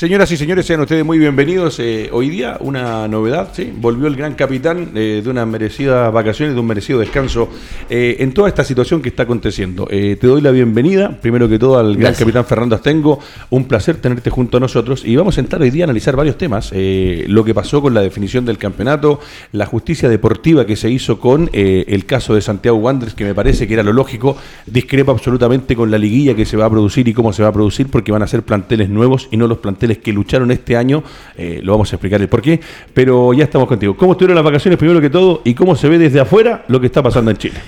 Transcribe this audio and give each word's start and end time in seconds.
Señoras 0.00 0.32
y 0.32 0.38
señores, 0.38 0.64
sean 0.64 0.80
ustedes 0.80 1.04
muy 1.04 1.18
bienvenidos. 1.18 1.78
Eh, 1.78 2.08
hoy 2.10 2.30
día 2.30 2.56
una 2.60 3.06
novedad, 3.06 3.50
¿sí? 3.52 3.70
volvió 3.76 4.06
el 4.06 4.16
gran 4.16 4.32
capitán 4.32 4.92
eh, 4.94 5.20
de 5.22 5.28
unas 5.28 5.46
merecidas 5.46 6.10
vacaciones, 6.10 6.54
de 6.54 6.60
un 6.62 6.66
merecido 6.66 7.00
descanso 7.00 7.50
eh, 7.90 8.16
en 8.20 8.32
toda 8.32 8.48
esta 8.48 8.64
situación 8.64 9.02
que 9.02 9.10
está 9.10 9.24
aconteciendo. 9.24 9.84
te 9.84 10.16
doy 10.16 10.40
la 10.40 10.52
bienvenida, 10.52 11.20
primero 11.20 11.50
que 11.50 11.58
todo, 11.58 11.78
al 11.78 11.98
gran 11.98 12.14
capitán 12.14 12.46
Fernando 12.46 12.76
Astengo. 12.76 13.18
Un 13.50 13.66
placer 13.66 13.96
tenerte 13.96 14.30
junto 14.30 14.56
a 14.56 14.60
nosotros 14.60 15.04
y 15.04 15.16
vamos 15.16 15.36
a 15.36 15.40
entrar 15.42 15.60
hoy 15.60 15.68
día 15.68 15.84
a 15.84 15.88
analizar 15.88 16.16
varios 16.16 16.38
temas. 16.38 16.72
lo 16.72 17.44
que 17.44 17.52
pasó 17.52 17.82
con 17.82 17.92
la 17.92 18.00
definición 18.00 18.46
del 18.46 18.56
campeonato, 18.56 19.20
la 19.52 19.66
justicia 19.66 20.08
deportiva 20.08 20.64
que 20.64 20.76
se 20.76 20.88
hizo 20.88 21.20
con 21.20 21.50
el 21.52 22.06
caso 22.06 22.34
de 22.34 22.40
Santiago 22.40 22.78
Wanderers, 22.78 23.14
que 23.14 23.24
me 23.24 23.34
parece 23.34 23.68
que 23.68 23.74
era 23.74 23.82
lo 23.82 23.92
lógico, 23.92 24.38
discrepa 24.64 25.12
absolutamente 25.12 25.76
con 25.76 25.90
la 25.90 25.98
liguilla 25.98 26.34
que 26.34 26.46
se 26.46 26.56
va 26.56 26.64
a 26.64 26.70
producir 26.70 27.06
y 27.06 27.12
cómo 27.12 27.34
se 27.34 27.42
va 27.42 27.50
a 27.50 27.52
producir, 27.52 27.88
porque 27.90 28.12
van 28.12 28.22
a 28.22 28.26
ser 28.26 28.44
planteles 28.44 28.88
nuevos 28.88 29.28
y 29.30 29.36
no 29.36 29.46
los 29.46 29.58
planteles 29.58 29.89
que 29.98 30.12
lucharon 30.12 30.50
este 30.50 30.76
año, 30.76 31.02
eh, 31.36 31.60
lo 31.62 31.72
vamos 31.72 31.92
a 31.92 31.96
explicar 31.96 32.20
el 32.20 32.28
por 32.28 32.42
qué, 32.42 32.60
pero 32.94 33.32
ya 33.32 33.44
estamos 33.44 33.68
contigo. 33.68 33.96
¿Cómo 33.96 34.12
estuvieron 34.12 34.34
las 34.36 34.44
vacaciones 34.44 34.78
primero 34.78 35.00
que 35.00 35.10
todo 35.10 35.42
y 35.44 35.54
cómo 35.54 35.76
se 35.76 35.88
ve 35.88 35.98
desde 35.98 36.20
afuera 36.20 36.64
lo 36.68 36.80
que 36.80 36.86
está 36.86 37.02
pasando 37.02 37.30
en 37.30 37.36
Chile? 37.36 37.60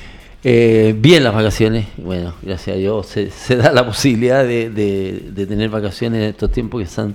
Eh, 0.44 0.94
bien 0.98 1.22
las 1.22 1.34
vacaciones, 1.34 1.86
bueno, 1.98 2.34
gracias 2.42 2.76
a 2.76 2.78
Dios 2.78 3.06
se, 3.06 3.56
da 3.56 3.72
la 3.72 3.86
posibilidad 3.86 4.44
de, 4.44 5.22
tener 5.48 5.70
vacaciones 5.70 6.20
en 6.20 6.28
estos 6.30 6.50
tiempos 6.50 6.82
que 6.82 6.88
son, 6.88 7.14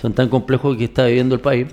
son 0.00 0.12
tan 0.12 0.28
complejos 0.28 0.76
que 0.76 0.84
está 0.84 1.06
viviendo 1.06 1.34
el 1.34 1.40
país. 1.40 1.66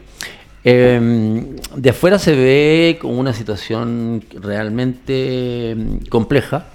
Em, 0.63 1.55
de 1.75 1.89
afuera 1.89 2.19
se 2.19 2.35
ve 2.35 2.97
como 2.99 3.17
una 3.19 3.33
situación 3.33 4.23
realmente 4.41 5.71
em, 5.71 5.99
compleja 6.09 6.65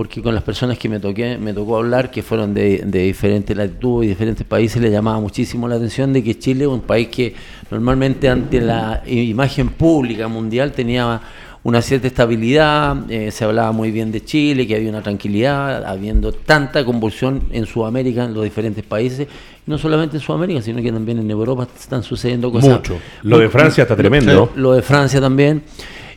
porque 0.00 0.22
con 0.22 0.34
las 0.34 0.42
personas 0.42 0.78
que 0.78 0.88
me 0.88 0.98
toqué, 0.98 1.36
me 1.36 1.52
tocó 1.52 1.76
hablar, 1.76 2.10
que 2.10 2.22
fueron 2.22 2.54
de, 2.54 2.82
diferentes 2.86 3.54
latitudes 3.54 4.06
y 4.06 4.08
diferentes 4.08 4.46
países, 4.46 4.80
le 4.80 4.90
llamaba 4.90 5.20
muchísimo 5.20 5.68
la 5.68 5.74
atención 5.74 6.10
de 6.14 6.24
que 6.24 6.38
Chile 6.38 6.64
es 6.64 6.70
un 6.70 6.80
país 6.80 7.08
que 7.08 7.34
normalmente 7.70 8.26
ante 8.30 8.62
la 8.62 9.02
imagen 9.06 9.68
pública 9.68 10.26
mundial 10.26 10.72
tenía 10.72 11.20
una 11.64 11.82
cierta 11.82 12.06
estabilidad, 12.06 13.10
eh, 13.10 13.30
se 13.30 13.44
hablaba 13.44 13.72
muy 13.72 13.90
bien 13.90 14.10
de 14.10 14.24
Chile, 14.24 14.66
que 14.66 14.74
había 14.74 14.88
una 14.88 15.02
tranquilidad, 15.02 15.84
habiendo 15.84 16.32
tanta 16.32 16.82
convulsión 16.82 17.42
en 17.52 17.66
Sudamérica, 17.66 18.24
en 18.24 18.32
los 18.32 18.44
diferentes 18.44 18.82
países, 18.82 19.28
no 19.66 19.76
solamente 19.76 20.16
en 20.16 20.22
Sudamérica, 20.22 20.62
sino 20.62 20.80
que 20.80 20.90
también 20.90 21.18
en 21.18 21.30
Europa 21.30 21.68
están 21.78 22.02
sucediendo 22.02 22.50
cosas. 22.50 22.78
Mucho. 22.78 22.98
Lo 23.24 23.38
de 23.38 23.50
Francia 23.50 23.82
está 23.82 23.96
tremendo. 23.96 24.50
lo 24.56 24.72
de 24.72 24.80
Francia 24.80 25.20
también. 25.20 25.62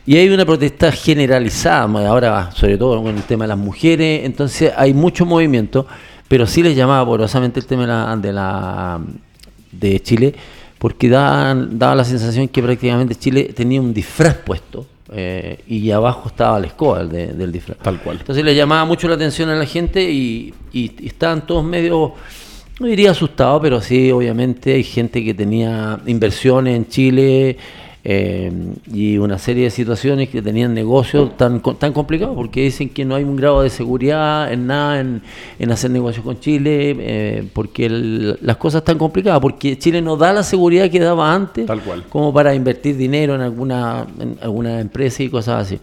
Y 0.06 0.16
hay 0.16 0.28
una 0.28 0.44
protesta 0.44 0.92
generalizada, 0.92 1.84
ahora 2.06 2.50
sobre 2.54 2.76
todo 2.76 3.02
con 3.02 3.16
el 3.16 3.22
tema 3.22 3.44
de 3.44 3.48
las 3.48 3.58
mujeres, 3.58 4.24
entonces 4.24 4.70
hay 4.76 4.92
mucho 4.92 5.24
movimiento, 5.24 5.86
pero 6.28 6.46
sí 6.46 6.62
les 6.62 6.76
llamaba 6.76 7.06
porosamente 7.06 7.58
el 7.60 7.66
tema 7.66 8.16
de 8.16 8.32
la, 8.32 9.00
de, 9.72 10.00
Chile, 10.00 10.34
porque 10.78 11.08
daba, 11.08 11.54
daba 11.54 11.94
la 11.94 12.04
sensación 12.04 12.48
que 12.48 12.62
prácticamente 12.62 13.14
Chile 13.14 13.52
tenía 13.54 13.80
un 13.80 13.94
disfraz 13.94 14.34
puesto, 14.34 14.86
eh, 15.10 15.60
y 15.68 15.90
abajo 15.90 16.28
estaba 16.28 16.58
la 16.58 16.66
escoba 16.66 17.04
del 17.04 17.52
disfraz. 17.52 17.78
Tal 17.78 18.00
cual. 18.00 18.18
Entonces 18.18 18.44
le 18.44 18.54
llamaba 18.54 18.84
mucho 18.84 19.08
la 19.08 19.14
atención 19.14 19.48
a 19.48 19.54
la 19.54 19.64
gente 19.64 20.02
y, 20.02 20.52
y, 20.72 21.06
estaban 21.06 21.46
todos 21.46 21.64
medio, 21.64 22.14
no 22.78 22.86
diría 22.86 23.12
asustados, 23.12 23.62
pero 23.62 23.80
sí, 23.80 24.10
obviamente 24.10 24.74
hay 24.74 24.82
gente 24.82 25.24
que 25.24 25.32
tenía 25.32 25.98
inversiones 26.04 26.76
en 26.76 26.88
Chile, 26.88 27.56
eh, 28.06 28.52
y 28.92 29.16
una 29.16 29.38
serie 29.38 29.64
de 29.64 29.70
situaciones 29.70 30.28
que 30.28 30.42
tenían 30.42 30.74
negocios 30.74 31.38
tan, 31.38 31.62
tan 31.62 31.94
complicados 31.94 32.36
porque 32.36 32.60
dicen 32.60 32.90
que 32.90 33.06
no 33.06 33.14
hay 33.14 33.24
un 33.24 33.34
grado 33.36 33.62
de 33.62 33.70
seguridad 33.70 34.52
en 34.52 34.66
nada 34.66 35.00
en, 35.00 35.22
hacer 35.70 35.90
negocios 35.90 36.22
con 36.22 36.38
Chile, 36.38 36.94
eh, 36.98 37.48
porque 37.54 37.88
las 37.88 38.58
cosas 38.58 38.82
están 38.82 38.98
complicadas, 38.98 39.40
porque 39.40 39.78
Chile 39.78 40.02
no 40.02 40.18
da 40.18 40.34
la 40.34 40.42
seguridad 40.42 40.90
que 40.90 41.00
daba 41.00 41.34
antes 41.34 41.66
como 42.10 42.32
para 42.32 42.54
invertir 42.54 42.96
dinero 42.96 43.34
en 43.34 43.40
alguna, 43.40 44.06
en 44.20 44.36
alguna 44.42 44.80
empresa 44.80 45.22
y 45.22 45.30
cosas 45.30 45.62
así. 45.62 45.80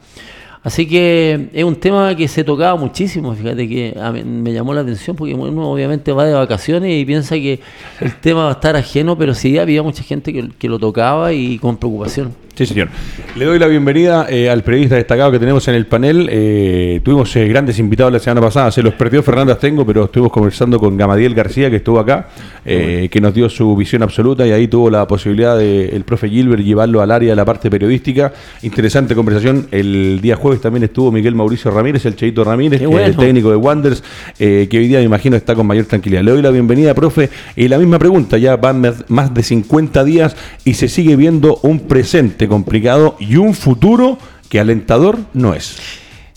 Así 0.64 0.88
que 0.88 1.50
es 1.54 1.64
un 1.64 1.76
tema 1.76 2.16
que 2.16 2.28
se 2.28 2.44
tocaba 2.44 2.80
muchísimo, 2.80 3.34
fíjate 3.34 3.68
que 3.68 3.96
me 4.24 4.54
llamó 4.54 4.76
la 4.76 4.82
atención 4.82 5.16
porque 5.16 5.34
uno 5.34 5.72
obviamente 5.72 6.12
va 6.12 6.26
de 6.26 6.34
vacaciones 6.34 7.02
y 7.02 7.04
piensa 7.04 7.36
que 7.36 7.60
el 8.00 8.16
tema 8.18 8.44
va 8.44 8.50
a 8.50 8.54
estar 8.54 8.76
ajeno, 8.76 9.18
pero 9.18 9.34
sí 9.34 9.58
había 9.58 9.82
mucha 9.82 10.04
gente 10.04 10.52
que 10.58 10.70
lo 10.70 10.78
tocaba 10.78 11.34
y 11.34 11.58
con 11.58 11.78
preocupación. 11.78 12.36
Sí, 12.53 12.66
señor. 12.66 12.89
Le 13.35 13.45
doy 13.45 13.57
la 13.59 13.67
bienvenida 13.67 14.28
eh, 14.29 14.50
al 14.50 14.62
periodista 14.62 14.95
destacado 14.95 15.31
que 15.31 15.39
tenemos 15.39 15.66
en 15.69 15.75
el 15.75 15.85
panel. 15.85 16.28
Eh, 16.29 17.00
tuvimos 17.01 17.34
eh, 17.38 17.47
grandes 17.47 17.79
invitados 17.79 18.12
la 18.12 18.19
semana 18.19 18.41
pasada, 18.41 18.72
se 18.72 18.84
los 18.84 18.94
perdió 18.94 19.23
Fernando 19.23 19.53
Astengo, 19.53 19.85
pero 19.85 20.03
estuvimos 20.06 20.34
conversando 20.34 20.78
con 20.78 20.97
Gamadiel 20.97 21.34
García, 21.34 21.69
que 21.69 21.78
estuvo 21.78 22.00
acá, 22.00 22.28
que 22.66 23.19
nos 23.22 23.34
dio 23.34 23.50
su 23.50 23.75
visión 23.75 24.03
absoluta 24.03 24.45
y 24.45 24.51
ahí 24.51 24.67
tuvo 24.67 24.89
la 24.89 25.07
posibilidad 25.07 25.57
de 25.57 25.89
el 25.89 26.03
profe 26.03 26.29
Gilbert 26.29 26.62
llevarlo 26.62 27.01
al 27.01 27.12
área 27.12 27.29
de 27.29 27.35
la 27.35 27.45
parte 27.45 27.69
periodística. 27.69 28.34
Interesante 28.63 29.16
conversación. 29.16 29.68
El 29.72 30.19
día 30.22 30.35
jueves 30.35 30.62
también 30.62 30.83
estuvo 30.83 31.12
Miguel 31.12 31.35
Mauricio 31.35 31.72
Ramírez, 31.72 32.06
el 32.06 32.16
Cheito 32.16 32.44
Ramírez, 32.44 32.81
el 32.81 33.16
técnico 33.16 33.50
de 33.50 33.56
Wanders, 33.56 34.03
que 34.38 34.69
hoy 34.72 34.88
día 34.88 35.00
me 35.00 35.06
imagino 35.06 35.38
está 35.38 35.56
con 35.56 35.66
mayor 35.66 35.85
tranquilidad. 35.85 36.22
Le 36.22 36.31
doy 36.31 36.41
la 36.41 36.51
bienvenida, 36.51 36.94
profe. 36.94 37.29
Y 37.56 37.69
la 37.69 37.78
misma 37.78 37.97
pregunta, 37.97 38.38
ya 38.38 38.57
van 38.57 38.81
más 39.07 39.33
de 39.33 39.41
50 39.41 40.03
días 40.03 40.35
y 40.66 40.73
se 40.73 40.89
sigue 40.89 41.16
viendo 41.16 41.59
un 41.63 41.79
presente 41.79 42.41
complicado 42.47 43.16
y 43.19 43.35
un 43.35 43.53
futuro 43.53 44.18
que 44.50 44.59
alentador 44.59 45.19
no 45.34 45.53
es. 45.53 45.78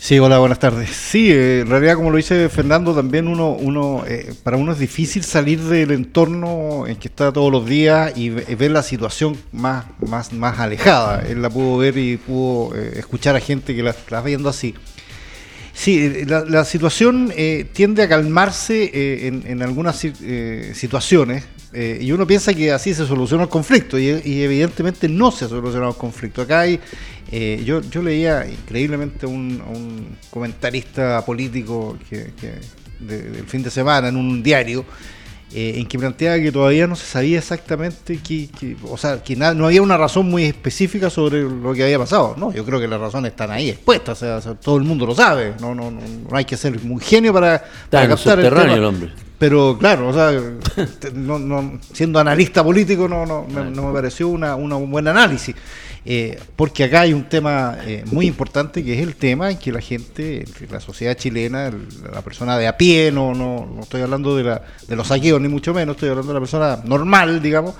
Sí, 0.04 0.19
hola, 0.19 0.38
buenas 0.38 0.59
tardes. 0.59 0.91
Sí, 0.91 1.32
eh, 1.32 1.60
en 1.60 1.70
realidad, 1.70 1.94
como 1.94 2.10
lo 2.10 2.19
dice 2.19 2.50
Fernando, 2.50 2.94
también 2.94 3.26
uno, 3.26 3.53
uno 3.53 4.04
eh, 4.06 4.34
para 4.43 4.59
uno 4.59 4.72
es 4.72 4.78
difícil 4.78 5.25
salir 5.25 5.59
del 5.62 5.93
entorno 5.93 6.87
en 6.87 6.97
que 6.97 7.09
está 7.09 7.32
todos 7.32 7.50
los 7.50 7.64
días 7.64 8.12
y, 8.14 8.28
ver 8.28 8.70
la 8.70 8.82
situación 8.82 9.34
más, 9.50 9.87
más, 10.06 10.34
más 10.34 10.60
alejada. 10.60 11.25
Él 11.26 11.41
la 11.41 11.48
pudo 11.48 11.78
ver 11.78 11.97
y 11.97 12.19
pudo 12.19 12.76
eh, 12.76 12.98
escuchar 12.98 13.34
a 13.34 13.41
gente 13.41 13.75
que 13.75 13.82
la 13.82 13.93
está 13.93 14.20
viendo 14.20 14.50
así. 14.50 14.75
Sí, 15.72 16.26
la, 16.26 16.64
situación 16.66 17.32
tiende 17.72 18.03
a 18.03 18.09
calmarse 18.09 19.26
en, 19.26 19.43
en, 19.47 19.62
algunas 19.62 20.06
situaciones, 20.75 21.44
eh, 21.75 21.99
y 22.01 22.12
uno 22.12 22.27
piensa 22.27 22.55
que 22.55 22.71
así 22.71 22.95
se 22.95 23.05
soluciona 23.05 23.43
el 23.43 23.49
conflicto 23.49 23.99
y, 23.99 24.09
evidentemente 24.09 25.09
no 25.09 25.33
se 25.33 25.47
ha 25.47 25.49
solucionado 25.49 25.91
el 25.91 25.99
conflicto. 25.99 26.43
Acá 26.43 26.61
hay, 26.61 26.79
eh, 27.33 27.62
yo, 27.65 27.81
yo 27.81 28.01
leía 28.01 28.47
increíblemente 28.47 29.27
un, 29.27 29.61
un 29.61 30.17
comentarista 30.31 31.25
político 31.25 31.99
que, 32.09 32.31
del 33.00 33.44
fin 33.47 33.62
de 33.62 33.71
semana 33.71 34.09
en 34.09 34.17
un 34.17 34.43
diario 34.43 34.85
eh, 35.53 35.75
en 35.76 35.87
que 35.87 35.99
planteaba 35.99 36.38
que 36.38 36.50
todavía 36.50 36.87
no 36.87 36.97
se 36.97 37.06
sabía 37.06 37.38
exactamente 37.38 38.19
que, 38.19 38.77
o 38.88 38.97
sea, 38.97 39.23
que 39.23 39.37
no 39.37 39.67
había 39.67 39.82
una 39.82 39.97
razón 39.97 40.29
muy 40.29 40.44
específica 40.44 41.11
sobre 41.11 41.43
lo 41.43 41.73
que 41.75 41.85
había 41.85 41.99
pasado. 41.99 42.35
No, 42.37 42.53
yo 42.53 42.65
creo 42.65 42.81
que 42.81 42.88
las 42.88 43.00
razones 43.00 43.32
están 43.32 43.50
ahí 43.50 43.70
expuestas, 43.70 44.23
o 44.23 44.41
sea, 44.41 44.55
todo 44.55 44.77
el 44.77 44.85
mundo 44.85 45.06
lo 45.06 45.15
sabe. 45.15 45.55
No, 45.61 45.75
no, 45.75 45.91
no, 45.91 46.00
hay 46.32 46.44
que 46.44 46.56
ser 46.56 46.81
muy 46.82 47.03
genio 47.03 47.32
para, 47.32 47.62
para 47.91 48.09
captar 48.09 48.41
el, 48.41 48.49
tema. 48.49 48.75
el 48.75 48.85
hombre. 48.85 49.24
Pero 49.38 49.76
claro, 49.78 50.08
o 50.08 50.12
sea, 50.12 50.32
no, 51.14 51.81
siendo 51.92 52.19
analista 52.19 52.62
político 52.62 53.08
no, 53.08 53.26
no, 53.26 53.44
me, 53.46 53.92
pareció 53.92 54.28
una, 54.28 54.54
un 54.54 54.90
buen 54.90 55.08
análisis. 55.08 55.54
eh, 56.06 56.38
porque 56.54 56.84
acá 56.84 57.02
hay 57.02 57.12
un 57.12 57.25
tema 57.25 57.78
eh, 57.84 58.04
muy 58.12 58.26
importante 58.26 58.84
que 58.84 58.94
es 58.94 59.00
el 59.00 59.16
tema 59.16 59.50
en 59.50 59.58
que 59.58 59.72
la 59.72 59.81
gente, 59.81 60.44
la 60.70 60.78
sociedad 60.81 61.14
chilena, 61.16 61.72
la 62.12 62.22
persona 62.22 62.58
de 62.58 62.69
a 62.69 62.76
pie, 62.76 63.10
no, 63.10 63.34
no, 63.34 63.66
no 63.75 63.82
estoy 63.82 64.02
hablando 64.02 64.36
de, 64.36 64.44
la, 64.44 64.62
de 64.86 64.96
los 64.96 65.08
saqueos 65.08 65.40
ni 65.40 65.48
mucho 65.48 65.75
menos, 65.75 65.96
estoy 65.96 66.10
hablando 66.10 66.32
de 66.32 66.34
la 66.34 66.40
persona 66.40 66.81
normal, 66.84 67.42
digamos, 67.42 67.75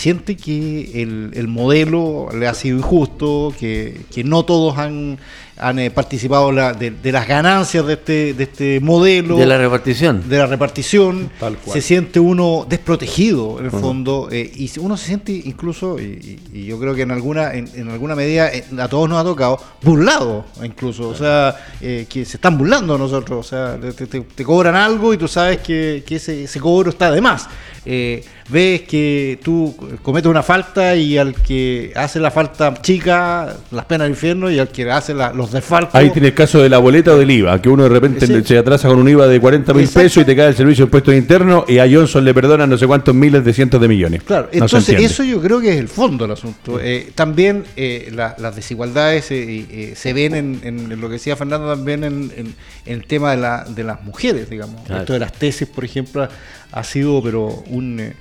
siente 0.00 0.36
que 0.36 1.02
el, 1.02 1.30
el 1.34 1.46
modelo 1.46 2.28
le 2.32 2.48
ha 2.48 2.54
sido 2.54 2.78
injusto, 2.78 3.54
que, 3.58 4.00
que 4.10 4.24
no 4.24 4.44
todos 4.44 4.78
han 4.78 5.18
han 5.60 5.78
eh, 5.78 5.90
participado 5.90 6.50
de, 6.52 7.12
las 7.12 7.28
ganancias 7.28 7.86
de 7.86 7.92
este, 7.92 8.34
de 8.34 8.44
este 8.44 8.80
modelo. 8.80 9.36
De 9.36 9.46
la 9.46 9.58
repartición. 9.58 10.28
De 10.28 10.38
la 10.38 10.46
repartición. 10.46 11.30
Se 11.66 11.82
siente 11.82 12.18
uno 12.18 12.66
desprotegido, 12.68 13.58
en 13.58 13.66
el 13.66 13.70
fondo, 13.70 14.28
eh, 14.32 14.50
y 14.54 14.70
uno 14.78 14.96
se 14.96 15.06
siente 15.06 15.32
incluso, 15.32 15.98
y, 16.00 16.40
yo 16.70 16.78
creo 16.78 16.94
que 16.94 17.02
en 17.02 17.10
alguna, 17.10 17.52
en, 17.52 17.90
alguna 17.90 18.14
medida 18.14 18.52
eh, 18.52 18.64
a 18.78 18.88
todos 18.88 19.08
nos 19.08 19.20
ha 19.20 19.24
tocado, 19.24 19.58
burlado 19.82 20.46
incluso. 20.62 21.08
O 21.08 21.14
sea, 21.14 21.56
que 21.80 22.24
se 22.24 22.36
están 22.36 22.56
burlando 22.56 22.94
a 22.94 22.98
nosotros. 22.98 23.46
O 23.46 23.48
sea, 23.48 23.78
te, 23.78 24.44
cobran 24.44 24.74
algo 24.74 25.12
y 25.12 25.18
tú 25.18 25.28
sabes 25.28 25.58
que, 25.58 26.02
ese, 26.08 26.44
ese, 26.44 26.60
cobro 26.60 26.90
está 26.90 27.10
de 27.10 27.20
más. 27.20 27.48
Ves 27.84 28.82
que 28.82 29.38
tú 29.42 29.74
cometes 30.02 30.28
una 30.28 30.42
falta 30.42 30.96
y 30.96 31.16
al 31.18 31.34
que 31.34 31.92
hace 31.94 32.20
la 32.20 32.30
falta 32.30 32.74
chica, 32.82 33.56
las 33.70 33.84
penas 33.84 34.06
del 34.06 34.12
infierno, 34.12 34.50
y 34.50 34.58
al 34.58 34.68
que 34.68 34.90
hace 34.90 35.14
los 35.14 35.50
Ahí 35.92 36.10
tiene 36.10 36.28
el 36.28 36.34
caso 36.34 36.60
de 36.62 36.68
la 36.68 36.78
boleta 36.78 37.12
o 37.12 37.18
del 37.18 37.30
IVA, 37.30 37.60
que 37.60 37.68
uno 37.68 37.84
de 37.84 37.88
repente 37.88 38.42
se 38.44 38.58
atrasa 38.58 38.88
con 38.88 38.98
un 38.98 39.08
IVA 39.08 39.26
de 39.26 39.40
40 39.40 39.74
mil 39.74 39.88
pesos 39.88 40.22
y 40.22 40.26
te 40.26 40.34
cae 40.34 40.48
el 40.48 40.54
servicio 40.54 40.84
de 40.84 40.88
impuestos 40.88 41.14
internos 41.14 41.64
y 41.68 41.78
a 41.78 41.88
Johnson 41.90 42.24
le 42.24 42.34
perdonan 42.34 42.70
no 42.70 42.78
sé 42.78 42.86
cuántos 42.86 43.14
miles 43.14 43.44
de 43.44 43.52
cientos 43.52 43.80
de 43.80 43.88
millones. 43.88 44.22
Claro, 44.22 44.48
entonces 44.52 45.00
eso 45.00 45.22
yo 45.22 45.40
creo 45.40 45.60
que 45.60 45.70
es 45.70 45.78
el 45.78 45.88
fondo 45.88 46.24
del 46.24 46.32
asunto. 46.32 46.80
Eh, 46.80 47.12
también 47.14 47.64
eh, 47.76 48.10
las 48.12 48.56
desigualdades 48.56 49.26
eh, 49.30 49.94
se 49.96 50.12
ven 50.12 50.34
en, 50.34 51.00
lo 51.00 51.08
que 51.08 51.14
decía 51.14 51.36
Fernando 51.36 51.68
también 51.68 52.04
en, 52.04 52.54
el 52.86 53.04
tema 53.06 53.36
de, 53.36 53.72
de 53.74 53.84
las 53.84 54.02
mujeres, 54.02 54.48
digamos. 54.50 54.88
Esto 54.88 55.12
de 55.12 55.18
las 55.18 55.32
tesis, 55.32 55.68
por 55.68 55.84
ejemplo, 55.84 56.28
ha 56.72 56.84
sido 56.84 57.22
pero 57.22 57.62
un 57.70 58.14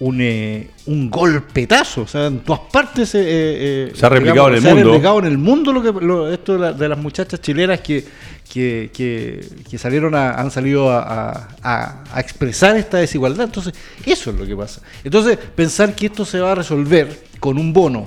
un, 0.00 0.18
eh, 0.20 0.70
un 0.86 1.10
golpetazo. 1.10 2.02
O 2.02 2.06
sea, 2.06 2.26
en 2.26 2.40
todas 2.40 2.62
partes 2.72 3.14
eh, 3.14 3.20
eh, 3.22 3.92
se 3.94 4.04
ha 4.04 4.08
replicado 4.08 4.48
en 4.48 4.54
el 4.54 4.62
mundo. 4.62 4.74
Se 4.74 4.80
ha 4.80 4.84
replicado 4.84 5.18
en 5.20 5.26
el 5.26 5.38
mundo 5.38 5.72
lo 5.72 5.82
que, 5.82 6.34
esto 6.34 6.58
de, 6.58 6.88
las 6.88 6.98
muchachas 6.98 7.40
chilenas 7.40 7.80
que, 7.80 8.04
que, 8.50 8.90
que, 8.92 9.78
salieron 9.78 10.14
a, 10.14 10.32
han 10.32 10.50
salido 10.50 10.90
a, 10.90 11.48
a, 11.62 12.20
expresar 12.20 12.76
esta 12.76 12.98
desigualdad. 12.98 13.44
Entonces, 13.44 13.74
eso 14.04 14.30
es 14.30 14.36
lo 14.36 14.46
que 14.46 14.56
pasa. 14.56 14.80
Entonces, 15.04 15.36
pensar 15.36 15.94
que 15.94 16.06
esto 16.06 16.24
se 16.24 16.40
va 16.40 16.52
a 16.52 16.54
resolver 16.54 17.24
con 17.38 17.58
un 17.58 17.72
bono, 17.72 18.06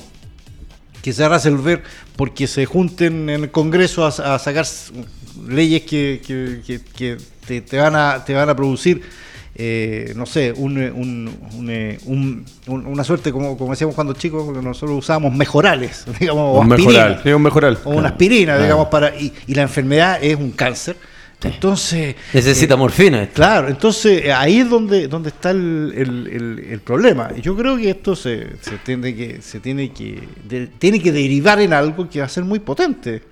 que 1.03 1.13
se 1.13 1.21
va 1.21 1.35
a 1.35 1.37
resolver 1.37 1.83
porque 2.15 2.47
se 2.47 2.65
junten 2.65 3.29
en 3.29 3.43
el 3.43 3.51
Congreso 3.51 4.05
a, 4.05 4.39
sacar 4.39 4.65
leyes 5.47 5.83
que, 5.83 6.21
que 6.25 7.17
te, 7.45 7.61
te, 7.61 7.77
van 7.77 7.95
a, 7.95 8.25
te 8.25 8.33
van 8.33 8.49
a 8.49 8.55
producir 8.55 9.03
eh, 9.55 10.13
no 10.15 10.25
sé, 10.25 10.51
un, 10.51 10.77
un, 12.07 12.45
una 12.67 13.03
suerte, 13.03 13.31
como, 13.31 13.55
como 13.55 13.71
decíamos 13.71 13.93
cuando 13.95 14.13
chicos, 14.13 14.51
nosotros 14.63 14.97
usábamos 14.97 15.33
mejorales, 15.35 16.05
digamos, 16.19 16.59
un 16.59 16.67
mejoral, 16.67 17.21
sí, 17.23 17.29
un 17.29 17.41
mejoral. 17.41 17.77
o 17.83 17.91
una 17.91 18.09
aspirina, 18.09 18.57
digamos, 18.57 18.87
para 18.87 19.15
y, 19.15 19.31
la 19.47 19.61
enfermedad 19.63 20.23
es 20.23 20.35
un 20.35 20.51
cáncer. 20.51 20.95
Entonces. 21.43 22.15
Necesita 22.31 22.75
eh, 22.75 22.77
morfina. 22.77 23.27
Claro, 23.27 23.67
entonces 23.67 24.23
eh, 24.23 24.31
ahí 24.31 24.59
es 24.59 24.69
donde, 24.69 25.09
donde 25.09 25.27
está 25.27 25.51
el, 25.51 25.93
el, 25.93 26.65
el, 26.69 26.79
problema. 26.79 27.33
Yo 27.35 27.53
creo 27.55 27.75
que 27.75 27.89
esto 27.89 28.15
se, 28.15 28.47
se 28.61 28.77
tiene 28.77 29.13
que, 29.13 29.41
se 29.41 29.59
tiene 29.59 29.91
que, 29.91 30.23
tiene 30.79 31.01
que 31.01 31.11
derivar 31.11 31.59
en 31.59 31.73
algo 31.73 32.09
que 32.09 32.19
va 32.19 32.25
a 32.27 32.29
ser 32.29 32.45
muy 32.45 32.59
potente. 32.59 33.23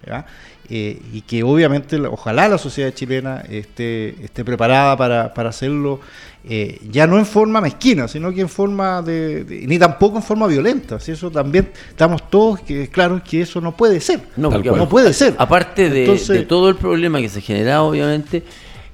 Eh, 0.73 1.01
y 1.11 1.19
que 1.23 1.43
obviamente 1.43 1.97
ojalá 1.97 2.47
la 2.47 2.57
sociedad 2.57 2.93
chilena 2.93 3.43
esté, 3.49 4.15
esté 4.23 4.45
preparada 4.45 4.95
para, 4.95 5.33
para 5.33 5.49
hacerlo, 5.49 5.99
eh, 6.45 6.79
ya 6.89 7.05
no 7.07 7.19
en 7.19 7.25
forma 7.25 7.59
mezquina, 7.59 8.07
sino 8.07 8.33
que 8.33 8.39
en 8.39 8.47
forma 8.47 9.01
de, 9.01 9.65
ni 9.67 9.77
tampoco 9.77 10.15
en 10.15 10.23
forma 10.23 10.47
violenta. 10.47 10.97
Si 11.01 11.11
eso 11.11 11.29
también 11.29 11.69
estamos 11.89 12.29
todos 12.29 12.61
que, 12.61 12.87
claros 12.87 13.21
que 13.21 13.41
eso 13.41 13.59
no 13.59 13.75
puede 13.75 13.99
ser. 13.99 14.21
No, 14.37 14.49
no 14.49 14.87
puede 14.87 15.11
ser. 15.11 15.35
Aparte 15.37 15.89
de, 15.89 16.07
de 16.07 16.39
todo 16.43 16.69
el 16.69 16.77
problema 16.77 17.19
que 17.19 17.27
se 17.27 17.41
genera, 17.41 17.83
obviamente, 17.83 18.41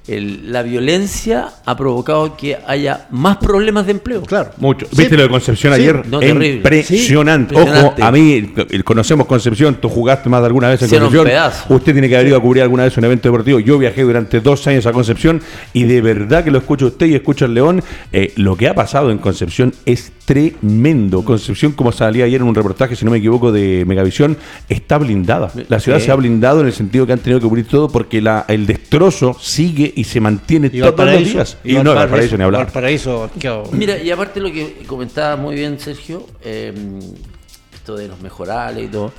la 0.07 0.63
violencia 0.63 1.49
ha 1.65 1.75
provocado 1.75 2.37
que 2.37 2.57
haya 2.65 3.07
más 3.11 3.37
problemas 3.37 3.85
de 3.85 3.91
empleo. 3.91 4.21
Claro. 4.21 4.51
Mucho. 4.57 4.87
¿Viste 4.91 5.17
lo 5.17 5.23
de 5.23 5.29
Concepción 5.29 5.73
ayer? 5.73 6.03
Impresionante. 6.21 7.55
Ojo, 7.55 7.95
a 8.01 8.11
mí, 8.11 8.53
conocemos 8.83 9.27
Concepción, 9.27 9.75
tú 9.81 9.89
jugaste 9.89 10.29
más 10.29 10.41
de 10.41 10.47
alguna 10.47 10.69
vez 10.69 10.81
en 10.81 10.89
Concepción. 10.89 11.27
Usted 11.69 11.91
tiene 11.91 12.07
que 12.09 12.15
haber 12.15 12.27
ido 12.27 12.37
a 12.37 12.41
cubrir 12.41 12.63
alguna 12.63 12.83
vez 12.83 12.97
un 12.97 13.03
evento 13.05 13.27
deportivo. 13.27 13.59
Yo 13.59 13.77
viajé 13.77 14.03
durante 14.03 14.39
dos 14.39 14.65
años 14.67 14.85
a 14.85 14.93
Concepción 14.93 15.41
y 15.73 15.83
de 15.83 16.01
verdad 16.01 16.43
que 16.43 16.51
lo 16.51 16.59
escucho 16.59 16.87
usted 16.87 17.07
y 17.07 17.15
escucho 17.15 17.45
al 17.45 17.53
León. 17.53 17.83
Eh, 18.11 18.33
lo 18.37 18.55
que 18.55 18.67
ha 18.67 18.75
pasado 18.75 19.11
en 19.11 19.17
Concepción 19.17 19.73
es 19.85 20.11
tremendo. 20.25 21.23
Concepción, 21.23 21.71
como 21.71 21.91
salía 21.91 22.25
ayer 22.25 22.41
en 22.41 22.47
un 22.47 22.55
reportaje, 22.55 22.95
si 22.95 23.05
no 23.05 23.11
me 23.11 23.17
equivoco, 23.17 23.51
de 23.51 23.85
Megavisión, 23.85 24.37
está 24.69 24.97
blindada. 24.97 25.51
La 25.69 25.79
ciudad 25.79 25.99
se 25.99 26.11
ha 26.11 26.15
blindado 26.15 26.61
en 26.61 26.67
el 26.67 26.73
sentido 26.73 27.05
que 27.05 27.13
han 27.13 27.19
tenido 27.19 27.39
que 27.39 27.47
cubrir 27.47 27.67
todo 27.67 27.89
porque 27.89 28.21
la, 28.21 28.45
el 28.47 28.65
destrozo 28.65 29.35
sigue 29.39 29.93
y 29.97 30.03
se 30.03 30.21
mantiene 30.21 30.69
todos 30.69 30.95
los 30.95 31.23
días. 31.23 31.57
Y, 31.63 31.73
no, 31.73 31.95
Valparaíso 31.95 32.37
ni 32.37 32.43
hablar. 32.43 32.65
Valparaíso, 32.65 33.31
Mira, 33.71 33.97
y 33.97 34.11
aparte 34.11 34.39
lo 34.39 34.51
que 34.51 34.83
comentaba 34.85 35.35
muy 35.37 35.55
bien 35.55 35.79
Sergio, 35.79 36.27
em, 36.43 36.99
esto 37.73 37.97
de 37.97 38.07
los 38.07 38.21
mejorales 38.21 38.85
y 38.85 38.87
todo. 38.89 39.11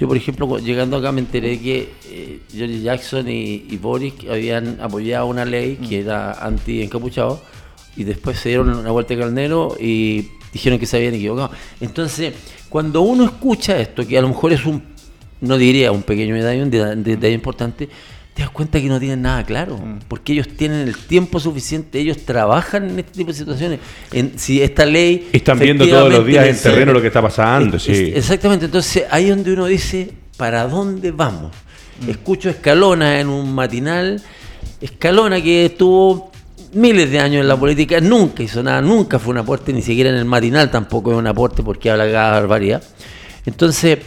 Yo, 0.00 0.08
por 0.08 0.16
ejemplo, 0.16 0.58
llegando 0.58 0.96
acá 0.96 1.12
me 1.12 1.20
enteré 1.20 1.60
que 1.60 1.92
eh, 2.06 2.40
Johnny 2.52 2.82
Jackson 2.82 3.28
y, 3.28 3.76
Boris 3.76 4.14
habían 4.28 4.80
apoyado 4.80 5.26
una 5.26 5.44
ley 5.44 5.76
que 5.76 6.00
era 6.00 6.32
anti-encapuchado 6.32 7.40
y 7.96 8.02
después 8.02 8.40
se 8.40 8.48
dieron 8.48 8.70
una 8.76 8.90
vuelta 8.90 9.14
de 9.14 9.20
carnero 9.20 9.76
y 9.78 10.30
dijeron 10.52 10.80
que 10.80 10.86
se 10.86 10.96
habían 10.96 11.14
equivocado. 11.14 11.52
Entonces, 11.80 12.34
cuando 12.68 13.02
uno 13.02 13.24
escucha 13.24 13.78
esto, 13.78 14.04
que 14.04 14.18
a 14.18 14.22
lo 14.22 14.28
mejor 14.30 14.52
es 14.52 14.66
un, 14.66 14.82
no 15.42 15.56
diría 15.56 15.92
un 15.92 16.02
pequeño 16.02 16.34
medallón, 16.34 16.70
de 16.70 16.96
detalle 16.96 17.34
importante, 17.34 17.88
te 18.38 18.44
das 18.44 18.52
cuenta 18.52 18.80
que 18.80 18.86
no 18.86 19.00
tienen 19.00 19.22
nada 19.22 19.42
claro, 19.42 19.76
mm. 19.78 20.02
porque 20.06 20.32
ellos 20.32 20.46
tienen 20.46 20.86
el 20.86 20.96
tiempo 20.96 21.40
suficiente, 21.40 21.98
ellos 21.98 22.18
trabajan 22.24 22.88
en 22.88 23.00
este 23.00 23.10
tipo 23.10 23.32
de 23.32 23.36
situaciones. 23.36 23.80
En, 24.12 24.38
si 24.38 24.62
esta 24.62 24.86
ley... 24.86 25.28
Están 25.32 25.58
viendo 25.58 25.84
todos 25.88 26.12
los 26.12 26.24
días 26.24 26.46
en 26.46 26.56
terreno 26.56 26.92
lo 26.92 27.00
que 27.00 27.08
está 27.08 27.20
pasando. 27.20 27.80
sí. 27.80 28.12
exactamente, 28.14 28.66
entonces 28.66 29.06
ahí 29.10 29.24
es 29.24 29.30
donde 29.30 29.52
uno 29.52 29.66
dice, 29.66 30.12
¿para 30.36 30.68
dónde 30.68 31.10
vamos? 31.10 31.50
Mm. 32.00 32.10
Escucho 32.10 32.48
Escalona 32.48 33.18
en 33.18 33.26
un 33.26 33.52
matinal, 33.52 34.22
Escalona 34.80 35.42
que 35.42 35.66
estuvo 35.66 36.30
miles 36.74 37.10
de 37.10 37.18
años 37.18 37.40
en 37.40 37.48
la 37.48 37.56
política, 37.56 38.00
nunca 38.00 38.44
hizo 38.44 38.62
nada, 38.62 38.80
nunca 38.80 39.18
fue 39.18 39.32
un 39.32 39.38
aporte, 39.38 39.72
ni 39.72 39.82
siquiera 39.82 40.10
en 40.10 40.16
el 40.16 40.26
matinal 40.26 40.70
tampoco 40.70 41.10
es 41.10 41.18
un 41.18 41.26
aporte 41.26 41.64
porque 41.64 41.90
habla 41.90 42.08
cada 42.08 42.30
barbaridad. 42.34 42.84
Entonces 43.46 43.98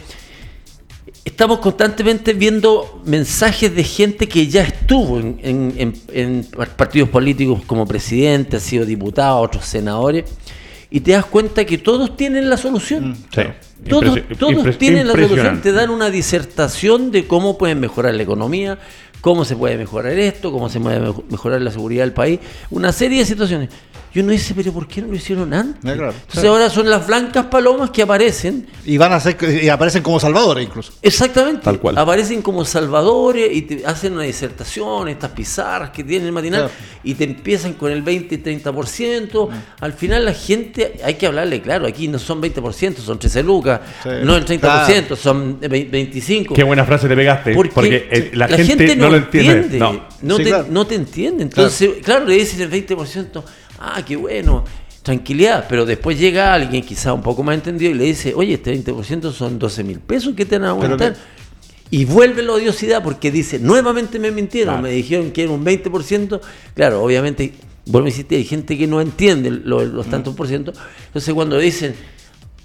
estamos 1.42 1.58
constantemente 1.58 2.34
viendo 2.34 3.02
mensajes 3.04 3.74
de 3.76 3.84
gente 3.84 4.28
que 4.28 4.46
ya 4.46 4.62
estuvo 4.62 5.20
en, 5.20 6.48
partidos 6.78 7.10
políticos 7.10 7.64
como 7.66 7.88
presidente, 7.88 8.58
ha 8.58 8.60
sido 8.60 8.86
diputado, 8.86 9.40
otros 9.40 9.66
senadores, 9.66 10.26
y 10.92 11.00
te 11.00 11.14
das 11.14 11.26
cuenta 11.26 11.66
que 11.66 11.80
todos 11.80 12.16
tienen 12.16 12.48
la 12.48 12.58
solución. 12.58 13.10
Mm, 13.10 13.88
todos, 13.90 14.20
todos 14.38 14.78
tienen 14.78 15.08
la 15.08 15.14
solución, 15.14 15.62
te 15.64 15.72
dan 15.72 15.90
una 15.90 16.12
disertación 16.12 17.10
de 17.10 17.26
cómo 17.26 17.58
pueden 17.58 17.80
mejorar 17.80 18.14
la 18.14 18.22
economía, 18.22 18.78
cómo 19.22 19.44
se 19.44 19.56
puede 19.56 19.78
mejorar 19.78 20.12
esto, 20.20 20.52
cómo 20.52 20.70
se 20.70 20.80
puede 20.80 21.02
mejorar 21.28 21.60
la 21.60 21.72
seguridad 21.72 22.04
del 22.04 22.14
país, 22.14 22.40
una 22.70 22.92
serie 22.92 23.18
de 23.18 23.26
situaciones. 23.26 23.70
Y 24.14 24.20
uno 24.20 24.32
dice, 24.32 24.54
pero 24.54 24.74
¿por 24.74 24.88
qué 24.88 25.02
no 25.02 25.08
lo 25.08 25.16
hicieron 25.16 25.54
antes? 25.54 25.80
Entonces 25.84 26.44
ahora 26.44 26.70
son 26.70 26.90
las 26.90 27.08
blancas 27.08 27.46
palomas 27.46 27.92
que 27.92 28.02
aparecen. 28.02 28.68
Y 28.86 28.98
van 28.98 29.14
a 29.14 29.20
ser, 29.22 29.38
y 29.64 29.70
aparecen 29.70 30.04
como 30.04 30.20
salvadores 30.20 30.66
incluso. 30.68 30.92
Exactamente. 31.02 31.62
Tal 31.64 31.80
cual. 31.80 31.98
Aparecen 31.98 32.42
como 32.42 32.66
salvadores 32.66 33.50
y 33.54 33.62
te 33.62 33.86
hacen 33.86 34.14
una 34.14 34.24
disertación, 34.24 35.08
estas 35.08 35.32
pizarras 35.32 35.92
que 35.92 36.04
tienen 36.04 36.28
el 36.28 36.34
matinal, 36.34 36.70
y 37.04 37.14
te 37.14 37.24
empiezan 37.24 37.74
con 37.74 37.90
el 37.92 38.02
20 38.02 38.36
y 38.36 38.38
30%. 38.40 39.50
Mm. 39.50 39.54
Al 39.80 39.94
final 39.94 40.26
la 40.26 40.34
gente, 40.34 41.00
hay 41.06 41.14
que 41.14 41.28
hablarle, 41.28 41.62
claro, 41.62 41.88
aquí 41.88 42.10
no 42.10 42.20
son 42.20 42.42
20%, 42.42 42.98
son 42.98 43.18
13 43.18 43.44
lucas, 43.44 43.80
no 44.24 44.36
el 44.36 44.46
30%, 44.46 45.16
son 45.16 45.58
25. 45.62 46.54
Qué 46.54 46.64
buena 46.64 46.84
frase 46.84 47.08
te 47.08 47.16
pegaste, 47.16 47.54
porque, 47.54 48.10
eh, 48.12 48.32
la, 48.34 48.50
gente, 48.50 48.96
no, 48.98 49.10
lo 49.10 49.16
entiende. 49.16 49.80
No, 50.22 50.36
te, 50.36 50.64
no 50.70 50.86
te 50.86 50.96
entiende. 50.96 51.44
Entonces, 51.44 51.92
claro, 52.04 52.26
le 52.26 52.36
dices 52.36 52.60
el 52.60 52.70
20% 52.70 53.42
ah, 53.82 54.04
qué 54.06 54.16
bueno, 54.16 54.64
tranquilidad, 55.04 55.66
pero 55.68 55.86
después 55.86 56.20
llega 56.20 56.54
alguien 56.54 56.84
quizá 56.84 57.14
un 57.14 57.22
poco 57.22 57.44
más 57.44 57.56
entendido 57.56 57.92
y 57.92 57.96
le 57.96 58.04
dice, 58.06 58.34
oye, 58.36 58.54
este 58.54 58.74
20% 58.74 59.32
son 59.32 59.58
12 59.58 59.84
mil 59.84 60.00
pesos, 60.00 60.34
¿qué 60.36 60.46
te 60.46 60.58
van 60.58 60.68
a 60.68 60.70
aguantar? 60.72 61.16
Y 61.90 62.06
vuelve 62.06 62.42
la 62.42 62.54
odiosidad 62.54 63.04
porque 63.04 63.32
dice, 63.32 63.60
nuevamente 63.60 64.18
me 64.20 64.32
mintieron, 64.32 64.82
me 64.82 64.92
dijeron 64.92 65.32
que 65.32 65.44
era 65.44 65.52
un 65.52 65.66
20%, 65.66 66.40
claro, 66.74 67.04
obviamente, 67.04 67.54
vuelvo 67.86 68.06
a 68.06 68.10
insistir, 68.10 68.38
hay 68.38 68.46
gente 68.46 68.78
que 68.78 68.88
no 68.88 69.02
entiende 69.02 69.50
los, 69.52 70.06
tantos 70.08 70.36
por 70.36 70.48
ciento, 70.48 70.72
entonces 71.08 71.34
cuando 71.34 71.58
dicen, 71.58 71.96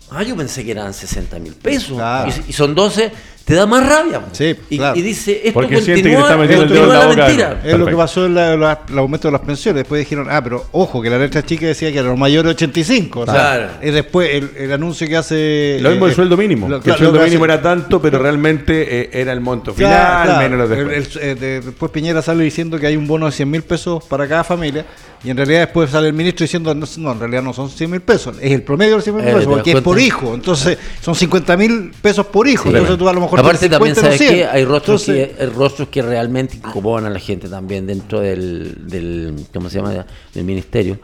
Ah, 0.09 0.23
yo 0.23 0.37
pensé 0.37 0.65
que 0.65 0.71
eran 0.71 0.95
60 0.95 1.41
mil 1.41 1.55
pesos. 1.55 1.97
Claro. 1.97 2.33
Y, 2.47 2.51
y 2.51 2.53
son 2.53 2.77
12, 2.77 3.11
te 3.47 3.55
da 3.55 3.65
más 3.65 3.89
rabia. 3.89 4.23
Sí, 4.33 4.57
y, 4.71 4.77
claro. 4.77 4.99
y 4.99 5.03
dice, 5.03 5.41
esto 5.45 5.53
Porque 5.55 5.81
siente 5.81 6.03
que 6.03 6.09
le 6.09 6.15
continúa, 6.17 6.23
está 6.25 6.37
metiendo 6.37 6.65
el 6.65 6.69
dedo 6.69 6.79
en 6.81 6.89
continúa 6.89 6.99
la 6.99 7.01
la 7.05 7.11
boca. 7.15 7.27
mentira. 7.27 7.61
Es 7.65 7.79
lo 7.79 7.87
que 7.87 7.95
pasó 7.97 8.27
en 8.27 8.35
la- 8.35 8.57
la- 8.57 8.81
el 8.91 8.99
aumento 8.99 9.29
de 9.29 9.33
las 9.33 9.41
pensiones. 9.43 9.81
Después 9.83 10.01
dijeron, 10.01 10.27
ah, 10.29 10.43
pero 10.43 10.67
ojo, 10.73 11.01
que 11.01 11.09
la 11.09 11.17
letra 11.19 11.45
chica 11.47 11.65
decía 11.67 11.93
que 11.93 12.01
a 12.01 12.03
los 12.03 12.19
mayores 12.19 12.51
85. 12.55 13.21
o 13.21 13.25
sea, 13.25 13.35
Claro. 13.35 13.69
Y 13.83 13.91
después 13.93 14.31
el, 14.35 14.51
el 14.59 14.73
anuncio 14.73 15.07
que 15.07 15.17
hace. 15.17 15.79
Lo 15.81 15.91
mismo 15.91 16.07
eh, 16.07 16.09
el 16.11 16.15
sueldo 16.17 16.37
mínimo. 16.37 16.69
lo- 16.69 16.81
que 16.81 16.91
el 16.91 16.97
sueldo 16.97 17.21
mínimo 17.23 17.45
hace- 17.45 17.53
era 17.55 17.63
tanto, 17.63 18.03
pero 18.03 18.19
realmente 18.19 19.03
eh, 19.03 19.11
era 19.13 19.33
el 19.33 19.41
monto 19.41 19.73
final, 19.73 19.93
Claro, 19.93 20.25
claro. 20.25 20.41
menos 20.51 20.69
los 20.69 20.79
El- 20.79 20.89
después. 20.89 21.17
el- 21.17 21.23
eh, 21.23 21.35
de- 21.37 21.61
después 21.61 21.93
Piñera 21.93 22.23
sale 22.23 22.43
diciendo 22.43 22.81
que 22.81 22.89
hay 22.89 22.97
un 22.97 23.07
bono 23.07 23.27
de 23.27 23.33
100 23.33 23.49
mil 23.49 23.63
pesos 23.63 24.03
para 24.05 24.27
cada 24.27 24.43
familia. 24.43 24.85
Y 25.25 25.31
en 25.31 25.37
realidad 25.39 25.61
después 25.61 25.91
sale 25.91 26.09
el 26.09 26.13
ministro 26.13 26.45
diciendo, 26.45 26.73
no, 26.75 26.87
no, 26.99 27.13
en 27.13 27.19
realidad 27.19 27.43
no 27.43 27.53
son 27.53 27.69
100 27.71 27.91
mil 27.91 28.01
pesos, 28.01 28.37
es 28.41 28.53
el 28.53 28.63
promedio 28.63 28.97
de 28.97 29.03
100 29.03 29.17
mil 29.17 29.25
Eh, 29.25 29.29
pesos, 29.29 29.41
¿te 29.41 29.47
das 29.47 29.55
porque 29.57 29.73
es 29.73 29.81
por 29.81 29.99
hijo. 29.99 30.35
Entonces 30.35 30.79
son 31.01 31.15
50 31.15 31.57
mil 31.57 31.91
pesos 32.03 32.27
por 32.27 32.47
hijo. 32.47 32.65
Sí. 32.65 32.69
Entonces 32.69 32.99
tú 32.99 33.09
a 33.09 33.13
lo 33.13 33.21
mejor 33.23 33.36
Aparte 33.41 33.69
tienes 33.69 33.79
también 33.79 33.95
50 33.95 34.01
en 34.01 34.19
sabes 34.19 34.21
los 34.21 34.29
100. 34.29 34.35
que 34.35 34.47
hay 34.47 34.65
rostros 34.65 35.09
Entonces, 35.09 35.37
que 35.37 35.43
hay 35.43 35.49
rostros 35.51 35.89
que 35.89 36.03
realmente 36.03 36.57
incomodan 36.57 37.07
a 37.07 37.11
la 37.11 37.19
gente 37.19 37.49
también 37.49 37.87
dentro 37.87 38.21
del, 38.21 38.89
del 38.89 39.47
¿cómo 39.53 39.69
se 39.71 39.79
llama? 39.79 40.07
del 40.35 40.45
ministerio. 40.45 40.99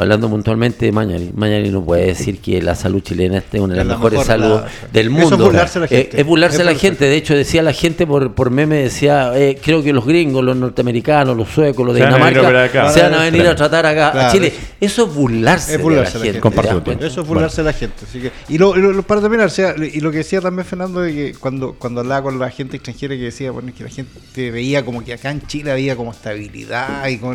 Hablando 0.00 0.28
puntualmente 0.30 0.86
de 0.86 0.92
Mañari, 0.92 1.30
Mañari 1.34 1.68
no 1.70 1.84
puede 1.84 2.06
decir 2.06 2.38
que 2.40 2.60
la 2.62 2.74
salud 2.74 3.00
chilena 3.02 3.38
es 3.38 3.60
una 3.60 3.74
de 3.74 3.78
las 3.78 3.86
la 3.86 3.94
mejores 3.94 4.18
mejor, 4.20 4.26
salud 4.26 4.54
la- 4.62 4.66
del 4.92 5.06
Eso 5.08 5.16
mundo. 5.16 5.36
es 5.36 5.42
burlarse 5.42 5.78
a 5.78 5.80
la 5.80 5.86
Eh, 5.86 5.88
gente. 5.88 6.20
es 6.20 6.26
burlarse 6.26 6.56
Es 6.56 6.60
a 6.62 6.64
la 6.64 6.74
gente. 6.74 7.04
De 7.04 7.16
hecho, 7.16 7.34
decía 7.36 7.62
la 7.62 7.72
gente 7.72 8.06
por, 8.06 8.34
por 8.34 8.50
meme, 8.50 8.76
decía, 8.76 9.32
eh, 9.38 9.58
creo 9.62 9.82
que 9.82 9.92
los 9.92 10.06
gringos, 10.06 10.42
los 10.44 10.56
norteamericanos, 10.56 11.36
los 11.36 11.48
suecos, 11.48 11.84
los 11.84 11.94
de 11.94 12.00
Se 12.00 12.04
van 12.06 12.14
a 12.14 12.24
venir 12.24 12.38
a 12.38 12.40
Dinamarca, 12.42 12.90
se 12.92 13.02
van 13.02 13.14
a 13.14 13.18
venir 13.24 13.40
Claro. 13.42 13.50
a 13.52 13.56
tratar 13.56 13.86
acá 13.86 14.28
a 14.28 14.32
Chile. 14.32 14.48
eso. 14.48 14.56
Eso 14.80 15.04
es 15.06 15.14
burlarse, 15.14 15.74
Es 15.74 15.82
burlarse 15.82 16.12
de 16.12 16.30
a 16.30 16.32
la 16.32 16.40
la 16.62 16.82
gente. 16.84 17.06
Eso 17.06 17.20
es 17.20 17.26
burlarse 17.26 17.60
a 17.60 17.64
la 17.64 17.72
gente. 17.74 17.96
Así 18.08 18.18
que, 18.20 18.32
y 18.48 18.56
lo, 18.58 18.76
y 18.76 18.80
lo- 18.80 19.02
para 19.02 19.20
terminar, 19.20 19.46
o 19.46 19.50
sea, 19.50 19.74
y 19.76 20.00
lo 20.00 20.10
que 20.10 20.18
decía 20.18 20.40
también 20.40 20.64
Fernando, 20.66 21.00
de 21.00 21.12
que 21.14 21.34
cuando, 21.38 21.74
cuando 21.74 22.00
hablaba 22.00 22.22
con 22.22 22.38
la 22.38 22.50
gente 22.50 22.76
extranjera, 22.76 23.14
que 23.14 23.22
decía, 23.24 23.50
bueno, 23.50 23.68
es 23.68 23.74
que 23.74 23.84
la 23.84 23.90
gente 23.90 24.50
veía 24.50 24.84
como 24.84 25.04
que 25.04 25.12
acá 25.12 25.30
en 25.30 25.46
Chile 25.46 25.70
había 25.70 25.96
como 25.96 26.12
estabilidad 26.12 27.06
y 27.08 27.18
como... 27.18 27.34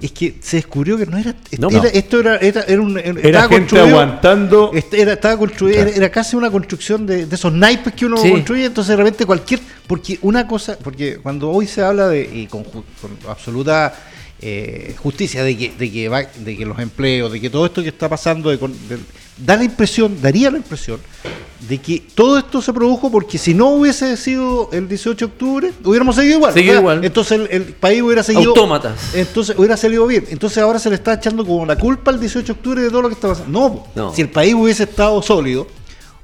Es 0.00 0.12
que 0.12 0.34
se 0.40 0.56
descubrió 0.58 0.98
que 0.98 1.06
no 1.06 1.16
era... 1.16 1.34
No, 1.58 1.70
era- 1.70 1.85
Esto 1.94 2.20
era, 2.20 2.36
era, 2.38 2.62
era 2.62 2.80
un... 2.80 2.96
Era, 2.98 3.42
gente 3.48 3.56
construido- 3.58 3.86
aguantando. 3.88 4.70
era, 4.92 5.12
estaba 5.14 5.36
construido, 5.36 5.78
era, 5.80 5.90
era 5.90 6.10
casi 6.10 6.36
una 6.36 6.50
construcción 6.50 7.06
de, 7.06 7.26
de 7.26 7.34
esos 7.34 7.52
naipes 7.52 7.94
que 7.94 8.06
uno 8.06 8.16
Sí. 8.16 8.30
construye, 8.30 8.64
entonces 8.66 8.90
de 8.90 8.96
repente 8.96 9.26
cualquier, 9.26 9.60
porque 9.86 10.18
una 10.22 10.46
cosa, 10.46 10.76
porque 10.82 11.18
cuando 11.22 11.50
hoy 11.50 11.66
se 11.66 11.82
habla 11.82 12.08
de, 12.08 12.22
y 12.22 12.46
con 12.46 12.64
absoluta 13.28 13.94
eh, 14.40 14.94
justicia, 14.98 15.42
de 15.42 15.56
que, 15.56 15.72
de, 15.78 15.90
que 15.90 16.08
va- 16.08 16.22
de 16.24 16.56
que 16.56 16.66
los 16.66 16.78
empleos, 16.78 17.32
de 17.32 17.40
que 17.40 17.50
todo 17.50 17.66
esto 17.66 17.82
que 17.82 17.88
está 17.88 18.08
pasando, 18.08 18.50
de 18.50 18.56
de- 18.58 18.98
da 19.38 19.56
la 19.56 19.64
impresión, 19.64 20.16
daría 20.20 20.50
la 20.50 20.56
impresión, 20.58 20.98
de 21.68 21.78
que 21.78 22.02
todo 22.14 22.38
esto 22.38 22.60
se 22.62 22.72
produjo 22.72 23.10
porque 23.10 23.38
si 23.38 23.52
no 23.54 23.70
hubiese 23.70 24.16
sido 24.16 24.68
el 24.72 24.88
18 24.88 25.26
de 25.26 25.32
octubre, 25.32 25.72
hubiéramos 25.84 26.16
seguido 26.16 26.36
igual. 26.36 26.52
Seguido 26.54 26.78
igual. 26.80 27.04
Entonces 27.04 27.40
el, 27.40 27.48
el 27.50 27.62
país 27.74 28.02
hubiera 28.02 28.22
seguido... 28.22 28.50
Autómatas. 28.50 29.14
Entonces 29.14 29.56
hubiera 29.58 29.76
salido 29.76 30.06
bien. 30.06 30.24
Entonces 30.30 30.58
ahora 30.58 30.78
se 30.78 30.88
le 30.90 30.96
está 30.96 31.14
echando 31.14 31.44
como 31.44 31.64
la 31.66 31.76
culpa 31.76 32.10
al 32.10 32.20
18 32.20 32.46
de 32.46 32.52
octubre 32.52 32.82
de 32.82 32.88
todo 32.90 33.02
lo 33.02 33.08
que 33.08 33.14
está 33.14 33.28
pasando. 33.28 33.86
No. 33.94 34.14
si 34.14 34.22
el 34.22 34.28
país 34.30 34.54
hubiese 34.54 34.84
estado 34.84 35.20
sólido, 35.22 35.66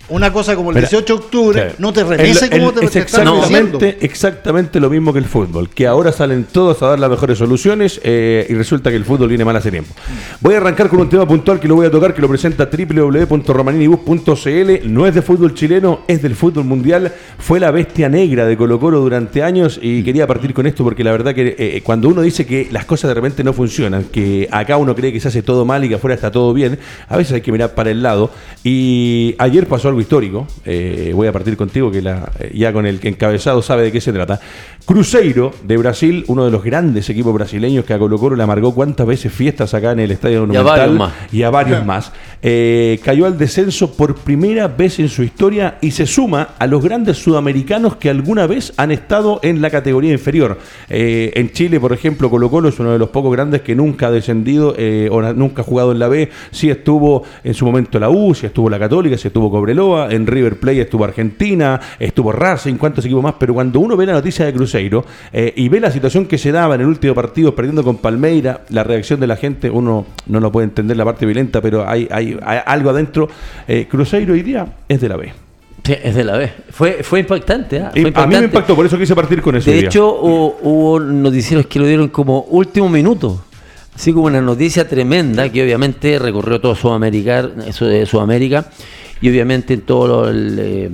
una 0.08 0.32
cosa 0.32 0.56
como 0.56 0.70
el 0.70 0.76
Mira, 0.76 0.88
18 0.88 1.14
de 1.16 1.20
octubre 1.22 1.60
Claro. 1.60 1.74
no 1.78 1.92
te 1.92 2.00
El- 2.00 2.08
remece 2.08 2.50
como 2.50 2.68
el- 2.70 2.74
te, 2.74 2.84
es 2.86 2.90
te 2.92 3.00
diciendo. 3.02 3.36
exactamente, 3.38 3.98
exactamente 4.04 4.80
lo 4.80 4.90
mismo 4.90 5.12
que 5.12 5.18
el 5.20 5.24
fútbol, 5.24 5.68
que 5.70 5.86
ahora 5.86 6.12
salen 6.12 6.44
todos 6.50 6.82
a 6.82 6.88
dar 6.88 6.98
las 6.98 7.10
mejores 7.10 7.38
soluciones 7.38 8.00
eh, 8.04 8.46
y 8.48 8.54
resulta 8.54 8.90
que 8.90 8.96
el 8.96 9.04
fútbol 9.04 9.28
viene 9.28 9.44
mal 9.44 9.56
hace 9.56 9.70
tiempo. 9.70 9.94
Voy 10.40 10.54
a 10.54 10.58
arrancar 10.58 10.88
con 10.88 11.00
un 11.00 11.08
tema 11.08 11.26
puntual 11.26 11.60
que 11.60 11.68
lo 11.68 11.76
voy 11.76 11.86
a 11.86 11.90
tocar, 11.90 12.14
que 12.14 12.20
lo 12.20 12.28
presenta 12.28 12.68
www.romaninibus.cl, 12.70 14.92
no 14.92 15.06
es 15.06 15.14
de 15.14 15.22
fútbol 15.22 15.54
chileno, 15.54 16.00
es 16.08 16.22
del 16.22 16.34
fútbol 16.34 16.64
mundial, 16.64 17.12
fue 17.38 17.60
la 17.60 17.70
bestia 17.70 18.08
negra 18.08 18.46
de 18.46 18.56
Colo 18.56 18.78
Colo 18.80 19.00
durante 19.00 19.42
años 19.42 19.78
y 19.80 20.02
quería 20.02 20.26
partir 20.26 20.52
con 20.54 20.66
esto 20.66 20.84
porque 20.84 21.04
la 21.04 21.12
verdad 21.12 21.34
que 21.34 21.54
eh, 21.58 21.80
cuando 21.84 22.08
uno 22.08 22.22
dice 22.22 22.46
que 22.46 22.68
las 22.70 22.84
cosas 22.84 23.08
de 23.08 23.14
repente 23.14 23.44
no 23.44 23.52
funcionan, 23.52 24.04
que 24.04 24.48
acá 24.50 24.76
uno 24.76 24.94
cree 24.94 25.12
que 25.12 25.20
se 25.20 25.28
hace 25.28 25.42
todo 25.42 25.64
mal 25.64 25.84
y 25.84 25.88
que 25.88 25.94
afuera 25.96 26.14
está 26.14 26.30
todo 26.30 26.52
bien, 26.52 26.78
a 27.08 27.16
veces 27.16 27.34
hay 27.34 27.40
que 27.40 27.52
mirar 27.52 27.74
para 27.74 27.90
el 27.90 28.02
lado 28.02 28.30
y 28.64 29.34
ayer 29.38 29.66
pasó 29.66 29.88
algo 29.92 30.00
histórico, 30.00 30.46
eh, 30.64 31.12
voy 31.14 31.28
a 31.28 31.32
partir 31.32 31.56
contigo 31.56 31.90
que 31.90 32.00
la, 32.02 32.32
eh, 32.40 32.50
ya 32.54 32.72
con 32.72 32.86
el 32.86 32.98
que 32.98 33.08
encabezado 33.08 33.62
sabe 33.62 33.82
de 33.84 33.92
qué 33.92 34.00
se 34.00 34.12
trata. 34.12 34.40
Cruzeiro 34.84 35.52
de 35.62 35.76
Brasil, 35.76 36.24
uno 36.26 36.44
de 36.44 36.50
los 36.50 36.64
grandes 36.64 37.08
equipos 37.08 37.32
brasileños 37.32 37.84
que 37.84 37.94
a 37.94 37.98
Colo 37.98 38.18
Colo 38.18 38.34
le 38.34 38.42
amargó 38.42 38.74
cuántas 38.74 39.06
veces 39.06 39.32
fiestas 39.32 39.74
acá 39.74 39.92
en 39.92 40.00
el 40.00 40.10
Estadio 40.10 40.40
Y 40.40 40.56
a 40.56 40.62
Monumental 40.62 40.76
varios 40.78 40.98
más. 40.98 41.12
y 41.32 41.42
a 41.42 41.50
varios 41.50 41.86
más. 41.86 42.12
Eh, 42.42 42.98
cayó 43.04 43.26
al 43.26 43.38
descenso 43.38 43.92
por 43.92 44.16
primera 44.16 44.66
vez 44.66 44.98
en 44.98 45.08
su 45.08 45.22
historia 45.22 45.78
y 45.80 45.92
se 45.92 46.06
suma 46.06 46.48
a 46.58 46.66
los 46.66 46.82
grandes 46.82 47.18
sudamericanos 47.18 47.96
que 47.96 48.10
alguna 48.10 48.46
vez 48.48 48.72
han 48.76 48.90
estado 48.90 49.38
en 49.44 49.62
la 49.62 49.70
categoría 49.70 50.10
inferior. 50.10 50.58
Eh, 50.88 51.32
en 51.36 51.52
Chile, 51.52 51.78
por 51.78 51.92
ejemplo, 51.92 52.28
Colo 52.30 52.50
Colo 52.50 52.68
es 52.70 52.80
uno 52.80 52.92
de 52.92 52.98
los 52.98 53.10
pocos 53.10 53.30
grandes 53.30 53.60
que 53.60 53.76
nunca 53.76 54.08
ha 54.08 54.10
descendido 54.10 54.74
o 55.10 55.22
nunca 55.34 55.62
ha 55.62 55.64
jugado 55.64 55.92
en 55.92 55.98
la 55.98 56.08
B. 56.08 56.30
Sí 56.50 56.70
estuvo 56.70 57.22
en 57.44 57.54
su 57.54 57.64
momento 57.66 58.00
la 58.00 58.10
U, 58.10 58.34
sí 58.34 58.46
estuvo 58.46 58.68
la 58.68 58.78
Católica, 58.78 59.16
sí 59.16 59.28
estuvo 59.28 59.50
Cobreloa, 59.50 59.81
en 60.10 60.26
River 60.26 60.58
Plate 60.58 60.82
estuvo 60.82 61.04
Argentina, 61.04 61.80
estuvo 61.98 62.32
Racing, 62.32 62.74
cuántos 62.74 63.04
equipos 63.04 63.22
más, 63.22 63.34
pero 63.38 63.54
cuando 63.54 63.80
uno 63.80 63.96
ve 63.96 64.06
la 64.06 64.12
noticia 64.12 64.46
de 64.46 64.52
Cruzeiro 64.52 65.04
eh, 65.32 65.52
y 65.56 65.68
ve 65.68 65.80
la 65.80 65.90
situación 65.90 66.26
que 66.26 66.38
se 66.38 66.52
daba 66.52 66.74
en 66.74 66.82
el 66.82 66.86
último 66.86 67.14
partido 67.14 67.54
perdiendo 67.54 67.82
con 67.82 67.98
Palmeira, 67.98 68.62
la 68.70 68.84
reacción 68.84 69.20
de 69.20 69.26
la 69.26 69.36
gente, 69.36 69.70
uno 69.70 70.06
no 70.26 70.40
lo 70.40 70.52
puede 70.52 70.66
entender 70.66 70.96
la 70.96 71.04
parte 71.04 71.26
violenta, 71.26 71.60
pero 71.60 71.88
hay, 71.88 72.08
hay, 72.10 72.38
hay 72.42 72.60
algo 72.64 72.90
adentro. 72.90 73.28
Eh, 73.66 73.86
Cruzeiro 73.90 74.34
hoy 74.34 74.42
día 74.42 74.66
es 74.88 75.00
de 75.00 75.08
la 75.08 75.16
B. 75.16 75.32
Sí, 75.84 75.94
es 76.00 76.14
de 76.14 76.22
la 76.22 76.36
vez. 76.36 76.52
Fue, 76.70 77.02
fue 77.02 77.20
impactante. 77.20 77.80
¿ah? 77.80 77.90
A 77.90 78.26
mí 78.26 78.36
me 78.36 78.44
impactó, 78.44 78.76
por 78.76 78.86
eso 78.86 78.96
quise 78.96 79.16
partir 79.16 79.42
con 79.42 79.56
eso. 79.56 79.68
De 79.68 79.78
día. 79.78 79.86
hecho, 79.88 80.14
hubo, 80.14 80.58
hubo 80.62 81.00
noticieros 81.00 81.66
que 81.66 81.80
lo 81.80 81.86
dieron 81.86 82.08
como 82.08 82.42
último 82.42 82.88
minuto. 82.88 83.42
Así 83.94 84.12
como 84.12 84.26
una 84.26 84.40
noticia 84.40 84.88
tremenda 84.88 85.50
que 85.50 85.62
obviamente 85.62 86.18
recorrió 86.18 86.60
todo 86.60 86.74
Sudamérica, 86.74 87.42
de 87.42 88.06
Sudamérica 88.06 88.64
y 89.22 89.30
obviamente 89.30 89.72
en 89.72 89.80
todo 89.82 90.28
el, 90.28 90.58
eh, 90.58 90.90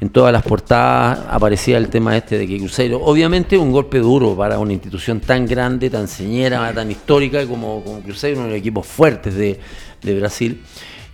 en 0.00 0.10
todas 0.10 0.32
las 0.32 0.42
portadas 0.42 1.20
aparecía 1.28 1.76
el 1.78 1.88
tema 1.88 2.16
este 2.16 2.38
de 2.38 2.46
que 2.46 2.58
Cruzeiro, 2.58 3.00
obviamente 3.02 3.58
un 3.58 3.72
golpe 3.72 3.98
duro 3.98 4.36
para 4.36 4.58
una 4.58 4.72
institución 4.72 5.18
tan 5.20 5.46
grande, 5.46 5.90
tan 5.90 6.06
señera, 6.06 6.72
tan 6.72 6.90
histórica 6.90 7.44
como, 7.46 7.82
como 7.82 8.00
Cruzeiro, 8.00 8.36
uno 8.36 8.46
de 8.46 8.52
los 8.52 8.60
equipos 8.60 8.86
fuertes 8.86 9.34
de, 9.34 9.58
de 10.02 10.20
Brasil, 10.20 10.60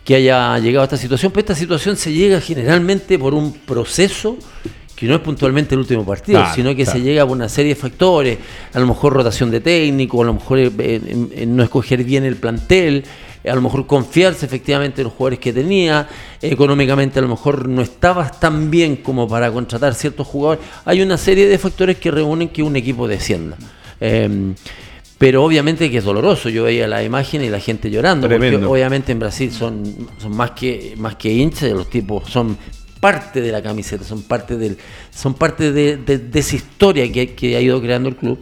que 0.04 0.16
haya 0.16 0.58
llegado 0.58 0.82
a 0.82 0.84
esta 0.84 0.96
situación, 0.98 1.32
pero 1.32 1.40
esta 1.40 1.54
situación 1.54 1.96
se 1.96 2.12
llega 2.12 2.40
generalmente 2.40 3.18
por 3.18 3.32
un 3.32 3.52
proceso 3.52 4.36
que 4.94 5.06
no 5.06 5.14
es 5.14 5.20
puntualmente 5.22 5.74
el 5.74 5.80
último 5.80 6.04
partido, 6.04 6.40
Claro, 6.40 6.54
sino 6.54 6.70
que 6.76 6.84
claro. 6.84 6.98
se 6.98 7.04
llega 7.04 7.26
por 7.26 7.36
una 7.36 7.48
serie 7.48 7.74
de 7.74 7.80
factores, 7.80 8.38
a 8.72 8.78
lo 8.78 8.86
mejor 8.86 9.14
rotación 9.14 9.50
de 9.50 9.60
técnico, 9.60 10.22
a 10.22 10.26
lo 10.26 10.34
mejor 10.34 10.58
eh, 10.58 10.70
eh, 10.78 11.46
no 11.46 11.62
escoger 11.62 12.04
bien 12.04 12.24
el 12.24 12.36
plantel, 12.36 13.04
a 13.48 13.54
lo 13.54 13.60
mejor 13.60 13.86
confiarse 13.86 14.46
efectivamente 14.46 15.00
en 15.02 15.04
los 15.04 15.12
jugadores 15.14 15.38
que 15.38 15.52
tenía, 15.52 16.08
económicamente 16.40 17.18
a 17.18 17.22
lo 17.22 17.28
mejor 17.28 17.68
no 17.68 17.82
estabas 17.82 18.40
tan 18.40 18.70
bien 18.70 18.96
como 18.96 19.28
para 19.28 19.50
contratar 19.52 19.94
ciertos 19.94 20.26
jugadores. 20.26 20.64
Hay 20.84 21.02
una 21.02 21.16
serie 21.18 21.46
de 21.46 21.58
factores 21.58 21.98
que 21.98 22.10
reúnen 22.10 22.48
que 22.48 22.62
un 22.62 22.76
equipo 22.76 23.06
descienda. 23.08 23.56
Eh, 24.00 24.54
pero 25.16 25.44
obviamente 25.44 25.90
que 25.90 25.98
es 25.98 26.04
doloroso. 26.04 26.48
Yo 26.48 26.64
veía 26.64 26.88
la 26.88 27.02
imagen 27.02 27.42
y 27.42 27.48
la 27.48 27.60
gente 27.60 27.90
llorando. 27.90 28.26
Porque 28.50 28.50
obviamente 28.72 29.12
en 29.12 29.18
Brasil 29.20 29.52
son, 29.52 29.82
son 30.18 30.36
más 30.36 30.50
que 30.50 30.94
más 30.98 31.14
que 31.16 31.32
hinchas, 31.32 31.70
los 31.70 31.88
tipos 31.88 32.28
son 32.30 32.58
parte 33.00 33.40
de 33.40 33.52
la 33.52 33.62
camiseta, 33.62 34.02
son 34.04 34.22
parte 34.22 34.56
del, 34.56 34.76
son 35.14 35.34
parte 35.34 35.70
de, 35.72 35.98
de- 35.98 36.18
de 36.18 36.38
esa 36.40 36.56
historia 36.56 37.10
que, 37.12 37.34
que 37.34 37.56
ha 37.56 37.60
ido 37.60 37.80
creando 37.80 38.08
el 38.08 38.16
club. 38.16 38.38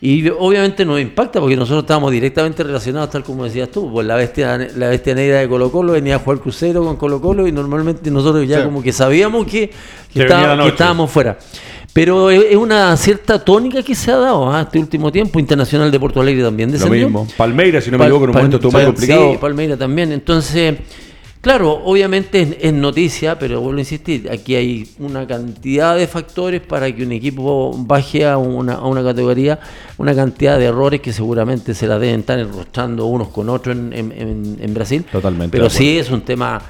Y 0.00 0.28
obviamente 0.28 0.84
nos 0.84 1.00
impacta 1.00 1.40
porque 1.40 1.56
nosotros 1.56 1.84
estábamos 1.84 2.12
directamente 2.12 2.62
relacionados, 2.62 3.10
tal 3.10 3.24
como 3.24 3.44
decías 3.44 3.70
tú, 3.70 3.90
pues 3.90 4.06
la 4.06 4.14
bestia, 4.16 4.58
la 4.76 4.88
bestia 4.88 5.14
negra 5.14 5.38
de 5.38 5.48
Colo 5.48 5.72
Colo 5.72 5.92
venía 5.92 6.16
a 6.16 6.18
jugar 6.18 6.40
crucero 6.40 6.84
con 6.84 6.96
Colo 6.96 7.20
Colo 7.20 7.46
y 7.46 7.52
normalmente 7.52 8.10
nosotros 8.10 8.46
ya 8.46 8.58
Sí. 8.58 8.64
como 8.64 8.82
que 8.82 8.92
sabíamos 8.92 9.46
que, 9.46 9.70
estábamos 10.14 11.10
fuera. 11.10 11.38
Pero 11.92 12.30
es 12.30 12.54
una 12.56 12.94
cierta 12.98 13.42
tónica 13.42 13.82
que 13.82 13.94
se 13.94 14.12
ha 14.12 14.16
dado 14.16 14.52
¿ah? 14.52 14.60
este 14.60 14.78
último 14.78 15.10
tiempo. 15.10 15.40
Internacional 15.40 15.90
de 15.90 15.98
Porto 15.98 16.20
Alegre 16.20 16.42
también 16.44 16.68
Lo 16.68 16.74
descendió. 16.74 17.06
mismo. 17.06 17.26
Palmeiras, 17.38 17.84
si 17.84 17.90
no 17.90 17.96
me 17.96 18.04
equivoco, 18.04 18.24
en 18.24 18.30
un 18.30 18.36
momento 18.36 18.56
estuvo 18.56 18.72
muy 18.72 18.84
complicado. 18.84 19.32
Sí, 19.32 19.38
Palmeiras 19.40 19.78
también. 19.78 20.12
Entonces, 20.12 20.74
claro, 21.46 21.80
obviamente 21.84 22.42
es, 22.42 22.56
es 22.60 22.72
noticia, 22.72 23.38
pero 23.38 23.60
vuelvo 23.60 23.76
a 23.78 23.82
insistir, 23.82 24.28
aquí 24.30 24.56
hay 24.56 24.88
una 24.98 25.24
cantidad 25.28 25.94
de 25.96 26.08
factores 26.08 26.60
para 26.60 26.90
que 26.94 27.04
un 27.04 27.12
equipo 27.12 27.72
baje 27.78 28.26
a 28.26 28.36
una, 28.36 28.74
a 28.74 28.86
una 28.86 29.04
categoría, 29.04 29.60
una 29.96 30.12
cantidad 30.12 30.58
de 30.58 30.64
errores 30.64 31.00
que 31.00 31.12
seguramente 31.12 31.72
se 31.72 31.86
la 31.86 32.00
deben 32.00 32.20
estar 32.20 32.36
enrostrando 32.40 33.06
unos 33.06 33.28
con 33.28 33.48
otros 33.48 33.76
en, 33.76 33.92
en- 33.92 34.10
en- 34.12 34.56
en 34.60 34.74
Brasil. 34.74 35.04
Totalmente 35.12 35.56
Pero 35.56 35.70
sí 35.70 35.98
es 35.98 36.10
un 36.10 36.22
tema 36.22 36.60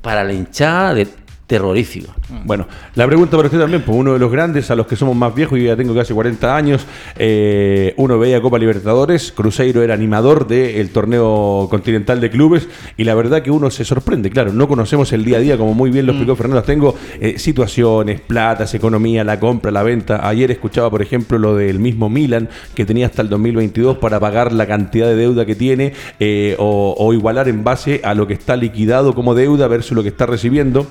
para 0.00 0.22
la 0.22 0.32
hinchada 0.32 0.94
de 0.94 1.08
terrorífico. 1.46 2.14
Bueno, 2.44 2.66
la 2.94 3.06
pregunta 3.06 3.36
para 3.36 3.46
usted 3.46 3.58
también, 3.58 3.82
pues 3.82 3.96
uno 3.96 4.14
de 4.14 4.18
los 4.18 4.32
grandes, 4.32 4.70
a 4.70 4.74
los 4.74 4.86
que 4.86 4.96
somos 4.96 5.14
más 5.14 5.34
viejos, 5.34 5.58
yo 5.58 5.66
ya 5.66 5.76
tengo 5.76 5.94
casi 5.94 6.14
40 6.14 6.56
años, 6.56 6.86
eh, 7.16 7.94
uno 7.98 8.18
veía 8.18 8.40
Copa 8.40 8.58
Libertadores, 8.58 9.32
Cruzeiro 9.32 9.82
era 9.82 9.94
animador 9.94 10.46
del 10.46 10.88
torneo 10.90 11.66
continental 11.70 12.20
de 12.20 12.30
clubes, 12.30 12.68
y 12.96 13.04
la 13.04 13.14
verdad 13.14 13.42
que 13.42 13.50
uno 13.50 13.70
se 13.70 13.84
sorprende, 13.84 14.30
claro, 14.30 14.52
no 14.52 14.66
conocemos 14.66 15.12
el 15.12 15.24
día 15.24 15.38
a 15.38 15.40
día, 15.40 15.58
como 15.58 15.74
muy 15.74 15.90
bien 15.90 16.06
lo 16.06 16.12
explicó 16.12 16.36
Fernando, 16.36 16.62
tengo 16.62 16.94
eh, 17.20 17.38
situaciones, 17.38 18.20
platas, 18.20 18.74
economía, 18.74 19.24
la 19.24 19.38
compra, 19.38 19.70
la 19.70 19.82
venta. 19.82 20.26
Ayer 20.26 20.50
escuchaba, 20.50 20.90
por 20.90 21.02
ejemplo, 21.02 21.38
lo 21.38 21.56
del 21.56 21.78
mismo 21.78 22.08
Milan, 22.08 22.48
que 22.74 22.86
tenía 22.86 23.06
hasta 23.06 23.22
el 23.22 23.28
2022 23.28 23.98
para 23.98 24.18
pagar 24.20 24.52
la 24.52 24.66
cantidad 24.66 25.06
de 25.06 25.16
deuda 25.16 25.44
que 25.44 25.54
tiene, 25.54 25.92
eh, 26.18 26.56
o, 26.58 26.94
o 26.98 27.12
igualar 27.12 27.48
en 27.48 27.64
base 27.64 28.00
a 28.04 28.14
lo 28.14 28.26
que 28.26 28.34
está 28.34 28.56
liquidado 28.56 29.14
como 29.14 29.34
deuda 29.34 29.68
versus 29.68 29.92
lo 29.92 30.02
que 30.02 30.08
está 30.08 30.26
recibiendo. 30.26 30.86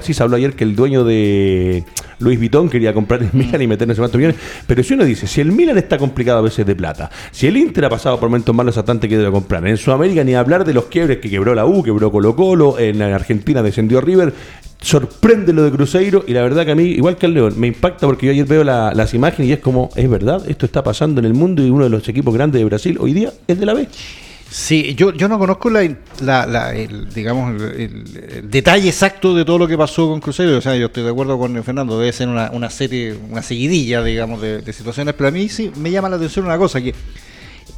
Sí 0.00 0.14
se 0.14 0.22
habló 0.22 0.36
ayer 0.36 0.54
que 0.54 0.64
el 0.64 0.74
dueño 0.76 1.04
de 1.04 1.84
Luis 2.18 2.38
Vitón 2.38 2.68
quería 2.68 2.92
comprar 2.94 3.22
el 3.22 3.30
Milan 3.32 3.60
y 3.62 3.66
meter 3.66 3.86
no 3.88 3.94
sé 3.94 4.00
millones. 4.16 4.36
Pero 4.66 4.82
si 4.82 4.94
uno 4.94 5.04
dice, 5.04 5.26
si 5.26 5.40
el 5.40 5.52
Milan 5.52 5.78
está 5.78 5.98
complicado 5.98 6.38
a 6.38 6.42
veces 6.42 6.64
de 6.66 6.74
plata, 6.76 7.10
si 7.30 7.46
el 7.46 7.56
Inter 7.56 7.84
ha 7.86 7.90
pasado 7.90 8.18
por 8.20 8.28
momentos 8.28 8.54
malos 8.54 8.76
a 8.78 8.84
tanto 8.84 9.08
que 9.08 9.16
debe 9.16 9.30
comprar, 9.30 9.66
en 9.66 9.76
Sudamérica 9.76 10.22
ni 10.24 10.34
hablar 10.34 10.64
de 10.64 10.74
los 10.74 10.84
quiebres 10.86 11.18
que 11.18 11.28
quebró 11.30 11.54
la 11.54 11.66
U, 11.66 11.82
quebró 11.82 12.10
Colo 12.12 12.34
Colo, 12.36 12.78
en 12.78 13.02
Argentina 13.02 13.62
descendió 13.62 14.00
River, 14.00 14.32
sorprende 14.80 15.52
lo 15.52 15.62
de 15.62 15.70
Cruzeiro 15.70 16.24
y 16.26 16.32
la 16.34 16.42
verdad 16.42 16.64
que 16.66 16.72
a 16.72 16.74
mí, 16.74 16.84
igual 16.84 17.16
que 17.16 17.26
al 17.26 17.34
León, 17.34 17.54
me 17.56 17.66
impacta 17.68 18.06
porque 18.06 18.26
yo 18.26 18.32
ayer 18.32 18.46
veo 18.46 18.64
la- 18.64 18.92
las 18.94 19.14
imágenes 19.14 19.48
y 19.48 19.52
es 19.52 19.58
como, 19.60 19.88
es 19.96 20.08
verdad, 20.10 20.42
esto 20.48 20.66
está 20.66 20.82
pasando 20.84 21.20
en 21.20 21.24
el 21.24 21.34
mundo 21.34 21.64
y 21.64 21.70
uno 21.70 21.84
de 21.84 21.90
los 21.90 22.06
equipos 22.08 22.34
grandes 22.34 22.60
de 22.60 22.64
Brasil 22.66 22.96
hoy 23.00 23.12
día 23.14 23.32
es 23.48 23.58
de 23.58 23.66
la 23.66 23.74
B. 23.74 23.88
Sí, 24.50 24.94
yo, 24.94 25.12
yo 25.12 25.28
no 25.28 25.38
conozco 25.38 25.68
la, 25.68 25.82
la- 26.20 26.46
la- 26.46 26.74
el, 26.74 27.12
digamos, 27.12 27.60
el, 27.60 27.80
el- 27.80 28.22
el 28.36 28.50
detalle 28.50 28.88
exacto 28.88 29.34
de 29.34 29.44
todo 29.44 29.58
lo 29.58 29.66
que 29.66 29.76
pasó 29.76 30.08
con 30.08 30.20
Cruzeiro. 30.20 30.56
O 30.56 30.60
sea, 30.60 30.76
yo 30.76 30.86
estoy 30.86 31.02
de 31.02 31.10
acuerdo 31.10 31.36
con 31.38 31.62
Fernando, 31.64 31.98
debe 31.98 32.12
ser 32.12 32.28
una, 32.28 32.50
una 32.52 32.70
serie, 32.70 33.16
una 33.30 33.42
seguidilla, 33.42 34.02
digamos, 34.04 34.40
de, 34.40 34.62
de 34.62 34.72
situaciones. 34.72 35.14
Pero 35.14 35.28
a 35.28 35.32
mí 35.32 35.48
sí 35.48 35.72
me 35.76 35.90
llama 35.90 36.08
la 36.08 36.16
atención 36.16 36.44
una 36.44 36.56
cosa, 36.56 36.80
que, 36.80 36.94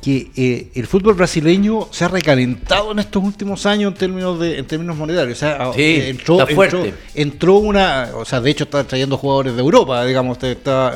que 0.02 0.30
eh, 0.36 0.68
el 0.74 0.86
fútbol 0.86 1.14
brasileño 1.14 1.88
se 1.92 2.04
ha 2.04 2.08
recalentado 2.08 2.92
en 2.92 2.98
estos 2.98 3.24
últimos 3.24 3.64
años 3.64 3.92
en 3.92 3.98
términos 3.98 4.38
de 4.38 4.58
en 4.58 4.66
términos 4.66 4.96
monetarios. 4.96 5.38
O 5.38 5.40
sea, 5.40 5.72
Sí, 5.72 5.80
eh, 5.80 6.08
entró, 6.10 6.40
está 6.42 6.54
fuerte. 6.54 6.76
entró, 6.76 6.96
entró 7.14 7.54
una, 7.56 8.10
o 8.14 8.24
sea, 8.26 8.40
de 8.42 8.50
hecho 8.50 8.64
está 8.64 8.84
trayendo 8.84 9.16
jugadores 9.16 9.54
de 9.54 9.60
Europa, 9.62 10.04
digamos, 10.04 10.42
está, 10.42 10.94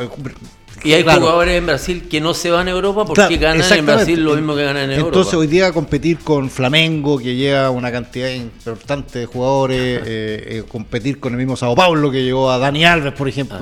Y 0.82 0.92
hay 0.94 1.02
claro. 1.02 1.20
jugadores 1.20 1.56
en 1.58 1.66
Brasil 1.66 2.08
que 2.08 2.20
no 2.20 2.32
se 2.34 2.50
van 2.50 2.68
a 2.68 2.70
Europa 2.70 3.04
porque 3.04 3.38
Claro, 3.38 3.58
ganan 3.58 3.78
en. 3.78 3.86
Brasil 3.86 4.22
lo 4.24 4.34
mismo 4.34 4.54
que 4.56 4.64
ganan 4.64 4.84
en 4.84 4.90
Europa. 4.92 5.08
Entonces 5.08 5.34
hoy 5.34 5.46
día 5.46 5.72
competir 5.72 6.18
con 6.18 6.48
Flamengo, 6.50 7.18
que 7.18 7.34
lleva 7.36 7.70
una 7.70 7.92
cantidad 7.92 8.30
importante 8.30 9.18
de 9.20 9.26
jugadores, 9.26 9.78
eh, 9.78 10.02
eh, 10.06 10.64
competir 10.68 11.20
con 11.20 11.32
el 11.32 11.38
mismo 11.38 11.56
Sao 11.56 11.74
Paulo, 11.74 12.10
que 12.10 12.22
llegó 12.22 12.50
a 12.50 12.58
Dani 12.58 12.84
Alves, 12.84 13.12
por 13.12 13.28
ejemplo, 13.28 13.58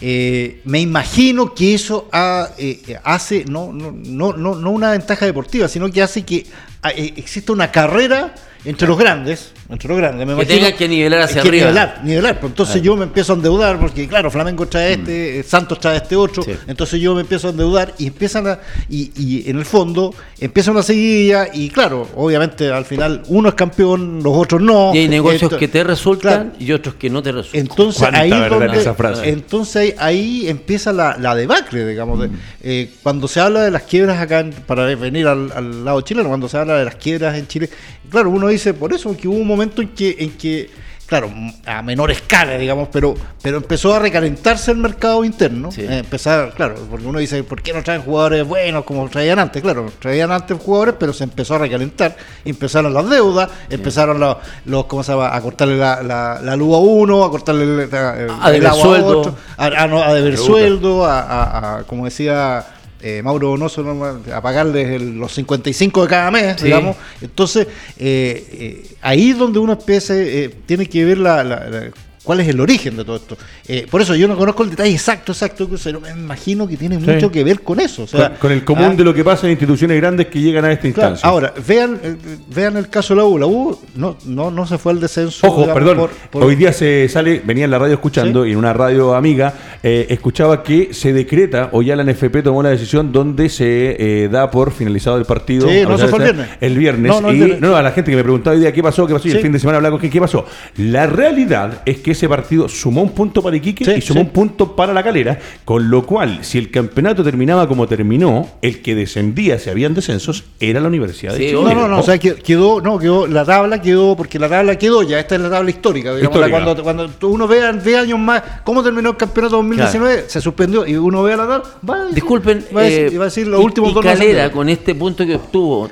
eh, 0.00 0.60
me 0.64 0.80
imagino 0.80 1.54
que 1.54 1.74
eso 1.74 2.08
ha- 2.12 2.48
eh, 2.58 2.98
hace, 3.04 3.44
no, 3.46 3.72
no, 3.72 3.92
no, 3.92 4.32
no, 4.32 4.54
no 4.54 4.70
una 4.70 4.90
ventaja 4.92 5.26
deportiva, 5.26 5.68
sino 5.68 5.90
que 5.90 6.02
hace 6.02 6.24
que 6.24 6.46
ah, 6.82 6.90
exista 6.90 7.52
una 7.52 7.70
carrera 7.70 8.34
entre 8.64 8.88
los 8.88 8.98
grandes, 8.98 9.52
entre 9.68 9.88
los 9.88 9.96
grandes, 9.98 10.26
me 10.26 10.36
Que 10.36 10.46
tenga 10.46 10.72
que 10.72 10.88
nivelar 10.88 11.22
hacia 11.22 11.42
que 11.42 11.48
arriba. 11.48 11.66
Nivelar, 11.66 12.00
nivelar. 12.04 12.40
Pues 12.40 12.50
entonces 12.52 12.82
yo 12.82 12.96
me 12.96 13.04
empiezo 13.04 13.32
a 13.32 13.36
endeudar, 13.36 13.78
porque 13.80 14.06
claro, 14.08 14.30
Flamengo 14.30 14.66
trae 14.68 14.92
este, 14.94 15.40
eh, 15.40 15.42
Santos 15.42 15.80
trae 15.80 15.96
este 15.96 16.16
otro, 16.16 16.42
Sí. 16.42 16.52
entonces 16.66 17.00
yo 17.00 17.14
me 17.14 17.22
empiezo 17.22 17.48
a 17.48 17.50
endeudar 17.50 17.94
y 17.98 18.06
empiezan 18.08 18.46
a, 18.46 18.58
y, 18.88 19.10
y 19.16 19.48
en 19.50 19.58
el 19.58 19.64
fondo 19.64 20.14
empieza 20.40 20.70
una 20.70 20.82
seguidilla 20.82 21.48
y 21.52 21.70
claro, 21.70 22.08
obviamente 22.16 22.70
al 22.70 22.84
final 22.84 23.22
uno 23.28 23.48
es 23.48 23.54
campeón, 23.54 24.22
los 24.22 24.36
otros 24.36 24.60
no. 24.60 24.92
y 24.94 24.98
hay 24.98 25.08
negocios 25.08 25.52
que 25.54 25.68
te 25.68 25.82
resultan 25.84 26.50
claro. 26.50 26.56
y 26.58 26.72
otros 26.72 26.94
que 26.96 27.08
no 27.10 27.22
te 27.22 27.32
resultan. 27.32 27.60
Entonces 27.60 28.00
Cuánta 28.02 28.20
ahí, 28.20 28.30
verdad 28.30 28.52
en 28.52 28.58
donde- 28.66 28.80
esa 28.80 28.94
frase. 28.94 29.28
entonces 29.28 29.94
ahí, 29.98 30.14
ahí 30.42 30.48
empieza 30.48 30.92
la, 30.92 31.16
la 31.18 31.34
debacle, 31.34 31.86
digamos. 31.86 32.20
de- 32.20 32.30
eh, 32.62 32.90
cuando 33.02 33.26
se 33.28 33.40
habla 33.40 33.62
de 33.62 33.70
las 33.70 33.82
quiebras 33.82 34.20
acá, 34.20 34.40
en- 34.40 34.52
para 34.52 34.84
venir 34.94 35.26
al, 35.26 35.50
al 35.52 35.84
lado 35.84 36.00
chileno, 36.02 36.28
cuando 36.28 36.48
se 36.48 36.56
habla 36.58 36.76
de 36.78 36.84
las 36.84 36.94
quiebras 36.96 37.36
en 37.36 37.46
Chile, 37.48 37.68
claro, 38.10 38.30
uno 38.30 38.48
dice 38.48 38.74
por 38.74 38.92
eso 38.92 39.16
que 39.16 39.26
hubo 39.28 39.53
momento 39.54 39.82
en 39.82 39.88
que, 39.88 40.16
en 40.18 40.30
que 40.32 40.70
claro, 41.06 41.30
a 41.66 41.82
menor 41.82 42.10
escala, 42.10 42.56
digamos, 42.56 42.88
pero, 42.90 43.14
pero 43.42 43.58
empezó 43.58 43.94
a 43.94 43.98
recalentarse 43.98 44.70
el 44.70 44.78
mercado 44.78 45.22
interno. 45.24 45.70
Sí. 45.70 45.82
eh, 45.82 45.98
empezar, 45.98 46.54
claro, 46.56 46.74
porque 46.90 47.06
uno 47.06 47.18
dice, 47.18 47.44
¿por 47.44 47.62
qué 47.62 47.72
no 47.74 47.82
traen 47.82 48.00
jugadores 48.02 48.44
buenos 48.48 48.84
como 48.84 49.06
traían 49.10 49.38
antes? 49.38 49.62
Claro, 49.62 49.92
traían 50.00 50.32
antes 50.32 50.56
jugadores, 50.58 50.94
pero 50.98 51.12
se 51.12 51.24
empezó 51.24 51.54
a 51.54 51.58
recalentar, 51.58 52.16
empezaron 52.44 52.94
las 52.94 53.08
deudas, 53.08 53.50
empezaron 53.70 54.18
los, 54.18 54.38
los, 54.64 54.86
¿cómo 54.86 55.02
se 55.04 55.12
llama? 55.12 55.36
A 55.36 55.40
cortarle 55.42 55.76
la, 55.76 56.02
la, 56.02 56.40
la 56.42 56.56
luz 56.56 56.74
a 56.74 56.78
uno, 56.78 57.22
a 57.22 57.30
cortarle 57.30 57.62
el, 57.64 57.80
el- 57.80 58.30
A 58.40 58.50
el 58.52 58.66
agua 58.66 58.82
sueldo. 58.82 59.08
a 59.12 59.16
otro, 59.18 59.36
a, 59.58 59.66
a 59.66 59.86
no- 59.86 60.02
a 60.02 60.14
deber 60.14 60.36
sueldo, 60.38 61.04
a, 61.06 61.84
como 61.86 62.06
decía 62.06 62.64
eh, 63.04 63.22
Mauro 63.22 63.48
Donoso, 63.48 63.82
¿no? 63.82 64.02
a 64.34 64.40
pagarles 64.40 64.88
el- 64.88 65.18
los 65.18 65.32
55 65.34 66.02
de 66.02 66.08
cada 66.08 66.30
mes, 66.30 66.56
Sí. 66.58 66.64
digamos. 66.64 66.96
Entonces, 67.20 67.66
eh, 67.98 68.46
eh, 68.52 68.86
ahí 69.02 69.30
es 69.30 69.38
donde 69.38 69.58
uno 69.58 69.74
empieza, 69.74 70.14
eh, 70.16 70.50
tiene 70.66 70.86
que 70.86 71.04
ver 71.04 71.18
la, 71.18 71.44
la- 71.44 71.68
la- 71.68 71.90
cuál 72.24 72.40
es 72.40 72.48
el 72.48 72.58
origen 72.60 72.96
de 72.96 73.04
todo 73.04 73.16
esto. 73.16 73.36
Eh, 73.68 73.86
por 73.88 74.00
eso 74.00 74.14
yo 74.16 74.26
no 74.26 74.36
conozco 74.36 74.64
el 74.64 74.70
detalle 74.70 74.90
exacto, 74.92 75.30
exacto, 75.32 75.68
pero 75.84 76.00
me 76.00 76.10
imagino 76.10 76.66
que 76.66 76.76
tiene 76.76 76.98
Sí. 76.98 77.06
mucho 77.06 77.30
que 77.30 77.44
ver 77.44 77.60
con 77.60 77.78
eso. 77.80 78.02
o 78.04 78.06
sea, 78.06 78.30
con, 78.30 78.38
con 78.38 78.52
el 78.52 78.64
común 78.64 78.88
ah, 78.92 78.94
de 78.94 79.04
lo 79.04 79.14
que 79.14 79.22
pasa 79.22 79.46
en 79.46 79.52
instituciones 79.52 79.96
grandes 80.00 80.26
que 80.28 80.40
llegan 80.40 80.64
a 80.64 80.72
esta 80.72 80.82
Claro, 80.90 81.10
instancia. 81.10 81.28
ahora, 81.28 81.52
vean, 81.66 82.00
eh, 82.02 82.16
vean 82.54 82.76
el 82.76 82.88
caso 82.88 83.14
de 83.14 83.20
la 83.20 83.26
U. 83.26 83.38
La 83.38 83.46
U 83.46 83.78
no, 83.94 84.16
no, 84.26 84.50
no 84.50 84.66
se 84.66 84.78
fue 84.78 84.92
al 84.92 85.00
descenso. 85.00 85.46
Ojo, 85.46 85.60
digamos, 85.62 85.74
perdón. 85.82 85.96
por- 85.98 86.10
por- 86.30 86.44
Hoy 86.44 86.56
día 86.56 86.72
se 86.72 87.08
sale, 87.08 87.42
venía 87.44 87.64
en 87.66 87.70
la 87.70 87.78
radio 87.78 87.94
escuchando 87.94 88.42
Sí. 88.44 88.48
y 88.50 88.52
en 88.52 88.58
una 88.58 88.72
radio 88.72 89.14
amiga 89.14 89.52
eh, 89.82 90.06
escuchaba 90.08 90.62
que 90.62 90.94
se 90.94 91.12
decreta 91.12 91.68
o 91.72 91.82
ya 91.82 91.94
la 91.94 92.04
NFP 92.04 92.42
tomó 92.42 92.62
la 92.62 92.70
decisión 92.70 93.12
donde 93.12 93.48
se 93.50 93.96
eh, 94.24 94.28
da 94.30 94.50
por 94.50 94.72
finalizado 94.72 95.18
el 95.18 95.24
partido. 95.26 95.68
Sí, 95.68 95.82
no, 95.82 95.98
se 95.98 96.08
fue 96.08 96.18
el 96.20 96.24
viernes. 96.24 96.48
El 96.60 96.78
viernes. 96.78 97.12
No, 97.12 97.20
no, 97.20 97.28
el 97.28 97.36
y 97.36 97.38
viernes. 97.38 97.60
no, 97.60 97.76
a 97.76 97.82
la 97.82 97.90
gente 97.92 98.10
que 98.10 98.16
me 98.16 98.22
preguntaba 98.22 98.54
hoy 98.54 98.60
día 98.60 98.72
qué 98.72 98.82
pasó, 98.82 99.06
qué 99.06 99.12
pasó 99.12 99.28
y 99.28 99.32
el 99.32 99.40
fin 99.40 99.52
de 99.52 99.58
semana 99.58 99.76
hablaba 99.76 99.98
con 100.00 100.08
qué 100.08 100.20
pasó. 100.20 100.46
La 100.78 101.06
realidad 101.06 101.82
es 101.84 101.98
que 101.98 102.13
ese 102.14 102.28
partido 102.28 102.68
sumó 102.68 103.02
un 103.02 103.10
punto 103.10 103.42
para 103.42 103.56
Iquique 103.56 103.84
Sí, 103.84 103.90
y 103.98 104.00
sumó 104.00 104.20
sí. 104.20 104.26
un 104.26 104.32
punto 104.32 104.74
para 104.74 104.92
la 104.92 105.02
calera, 105.04 105.38
con 105.64 105.88
lo 105.90 106.04
cual, 106.06 106.38
si 106.42 106.58
el 106.58 106.70
campeonato 106.70 107.22
terminaba 107.22 107.68
como 107.68 107.86
terminó, 107.86 108.48
el 108.62 108.80
que 108.82 108.94
descendía, 108.94 109.58
si 109.58 109.70
habían 109.70 109.94
descensos, 109.94 110.44
era 110.58 110.80
la 110.80 110.88
Universidad 110.88 111.32
de 111.32 111.38
Sí, 111.38 111.44
Chile. 111.50 111.60
No, 111.62 111.74
no, 111.74 111.88
no, 111.88 111.98
o 112.00 112.02
sea, 112.02 112.18
que- 112.18 112.34
quedó, 112.36 112.80
no, 112.80 112.98
quedó, 112.98 113.26
la 113.26 113.44
tabla 113.44 113.80
quedó, 113.82 114.16
porque 114.16 114.38
la 114.38 114.48
tabla 114.48 114.76
quedó 114.76 115.02
ya, 115.02 115.20
esta 115.20 115.34
es 115.34 115.40
la 115.42 115.50
tabla 115.50 115.70
histórica, 115.70 116.14
digamos, 116.14 116.36
la- 116.40 116.46
Histórica. 116.48 116.82
cuando, 116.82 116.82
cuando 117.08 117.28
uno 117.28 117.46
vea 117.46 117.70
en 117.70 117.82
10 117.82 117.98
años 117.98 118.18
más 118.18 118.42
cómo 118.64 118.82
terminó 118.82 119.10
el 119.10 119.16
campeonato 119.16 119.56
2019, 119.56 120.24
se 120.28 120.40
suspendió, 120.40 120.86
y 120.86 120.96
uno 120.96 121.22
vea 121.22 121.36
la 121.36 121.46
tabla, 121.46 121.64
va 121.88 121.94
a 121.94 121.98
decir- 122.00 122.14
Disculpen, 122.14 122.64
va 122.76 122.80
a 122.80 122.84
decir, 122.84 123.00
eh, 123.14 123.18
va 123.18 123.24
a 123.24 123.26
decir 123.26 123.46
los 123.46 123.60
y- 123.60 123.64
últimos 123.64 123.90
y 123.90 123.94
dos 123.94 124.04
Calera, 124.04 124.50
con 124.50 124.68
este 124.68 124.94
punto 124.94 125.26
que 125.26 125.34
obtuvo, 125.36 125.90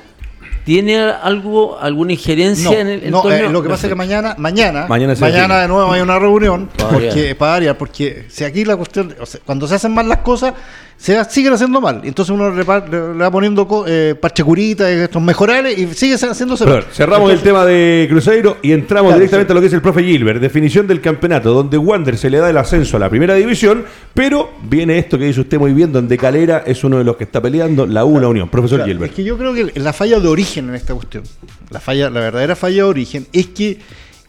¿tiene 0.65 0.97
algo, 0.99 1.77
alguna 1.79 2.13
injerencia 2.13 2.71
No, 2.71 2.77
en 2.77 2.87
el, 2.87 3.03
el 3.03 3.11
no, 3.11 3.21
torneo? 3.21 3.49
eh, 3.49 3.51
lo 3.51 3.61
que 3.63 3.69
pasa 3.69 3.87
es 3.87 3.89
que 3.91 3.95
mañana, 3.95 4.35
mañana, 4.37 4.87
Mañana 4.87 5.13
mañana, 5.19 5.59
de 5.61 5.67
nuevo 5.67 5.91
hay 5.91 6.01
una 6.01 6.17
reunión 6.19 6.69
Para 6.77 6.89
porque, 6.89 7.07
variar. 7.09 7.35
para 7.37 7.51
variar, 7.51 7.77
porque 7.77 8.25
si 8.29 8.43
aquí 8.43 8.63
la 8.65 8.75
cuestión, 8.77 9.15
o 9.19 9.25
sea, 9.25 9.41
cuando 9.45 9.67
se 9.67 9.75
hacen 9.75 9.93
mal 9.93 10.07
las 10.07 10.19
cosas, 10.19 10.53
se 10.97 11.23
siguen 11.25 11.53
haciendo 11.53 11.81
mal. 11.81 12.01
Entonces 12.03 12.33
uno 12.33 12.49
le, 12.49 12.63
va 12.63 13.31
poniendo 13.31 13.85
eh, 13.87 14.15
parche 14.19 14.43
curita, 14.43 14.89
eh, 14.89 15.03
estos 15.03 15.21
mejorales 15.21 15.77
y 15.77 15.87
sigue 15.93 16.15
haciéndose 16.15 16.65
mal. 16.65 16.85
cerramos 16.91 17.29
Entonces, 17.29 17.39
el 17.39 17.43
tema 17.43 17.65
de 17.65 18.07
Cruzeiro 18.09 18.57
y 18.61 18.71
entramos 18.71 19.09
Claro, 19.09 19.19
directamente 19.19 19.49
sí. 19.49 19.51
a 19.51 19.55
lo 19.55 19.61
que 19.61 19.67
es 19.67 19.73
el 19.73 19.81
profe 19.81 20.03
Gilbert. 20.03 20.39
Definición 20.39 20.87
del 20.87 21.01
campeonato, 21.01 21.53
donde 21.53 21.77
Wander 21.77 22.17
se 22.17 22.29
le 22.29 22.37
da 22.37 22.49
el 22.49 22.57
ascenso 22.57 22.97
a 22.97 22.99
la 22.99 23.09
primera 23.09 23.33
división, 23.35 23.85
pero 24.13 24.51
viene 24.63 24.97
esto 24.97 25.17
que 25.17 25.25
dice 25.25 25.41
usted 25.41 25.59
muy 25.59 25.73
bien, 25.73 25.91
donde 25.91 26.17
Calera 26.17 26.63
es 26.65 26.83
uno 26.83 26.97
de 26.97 27.03
los 27.03 27.17
que 27.17 27.25
está 27.25 27.41
peleando, 27.41 27.85
la 27.85 28.05
U, 28.05 28.19
la 28.19 28.27
Unión. 28.27 28.49
Profesor 28.49 28.79
Claro, 28.79 28.91
Gilbert. 28.91 29.11
Es 29.11 29.15
que 29.15 29.23
yo 29.23 29.37
creo 29.37 29.53
que 29.53 29.79
la 29.79 29.93
falla 29.93 30.19
de 30.19 30.27
origen 30.27 30.69
en 30.69 30.75
esta 30.75 30.93
cuestión, 30.93 31.23
la 31.69 31.79
falla, 31.79 32.09
la 32.09 32.19
verdadera 32.19 32.55
falla 32.55 32.75
de 32.75 32.83
origen, 32.83 33.27
es 33.33 33.47
que 33.47 33.79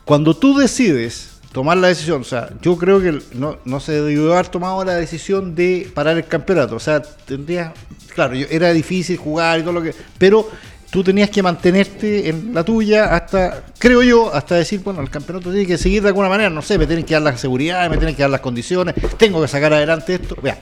cuando 0.05 0.37
tú 0.37 0.57
decides 0.59 1.34
tomar 1.55 1.77
la 1.77 1.87
decisión, 1.87 2.23
o 2.23 2.25
sea, 2.25 2.51
yo 2.61 2.77
creo 2.77 3.01
que 3.01 3.21
no, 3.33 3.59
no 3.65 3.79
se 3.79 3.93
debió 3.93 4.35
haber 4.35 4.49
tomado 4.49 4.85
la 4.85 4.97
decisión 4.97 5.55
de 5.55 5.89
parar 5.95 6.17
el 6.17 6.27
campeonato. 6.27 6.75
O 6.75 6.81
sea, 6.81 7.01
tendría, 7.01 7.73
claro, 8.13 8.35
era 8.35 8.73
difícil 8.73 9.17
jugar 9.17 9.61
y 9.61 9.63
todo 9.63 9.73
lo 9.73 9.81
que. 9.81 9.95
Pero 10.19 10.51
tú 10.91 11.05
tenías 11.05 11.31
que 11.31 11.45
mantenerte 11.45 12.29
en 12.29 12.53
la 12.53 12.65
tuya 12.65 13.15
hasta, 13.15 13.67
creo 13.79 14.03
yo, 14.03 14.35
hasta 14.35 14.57
decir, 14.57 14.81
bueno, 14.81 15.01
el 15.01 15.11
campeonato 15.11 15.51
tiene 15.51 15.65
que 15.65 15.79
seguir 15.79 16.03
de 16.03 16.09
alguna 16.09 16.29
manera, 16.29 16.51
no 16.51 16.61
sé, 16.61 16.77
me 16.77 16.89
tienen 16.89 17.05
que 17.05 17.15
dar 17.15 17.23
la 17.23 17.37
seguridad, 17.39 17.89
me 17.89 17.99
tienen 17.99 18.17
que 18.17 18.23
dar 18.23 18.31
las 18.31 18.41
condiciones, 18.41 18.97
tengo 19.17 19.41
que 19.41 19.47
sacar 19.47 19.73
adelante 19.73 20.17
esto. 20.17 20.37
Vea, 20.43 20.59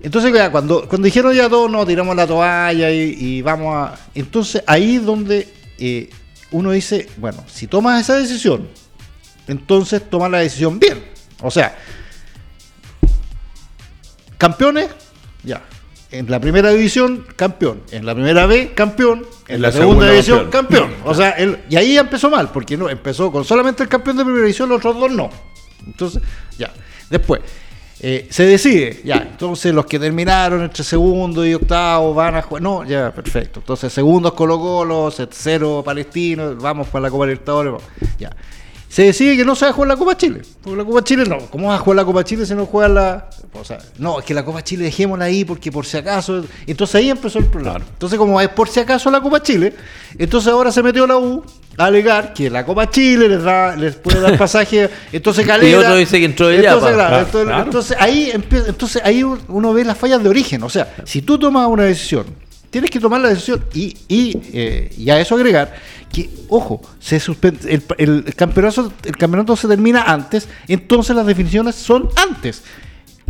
entonces, 0.00 0.30
vea, 0.30 0.52
cuando, 0.52 0.88
cuando 0.88 1.06
dijeron 1.06 1.34
ya 1.34 1.48
todos, 1.48 1.68
no, 1.68 1.84
tiramos 1.84 2.14
la 2.14 2.28
toalla 2.28 2.92
y, 2.92 3.16
y 3.18 3.42
vamos 3.42 3.74
a... 3.74 3.98
Entonces, 4.14 4.62
ahí 4.68 4.96
es 4.96 5.04
donde 5.04 5.48
eh, 5.78 6.10
uno 6.52 6.70
dice, 6.70 7.08
bueno, 7.16 7.42
si 7.48 7.66
tomas 7.66 8.00
esa 8.00 8.16
decisión, 8.16 8.68
entonces 9.48 10.08
toma 10.08 10.28
la 10.28 10.38
decisión 10.38 10.78
bien. 10.78 11.04
O 11.42 11.50
sea, 11.50 11.76
campeones, 14.38 14.90
ya. 15.42 15.62
en 16.10 16.30
la 16.30 16.40
primera 16.40 16.70
división, 16.70 17.26
campeón. 17.36 17.82
En 17.90 18.06
la 18.06 18.14
primera 18.14 18.46
B, 18.46 18.72
campeón. 18.74 19.26
En, 19.48 19.56
En 19.56 19.62
la, 19.62 19.72
segunda, 19.72 20.06
segunda, 20.06 20.10
división, 20.10 20.50
campeón. 20.50 20.82
campeón. 20.90 21.04
O 21.10 21.14
sea, 21.14 21.36
y 21.68 21.76
ahí 21.76 21.94
ya 21.94 22.00
empezó 22.00 22.30
mal, 22.30 22.50
porque 22.50 22.76
no 22.76 22.88
empezó 22.88 23.30
con 23.30 23.44
solamente 23.44 23.82
el 23.82 23.88
campeón 23.88 24.16
de 24.16 24.24
primera 24.24 24.44
división, 24.44 24.68
los 24.68 24.78
otros 24.78 24.98
dos 24.98 25.10
no. 25.12 25.30
Entonces, 25.86 26.22
ya. 26.58 26.72
Después, 27.10 27.42
eh, 28.00 28.26
se 28.30 28.44
decide, 28.44 29.00
ya. 29.04 29.16
Entonces, 29.16 29.72
los 29.72 29.86
que 29.86 29.98
terminaron 29.98 30.62
entre 30.62 30.84
segundo 30.84 31.46
y 31.46 31.54
octavo 31.54 32.12
van 32.12 32.36
a 32.36 32.42
jugar. 32.42 32.62
No, 32.62 32.84
ya, 32.84 33.12
perfecto. 33.12 33.60
Entonces, 33.60 33.92
segundos 33.92 34.34
Colo 34.34 34.58
Colo, 34.58 35.10
tercero 35.10 35.82
Palestino, 35.84 36.54
vamos 36.56 36.88
para 36.88 37.04
la 37.04 37.10
Copa 37.10 37.26
Libertadores. 37.26 37.82
Ya. 38.18 38.30
Se 38.94 39.02
decide 39.02 39.36
que 39.36 39.44
no 39.44 39.56
se 39.56 39.64
va 39.64 39.72
a 39.72 39.74
jugar 39.74 39.88
la 39.88 39.96
Copa 39.96 40.16
Chile. 40.16 40.42
Porque 40.62 40.76
la 40.76 40.84
Copa 40.84 41.02
Chile 41.02 41.24
no. 41.26 41.38
¿Cómo 41.50 41.66
vas 41.66 41.80
a 41.80 41.82
jugar 41.82 41.96
la 41.96 42.04
Copa 42.04 42.22
Chile 42.22 42.46
si 42.46 42.54
no 42.54 42.64
juegas 42.64 42.92
la.? 42.92 43.28
O 43.54 43.64
sea, 43.64 43.78
no, 43.98 44.20
es 44.20 44.24
que 44.24 44.32
la 44.32 44.44
Copa 44.44 44.62
Chile 44.62 44.84
dejémosla 44.84 45.24
ahí 45.24 45.44
porque 45.44 45.72
por 45.72 45.84
si 45.84 45.96
acaso. 45.96 46.44
Entonces 46.64 46.94
ahí 46.94 47.10
empezó 47.10 47.40
el 47.40 47.46
problema. 47.46 47.78
Entonces, 47.78 48.16
como 48.16 48.40
es 48.40 48.48
por 48.50 48.68
si 48.68 48.78
acaso 48.78 49.10
la 49.10 49.20
Copa 49.20 49.42
Chile, 49.42 49.74
entonces 50.16 50.52
ahora 50.52 50.70
se 50.70 50.80
metió 50.80 51.08
la 51.08 51.16
U 51.16 51.42
a 51.76 51.86
alegar 51.86 52.32
que 52.34 52.48
la 52.48 52.64
Copa 52.64 52.88
Chile 52.88 53.28
les 53.28 53.42
da 53.42 53.74
les 53.74 53.96
puede 53.96 54.20
dar 54.20 54.38
pasaje. 54.38 54.88
Entonces 55.10 55.44
Calera. 55.48 55.78
otro 55.80 55.96
dice 55.96 56.20
que 56.20 56.26
entró 56.26 56.46
de 56.46 56.58
entonces, 56.64 56.94
Claro, 56.94 57.18
entonces, 57.18 57.46
claro. 57.48 57.64
entonces 57.64 57.96
ahí 57.98 58.30
empieza, 58.32 58.68
entonces 58.68 59.02
ahí 59.04 59.24
uno 59.24 59.74
ve 59.74 59.84
las 59.84 59.98
fallas 59.98 60.22
de 60.22 60.28
origen. 60.28 60.62
O 60.62 60.70
sea, 60.70 60.94
si 61.04 61.20
tú 61.20 61.36
tomas 61.36 61.66
una 61.66 61.82
decisión, 61.82 62.26
tienes 62.74 62.90
que 62.90 62.98
tomar 62.98 63.20
la 63.20 63.28
decisión 63.28 63.64
y, 63.72 63.96
y, 64.08 64.36
eh, 64.52 64.92
y 64.98 65.08
a 65.10 65.20
eso 65.20 65.36
agregar 65.36 65.72
que, 66.12 66.28
ojo, 66.48 66.80
se 66.98 67.20
suspende, 67.20 67.72
el, 67.72 68.24
el 68.26 68.34
campeonato, 68.34 68.92
el 69.04 69.16
campeonato 69.16 69.54
se 69.54 69.68
termina 69.68 70.02
antes, 70.02 70.48
entonces 70.66 71.14
las 71.14 71.24
definiciones 71.24 71.76
son 71.76 72.08
antes. 72.16 72.62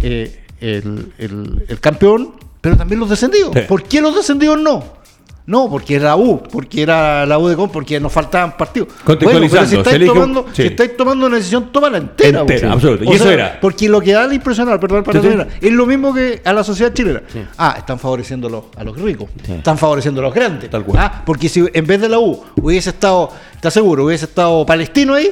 Eh, 0.00 0.40
el, 0.60 1.12
el- 1.18 1.64
el 1.68 1.78
campeón, 1.80 2.36
pero 2.62 2.74
también 2.78 3.00
los 3.00 3.10
descendidos. 3.10 3.50
Sí. 3.54 3.60
¿Por 3.68 3.82
qué 3.82 4.00
los 4.00 4.16
descendidos 4.16 4.58
no? 4.58 5.03
No, 5.46 5.68
porque 5.68 5.96
era 5.96 6.16
U, 6.16 6.42
porque 6.42 6.80
era 6.82 7.26
la 7.26 7.38
U 7.38 7.48
de 7.48 7.54
Com, 7.56 7.68
porque 7.70 8.00
nos 8.00 8.10
faltaban 8.10 8.56
partidos. 8.56 8.88
Contextualizando, 9.04 9.48
Bueno, 9.50 9.50
pero 9.50 9.66
si 9.66 9.76
estáis, 9.76 10.08
un- 10.08 10.14
tomando, 10.14 10.46
sí. 10.54 10.62
si 10.62 10.68
estáis 10.68 10.96
tomando 10.96 11.26
una 11.26 11.36
decisión, 11.36 11.70
tómala 11.70 11.98
entera. 11.98 12.40
Entera, 12.40 12.72
absoluto. 12.72 13.04
Y 13.04 13.12
eso 13.14 13.30
era. 13.30 13.58
Porque 13.60 13.86
lo 13.88 14.00
que 14.00 14.12
da 14.14 14.26
la 14.26 14.32
impresión, 14.34 14.66
perdón, 14.80 15.04
para 15.04 15.20
terminar, 15.20 15.48
es 15.60 15.70
lo 15.72 15.84
mismo 15.84 16.14
que 16.14 16.40
a 16.42 16.52
la 16.54 16.64
sociedad 16.64 16.94
chilena. 16.94 17.22
Ah, 17.58 17.74
están 17.76 17.98
favoreciendo 17.98 18.46
a 18.46 18.50
los, 18.50 18.64
a 18.74 18.84
los 18.84 18.98
ricos, 18.98 19.28
Sí. 19.44 19.52
están 19.52 19.76
favoreciendo 19.76 20.22
a 20.22 20.24
los 20.24 20.34
grandes. 20.34 20.70
Tal 20.70 20.82
cual. 20.82 20.98
Ah, 21.02 21.22
porque 21.26 21.50
si 21.50 21.62
en 21.74 21.86
vez 21.86 22.00
de 22.00 22.08
la 22.08 22.18
U 22.18 22.42
hubiese 22.62 22.88
estado, 22.88 23.30
¿estás 23.54 23.74
seguro? 23.74 24.06
Hubiese 24.06 24.24
estado 24.24 24.64
Palestino 24.64 25.12
ahí, 25.12 25.30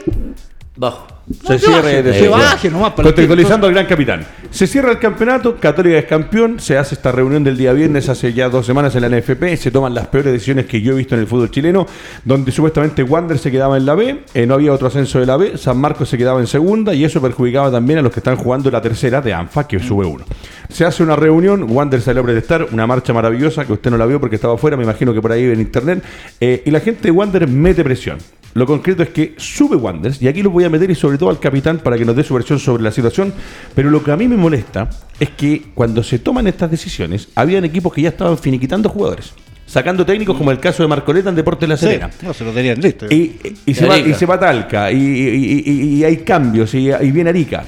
Bajo. 0.76 1.06
Se 1.30 1.42
No, 1.42 1.48
que 1.50 1.58
cierre 1.58 1.82
baje, 1.82 2.02
de 2.02 2.18
que 2.18 2.28
baje 2.28 2.70
nomás, 2.70 2.92
para 2.92 3.08
el 3.08 3.14
Contextualizando 3.14 3.66
al 3.66 3.74
gran 3.74 3.86
capitán. 3.86 4.26
Se 4.50 4.66
cierra 4.66 4.90
el 4.90 4.98
campeonato, 4.98 5.56
Católica 5.56 5.98
es 5.98 6.06
campeón, 6.06 6.58
se 6.58 6.76
hace 6.76 6.94
esta 6.94 7.12
reunión 7.12 7.44
del 7.44 7.56
día 7.56 7.72
viernes 7.72 8.08
hace 8.08 8.32
ya 8.32 8.48
dos 8.48 8.66
semanas 8.66 8.94
en 8.96 9.02
la 9.02 9.08
NFP, 9.08 9.56
se 9.56 9.70
toman 9.70 9.94
las 9.94 10.08
peores 10.08 10.32
decisiones 10.32 10.66
que 10.66 10.80
yo 10.80 10.92
he 10.92 10.96
visto 10.96 11.14
en 11.14 11.20
el 11.20 11.26
fútbol 11.26 11.50
chileno, 11.50 11.86
donde 12.24 12.50
supuestamente 12.50 13.02
Wander 13.02 13.38
se 13.38 13.50
quedaba 13.50 13.76
en 13.76 13.86
la 13.86 13.94
B, 13.94 14.24
eh, 14.34 14.46
no 14.46 14.54
había 14.54 14.72
otro 14.72 14.88
ascenso 14.88 15.20
de 15.20 15.26
la 15.26 15.36
B, 15.36 15.56
San 15.58 15.78
Marcos 15.78 16.08
se 16.08 16.18
quedaba 16.18 16.40
en 16.40 16.46
segunda 16.46 16.92
y 16.92 17.04
eso 17.04 17.20
perjudicaba 17.20 17.70
también 17.70 18.00
a 18.00 18.02
los 18.02 18.12
que 18.12 18.20
están 18.20 18.36
jugando 18.36 18.70
la 18.70 18.80
tercera 18.80 19.20
de 19.20 19.32
ANFA, 19.32 19.68
que 19.68 19.78
sube 19.78 20.04
uno. 20.04 20.24
Se 20.70 20.84
hace 20.84 21.02
una 21.02 21.16
reunión, 21.16 21.66
Wander 21.70 22.00
salió 22.00 22.22
a 22.22 22.24
protestar, 22.24 22.66
una 22.72 22.86
marcha 22.86 23.12
maravillosa 23.12 23.64
que 23.64 23.74
usted 23.74 23.90
no 23.90 23.96
la 23.96 24.06
vio 24.06 24.18
porque 24.18 24.36
estaba 24.36 24.54
afuera, 24.54 24.76
me 24.76 24.82
imagino 24.84 25.14
que 25.14 25.22
por 25.22 25.32
ahí 25.32 25.44
en 25.44 25.60
internet, 25.60 26.02
eh, 26.40 26.62
y 26.66 26.70
la 26.70 26.80
gente 26.80 27.02
de 27.02 27.10
Wander 27.10 27.46
mete 27.46 27.84
presión. 27.84 28.18
Lo 28.54 28.66
concreto 28.66 29.02
es 29.02 29.08
que 29.08 29.34
sube 29.38 29.76
Wanderers, 29.76 30.20
y 30.20 30.28
aquí 30.28 30.42
lo 30.42 30.50
voy 30.50 30.64
a 30.64 30.68
meter 30.70 30.90
y 30.90 30.94
sobre 30.94 31.16
todo 31.16 31.30
al 31.30 31.38
capitán 31.40 31.78
para 31.78 31.96
que 31.96 32.04
nos 32.04 32.14
dé 32.14 32.22
su 32.22 32.34
versión 32.34 32.58
sobre 32.58 32.82
la 32.82 32.90
situación, 32.90 33.32
pero 33.74 33.90
lo 33.90 34.02
que 34.04 34.12
a 34.12 34.16
mí 34.16 34.28
me 34.28 34.36
molesta 34.36 34.90
es 35.18 35.30
que 35.30 35.62
cuando 35.74 36.02
se 36.02 36.18
toman 36.18 36.46
estas 36.46 36.70
decisiones, 36.70 37.28
habían 37.34 37.64
equipos 37.64 37.92
que 37.94 38.02
ya 38.02 38.10
estaban 38.10 38.36
finiquitando 38.36 38.90
jugadores, 38.90 39.32
sacando 39.64 40.04
técnicos 40.04 40.36
como 40.36 40.50
el 40.50 40.60
caso 40.60 40.82
de 40.82 40.88
Marcoleta 40.88 41.30
en 41.30 41.34
Deportes 41.36 41.66
La 41.68 41.76
Sí, 41.78 41.86
Serena. 41.86 42.10
no, 42.22 42.34
se 42.34 42.44
lo 42.44 42.52
tenían 42.52 42.78
listo. 42.80 43.06
Y, 43.08 43.38
y 43.64 43.72
se 43.74 43.86
va, 43.86 43.98
y 43.98 44.12
se 44.12 44.26
va 44.26 44.38
Talca, 44.38 44.92
y, 44.92 46.04
hay 46.04 46.16
cambios, 46.18 46.74
y, 46.74 46.90
y 46.90 47.10
viene 47.10 47.30
Arica. 47.30 47.64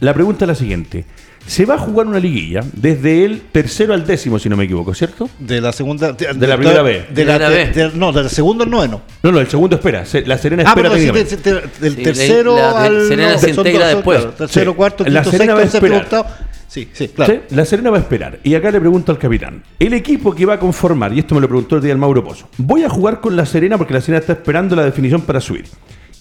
La 0.00 0.14
pregunta 0.14 0.44
es 0.44 0.48
la 0.48 0.54
siguiente. 0.54 1.04
Se 1.48 1.64
va 1.64 1.74
a 1.76 1.78
jugar 1.78 2.06
una 2.06 2.18
liguilla 2.20 2.60
desde 2.74 3.24
el 3.24 3.40
tercero 3.40 3.94
al 3.94 4.06
décimo, 4.06 4.38
si 4.38 4.50
no 4.50 4.56
me 4.56 4.64
equivoco, 4.64 4.92
¿cierto? 4.94 5.30
de 5.38 5.60
la 5.62 5.72
segunda. 5.72 6.12
De, 6.12 6.46
la 6.46 6.56
primera 6.58 6.82
B. 6.82 7.06
De 7.10 7.24
la, 7.24 7.38
Primera 7.38 7.48
B. 7.48 7.70
de- 7.72 7.90
no, 7.94 8.12
del 8.12 8.28
segundo 8.28 8.64
al 8.64 8.70
noveno. 8.70 9.00
No, 9.22 9.32
no, 9.32 9.40
el 9.40 9.48
segundo 9.48 9.76
espera. 9.76 10.04
Se- 10.04 10.26
La 10.26 10.36
Serena 10.36 10.64
Ah, 10.66 10.68
espera 10.76 10.90
pero 10.90 11.12
de- 11.14 11.24
de- 11.24 11.62
del 11.80 11.96
Sí, 11.96 12.02
tercero 12.02 12.54
la- 12.54 12.72
la 12.72 12.82
al. 12.84 13.08
Serena 13.08 13.38
se 13.38 13.54
son 13.54 13.66
integra 13.66 13.86
dos, 13.86 13.96
después. 13.96 14.18
claro, 14.20 14.34
tercero, 14.36 14.70
Sí. 14.72 14.76
cuarto, 14.76 15.04
La 15.04 15.22
quinto, 15.22 15.30
Serena 15.30 15.54
va 15.54 15.60
a 15.60 15.64
esperar. 15.64 16.02
octavo. 16.02 16.26
Sí, 16.68 16.88
sí, 16.92 17.08
claro. 17.08 17.32
Sí, 17.48 17.54
La 17.56 17.64
Serena 17.64 17.88
va 17.90 17.96
a 17.96 18.00
esperar. 18.00 18.38
Y 18.44 18.54
acá 18.54 18.70
le 18.70 18.78
pregunto 18.78 19.10
al 19.10 19.16
capitán. 19.18 19.62
El 19.78 19.94
equipo 19.94 20.34
que 20.34 20.44
va 20.44 20.54
a 20.54 20.58
conformar, 20.58 21.14
y 21.14 21.20
esto 21.20 21.34
me 21.34 21.40
lo 21.40 21.48
preguntó 21.48 21.76
el 21.76 21.82
día 21.82 21.92
el 21.92 21.98
Mauro 21.98 22.22
Pozo, 22.22 22.46
voy 22.58 22.82
a 22.84 22.90
jugar 22.90 23.20
con 23.22 23.34
la 23.36 23.46
Serena 23.46 23.78
porque 23.78 23.94
la 23.94 24.02
Serena 24.02 24.18
está 24.20 24.34
esperando 24.34 24.76
la 24.76 24.84
definición 24.84 25.22
para 25.22 25.40
subir. 25.40 25.64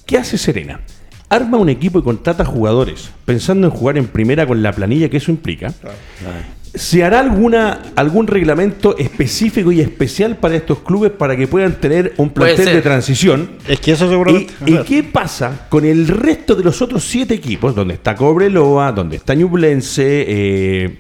¿Qué 0.06 0.18
hace 0.18 0.38
Serena? 0.38 0.80
Arma 1.30 1.58
un 1.58 1.70
equipo 1.70 2.00
y 2.00 2.04
contrata 2.04 2.46
jugadores, 2.46 3.12
pensando 3.26 3.68
en 3.68 3.74
jugar 3.74 3.98
en 3.98 4.08
primera 4.08 4.48
con 4.48 4.64
la 4.64 4.72
planilla 4.72 5.10
que 5.10 5.18
eso 5.18 5.30
implica. 5.32 5.74
¿Se 6.74 7.04
hará 7.04 7.20
alguna, 7.20 7.82
algún 7.96 8.28
reglamento 8.28 8.98
específico 8.98 9.72
y 9.72 9.82
especial 9.82 10.38
para 10.38 10.56
estos 10.56 10.80
clubes 10.80 11.12
para 11.12 11.36
que 11.36 11.48
puedan 11.48 11.74
tener 11.82 12.14
un 12.18 12.30
plantel 12.30 12.66
de 12.66 12.82
transición? 12.82 13.50
Es 13.68 13.80
que 13.80 13.92
eso 13.94 14.06
¿Y, 14.06 14.10
seguramente. 14.10 14.54
y 14.66 14.78
qué 14.84 15.04
pasa 15.04 15.68
con 15.70 15.86
el 15.86 16.08
resto 16.08 16.56
de 16.56 16.64
los 16.64 16.82
otros 16.82 17.04
siete 17.04 17.34
equipos, 17.34 17.74
donde 17.76 17.96
está 17.96 18.16
Cobreloa, 18.16 18.92
donde 18.92 19.18
está 19.18 19.34
Ñublense, 19.34 20.26
eh, 20.28 20.98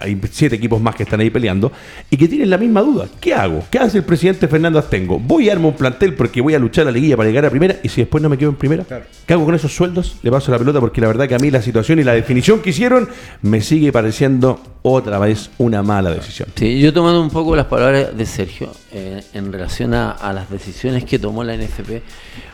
hay 0.00 0.20
siete 0.30 0.56
equipos 0.56 0.80
más 0.80 0.94
que 0.94 1.02
están 1.02 1.20
ahí 1.20 1.30
peleando, 1.30 1.72
y 2.10 2.16
que 2.16 2.28
tienen 2.28 2.50
la 2.50 2.58
misma 2.58 2.82
duda? 2.82 3.06
¿Qué 3.20 3.34
hago? 3.34 3.64
¿Qué 3.70 3.78
hace 3.78 3.98
el 3.98 4.04
presidente 4.04 4.48
Fernando 4.48 4.78
Astengo? 4.78 5.18
¿Voy 5.18 5.48
a 5.48 5.52
armar 5.52 5.72
un 5.72 5.76
plantel 5.76 6.14
porque 6.14 6.40
voy 6.40 6.54
a 6.54 6.58
luchar 6.58 6.82
a 6.82 6.84
la 6.86 6.92
liguilla 6.92 7.16
para 7.16 7.28
llegar 7.28 7.44
a 7.46 7.50
primera 7.50 7.76
y 7.82 7.88
si 7.88 8.02
después 8.02 8.22
no 8.22 8.28
me 8.28 8.38
quedo 8.38 8.50
en 8.50 8.56
primera? 8.56 8.84
¿Qué 9.26 9.32
hago 9.32 9.44
con 9.44 9.54
esos 9.54 9.74
sueldos? 9.74 10.16
Le 10.22 10.30
paso 10.30 10.50
la 10.50 10.58
pelota 10.58 10.80
porque 10.80 11.00
la 11.00 11.08
verdad 11.08 11.28
que 11.28 11.34
a 11.34 11.38
mí 11.38 11.50
la 11.50 11.62
situación 11.62 11.98
y 11.98 12.04
la 12.04 12.12
definición 12.12 12.60
que 12.60 12.70
hicieron 12.70 13.08
me 13.42 13.60
sigue 13.60 13.92
pareciendo 13.92 14.60
otra 14.82 15.18
vez 15.18 15.50
una 15.58 15.82
mala 15.82 16.10
decisión. 16.10 16.48
Sí, 16.54 16.80
yo 16.80 16.92
tomando 16.92 17.20
un 17.20 17.30
poco 17.30 17.56
las 17.56 17.66
palabras 17.66 18.16
de 18.16 18.26
Sergio 18.26 18.70
eh, 18.92 19.22
en 19.34 19.52
relación 19.52 19.94
a, 19.94 20.12
a 20.12 20.32
las 20.32 20.50
decisiones 20.50 21.04
que 21.04 21.18
tomó 21.18 21.42
la 21.42 21.56
NFP. 21.56 22.02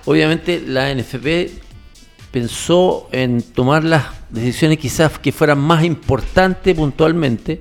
Obviamente 0.06 0.62
la 0.66 0.94
NFP 0.94 1.61
pensó 2.32 3.08
en 3.12 3.42
tomar 3.42 3.84
las 3.84 4.04
decisiones 4.30 4.78
quizás 4.78 5.18
que 5.18 5.30
fueran 5.30 5.60
más 5.60 5.84
importantes 5.84 6.74
puntualmente. 6.74 7.60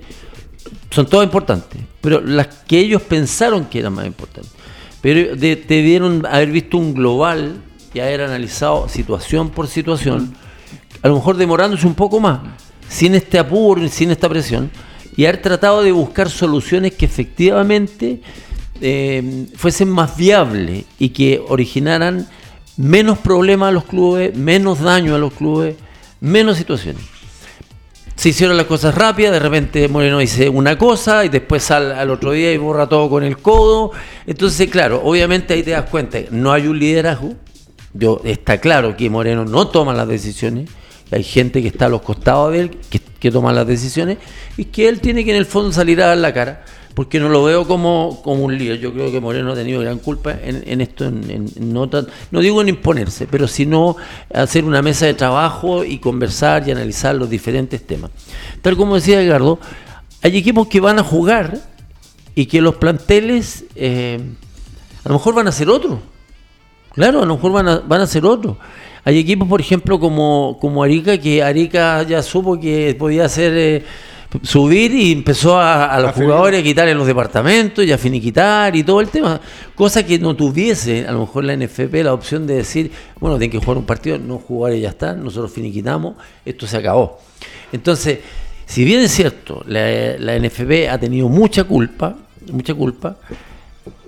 Son 0.90 1.06
todas 1.06 1.24
importantes, 1.26 1.80
pero 2.00 2.20
las 2.20 2.46
que 2.66 2.78
ellos 2.78 3.02
pensaron 3.02 3.66
que 3.66 3.78
eran 3.80 3.92
más 3.92 4.06
importantes. 4.06 4.52
Pero 5.00 5.36
de- 5.36 5.56
debieron 5.56 6.24
haber 6.26 6.50
visto 6.50 6.78
un 6.78 6.94
global 6.94 7.60
y 7.92 8.00
haber 8.00 8.22
analizado 8.22 8.88
situación 8.88 9.50
por 9.50 9.66
situación, 9.68 10.34
a 11.02 11.08
lo 11.08 11.16
mejor 11.16 11.36
demorándose 11.36 11.86
un 11.86 11.94
poco 11.94 12.18
más, 12.20 12.40
sin 12.88 13.14
este 13.14 13.38
apuro, 13.38 13.86
sin 13.88 14.10
esta 14.10 14.28
presión, 14.28 14.70
y 15.16 15.26
haber 15.26 15.42
tratado 15.42 15.82
de 15.82 15.92
buscar 15.92 16.30
soluciones 16.30 16.94
que 16.94 17.04
efectivamente 17.04 18.22
eh, 18.80 19.46
fuesen 19.56 19.90
más 19.90 20.16
viables 20.16 20.84
y 20.98 21.10
que 21.10 21.42
originaran 21.46 22.26
menos 22.82 23.18
problemas 23.18 23.68
a 23.68 23.72
los 23.72 23.84
clubes, 23.84 24.36
menos 24.36 24.80
daño 24.80 25.14
a 25.14 25.18
los 25.18 25.32
clubes, 25.32 25.76
menos 26.20 26.58
situaciones 26.58 27.02
se 28.14 28.28
hicieron 28.28 28.56
las 28.56 28.66
cosas 28.66 28.94
rápidas, 28.94 29.32
de 29.32 29.40
repente 29.40 29.88
Moreno 29.88 30.18
dice 30.18 30.48
una 30.48 30.78
cosa 30.78 31.24
y 31.24 31.28
después 31.28 31.62
sale 31.62 31.94
al 31.94 32.10
otro 32.10 32.30
día 32.30 32.52
y 32.52 32.56
borra 32.56 32.88
todo 32.88 33.10
con 33.10 33.24
el 33.24 33.38
codo. 33.38 33.90
Entonces, 34.28 34.70
claro, 34.70 35.00
obviamente 35.02 35.54
ahí 35.54 35.64
te 35.64 35.72
das 35.72 35.88
cuenta, 35.90 36.18
no 36.30 36.52
hay 36.52 36.68
un 36.68 36.78
liderazgo. 36.78 37.34
Yo, 37.94 38.20
está 38.22 38.58
claro 38.58 38.96
que 38.96 39.10
Moreno 39.10 39.44
no 39.44 39.66
toma 39.66 39.92
las 39.92 40.06
decisiones, 40.06 40.70
hay 41.10 41.24
gente 41.24 41.62
que 41.62 41.68
está 41.68 41.86
a 41.86 41.88
los 41.88 42.02
costados 42.02 42.52
de 42.52 42.60
él 42.60 42.78
que 43.18 43.30
toma 43.32 43.52
las 43.52 43.66
decisiones 43.66 44.18
y 44.56 44.66
que 44.66 44.88
él 44.88 45.00
tiene 45.00 45.24
que 45.24 45.32
en 45.32 45.36
el 45.38 45.46
fondo 45.46 45.72
salir 45.72 46.00
a 46.00 46.06
dar 46.06 46.18
la 46.18 46.32
cara. 46.32 46.64
Porque 46.94 47.18
no 47.18 47.30
lo 47.30 47.42
veo 47.42 47.66
como, 47.66 48.20
como 48.22 48.44
un 48.44 48.58
líder. 48.58 48.78
Yo 48.78 48.92
creo 48.92 49.10
que 49.10 49.18
Moreno 49.18 49.52
ha 49.52 49.54
tenido 49.54 49.80
gran 49.80 49.98
culpa 49.98 50.32
en, 50.42 50.62
en 50.66 50.80
esto, 50.82 51.06
en, 51.06 51.46
no, 51.58 51.88
tan- 51.88 52.06
no 52.30 52.40
digo 52.40 52.60
en 52.60 52.68
imponerse, 52.68 53.26
pero 53.26 53.48
sino 53.48 53.96
hacer 54.32 54.64
una 54.64 54.82
mesa 54.82 55.06
de 55.06 55.14
trabajo 55.14 55.84
y 55.84 55.98
conversar 55.98 56.68
y 56.68 56.70
analizar 56.70 57.14
los 57.14 57.30
diferentes 57.30 57.86
temas. 57.86 58.10
Tal 58.60 58.76
como 58.76 58.96
decía 58.96 59.22
Edgardo, 59.22 59.58
hay 60.22 60.36
equipos 60.36 60.66
que 60.68 60.80
van 60.80 60.98
a 60.98 61.02
jugar 61.02 61.60
y 62.34 62.44
que 62.46 62.60
los 62.60 62.74
planteles 62.74 63.64
eh, 63.74 64.20
a 65.04 65.08
lo 65.08 65.14
mejor 65.14 65.34
van 65.34 65.48
a 65.48 65.52
ser 65.52 65.70
otros. 65.70 65.98
Claro, 66.94 67.22
a 67.22 67.26
lo 67.26 67.36
mejor 67.36 67.52
van 67.52 67.68
a, 67.68 67.78
van 67.78 68.02
a 68.02 68.06
ser 68.06 68.26
otros. 68.26 68.58
Hay 69.04 69.18
equipos, 69.18 69.48
por 69.48 69.60
ejemplo, 69.60 69.98
como, 69.98 70.58
como 70.60 70.82
Arica, 70.82 71.16
que 71.18 71.42
Arica 71.42 72.02
ya 72.02 72.22
supo 72.22 72.60
que 72.60 72.94
podía 72.98 73.24
hacer 73.24 73.52
eh, 73.56 73.84
subir 74.42 74.92
y 74.94 75.12
empezó 75.12 75.58
a, 75.58 75.86
a 75.86 76.00
los 76.00 76.10
A 76.10 76.12
jugadores 76.12 76.60
a 76.60 76.62
quitarle 76.62 76.94
los 76.94 77.06
departamentos 77.06 77.84
y 77.84 77.92
a 77.92 77.98
finiquitar 77.98 78.74
y 78.74 78.82
todo 78.82 79.00
el 79.00 79.08
tema. 79.08 79.40
Cosa 79.74 80.04
que 80.04 80.18
no 80.18 80.34
tuviese 80.34 81.06
a 81.06 81.12
lo 81.12 81.20
mejor 81.20 81.44
la 81.44 81.56
NFP 81.56 81.94
la 82.02 82.14
opción 82.14 82.46
de 82.46 82.54
decir, 82.54 82.90
bueno, 83.20 83.36
tienen 83.38 83.58
que 83.58 83.64
jugar 83.64 83.78
un 83.78 83.86
partido, 83.86 84.18
no 84.18 84.38
jugar 84.38 84.74
y 84.74 84.80
ya 84.80 84.90
está, 84.90 85.14
nosotros 85.14 85.52
finiquitamos, 85.52 86.14
esto 86.44 86.66
se 86.66 86.76
acabó. 86.76 87.20
Entonces, 87.72 88.20
si 88.66 88.84
bien 88.84 89.00
es 89.00 89.12
cierto, 89.12 89.62
la, 89.66 90.16
la 90.18 90.38
NFP 90.38 90.88
ha 90.90 90.98
tenido 90.98 91.28
mucha 91.28 91.64
culpa, 91.64 92.16
mucha 92.50 92.74
culpa, 92.74 93.16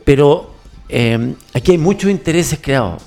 pero 0.04 0.54
eh, 0.88 1.34
aquí 1.52 1.72
hay 1.72 1.78
muchos 1.78 2.10
intereses 2.10 2.58
creados 2.62 3.02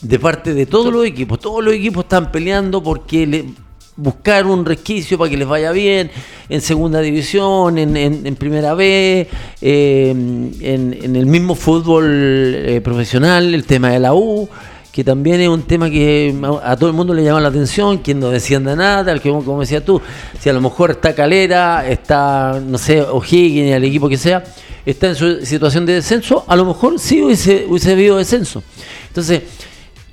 de 0.00 0.18
parte 0.18 0.54
de 0.54 0.66
todos 0.66 0.92
los 0.92 1.04
equipos. 1.04 1.40
Todos 1.40 1.64
los 1.64 1.74
equipos 1.74 2.04
están 2.04 2.30
peleando 2.30 2.82
porque 2.82 3.26
le, 3.26 3.44
buscar 3.96 4.46
un 4.46 4.64
resquicio 4.64 5.18
para 5.18 5.30
que 5.30 5.36
les 5.36 5.48
vaya 5.48 5.72
bien 5.72 6.10
en 6.48 6.60
segunda 6.60 7.00
división, 7.00 7.78
en, 7.78 8.36
primera 8.36 8.74
B, 8.74 9.28
eh, 9.60 10.10
en, 10.10 10.98
en 11.02 11.16
el 11.16 11.26
mismo 11.26 11.54
fútbol 11.54 12.04
eh, 12.54 12.80
profesional, 12.82 13.54
el 13.54 13.64
tema 13.64 13.90
de 13.90 13.98
la 13.98 14.14
U, 14.14 14.48
que 14.96 15.04
también 15.04 15.40
es 15.42 15.48
un 15.48 15.60
tema 15.62 15.90
que 15.90 16.34
a 16.62 16.74
todo 16.74 16.88
el 16.88 16.96
mundo 16.96 17.12
le 17.12 17.22
llama 17.22 17.40
la 17.40 17.48
atención, 17.48 17.98
quien 17.98 18.18
no 18.18 18.30
descienda 18.30 18.74
nada, 18.74 19.04
tal 19.04 19.20
que 19.20 19.28
como 19.28 19.60
decías 19.60 19.84
tú, 19.84 20.00
si 20.40 20.48
a 20.48 20.54
lo 20.54 20.60
mejor 20.62 20.92
está 20.92 21.14
Calera, 21.14 21.86
está, 21.86 22.60
no 22.64 22.78
sé, 22.78 23.02
O'Higgins, 23.02 23.72
el 23.72 23.84
equipo 23.84 24.08
que 24.08 24.16
sea, 24.16 24.42
está 24.86 25.08
en 25.08 25.14
su 25.14 25.44
situación 25.44 25.84
de 25.84 25.94
descenso, 25.94 26.44
a 26.46 26.56
lo 26.56 26.64
mejor 26.64 26.98
sí 26.98 27.22
hubiese, 27.22 27.66
hubiese 27.68 27.92
habido 27.92 28.16
descenso. 28.16 28.62
Entonces, 29.08 29.42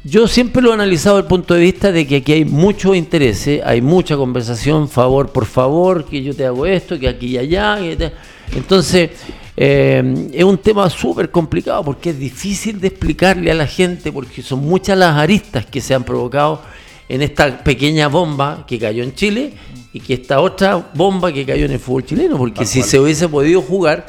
yo 0.03 0.27
siempre 0.27 0.61
lo 0.61 0.71
he 0.71 0.73
analizado 0.73 1.15
desde 1.15 1.25
el 1.25 1.29
punto 1.29 1.53
de 1.53 1.61
vista 1.61 1.91
de 1.91 2.05
que 2.05 2.17
aquí 2.17 2.33
hay 2.33 2.45
mucho 2.45 2.93
interés, 2.93 3.47
¿eh? 3.47 3.61
hay 3.65 3.81
mucha 3.81 4.17
conversación, 4.17 4.89
favor 4.89 5.31
por 5.31 5.45
favor, 5.45 6.05
que 6.05 6.21
yo 6.21 6.35
te 6.35 6.45
hago 6.45 6.65
esto, 6.65 6.99
que 6.99 7.07
aquí 7.07 7.27
y 7.27 7.37
allá. 7.37 7.77
que 7.79 7.95
te- 7.95 8.11
Entonces, 8.55 9.11
eh, 9.55 10.29
es 10.33 10.43
un 10.43 10.57
tema 10.57 10.89
súper 10.89 11.31
complicado 11.31 11.83
porque 11.85 12.09
es 12.09 12.19
difícil 12.19 12.81
de 12.81 12.87
explicarle 12.87 13.49
a 13.51 13.53
la 13.53 13.67
gente 13.67 14.11
porque 14.11 14.41
son 14.41 14.59
muchas 14.59 14.97
las 14.97 15.15
aristas 15.17 15.65
que 15.65 15.79
se 15.79 15.93
han 15.93 16.03
provocado 16.03 16.61
en 17.07 17.21
esta 17.21 17.63
pequeña 17.63 18.07
bomba 18.07 18.65
que 18.67 18.77
cayó 18.79 19.03
en 19.03 19.13
Chile 19.15 19.53
y 19.93 19.99
que 19.99 20.15
esta 20.15 20.41
otra 20.41 20.91
bomba 20.95 21.31
que 21.31 21.45
cayó 21.45 21.65
en 21.65 21.71
el 21.71 21.79
fútbol 21.79 22.03
chileno, 22.05 22.37
porque 22.37 22.65
si 22.65 22.81
se 22.81 22.99
hubiese 22.99 23.29
podido 23.29 23.61
jugar, 23.61 24.05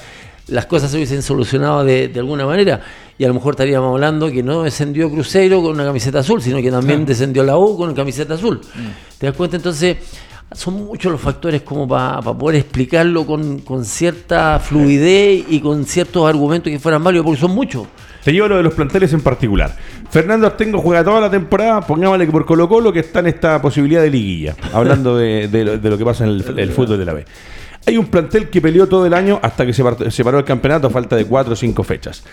las 0.49 0.67
cosas 0.67 0.91
se 0.91 0.97
hubiesen 0.97 1.23
solucionado 1.23 1.85
de, 1.85 2.09
de 2.09 2.19
alguna 2.21 2.47
manera. 2.47 2.81
Y 3.19 3.25
a 3.25 3.29
lo 3.29 3.35
mejor 3.35 3.55
estaríamos 3.55 3.93
hablando 3.93 4.31
que 4.31 4.43
no 4.43 4.65
descendió 4.65 5.11
Cruzeiro 5.11 5.63
con 5.63 5.73
una 5.73 5.85
camiseta 5.85 6.19
azul, 6.19 6.43
sino 6.43 6.61
que 6.61 6.71
también 6.71 7.07
descendió 7.07 7.45
la 7.45 7.57
U 7.57 7.77
con 7.77 7.89
una 7.89 7.97
camiseta 7.97 8.35
azul. 8.35 8.61
¿Te 9.19 9.27
das 9.27 9.37
cuenta? 9.37 9.57
Entonces, 9.57 9.97
son 10.53 10.85
muchos 10.85 11.13
los 11.13 11.21
factores 11.21 11.63
como 11.63 11.87
para 11.87 12.21
poder 12.21 12.61
explicarlo 12.61 13.25
con, 13.25 13.61
con 13.61 13.85
cierta 13.85 14.59
fluidez 14.59 15.45
y 15.49 15.61
con 15.61 15.85
ciertos 15.85 16.29
argumentos 16.29 16.71
que 16.71 16.79
fueran 16.79 17.03
válidos, 17.05 17.25
porque 17.25 17.41
son 17.41 17.53
muchos. 17.53 17.87
Te 18.25 18.33
llevo 18.33 18.49
lo 18.49 18.57
de 18.57 18.63
los 18.63 18.75
planteles 18.75 19.13
en 19.13 19.21
particular. 19.21 19.77
Fernando 20.11 20.47
Artengo 20.47 20.81
juega 20.81 21.05
toda 21.05 21.21
la 21.21 21.31
temporada, 21.31 21.83
pongámosle 21.83 22.27
que 22.27 22.33
por 22.33 22.47
Colo 22.47 22.69
Colo 22.69 22.93
que 22.93 23.01
está 23.01 23.21
en 23.21 23.27
esta 23.27 23.61
posibilidad 23.61 24.01
de 24.01 24.11
liguilla, 24.11 24.57
hablando 24.73 25.17
de, 25.17 25.49
de 25.49 25.65
lo, 25.65 25.79
de 25.79 25.91
lo 25.91 25.99
que 25.99 26.05
pasa 26.05 26.25
en 26.25 26.31
el, 26.31 26.59
el 26.59 26.71
fútbol 26.71 26.99
de 26.99 27.05
la 27.05 27.13
B. 27.13 27.25
Hay 27.87 27.99
un 27.99 28.07
plantel 28.07 28.49
que 28.49 28.63
peleó 28.63 28.89
todo 28.89 29.05
el 29.05 29.13
año 29.13 29.39
hasta 29.43 29.67
que 29.67 29.75
se, 29.75 29.85
paró 30.25 30.39
el 30.39 30.45
campeonato 30.45 30.87
a 30.87 30.91
falta 30.91 31.17
de 31.17 31.27
cuatro 31.27 31.53
o 31.53 31.57
cinco 31.57 31.83
fechas. 31.83 32.25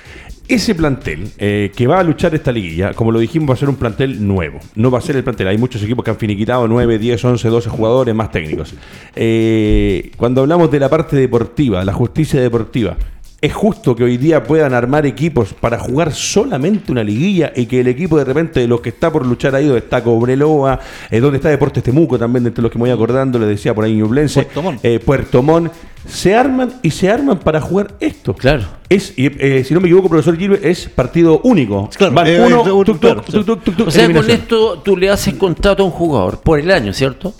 Ese 0.48 0.76
plantel 0.76 1.30
eh, 1.38 1.72
que 1.76 1.88
va 1.88 2.00
a 2.00 2.04
luchar 2.04 2.34
esta 2.34 2.54
liguilla, 2.54 2.94
como 2.94 3.12
lo 3.12 3.20
dijimos, 3.20 3.50
va 3.50 3.54
a 3.56 3.58
ser 3.58 3.68
un 3.68 3.76
plantel 3.76 4.26
nuevo. 4.26 4.60
No 4.76 4.90
va 4.90 5.00
a 5.00 5.02
ser 5.02 5.18
el 5.18 5.24
plantel. 5.24 5.50
Hay 5.50 5.58
muchos 5.58 5.84
equipos 5.84 6.06
que 6.06 6.12
han 6.12 6.18
finiquitado 6.18 6.68
9, 6.68 6.98
10, 6.98 7.26
11, 7.26 7.48
12 7.50 7.70
jugadores 7.70 8.16
más 8.16 8.32
técnicos. 8.32 8.74
Eh, 9.16 10.12
cuando 10.16 10.42
hablamos 10.42 10.72
de 10.72 10.80
la 10.80 10.90
parte 10.90 11.18
deportiva, 11.18 11.84
la 11.84 11.94
justicia 11.94 12.40
deportiva, 12.40 12.96
¿Es 13.42 13.56
justo 13.56 13.96
que 13.96 14.04
hoy 14.04 14.18
día 14.18 14.44
puedan 14.44 14.72
armar 14.72 15.08
equipos 15.08 15.52
para 15.56 15.80
jugar 15.80 16.14
solamente 16.14 16.92
una 16.92 17.04
liguilla 17.04 17.52
y 17.56 17.66
que 17.66 17.80
el 17.80 17.88
equipo 17.88 18.16
de 18.16 18.24
repente 18.24 18.60
de 18.60 18.68
los 18.68 18.82
que 18.82 18.90
está 18.90 19.12
por 19.12 19.26
luchar 19.26 19.56
ahí, 19.56 19.66
donde 19.66 19.80
está 19.80 20.04
Cobreloa, 20.04 20.80
eh, 21.10 21.20
donde 21.20 21.38
está 21.38 21.50
Deportes 21.50 21.82
Temuco 21.82 22.20
también, 22.20 22.44
de 22.44 22.50
entre 22.50 22.62
los 22.62 22.72
que 22.72 22.78
me 22.78 22.84
voy 22.84 22.92
acordando, 22.92 23.40
le 23.40 23.48
decía 23.48 23.74
por 23.74 23.84
ahí 23.84 23.96
Ñublense, 23.96 24.44
Puerto 24.44 24.62
Montt. 24.62 24.86
eh, 24.86 25.00
Puerto 25.00 25.42
Montt, 25.42 25.72
se 26.06 26.36
arman 26.36 26.72
y 26.84 26.92
se 26.92 27.10
arman 27.10 27.40
para 27.40 27.60
jugar 27.62 27.96
esto? 28.00 28.36
Claro. 28.36 28.64
Es, 28.88 29.18
y, 29.18 29.26
eh, 29.26 29.64
si 29.64 29.74
no 29.74 29.82
me 29.82 29.88
equivoco, 29.88 30.08
profesor 30.10 30.38
Gilbert, 30.38 30.64
es 30.64 30.88
partido 30.90 31.42
único. 31.44 31.90
Claro, 31.98 32.14
Van 32.14 32.28
eh, 32.28 32.40
uno, 32.46 32.62
tuc, 32.62 32.86
tuc, 32.86 33.00
claro, 33.00 33.22
tuc, 33.24 33.44
tuc, 33.44 33.64
tuc, 33.64 33.76
tuc, 33.76 33.88
O 33.88 33.92
sea, 33.92 34.14
con 34.14 34.30
esto 34.30 34.80
tú 34.86 34.96
le 34.96 35.10
haces 35.10 35.34
contrato 35.34 35.82
a 35.82 35.88
un 35.88 35.92
jugador 35.92 36.42
por 36.42 36.60
el 36.60 36.70
año, 36.70 36.94
¿cierto? 36.94 37.34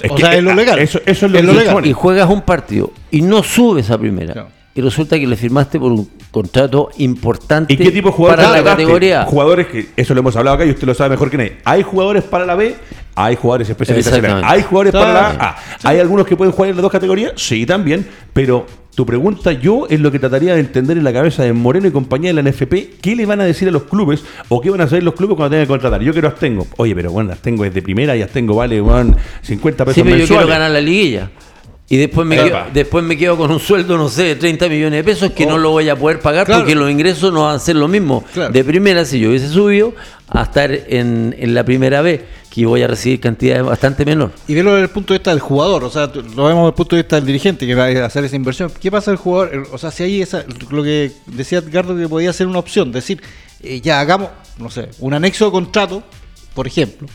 Es 0.00 0.10
o 0.10 0.14
que, 0.14 0.22
sea, 0.22 0.34
es 0.34 0.42
lo 0.42 0.52
eh, 0.52 0.54
legal. 0.54 0.78
Eso, 0.78 0.98
eso 1.04 1.26
es 1.26 1.32
lo 1.32 1.38
Es 1.38 1.44
legal. 1.44 1.86
y 1.86 1.92
juegas 1.92 2.30
un 2.30 2.40
partido 2.40 2.90
y 3.10 3.20
no 3.20 3.42
subes 3.42 3.90
a 3.90 3.98
primera. 3.98 4.32
Claro. 4.32 4.61
Y 4.74 4.80
resulta 4.80 5.18
que 5.18 5.26
le 5.26 5.36
firmaste 5.36 5.78
por 5.78 5.92
un 5.92 6.08
contrato 6.30 6.88
importante 6.96 7.74
¿Y 7.74 7.76
qué 7.76 7.90
tipo 7.90 8.08
de 8.08 8.14
jugadores 8.14 8.46
para 8.46 8.58
la 8.58 8.64
categoría. 8.64 9.24
Jugadores 9.24 9.66
que, 9.66 9.88
eso 9.96 10.14
lo 10.14 10.20
hemos 10.20 10.34
hablado 10.34 10.56
acá 10.56 10.64
y 10.64 10.70
usted 10.70 10.86
lo 10.86 10.94
sabe 10.94 11.10
mejor 11.10 11.30
que 11.30 11.36
nadie. 11.36 11.58
Hay 11.64 11.82
jugadores 11.82 12.24
para 12.24 12.46
la 12.46 12.54
B, 12.54 12.74
hay 13.14 13.36
jugadores 13.36 13.68
especialistas 13.68 14.14
en 14.14 14.22
la 14.22 14.38
A. 14.38 14.50
Hay 14.50 14.62
jugadores 14.62 14.92
para 14.92 15.12
la. 15.12 15.28
A. 15.28 15.56
¿Hay 15.82 15.98
algunos 15.98 16.26
que 16.26 16.36
pueden 16.36 16.52
jugar 16.52 16.70
en 16.70 16.76
las 16.76 16.82
dos 16.82 16.90
categorías? 16.90 17.32
Sí, 17.36 17.66
también. 17.66 18.08
Pero 18.32 18.66
tu 18.94 19.04
pregunta, 19.06 19.52
yo, 19.52 19.86
es 19.88 20.00
lo 20.00 20.10
que 20.10 20.18
trataría 20.18 20.54
de 20.54 20.60
entender 20.60 20.96
en 20.96 21.04
la 21.04 21.12
cabeza 21.12 21.42
de 21.42 21.52
Moreno 21.52 21.88
y 21.88 21.90
compañía 21.90 22.32
de 22.32 22.42
la 22.42 22.50
NFP. 22.50 23.00
¿Qué 23.00 23.14
le 23.14 23.26
van 23.26 23.40
a 23.40 23.44
decir 23.44 23.68
a 23.68 23.70
los 23.70 23.84
clubes 23.84 24.24
o 24.48 24.60
qué 24.60 24.70
van 24.70 24.80
a 24.80 24.84
hacer 24.84 25.02
los 25.02 25.14
clubes 25.14 25.36
cuando 25.36 25.50
tengan 25.50 25.66
que 25.66 25.68
contratar? 25.68 26.00
Yo 26.00 26.12
quiero 26.12 26.28
Astengo. 26.28 26.66
Oye, 26.78 26.94
pero 26.94 27.12
bueno, 27.12 27.32
Astengo 27.32 27.64
es 27.64 27.74
de 27.74 27.82
primera 27.82 28.16
y 28.16 28.22
Astengo 28.22 28.54
vale 28.54 28.80
bueno, 28.80 29.16
50 29.42 29.84
pesos 29.84 29.94
Sí, 29.94 30.02
pero 30.02 30.16
yo 30.16 30.26
quiero 30.26 30.40
mensuales. 30.40 30.48
ganar 30.48 30.70
la 30.70 30.80
liguilla. 30.80 31.30
Y 31.92 31.98
después 31.98 32.26
me, 32.26 32.36
quedo, 32.36 32.58
después 32.72 33.04
me 33.04 33.18
quedo 33.18 33.36
con 33.36 33.50
un 33.50 33.60
sueldo, 33.60 33.98
no 33.98 34.08
sé, 34.08 34.22
de 34.22 34.36
30 34.36 34.66
millones 34.70 34.92
de 34.92 35.04
pesos 35.04 35.30
que 35.32 35.44
no 35.44 35.58
lo 35.58 35.72
voy 35.72 35.90
a 35.90 35.94
poder 35.94 36.20
pagar 36.20 36.46
Claro. 36.46 36.62
porque 36.62 36.74
los 36.74 36.90
ingresos 36.90 37.30
no 37.34 37.42
van 37.44 37.56
a 37.56 37.58
ser 37.58 37.76
lo 37.76 37.86
mismo. 37.86 38.24
Claro. 38.32 38.50
De 38.50 38.64
primera, 38.64 39.04
si 39.04 39.20
yo 39.20 39.28
hubiese 39.28 39.50
subido, 39.50 39.92
a 40.26 40.44
estar 40.44 40.72
en, 40.72 41.36
en 41.38 41.52
la 41.52 41.64
primera 41.64 42.00
vez, 42.00 42.22
que 42.48 42.64
voy 42.64 42.82
a 42.82 42.86
recibir 42.86 43.20
cantidades 43.20 43.62
bastante 43.62 44.06
menor. 44.06 44.32
Y 44.48 44.54
verlo 44.54 44.72
desde 44.72 44.84
el 44.84 44.88
punto 44.88 45.12
de 45.12 45.18
vista 45.18 45.32
del 45.32 45.40
jugador, 45.40 45.84
o 45.84 45.90
sea, 45.90 46.06
lo 46.06 46.44
vemos 46.46 46.62
desde 46.62 46.66
el 46.68 46.74
punto 46.74 46.96
de 46.96 47.02
vista 47.02 47.16
del 47.16 47.26
dirigente 47.26 47.66
que 47.66 47.74
va 47.74 47.84
a 47.84 48.06
hacer 48.06 48.24
esa 48.24 48.36
inversión. 48.36 48.72
¿Qué 48.80 48.90
pasa 48.90 49.10
el 49.10 49.18
jugador? 49.18 49.68
O 49.70 49.76
sea, 49.76 49.90
si 49.90 50.02
hay 50.02 50.22
esa, 50.22 50.46
lo 50.70 50.82
que 50.82 51.12
decía 51.26 51.58
Edgardo 51.58 51.94
que 51.94 52.08
podía 52.08 52.32
ser 52.32 52.46
una 52.46 52.58
opción, 52.58 52.90
decir, 52.90 53.20
eh, 53.62 53.82
ya 53.82 54.00
hagamos, 54.00 54.30
no 54.56 54.70
sé, 54.70 54.88
un 55.00 55.12
anexo 55.12 55.44
de 55.44 55.50
contrato, 55.50 56.02
por 56.54 56.66
ejemplo, 56.66 57.06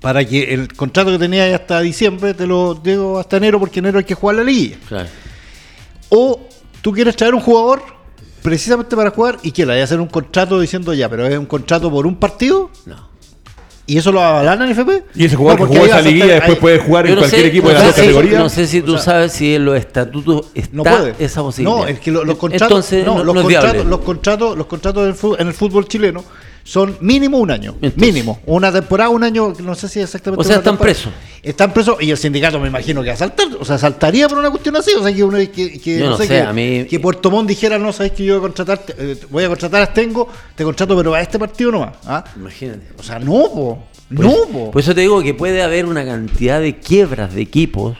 para 0.00 0.24
que 0.24 0.54
el 0.54 0.72
contrato 0.74 1.10
que 1.10 1.18
tenía 1.18 1.44
ahí 1.44 1.52
hasta 1.52 1.80
diciembre 1.80 2.32
te 2.34 2.46
lo 2.46 2.74
digo 2.74 3.18
hasta 3.18 3.36
enero, 3.36 3.58
porque 3.58 3.80
enero 3.80 3.98
hay 3.98 4.04
que 4.04 4.14
jugar 4.14 4.36
la 4.36 4.44
liga. 4.44 4.76
Claro. 4.88 5.08
O 6.08 6.40
tú 6.82 6.92
quieres 6.92 7.14
traer 7.16 7.34
un 7.34 7.40
jugador 7.40 7.82
precisamente 8.42 8.96
para 8.96 9.10
jugar 9.10 9.38
y 9.42 9.52
que 9.52 9.62
le 9.62 9.72
vaya 9.72 9.82
a 9.82 9.84
hacer 9.84 10.00
un 10.00 10.08
contrato 10.08 10.58
diciendo 10.60 10.94
ya, 10.94 11.08
pero 11.08 11.26
es 11.26 11.38
un 11.38 11.46
contrato 11.46 11.90
por 11.90 12.06
un 12.06 12.16
partido 12.16 12.70
No. 12.86 13.10
y 13.86 13.98
eso 13.98 14.10
lo 14.10 14.22
avalan 14.22 14.62
en 14.62 14.70
FP. 14.70 15.04
Y 15.14 15.26
ese 15.26 15.36
jugador 15.36 15.60
No, 15.60 15.66
que 15.68 15.74
jugó 15.74 15.86
esa 15.86 16.00
liguilla 16.00 16.26
después 16.26 16.50
ahí- 16.54 16.60
puede 16.60 16.78
jugar 16.78 17.06
en 17.06 17.14
no 17.16 17.18
cualquier 17.20 17.42
sé, 17.42 17.48
equipo 17.48 17.68
no 17.68 17.68
de 17.68 17.74
las 17.74 17.82
sé 17.82 17.86
dos 17.88 17.94
si- 17.96 18.00
categorías. 18.02 18.40
No 18.42 18.48
sé 18.48 18.66
si 18.66 18.80
tú 18.82 18.94
O 18.94 18.96
sea, 18.96 19.04
sabes 19.04 19.32
si 19.32 19.54
en 19.54 19.64
los 19.66 19.76
estatutos 19.76 20.46
está 20.54 20.70
No 20.76 20.82
puede. 20.82 21.14
esa 21.18 21.42
posibilidad. 21.42 21.76
No, 21.78 21.86
es 21.86 22.00
que 22.00 22.10
lo- 22.10 22.24
los 22.24 22.38
contratos, 22.38 22.68
Entonces, 22.68 23.04
no, 23.06 23.18
no, 23.18 23.24
los, 23.24 23.42
contratos, 23.42 23.84
los 23.86 24.00
contratos, 24.00 24.56
los 24.56 24.66
contratos 24.66 25.36
en 25.38 25.46
el 25.46 25.52
fútbol 25.52 25.86
chileno 25.86 26.24
son 26.62 26.96
mínimo 27.00 27.38
un 27.38 27.50
año, 27.50 27.74
Entonces. 27.80 27.96
mínimo, 28.12 28.40
una 28.46 28.70
temporada, 28.72 29.10
un 29.10 29.24
año, 29.24 29.54
no 29.62 29.74
sé 29.74 29.88
si 29.88 30.00
exactamente. 30.00 30.40
O 30.40 30.44
sea, 30.44 30.56
están 30.56 30.74
temporada. 30.74 30.94
presos. 30.94 31.12
Están 31.42 31.72
presos 31.72 31.96
y 32.00 32.10
el 32.10 32.16
sindicato 32.18 32.60
me 32.60 32.68
imagino 32.68 33.02
que 33.02 33.08
va 33.08 33.14
a 33.14 33.16
saltar, 33.16 33.48
o 33.58 33.64
sea, 33.64 33.78
saltaría 33.78 34.28
por 34.28 34.38
una 34.38 34.50
cuestión 34.50 34.76
así, 34.76 34.92
o 34.92 35.02
sea, 35.02 35.14
que, 35.14 35.24
uno, 35.24 35.38
que, 35.38 35.80
que, 35.80 35.98
no 35.98 36.16
sé, 36.18 36.28
que, 36.28 36.40
a 36.40 36.52
mí- 36.52 36.84
que 36.84 37.00
Puerto 37.00 37.30
Montt 37.30 37.48
dijera, 37.48 37.78
no, 37.78 37.92
sabes 37.92 38.12
que 38.12 38.24
yo 38.24 38.34
voy 38.34 38.38
a 38.38 38.42
contratar, 38.42 38.82
eh, 38.98 39.16
voy 39.30 39.44
a 39.44 39.48
contratar 39.48 39.82
a 39.82 39.86
Stengo, 39.86 40.28
te 40.54 40.64
contrato, 40.64 40.94
pero 40.96 41.14
a 41.14 41.20
este 41.22 41.38
partido 41.38 41.70
nomás, 41.72 41.96
¿ah? 42.04 42.22
Imagínate. 42.36 42.88
O 42.98 43.02
sea, 43.02 43.18
no, 43.18 43.32
po, 43.32 43.84
Por 44.14 44.24
no, 44.24 44.32
po. 44.52 44.70
Por 44.70 44.82
eso 44.82 44.94
te 44.94 45.00
digo 45.00 45.22
que 45.22 45.32
puede 45.32 45.62
haber 45.62 45.86
una 45.86 46.04
cantidad 46.04 46.60
de 46.60 46.76
quiebras 46.78 47.32
de 47.34 47.40
equipos 47.40 47.96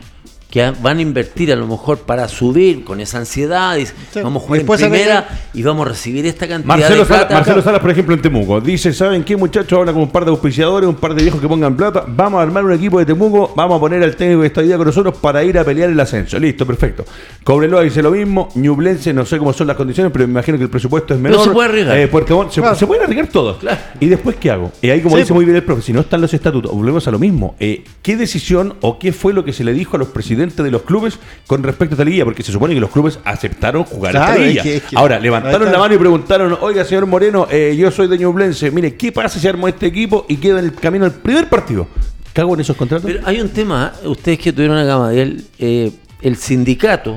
que 0.50 0.72
van 0.82 0.98
a 0.98 1.02
invertir 1.02 1.52
a 1.52 1.56
lo 1.56 1.66
mejor 1.66 1.98
para 1.98 2.26
subir 2.28 2.82
con 2.84 3.00
esa 3.00 3.18
ansiedad. 3.18 3.76
y 3.76 3.86
Sí. 3.86 3.94
Vamos 4.22 4.42
a 4.42 4.46
jugar 4.46 4.58
después 4.60 4.80
primera 4.80 5.28
y 5.54 5.62
vamos 5.62 5.86
a 5.86 5.90
recibir 5.90 6.26
esta 6.26 6.48
cantidad 6.48 6.76
Marcelo, 6.76 7.00
de 7.02 7.04
Sala- 7.06 7.18
plata. 7.20 7.34
Marcelo 7.34 7.62
Salas, 7.62 7.80
por 7.80 7.90
ejemplo, 7.90 8.14
en 8.14 8.22
Temuco, 8.22 8.60
dice, 8.60 8.92
¿saben 8.92 9.22
qué 9.24 9.36
muchachos? 9.36 9.78
Habla 9.78 9.92
con 9.92 10.02
un 10.02 10.10
par 10.10 10.24
de 10.24 10.30
auspiciadores, 10.32 10.88
un 10.88 10.96
par 10.96 11.14
de 11.14 11.22
viejos 11.22 11.40
que 11.40 11.46
pongan 11.48 11.76
plata, 11.76 12.04
vamos 12.06 12.38
a 12.40 12.42
armar 12.42 12.64
un 12.64 12.72
equipo 12.72 12.98
de 12.98 13.06
Temuco, 13.06 13.52
vamos 13.54 13.76
a 13.76 13.80
poner 13.80 14.02
al 14.02 14.16
técnico 14.16 14.40
que 14.40 14.48
está 14.48 14.60
día 14.62 14.76
con 14.76 14.86
nosotros 14.86 15.16
para 15.18 15.44
ir 15.44 15.56
a 15.58 15.64
pelear 15.64 15.88
el 15.90 16.00
ascenso. 16.00 16.38
Listo, 16.38 16.66
perfecto. 16.66 17.04
Cobreloa 17.44 17.82
dice 17.82 18.02
lo 18.02 18.10
mismo, 18.10 18.48
Ñublense, 18.56 19.12
no 19.12 19.24
sé 19.24 19.38
cómo 19.38 19.52
son 19.52 19.66
las 19.68 19.76
condiciones, 19.76 20.12
pero 20.12 20.26
me 20.26 20.32
imagino 20.32 20.58
que 20.58 20.64
el 20.64 20.70
presupuesto 20.70 21.14
es 21.14 21.20
menor. 21.20 21.44
se 21.44 21.50
puede 21.50 21.68
arriesgar. 21.68 21.96
Eh, 21.98 22.08
Montt, 22.30 22.50
se, 22.52 22.60
Claro. 22.60 22.76
se 22.76 22.86
pueden 22.86 23.04
arriesgar 23.04 23.28
todos. 23.28 23.58
Claro. 23.58 23.78
¿Y 24.00 24.06
después 24.06 24.36
qué 24.36 24.50
hago? 24.50 24.72
Y 24.82 24.90
ahí, 24.90 25.00
como 25.00 25.16
Sí, 25.16 25.22
dice 25.22 25.32
muy 25.34 25.44
bien 25.44 25.56
el 25.56 25.62
profe, 25.64 25.82
si 25.82 25.92
no 25.92 26.00
están 26.00 26.20
los 26.20 26.32
estatutos, 26.34 26.72
volvemos 26.72 27.06
a 27.06 27.10
lo 27.10 27.18
mismo. 27.18 27.54
Eh, 27.60 27.84
¿Qué 28.02 28.16
decisión 28.16 28.74
o 28.80 28.98
qué 28.98 29.12
fue 29.12 29.32
lo 29.32 29.44
que 29.44 29.52
se 29.52 29.62
le 29.64 29.72
dijo 29.72 29.96
a 29.96 29.98
los 29.98 30.08
presidentes 30.08 30.39
de 30.48 30.70
los 30.70 30.82
clubes 30.82 31.18
con 31.46 31.62
respecto 31.62 31.92
a 31.92 31.96
esta 31.96 32.04
liguilla? 32.04 32.24
Porque 32.24 32.42
se 32.42 32.50
supone 32.52 32.74
que 32.74 32.80
los 32.80 32.90
clubes 32.90 33.18
aceptaron 33.24 33.84
jugar 33.84 34.12
Claro, 34.12 34.32
esta 34.32 34.34
es 34.36 34.40
liguilla. 34.46 34.62
que- 34.62 34.76
es 34.76 34.82
que- 34.84 34.96
Ahora, 34.96 35.18
levantaron 35.20 35.70
la 35.70 35.78
mano 35.78 35.94
y 35.94 35.98
preguntaron, 35.98 36.56
oiga, 36.60 36.84
señor 36.84 37.06
Moreno, 37.06 37.46
eh, 37.50 37.74
yo 37.78 37.90
soy 37.90 38.08
de 38.08 38.18
Ñublense, 38.18 38.70
mire, 38.70 38.96
¿qué 38.96 39.12
pasa 39.12 39.38
si 39.38 39.46
armo 39.46 39.68
este 39.68 39.86
equipo 39.86 40.24
y 40.28 40.36
queda 40.36 40.58
en 40.58 40.64
el 40.66 40.74
camino 40.74 41.04
al 41.04 41.12
primer 41.12 41.48
partido? 41.48 41.86
¿Cago 42.32 42.54
en 42.54 42.60
esos 42.60 42.76
contratos? 42.76 43.04
Pero 43.10 43.26
hay 43.26 43.40
un 43.40 43.48
tema, 43.50 43.92
¿eh? 44.02 44.08
ustedes 44.08 44.38
que 44.38 44.52
tuvieron 44.52 44.76
a 44.78 44.84
Gamadiel, 44.84 45.44
eh, 45.58 45.92
el 46.22 46.36
sindicato 46.36 47.16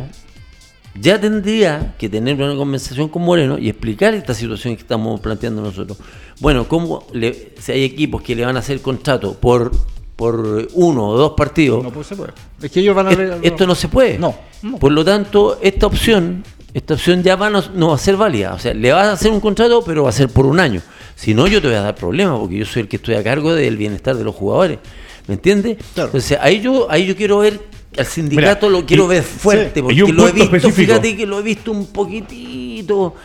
ya 1.00 1.20
tendría 1.20 1.96
que 1.98 2.08
tener 2.10 2.36
una 2.42 2.56
conversación 2.56 3.10
con 3.10 3.24
Moreno 3.24 3.58
y 3.58 3.68
explicar 3.70 4.14
esta 4.14 4.34
situación 4.34 4.76
que 4.76 4.82
estamos 4.82 5.20
planteando 5.20 5.62
nosotros. 5.62 5.98
Bueno, 6.40 6.68
¿cómo 6.68 7.08
le- 7.14 7.54
si 7.60 7.72
hay 7.72 7.84
equipos 7.84 8.22
que 8.22 8.36
le 8.36 8.46
van 8.46 8.56
a 8.56 8.60
hacer 8.60 8.80
contrato 8.82 9.34
por 9.40 9.72
por 10.16 10.68
uno 10.74 11.08
o 11.10 11.18
dos 11.18 11.34
partidos. 11.36 11.84
No 11.84 11.92
pues 11.92 12.08
se 12.08 12.16
puede. 12.16 12.34
Es 12.62 12.72
que 12.72 12.80
ellos 12.82 12.96
van 12.96 13.08
a 13.08 13.12
Es- 13.12 13.18
leer- 13.18 13.40
esto 13.42 13.66
no 13.68 13.76
se 13.76 13.88
puede. 13.88 14.18
No, 14.20 14.36
no. 14.62 14.78
Por 14.78 14.92
lo 14.92 15.04
tanto, 15.04 15.58
esta 15.62 15.88
opción, 15.88 16.44
esta 16.74 16.94
opción 16.94 17.24
ya 17.24 17.36
va 17.36 17.50
no, 17.50 17.64
no 17.74 17.90
va 17.90 17.96
a 17.96 17.98
ser 17.98 18.16
válida. 18.18 18.54
O 18.54 18.60
sea, 18.60 18.74
le 18.74 18.92
vas 18.92 19.08
a 19.08 19.12
hacer 19.14 19.32
un 19.32 19.40
contrato, 19.40 19.84
pero 19.84 20.04
va 20.04 20.10
a 20.10 20.14
ser 20.14 20.30
por 20.30 20.46
un 20.46 20.60
año. 20.60 20.82
Si 21.16 21.34
no, 21.34 21.48
yo 21.48 21.62
te 21.62 21.68
voy 21.68 21.78
a 21.78 21.82
dar 21.82 21.96
problemas, 21.96 22.40
porque 22.40 22.58
yo 22.58 22.66
soy 22.66 22.84
el 22.84 22.88
que 22.88 22.96
estoy 22.98 23.16
a 23.16 23.24
cargo 23.24 23.54
del 23.54 23.78
bienestar 23.78 24.16
de 24.16 24.24
los 24.24 24.36
jugadores. 24.36 24.80
¿Me 25.28 25.36
entiendes? 25.36 25.78
Claro. 25.94 26.10
Entonces, 26.10 26.38
ahí 26.42 26.60
yo, 26.62 26.88
ahí 26.92 27.06
yo 27.06 27.16
quiero 27.16 27.40
ver 27.40 27.60
al 27.98 28.06
sindicato, 28.06 28.68
Mira, 28.68 28.80
lo 28.80 28.86
quiero 28.86 29.06
y- 29.06 29.08
ver 29.08 29.24
fuerte, 29.24 29.72
sí, 29.76 29.82
porque 29.84 29.96
lo 30.12 30.28
he 30.28 30.32
visto, 30.32 30.44
específico. 30.56 30.76
fíjate 30.76 31.16
que 31.16 31.26
lo 31.26 31.40
he 31.40 31.44
visto 31.44 31.72
un 31.72 31.86
poquitito. 31.88 33.16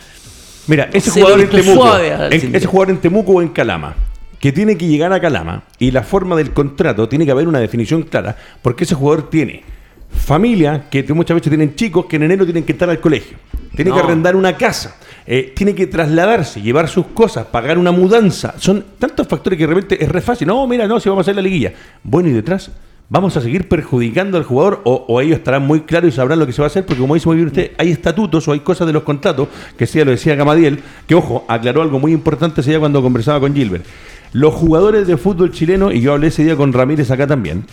Mira, 0.67 0.89
ese 0.93 1.09
jugador 1.11 1.41
en 1.41 1.49
Temuco, 1.49 1.97
en- 1.97 2.55
ese 2.55 2.67
jugador 2.67 2.89
en 2.91 3.01
Temuco 3.01 3.31
o 3.33 3.41
en 3.41 3.49
Calama, 3.49 3.95
que 4.39 4.51
tiene 4.51 4.77
que 4.77 4.87
llegar 4.87 5.13
a 5.13 5.19
Calama 5.19 5.63
y 5.77 5.91
la 5.91 6.03
forma 6.03 6.35
del 6.35 6.51
contrato 6.51 7.09
tiene 7.09 7.25
que 7.25 7.31
haber 7.31 7.47
una 7.47 7.59
definición 7.59 8.03
clara, 8.03 8.35
porque 8.61 8.85
ese 8.85 8.95
jugador 8.95 9.29
tiene 9.29 9.63
familia, 10.09 10.89
que 10.89 11.03
muchas 11.13 11.35
veces 11.35 11.49
tienen 11.49 11.75
chicos 11.75 12.05
que 12.05 12.15
en 12.15 12.23
enero 12.23 12.45
tienen 12.45 12.63
que 12.63 12.71
estar 12.71 12.89
al 12.89 12.99
colegio, 12.99 13.37
tiene 13.75 13.91
que 13.91 13.99
arrendar 13.99 14.35
una 14.35 14.57
casa, 14.57 14.95
eh, 15.25 15.53
tiene 15.55 15.75
que 15.75 15.87
trasladarse, 15.87 16.61
llevar 16.61 16.87
sus 16.87 17.07
cosas, 17.07 17.45
pagar 17.45 17.77
una 17.77 17.91
mudanza, 17.91 18.55
son 18.57 18.83
tantos 18.97 19.27
factores 19.27 19.57
que 19.57 19.67
de 19.67 19.73
repente 19.73 20.03
es 20.03 20.09
re 20.09 20.21
fácil, 20.21 20.47
no, 20.47 20.65
mira, 20.67 20.87
no, 20.87 20.99
si 20.99 21.09
vamos 21.09 21.21
a 21.21 21.25
hacer 21.25 21.35
la 21.35 21.41
liguilla, 21.41 21.73
bueno, 22.03 22.29
y 22.29 22.33
detrás... 22.33 22.71
¿Vamos 23.11 23.35
a 23.35 23.41
seguir 23.41 23.67
perjudicando 23.67 24.37
al 24.37 24.43
jugador 24.43 24.81
o, 24.83 25.03
o 25.07 25.19
ellos 25.19 25.39
estarán 25.39 25.65
muy 25.65 25.81
claros 25.81 26.09
y 26.09 26.11
sabrán 26.15 26.37
lo 26.37 26.45
que 26.45 26.53
se 26.53 26.61
va 26.61 26.67
a 26.67 26.69
hacer? 26.69 26.85
Porque 26.85 27.01
como 27.01 27.15
dice 27.15 27.27
muy 27.27 27.37
bien 27.37 27.47
usted, 27.47 27.71
hay 27.79 27.89
estatutos 27.89 28.47
o 28.47 28.51
hay 28.51 28.59
cosas 28.59 28.85
de 28.85 28.93
los 28.93 29.01
contratos, 29.01 29.47
que 29.75 29.87
sí, 29.87 29.97
lo 30.03 30.11
decía 30.11 30.35
Gamadiel, 30.35 30.79
que 31.07 31.15
ojo, 31.15 31.43
aclaró 31.47 31.81
algo 31.81 31.97
muy 31.97 32.11
importante 32.11 32.61
ese 32.61 32.69
día 32.69 32.79
cuando 32.79 33.01
conversaba 33.01 33.39
con 33.39 33.55
Gilbert. 33.55 33.83
Los 34.31 34.53
jugadores 34.53 35.07
de 35.07 35.17
fútbol 35.17 35.51
chileno, 35.51 35.91
y 35.91 36.01
yo 36.01 36.13
hablé 36.13 36.27
ese 36.27 36.43
día 36.43 36.55
con 36.55 36.71
Ramírez 36.71 37.09
acá 37.09 37.25
también, 37.25 37.65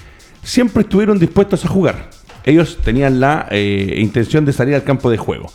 siempre 0.43 0.85
estuvieron 0.85 1.19
dispuestos 1.19 1.67
a 1.67 1.69
jugar. 1.69 2.09
Ellos 2.45 2.79
tenían 2.83 3.21
la 3.21 3.47
eh, 3.51 3.97
intención 3.99 4.47
de 4.47 4.55
salir 4.55 4.75
al 4.75 4.85
campo 4.85 5.11
de 5.11 5.19
juego. 5.19 5.53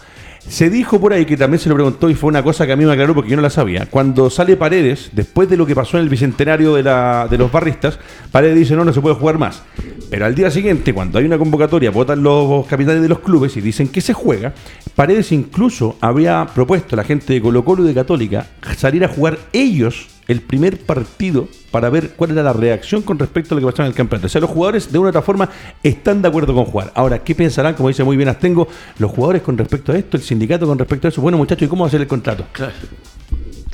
Se 0.48 0.70
dijo 0.70 1.00
por 1.00 1.14
ahí 1.14 1.26
que 1.26 1.38
también 1.38 1.60
se 1.60 1.70
lo 1.70 1.76
preguntó 1.76 2.10
y 2.10 2.16
fue 2.16 2.28
una 2.28 2.44
cosa 2.44 2.66
que 2.66 2.74
a 2.74 2.76
mí 2.76 2.84
me 2.84 2.92
aclaró 2.92 3.14
porque 3.14 3.30
yo 3.30 3.36
no 3.36 3.42
la 3.42 3.50
sabía. 3.50 3.86
Cuando 3.90 4.30
sale 4.30 4.58
Paredes, 4.58 5.10
después 5.14 5.48
de 5.50 5.56
lo 5.56 5.66
que 5.66 5.76
pasó 5.76 5.98
en 5.98 6.04
el 6.04 6.10
bicentenario 6.10 6.74
de, 6.76 6.84
la- 6.84 7.28
de 7.30 7.38
los 7.38 7.52
barristas, 7.52 8.00
Paredes 8.32 8.56
dice 8.58 8.76
no, 8.76 8.84
no 8.84 8.92
se 8.92 9.02
puede 9.02 9.16
jugar 9.16 9.38
más. 9.38 9.62
Pero 10.10 10.26
al 10.26 10.36
día 10.36 10.52
siguiente, 10.52 10.94
cuando 10.94 11.20
hay 11.20 11.26
una 11.26 11.38
convocatoria, 11.38 11.92
votan 11.92 12.22
los 12.24 12.66
capitanes 12.68 13.02
de 13.02 13.08
los 13.08 13.20
clubes 13.20 13.56
y 13.56 13.62
dicen 13.62 13.88
que 13.88 14.02
se 14.02 14.14
juega, 14.14 14.54
Paredes 14.96 15.32
incluso 15.32 15.96
había 16.02 16.46
propuesto 16.54 16.96
a 16.96 16.98
la 16.98 17.04
gente 17.04 17.32
de 17.34 17.42
Colo 17.42 17.64
Colo 17.64 17.84
y 17.86 17.88
de 17.88 17.94
Católica 17.94 18.48
salir 18.76 19.06
a 19.06 19.08
jugar 19.08 19.38
ellos 19.54 20.08
el 20.28 20.42
primer 20.42 20.78
partido 20.80 21.48
para 21.72 21.90
ver 21.90 22.12
cuál 22.16 22.32
era 22.32 22.44
la 22.44 22.54
reacción 22.54 23.02
con 23.02 23.18
respecto 23.20 23.54
a 23.54 23.60
lo 23.60 23.66
que 23.68 23.72
pasaba 23.72 23.88
en 23.88 23.92
el 23.92 23.96
campeonato. 23.98 24.28
O 24.28 24.30
sea, 24.30 24.40
los 24.42 24.50
jugadores 24.50 24.92
de 24.92 24.98
una 25.00 25.08
u 25.08 25.10
otra 25.10 25.22
forma 25.22 25.50
están 25.84 26.22
de 26.22 26.28
acuerdo 26.28 26.54
con 26.54 26.66
jugar. 26.66 26.92
Ahora, 26.96 27.20
¿qué 27.24 27.34
pensarán? 27.36 27.74
Como 27.74 27.90
dice 27.90 28.04
muy 28.04 28.16
bien 28.18 28.30
Astengo, 28.30 28.68
los 29.00 29.12
jugadores 29.12 29.42
con 29.42 29.58
respecto 29.58 29.92
a 29.92 29.98
esto, 29.98 30.18
el 30.18 30.24
sindicato 30.24 30.66
con 30.68 30.78
respecto 30.78 31.08
a 31.08 31.10
eso. 31.10 31.22
Bueno, 31.22 31.38
muchachos, 31.38 31.64
¿y 31.66 31.70
cómo 31.70 31.84
va 31.84 31.88
a 31.88 31.92
ser 31.92 32.02
el 32.02 32.08
contrato? 32.08 32.46
Claro. 32.52 32.74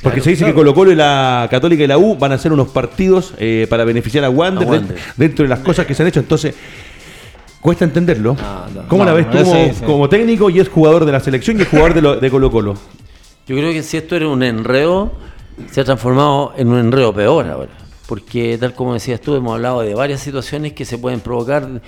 Porque 0.02 0.20
se 0.20 0.30
dice 0.30 0.44
que 0.44 0.54
Colo 0.54 0.72
Colo 0.74 0.92
y 0.92 0.94
la 0.94 1.48
Católica 1.50 1.82
y 1.82 1.86
la 1.88 1.98
U 1.98 2.16
van 2.16 2.30
a 2.30 2.36
hacer 2.36 2.52
unos 2.52 2.68
partidos 2.68 3.34
eh, 3.38 3.66
para 3.68 3.84
beneficiar 3.84 4.24
a 4.24 4.30
Wander, 4.30 4.68
dentro, 4.68 4.96
dentro 5.16 5.42
de 5.42 5.48
las 5.48 5.58
cosas 5.58 5.86
que 5.86 5.94
se 5.94 6.02
han 6.02 6.08
hecho. 6.08 6.20
Entonces, 6.20 6.54
cuesta 7.60 7.84
entenderlo. 7.84 8.36
Ah, 8.40 8.68
no. 8.72 8.86
¿Cómo 8.86 9.04
la 9.04 9.12
ves 9.12 9.28
tú 9.28 9.38
como, 9.38 9.52
sí, 9.52 9.72
sí. 9.76 9.84
como 9.84 10.08
técnico 10.08 10.50
y 10.50 10.60
es 10.60 10.68
jugador 10.68 11.04
de 11.04 11.10
la 11.12 11.18
selección 11.20 11.58
y 11.58 11.62
es 11.62 11.68
jugador 11.68 11.94
de, 11.94 12.02
lo- 12.02 12.16
de 12.20 12.30
Colo 12.30 12.48
Colo? 12.50 12.74
Yo 13.48 13.56
creo 13.56 13.72
que 13.72 13.82
si 13.82 13.96
esto 13.96 14.14
era 14.14 14.28
un 14.28 14.42
enredo, 14.44 15.10
se 15.70 15.80
ha 15.80 15.84
transformado 15.84 16.52
en 16.56 16.68
un 16.68 16.78
enredo 16.78 17.12
peor 17.12 17.46
ahora. 17.46 17.70
Porque 18.06 18.56
tal 18.58 18.72
como 18.74 18.94
decías 18.94 19.20
tú, 19.20 19.34
hemos 19.34 19.54
hablado 19.54 19.82
de 19.82 19.94
varias 19.94 20.20
situaciones 20.20 20.72
que 20.72 20.84
se 20.84 20.96
pueden 20.96 21.20
provocar 21.20 21.82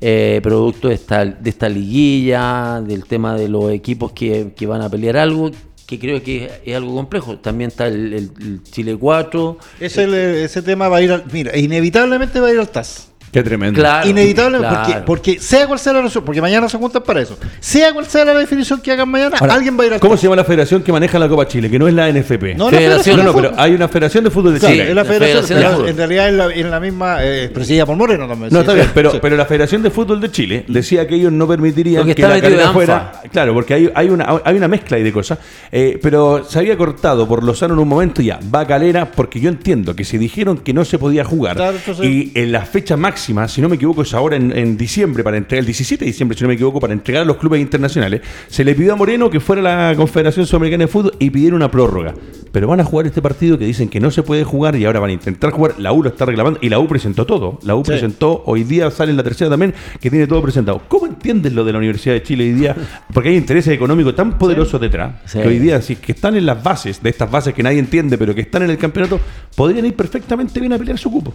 eh, 0.00 0.40
producto 0.42 0.88
de 0.88 0.94
esta, 0.94 1.24
de 1.24 1.50
esta 1.50 1.68
liguilla, 1.68 2.80
del 2.80 3.04
tema 3.06 3.34
de 3.34 3.48
los 3.48 3.70
equipos 3.72 4.12
que, 4.12 4.52
que 4.54 4.66
van 4.66 4.82
a 4.82 4.88
pelear 4.88 5.16
algo, 5.16 5.50
que 5.86 5.98
creo 5.98 6.22
que 6.22 6.60
es, 6.64 6.76
algo 6.76 6.94
complejo. 6.94 7.38
También 7.38 7.68
está 7.68 7.88
el 7.88 8.60
Chile 8.70 8.96
4. 8.96 9.58
Ese, 9.80 10.44
ese 10.44 10.62
tema 10.62 10.88
va 10.88 10.98
a 10.98 11.02
ir 11.02 11.10
al. 11.10 11.24
Mira, 11.32 11.56
inevitablemente 11.58 12.38
va 12.38 12.48
a 12.48 12.52
ir 12.52 12.60
al 12.60 12.68
TAS. 12.68 13.13
Qué 13.34 13.42
tremendo. 13.42 13.80
Claro, 13.80 14.08
Inevitable, 14.08 14.58
claro. 14.58 14.76
porque, 14.76 15.00
porque 15.34 15.40
sea 15.40 15.66
cual 15.66 15.80
sea 15.80 15.92
la 15.92 15.98
resolución, 16.02 16.24
porque 16.24 16.40
mañana 16.40 16.68
se 16.68 16.78
juntan 16.78 17.02
para 17.02 17.20
eso. 17.20 17.36
Sea 17.58 17.92
cual 17.92 18.06
sea 18.06 18.24
la 18.24 18.34
definición 18.34 18.80
que 18.80 18.92
hagan 18.92 19.08
mañana, 19.08 19.36
Ahora, 19.40 19.54
alguien 19.54 19.76
va 19.76 19.82
a 19.82 19.86
ir 19.88 19.92
al 19.94 19.98
¿Cómo 20.00 20.16
se 20.16 20.22
llama 20.22 20.36
la 20.36 20.44
federación 20.44 20.82
que 20.84 20.92
maneja 20.92 21.18
la 21.18 21.28
Copa 21.28 21.48
Chile? 21.48 21.68
Que 21.68 21.76
no 21.78 21.88
es 21.88 21.94
la 21.94 22.08
NFP. 22.12 22.54
No, 22.56 22.68
Federación. 22.70 22.70
la 22.70 22.70
Federación 22.70 23.16
no, 23.16 23.22
no, 23.24 23.34
pero 23.34 23.52
hay 23.56 23.74
una 23.74 23.88
federación 23.88 24.22
de 24.22 24.30
fútbol 24.30 24.54
de 24.54 24.60
Chile. 24.60 24.82
es 24.82 24.88
la 24.90 24.94
la 24.94 25.04
federación, 25.04 25.44
Federación 25.48 25.58
de 25.58 25.64
pero 25.64 25.76
Fútbol. 25.76 25.88
en 25.88 25.96
realidad 25.96 26.28
es 26.28 26.34
la, 26.34 26.54
en 26.54 26.70
la 26.70 26.78
misma, 26.80 27.16
eh, 27.24 27.50
presidida 27.52 27.86
por 27.86 27.96
Moreno 27.96 28.28
también. 28.28 28.50
No, 28.52 28.58
sí, 28.58 28.60
está 28.60 28.74
bien, 28.74 28.90
pero, 28.94 29.10
sí. 29.10 29.18
pero 29.20 29.36
la 29.36 29.46
Federación 29.46 29.82
de 29.82 29.90
Fútbol 29.90 30.20
de 30.20 30.30
Chile 30.30 30.64
decía 30.68 31.08
que 31.08 31.16
ellos 31.16 31.32
no 31.32 31.48
permitirían 31.48 32.06
que 32.06 32.14
que, 32.14 32.22
la 32.22 32.28
metido 32.28 32.42
carrera 32.50 32.66
de 32.68 32.72
fuera. 32.72 33.12
Claro, 33.32 33.52
porque 33.52 33.74
hay, 33.74 33.90
hay, 33.94 34.08
una, 34.10 34.40
hay 34.44 34.56
una 34.56 34.68
mezcla 34.68 34.96
ahí 34.96 35.02
de 35.02 35.12
cosas. 35.12 35.38
Eh, 35.72 35.98
pero 36.00 36.44
se 36.48 36.58
había 36.60 36.76
cortado 36.76 37.26
por 37.26 37.42
Lozano 37.42 37.74
en 37.74 37.80
un 37.80 37.88
momento 37.88 38.22
y 38.22 38.26
ya. 38.26 38.38
Va 38.54 38.60
a 38.60 38.66
Calera, 38.66 39.10
porque 39.10 39.40
yo 39.40 39.48
entiendo 39.48 39.96
que 39.96 40.04
si 40.04 40.18
dijeron 40.18 40.58
que 40.58 40.72
no 40.72 40.84
se 40.84 40.98
podía 40.98 41.24
jugar 41.24 41.56
Claro, 41.56 41.76
entonces- 41.76 42.04
y 42.06 42.30
en 42.34 42.52
la 42.52 42.62
fecha 42.62 42.96
máxima, 42.96 43.23
si 43.48 43.60
no 43.62 43.68
me 43.68 43.76
equivoco, 43.76 44.02
es 44.02 44.12
ahora 44.14 44.36
en, 44.36 44.56
en 44.56 44.76
diciembre, 44.76 45.22
para 45.24 45.36
entregar 45.36 45.60
el 45.60 45.66
17 45.66 46.04
de 46.04 46.10
diciembre, 46.10 46.36
si 46.36 46.44
no 46.44 46.48
me 46.48 46.54
equivoco, 46.54 46.80
para 46.80 46.92
entregar 46.92 47.22
a 47.22 47.24
los 47.24 47.36
clubes 47.36 47.60
internacionales, 47.60 48.20
se 48.48 48.64
le 48.64 48.74
pidió 48.74 48.92
a 48.92 48.96
Moreno 48.96 49.30
que 49.30 49.40
fuera 49.40 49.60
a 49.60 49.90
la 49.90 49.96
Confederación 49.96 50.46
Sudamericana 50.46 50.84
de 50.84 50.88
Fútbol 50.88 51.14
y 51.18 51.30
pidieron 51.30 51.56
una 51.56 51.70
prórroga. 51.70 52.14
Pero 52.52 52.68
van 52.68 52.78
a 52.80 52.84
jugar 52.84 53.06
este 53.06 53.20
partido 53.20 53.58
que 53.58 53.64
dicen 53.64 53.88
que 53.88 53.98
no 53.98 54.10
se 54.12 54.22
puede 54.22 54.44
jugar 54.44 54.76
y 54.76 54.84
ahora 54.84 55.00
van 55.00 55.10
a 55.10 55.12
intentar 55.12 55.50
jugar. 55.50 55.74
La 55.78 55.92
U 55.92 56.02
lo 56.04 56.08
está 56.10 56.24
reclamando 56.24 56.60
y 56.62 56.68
la 56.68 56.78
U 56.78 56.86
presentó 56.86 57.26
todo. 57.26 57.58
La 57.64 57.74
U 57.74 57.84
Sí. 57.84 57.90
presentó, 57.90 58.42
hoy 58.46 58.62
día 58.62 58.90
sale 58.92 59.10
en 59.10 59.16
la 59.16 59.24
tercera 59.24 59.50
también, 59.50 59.74
que 60.00 60.08
tiene 60.10 60.26
todo 60.28 60.40
presentado. 60.40 60.82
¿Cómo 60.86 61.06
entiendes 61.06 61.52
lo 61.52 61.64
de 61.64 61.72
la 61.72 61.78
Universidad 61.78 62.14
de 62.14 62.22
Chile 62.22 62.44
hoy 62.44 62.52
día? 62.52 62.76
Porque 63.12 63.30
hay 63.30 63.36
intereses 63.36 63.74
económicos 63.74 64.14
tan 64.14 64.38
poderosos 64.38 64.80
detrás 64.80 65.14
Sí. 65.24 65.40
que 65.40 65.48
hoy 65.48 65.58
día, 65.58 65.82
si 65.82 65.96
que 65.96 66.12
están 66.12 66.36
en 66.36 66.46
las 66.46 66.62
bases, 66.62 67.02
de 67.02 67.10
estas 67.10 67.28
bases 67.28 67.54
que 67.54 67.62
nadie 67.64 67.80
entiende, 67.80 68.16
pero 68.16 68.32
que 68.34 68.42
están 68.42 68.62
en 68.62 68.70
el 68.70 68.78
campeonato, 68.78 69.18
podrían 69.56 69.86
ir 69.86 69.94
perfectamente 69.94 70.60
bien 70.60 70.72
a 70.74 70.78
pelear 70.78 70.96
su 70.98 71.10
cupo. 71.10 71.34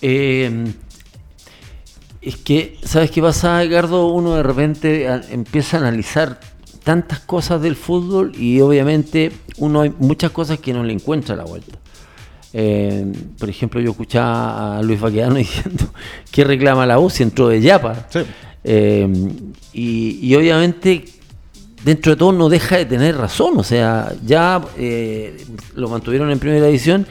Eh, 0.00 0.64
es 2.28 2.36
que, 2.36 2.76
¿sabes 2.84 3.10
qué 3.10 3.22
pasa, 3.22 3.62
Edgardo? 3.62 4.08
Uno 4.08 4.34
de 4.34 4.42
repente 4.42 5.08
a- 5.08 5.22
empieza 5.30 5.76
a 5.76 5.80
analizar 5.80 6.40
tantas 6.84 7.20
cosas 7.20 7.60
del 7.62 7.76
fútbol 7.76 8.32
y 8.38 8.60
obviamente 8.60 9.32
uno 9.58 9.80
hay 9.82 9.92
muchas 9.98 10.30
cosas 10.30 10.58
que 10.60 10.72
no 10.72 10.84
le 10.84 10.92
encuentra 10.92 11.34
a 11.34 11.38
la 11.38 11.44
vuelta. 11.44 11.78
Eh, 12.52 13.12
por 13.38 13.48
ejemplo, 13.50 13.80
yo 13.80 13.90
escuchaba 13.90 14.78
a 14.78 14.82
Luis 14.82 15.00
Baqueano 15.00 15.34
diciendo 15.46 15.84
que 16.30 16.44
reclama 16.44 16.86
la 16.86 16.98
U 16.98 17.10
si 17.10 17.22
entró 17.22 17.48
de 17.48 17.60
Yapa. 17.60 18.06
Sí. 18.08 18.20
Eh, 18.64 19.08
y, 19.72 20.18
y 20.22 20.34
obviamente 20.34 21.04
dentro 21.84 22.12
de 22.12 22.16
todo 22.16 22.32
no 22.32 22.48
deja 22.48 22.78
de 22.78 22.86
tener 22.86 23.16
razón, 23.16 23.58
o 23.58 23.62
sea, 23.62 24.12
ya 24.24 24.60
eh, 24.76 25.36
lo 25.76 25.88
mantuvieron 25.88 26.30
en 26.32 26.38
primera 26.40 26.66
edición, 26.66 27.06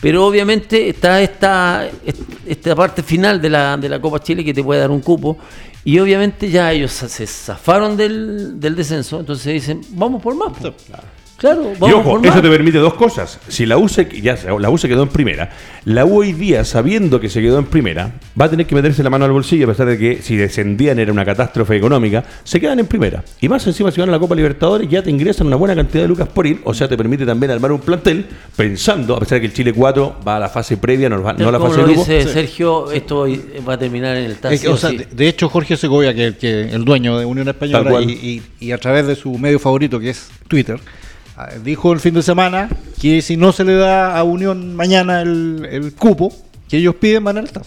pero 0.00 0.26
obviamente 0.26 0.88
está 0.88 1.20
esta, 1.22 1.88
est- 2.06 2.20
esta 2.46 2.74
parte 2.74 3.02
final 3.02 3.40
de 3.40 3.50
la, 3.50 3.76
de 3.76 3.88
la 3.88 4.00
Copa 4.00 4.20
Chile 4.20 4.44
que 4.44 4.54
te 4.54 4.62
puede 4.62 4.80
dar 4.80 4.90
un 4.90 5.00
cupo, 5.00 5.36
y 5.84 5.98
obviamente 5.98 6.50
ya 6.50 6.72
ellos 6.72 6.92
se 6.92 7.26
zafaron 7.26 7.96
del, 7.96 8.60
del 8.60 8.76
descenso, 8.76 9.20
entonces 9.20 9.52
dicen, 9.52 9.80
vamos 9.90 10.22
por 10.22 10.34
más. 10.34 10.52
po". 10.58 10.74
Claro, 11.40 11.72
vamos 11.78 11.88
y 11.88 11.92
ojo, 11.94 12.20
eso 12.22 12.42
te 12.42 12.50
permite 12.50 12.76
dos 12.76 12.92
cosas. 12.94 13.38
Si 13.48 13.64
la 13.64 13.78
U, 13.78 13.88
se, 13.88 14.06
ya, 14.20 14.36
se- 14.36 14.48
la 14.58 14.68
U 14.68 14.76
se 14.76 14.88
quedó 14.88 15.02
en 15.04 15.08
primera, 15.08 15.48
la 15.86 16.04
U 16.04 16.18
hoy 16.20 16.34
día, 16.34 16.66
sabiendo 16.66 17.18
que 17.18 17.30
se 17.30 17.40
quedó 17.40 17.58
en 17.58 17.64
primera, 17.64 18.12
va 18.38 18.44
a 18.44 18.50
tener 18.50 18.66
que 18.66 18.74
meterse 18.74 19.02
la 19.02 19.08
mano 19.08 19.24
al 19.24 19.32
bolsillo, 19.32 19.64
a 19.64 19.68
pesar 19.70 19.86
de 19.86 19.96
que 19.96 20.20
si 20.20 20.36
descendían 20.36 20.98
era 20.98 21.10
una 21.10 21.24
catástrofe 21.24 21.76
económica, 21.76 22.24
se 22.44 22.60
quedan 22.60 22.78
en 22.80 22.86
primera. 22.86 23.24
Y 23.40 23.48
más 23.48 23.66
encima, 23.66 23.90
si 23.90 24.00
van 24.00 24.10
a 24.10 24.12
la 24.12 24.18
Copa 24.18 24.34
Libertadores, 24.34 24.86
ya 24.90 25.02
te 25.02 25.08
ingresan 25.08 25.46
una 25.46 25.56
buena 25.56 25.74
cantidad 25.74 26.02
de 26.02 26.08
lucas 26.08 26.28
por 26.28 26.46
ir, 26.46 26.60
o 26.64 26.74
sea, 26.74 26.86
te 26.88 26.96
permite 26.98 27.24
también 27.24 27.50
armar 27.52 27.72
un 27.72 27.80
plantel 27.80 28.26
pensando, 28.54 29.16
a 29.16 29.20
pesar 29.20 29.36
de 29.36 29.40
que 29.40 29.46
el 29.46 29.52
Chile 29.54 29.72
4 29.72 30.16
va 30.28 30.36
a 30.36 30.40
la 30.40 30.48
fase 30.50 30.76
previa, 30.76 31.08
no, 31.08 31.22
va- 31.22 31.32
no 31.32 31.48
a 31.48 31.52
la 31.52 31.58
fase 31.58 31.78
lo 31.78 31.86
de 31.86 31.92
grupo. 31.94 32.00
dice 32.06 32.30
Sergio, 32.30 32.92
esto 32.92 33.26
va 33.66 33.72
a 33.74 33.78
terminar 33.78 34.14
en 34.18 34.24
el 34.26 34.36
TAS. 34.36 34.52
Es 34.52 34.60
que, 34.60 34.68
o 34.68 34.76
sea, 34.76 34.90
sí. 34.90 34.98
de, 34.98 35.06
de 35.10 35.28
hecho, 35.28 35.48
Jorge 35.48 35.78
Segovia, 35.78 36.12
que, 36.12 36.36
que 36.36 36.62
el 36.70 36.84
dueño 36.84 37.18
de 37.18 37.24
Unión 37.24 37.48
Española, 37.48 38.02
y, 38.02 38.10
y- 38.10 38.42
y 38.66 38.72
a 38.72 38.78
través 38.78 39.06
de 39.06 39.14
su 39.16 39.38
medio 39.38 39.58
favorito, 39.58 39.98
que 39.98 40.10
es 40.10 40.28
Twitter, 40.48 40.78
dijo 41.62 41.92
el 41.92 42.00
fin 42.00 42.14
de 42.14 42.22
semana 42.22 42.68
que 43.00 43.22
si 43.22 43.36
no 43.36 43.52
se 43.52 43.64
le 43.64 43.74
da 43.74 44.16
a 44.18 44.22
Unión 44.24 44.74
mañana 44.74 45.22
el, 45.22 45.66
el 45.70 45.94
cupo 45.94 46.32
que 46.68 46.76
ellos 46.78 46.94
piden, 46.96 47.24
van 47.24 47.38
al 47.38 47.50
TAS. 47.50 47.66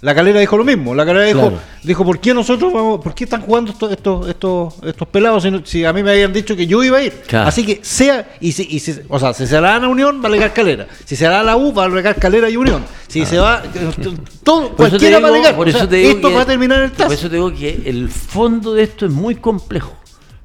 La 0.00 0.14
calera 0.14 0.38
dijo 0.38 0.56
lo 0.56 0.62
mismo. 0.64 0.94
La 0.94 1.04
calera 1.04 1.24
dijo, 1.26 1.40
Claro. 1.40 1.58
dijo 1.82 2.04
¿por 2.04 2.20
qué 2.20 2.32
nosotros 2.32 2.72
vamos, 2.72 3.00
por 3.02 3.16
qué 3.16 3.24
están 3.24 3.40
jugando 3.40 3.72
estos, 3.72 3.90
estos, 3.90 4.28
estos, 4.28 4.74
estos 4.84 5.08
pelados 5.08 5.44
si, 5.64 5.84
a 5.84 5.92
mí 5.92 6.04
me 6.04 6.12
habían 6.12 6.32
dicho 6.32 6.54
que 6.54 6.68
yo 6.68 6.84
iba 6.84 6.98
a 6.98 7.02
ir? 7.02 7.12
Claro. 7.26 7.48
Así 7.48 7.66
que 7.66 7.80
sea, 7.82 8.28
y 8.40 8.52
si, 8.52 8.62
y 8.70 8.78
si- 8.78 9.00
o 9.08 9.18
sea, 9.18 9.34
si 9.34 9.44
se 9.48 9.60
la 9.60 9.70
dan 9.72 9.82
a 9.84 9.88
Unión, 9.88 10.20
va 10.20 10.26
a 10.26 10.28
alegar 10.28 10.52
calera. 10.52 10.86
Si 11.04 11.16
se 11.16 11.24
la 11.24 11.30
da 11.30 11.40
a 11.40 11.42
la 11.42 11.56
U, 11.56 11.74
va 11.74 11.82
a 11.82 11.86
alegar 11.86 12.14
calera 12.14 12.48
y 12.48 12.56
Unión. 12.56 12.84
Si 13.08 13.26
se 13.26 13.38
va, 13.40 13.60
todo, 14.44 14.68
Por 14.68 14.88
cualquiera 14.88 15.18
va 15.18 15.26
a 15.28 15.30
digo- 15.32 15.34
alegar. 15.34 15.56
por 15.56 15.66
O 15.66 15.70
eso 15.70 15.78
sea, 15.80 15.88
te 15.88 15.96
digo 15.96 16.10
esto 16.12 16.28
que- 16.28 16.34
va 16.36 16.42
a 16.42 16.46
terminar 16.46 16.82
el 16.82 16.90
Por 16.90 16.96
TAS. 17.08 17.12
eso 17.14 17.28
te 17.28 17.34
digo 17.34 17.52
que 17.52 17.82
el 17.86 18.08
fondo 18.08 18.74
de 18.74 18.84
esto 18.84 19.04
es 19.04 19.10
muy 19.12 19.34
complejo. 19.34 19.94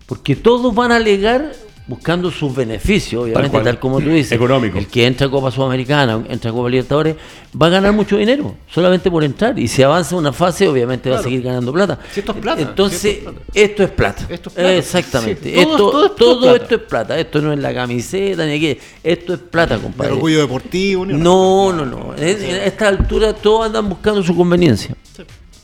Porque 0.08 0.36
todos 0.36 0.73
van 0.73 0.91
a 0.91 0.95
alegar 0.95 1.52
buscando 1.86 2.32
sus 2.32 2.56
beneficios, 2.56 3.24
obviamente, 3.26 3.60
tal, 3.60 3.78
como 3.78 4.00
tú 4.00 4.10
dices. 4.10 4.32
Económico. 4.32 4.78
El 4.78 4.88
que 4.88 5.06
entra 5.06 5.28
a 5.28 5.30
Copa 5.30 5.52
Sudamericana, 5.52 6.24
entra 6.30 6.50
a 6.50 6.54
Copa 6.54 6.70
Libertadores, 6.70 7.16
va 7.62 7.66
a 7.68 7.70
ganar 7.70 7.91
mucho 7.91 8.16
dinero, 8.18 8.55
solamente 8.72 9.12
por 9.12 9.22
entrar. 9.24 9.60
Y 9.60 9.68
si 9.68 9.84
avanza 9.84 10.16
una 10.16 10.32
fase, 10.32 10.68
obviamente 10.68 11.10
va 11.10 11.20
a 11.20 11.24
seguir 11.24 11.41
ganando 11.41 11.74
plata. 11.74 11.99
Si 12.14 12.22
esto 12.22 12.32
es 12.32 12.38
plata, 12.38 12.62
Entonces, 12.62 12.99
si 13.01 13.24
esto 13.53 13.84
es 13.84 13.89
plata. 13.91 14.26
esto 14.30 14.49
es 14.49 14.55
plata. 14.55 14.74
Exactamente. 14.76 15.49
Sí, 15.55 15.66
todo- 15.66 16.05
esto, 16.05 16.12
todo 16.16 16.55
esto 16.55 16.55
es 16.55 16.55
plata. 16.55 16.64
esto 16.64 16.76
es 16.76 16.82
plata. 16.82 17.20
Esto 17.20 17.41
no 17.41 17.51
es 17.53 17.60
la 17.60 17.74
camiseta 17.74 18.45
ni 18.45 18.60
qué. 18.62 18.80
Esto 19.03 19.34
es 19.34 19.39
plata, 19.41 19.76
El 19.76 19.82
compadre. 19.82 20.14
orgullo 20.14 20.39
deportivo. 20.39 21.05
ni. 21.05 21.14
No, 21.16 21.74
no, 21.74 21.86
no. 21.86 22.14
En, 22.18 22.24
en 22.43 22.55
esta 22.64 22.88
altura 22.88 23.34
todos 23.34 23.66
andan 23.66 23.89
buscando 23.89 24.24
su 24.24 24.34
conveniencia. 24.36 24.95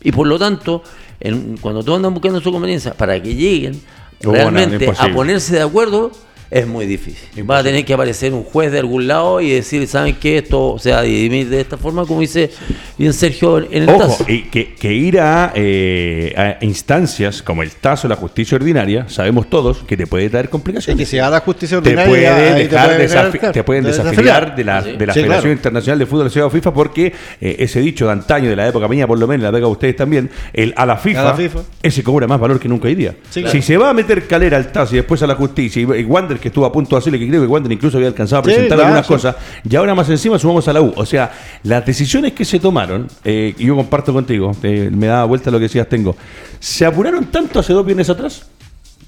Y 0.01 0.11
por 0.11 0.27
lo 0.27 0.37
tanto, 0.37 0.83
en- 1.21 1.57
cuando 1.61 1.81
todos 1.81 1.95
andan 1.95 2.13
buscando 2.13 2.41
su 2.41 2.51
conveniencia, 2.51 2.93
para 2.93 3.21
que 3.23 3.33
lleguen 3.35 3.81
realmente 4.21 4.91
a 4.97 5.09
ponerse 5.11 5.55
de 5.55 5.61
acuerdo, 5.61 6.11
es 6.51 6.65
muy 6.67 6.85
difícil. 6.85 7.49
Va 7.49 7.59
a 7.59 7.63
tener 7.63 7.85
que 7.85 7.93
aparecer 7.93 8.33
un 8.33 8.43
juez 8.43 8.71
de 8.71 8.79
algún 8.79 9.07
lado 9.07 9.39
y 9.41 9.51
decir, 9.51 9.85
¿saben 9.87 10.15
qué? 10.19 10.39
Esto 10.39 10.77
se 10.79 10.91
va 10.91 10.99
a 10.99 11.01
dirimir 11.03 11.47
de 11.49 11.61
esta 11.61 11.77
forma, 11.77 12.05
como 12.05 12.21
dice 12.21 12.49
bien 12.97 13.13
Sergio 13.13 13.59
en 13.59 13.83
el 13.83 13.89
Ojo, 13.89 14.17
TAS. 14.17 14.29
y 14.29 14.43
que, 14.43 14.73
que 14.73 14.91
ir 14.93 15.19
a, 15.19 15.51
eh, 15.55 16.33
a 16.61 16.63
instancias 16.65 17.41
como 17.43 17.61
el 17.63 17.71
TAS 17.71 18.05
o 18.05 18.07
la 18.07 18.15
justicia 18.15 18.55
ordinaria, 18.55 19.07
sabemos 19.09 19.49
todos 19.49 19.79
que 19.79 19.95
te 19.95 20.07
puede 20.07 20.29
traer 20.29 20.45
Es 20.45 20.51
complicaciones. 20.51 20.97
que 20.99 21.05
si 21.05 21.19
a 21.19 21.29
la 21.29 21.39
justicia 21.41 21.81
te, 21.81 21.89
ordinaria. 21.95 22.09
puede 22.09 22.63
dejar 22.67 22.87
puede 22.87 23.07
desafi- 23.07 23.39
venir, 23.41 23.51
te 23.51 23.63
pueden 23.63 23.83
de- 23.83 23.91
desafiliar 23.91 24.55
de 24.55 24.63
la, 24.63 24.83
Sí. 24.83 24.91
de 24.97 25.05
la 25.05 25.13
Sí, 25.13 25.19
Federación 25.19 25.41
claro. 25.43 25.51
Internacional 25.51 25.99
de 25.99 26.05
Fútbol 26.05 26.25
Asociado 26.27 26.49
FIFA 26.49 26.73
porque 26.73 27.13
eh, 27.41 27.55
ese 27.59 27.79
dicho 27.79 28.05
de 28.07 28.11
antaño, 28.13 28.49
de 28.49 28.55
la 28.55 28.67
época 28.67 28.87
mía 28.87 29.05
por 29.07 29.19
lo 29.19 29.27
menos, 29.27 29.43
la 29.43 29.49
época 29.49 29.65
de 29.65 29.71
ustedes 29.71 29.95
también, 29.95 30.29
el 30.53 30.73
a 30.75 30.85
la 30.85 30.97
FIFA, 30.97 31.21
A 31.21 31.23
la 31.25 31.33
FIFA. 31.35 31.59
ese 31.83 32.03
cobra 32.03 32.25
más 32.27 32.39
valor 32.39 32.59
que 32.59 32.67
nunca 32.67 32.87
hoy 32.87 32.95
día. 32.95 33.15
Sí, 33.29 33.43
Si 33.51 33.61
se 33.61 33.77
va 33.77 33.89
a 33.89 33.93
meter 33.93 34.25
calera 34.27 34.57
al 34.57 34.71
TAS 34.71 34.93
y 34.93 34.95
después 34.97 35.21
a 35.21 35.27
la 35.27 35.35
justicia, 35.35 35.81
y, 35.81 35.85
y 36.01 36.03
Wander 36.05 36.38
que 36.39 36.47
estuvo 36.49 36.65
a 36.65 36.71
punto 36.71 36.95
de 36.95 36.99
hacerle, 36.99 37.19
que 37.19 37.27
creo 37.27 37.41
que 37.41 37.47
Wander 37.47 37.71
incluso 37.71 37.97
había 37.97 38.09
alcanzado 38.09 38.39
a 38.39 38.43
presentar 38.43 38.79
algunas 38.79 39.05
cosas, 39.07 39.35
y 39.69 39.75
ahora 39.75 39.93
más 39.95 40.09
encima 40.09 40.39
sumamos 40.39 40.67
a 40.67 40.73
la 40.73 40.81
U. 40.81 40.93
O 40.95 41.05
sea, 41.05 41.31
las 41.63 41.85
decisiones 41.85 42.33
que 42.33 42.45
se 42.45 42.59
tomaron, 42.59 43.07
eh, 43.23 43.53
y 43.57 43.65
yo 43.65 43.75
comparto 43.75 44.13
contigo, 44.13 44.51
eh, 44.63 44.89
me 44.93 45.07
da 45.07 45.23
vuelta 45.25 45.51
lo 45.51 45.57
que 45.59 45.63
decías, 45.63 45.87
tengo, 45.87 46.15
se 46.59 46.85
apuraron 46.85 47.25
tanto 47.25 47.59
hace 47.59 47.73
dos 47.73 47.85
viernes 47.85 48.09
atrás 48.09 48.47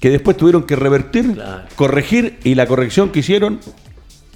que 0.00 0.10
después 0.10 0.36
tuvieron 0.36 0.64
que 0.64 0.74
revertir, 0.76 1.34
Claro. 1.34 1.62
corregir, 1.76 2.38
y 2.44 2.54
la 2.56 2.66
corrección 2.66 3.10
que 3.10 3.20
hicieron, 3.20 3.60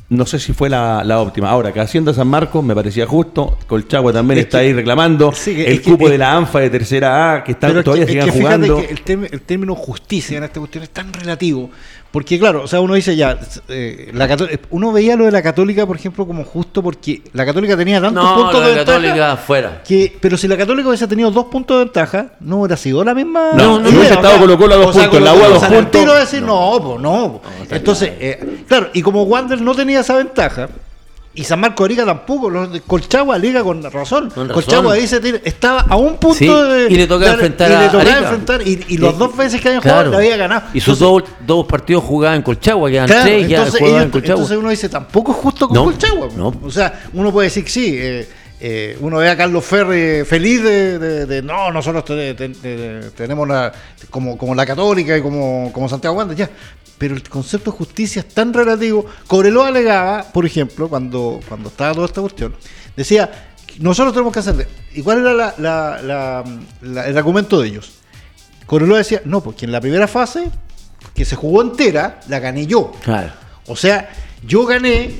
no 0.08 0.24
sé 0.24 0.38
si 0.38 0.52
fue 0.52 0.70
la, 0.70 1.02
la 1.02 1.18
óptima. 1.20 1.50
Ahora, 1.50 1.72
que 1.72 1.80
Hacienda 1.80 2.14
San 2.14 2.28
Marcos 2.28 2.62
me 2.64 2.76
parecía 2.76 3.04
justo, 3.08 3.58
Colchagua 3.66 4.12
también 4.12 4.38
Es 4.38 4.44
está 4.44 4.58
que- 4.60 4.66
ahí 4.66 4.72
reclamando, 4.72 5.32
sí, 5.32 5.50
el 5.66 5.82
que- 5.82 5.90
cupo 5.90 6.08
de 6.08 6.16
la 6.18 6.36
ANFA 6.36 6.60
de 6.60 6.70
tercera 6.70 7.34
A, 7.34 7.42
que 7.42 7.50
están, 7.52 7.76
es 7.78 7.82
todavía 7.82 8.06
que- 8.06 8.12
siguen 8.12 8.30
jugando. 8.30 8.80
el 9.32 9.40
término 9.42 9.74
justicia 9.74 10.38
en 10.38 10.44
esta 10.44 10.60
cuestión 10.60 10.84
es 10.84 10.90
tan 10.90 11.12
relativo. 11.12 11.68
Porque, 12.10 12.38
claro, 12.38 12.62
o 12.62 12.66
sea, 12.66 12.80
uno 12.80 12.94
dice 12.94 13.14
ya, 13.14 13.38
eh, 13.68 14.10
la 14.14 14.26
cató- 14.26 14.48
uno 14.70 14.90
veía 14.92 15.16
lo 15.16 15.26
de 15.26 15.32
la 15.32 15.42
Católica, 15.42 15.84
por 15.86 15.96
ejemplo, 15.96 16.26
como 16.26 16.44
justo 16.44 16.82
porque 16.82 17.20
la 17.34 17.44
Católica 17.44 17.76
tenía 17.76 18.00
tantos 18.00 18.24
No, 18.24 18.34
puntos 18.36 18.60
la 18.60 18.68
de 18.68 18.74
ventaja. 18.74 18.98
Católica 18.98 19.36
fuera. 19.36 19.82
Que, 19.86 20.16
pero 20.18 20.38
si 20.38 20.48
la 20.48 20.56
Católica 20.56 20.88
hubiese 20.88 21.06
tenido 21.06 21.30
dos 21.30 21.46
puntos 21.46 21.76
de 21.78 21.84
ventaja, 21.84 22.28
no 22.40 22.60
hubiera 22.60 22.76
sido 22.78 23.04
la 23.04 23.12
misma. 23.14 23.50
No, 23.54 23.78
no, 23.78 23.88
hubiese 23.90 24.14
estado 24.14 24.38
Colo-Colo 24.38 24.74
a 24.74 24.76
dos 24.78 24.86
o 24.86 24.92
sea, 24.94 25.02
puntos, 25.10 25.20
la 25.22 25.30
Colo-Colo, 25.32 25.54
U 25.54 25.64
a 25.64 25.68
dos 25.68 25.82
puntos. 25.82 26.20
decir, 26.20 26.42
no, 26.42 26.78
pues 26.82 27.00
no. 27.00 27.32
po. 27.42 27.42
Entonces, 27.74 28.12
eh, 28.18 28.62
claro, 28.66 28.88
y 28.94 29.02
como 29.02 29.24
Wander 29.24 29.60
no 29.60 29.74
tenía 29.74 30.00
esa 30.00 30.14
ventaja, 30.16 30.68
y 31.36 31.44
San 31.44 31.60
Marco 31.60 31.84
de 31.84 31.88
Arica 31.92 32.04
tampoco, 32.04 32.50
los 32.50 32.72
de 32.72 32.80
Colchagua 32.80 33.38
liga 33.38 33.62
con 33.62 33.82
razón. 33.82 34.30
Con 34.30 34.48
razón. 34.48 34.62
Colchagua 34.64 34.96
tira- 34.96 35.40
estaba 35.44 35.80
a 35.82 35.96
un 35.96 36.16
punto 36.16 36.34
Sí, 36.38 36.46
de. 36.48 36.86
y 36.90 36.96
le 36.96 37.06
tocaba 37.06 37.32
enfrentar 37.32 37.70
y 37.70 37.74
le 37.84 37.88
tocaba 37.90 38.18
enfrentar, 38.18 38.62
y, 38.66 38.84
y 38.88 38.96
los 38.98 39.14
Y- 39.14 39.18
dos 39.18 39.36
veces 39.36 39.60
que 39.60 39.68
habían 39.68 39.82
Claro. 39.82 39.98
jugado, 40.08 40.10
le 40.12 40.16
había 40.32 40.36
ganado. 40.36 40.62
Y 40.74 40.80
sus 40.80 40.98
Entonces, 41.00 41.28
dos, 41.38 41.46
dos 41.46 41.66
partidos 41.66 42.02
jugaban 42.04 42.38
en 42.38 42.42
Colchagua, 42.42 42.90
quedan 42.90 43.06
Claro, 43.06 43.22
tres, 43.22 43.48
ya 43.48 43.56
entonces, 43.58 43.78
jugaban 43.80 43.96
en 43.96 44.02
ellos- 44.02 44.12
Colchagua. 44.12 44.34
entonces 44.42 44.58
uno 44.58 44.70
dice, 44.70 44.88
tampoco 44.88 45.32
es 45.32 45.38
justo 45.38 45.68
con 45.68 45.74
No, 45.76 45.84
Colchagua. 45.84 46.28
no. 46.36 46.54
O 46.64 46.70
sea, 46.70 47.02
uno 47.12 47.30
puede 47.30 47.48
decir 47.48 47.64
que 47.64 47.70
sí. 47.70 47.96
eh, 47.98 48.28
eh, 48.60 48.96
uno 49.00 49.18
ve 49.18 49.28
a 49.28 49.36
Carlos 49.36 49.64
Ferri 49.64 50.24
feliz 50.24 50.62
de, 50.62 50.98
de- 50.98 51.26
de, 51.26 51.42
no, 51.42 51.70
nosotros 51.70 52.04
te- 52.04 52.34
te- 52.34 52.48
te- 52.48 53.10
tenemos 53.10 53.46
la, 53.46 53.72
como, 54.10 54.36
como 54.38 54.54
la 54.54 54.64
Católica 54.64 55.16
y 55.16 55.22
como, 55.22 55.70
como 55.72 55.88
Santiago 55.88 56.16
Wander, 56.16 56.36
ya. 56.36 56.50
Pero 56.98 57.14
el 57.14 57.22
concepto 57.28 57.70
de 57.70 57.76
justicia 57.76 58.20
es 58.20 58.28
tan 58.28 58.54
relativo. 58.54 59.04
Cobreloa 59.26 59.68
alegaba, 59.68 60.24
por 60.32 60.46
ejemplo, 60.46 60.88
cuando, 60.88 61.40
cuando 61.46 61.68
estaba 61.68 61.92
toda 61.92 62.06
esta 62.06 62.22
cuestión, 62.22 62.54
decía, 62.96 63.30
nosotros 63.78 64.14
tenemos 64.14 64.32
que 64.32 64.38
hacer. 64.38 64.66
¿Y 64.94 65.02
cuál 65.02 65.18
era 65.20 65.34
la- 65.34 65.54
la- 65.58 66.00
la- 66.02 66.44
la- 66.80 67.06
el 67.06 67.18
argumento 67.18 67.60
de 67.60 67.68
ellos? 67.68 67.92
Cobreloa 68.64 68.98
decía, 68.98 69.20
no, 69.26 69.42
porque 69.42 69.66
en 69.66 69.72
la 69.72 69.80
primera 69.82 70.08
fase, 70.08 70.50
que 71.14 71.26
se 71.26 71.36
jugó 71.36 71.60
entera, 71.60 72.20
la 72.28 72.40
gané 72.40 72.66
yo. 72.66 72.92
Claro. 73.04 73.32
O 73.66 73.76
sea, 73.76 74.08
yo 74.46 74.64
gané 74.64 75.10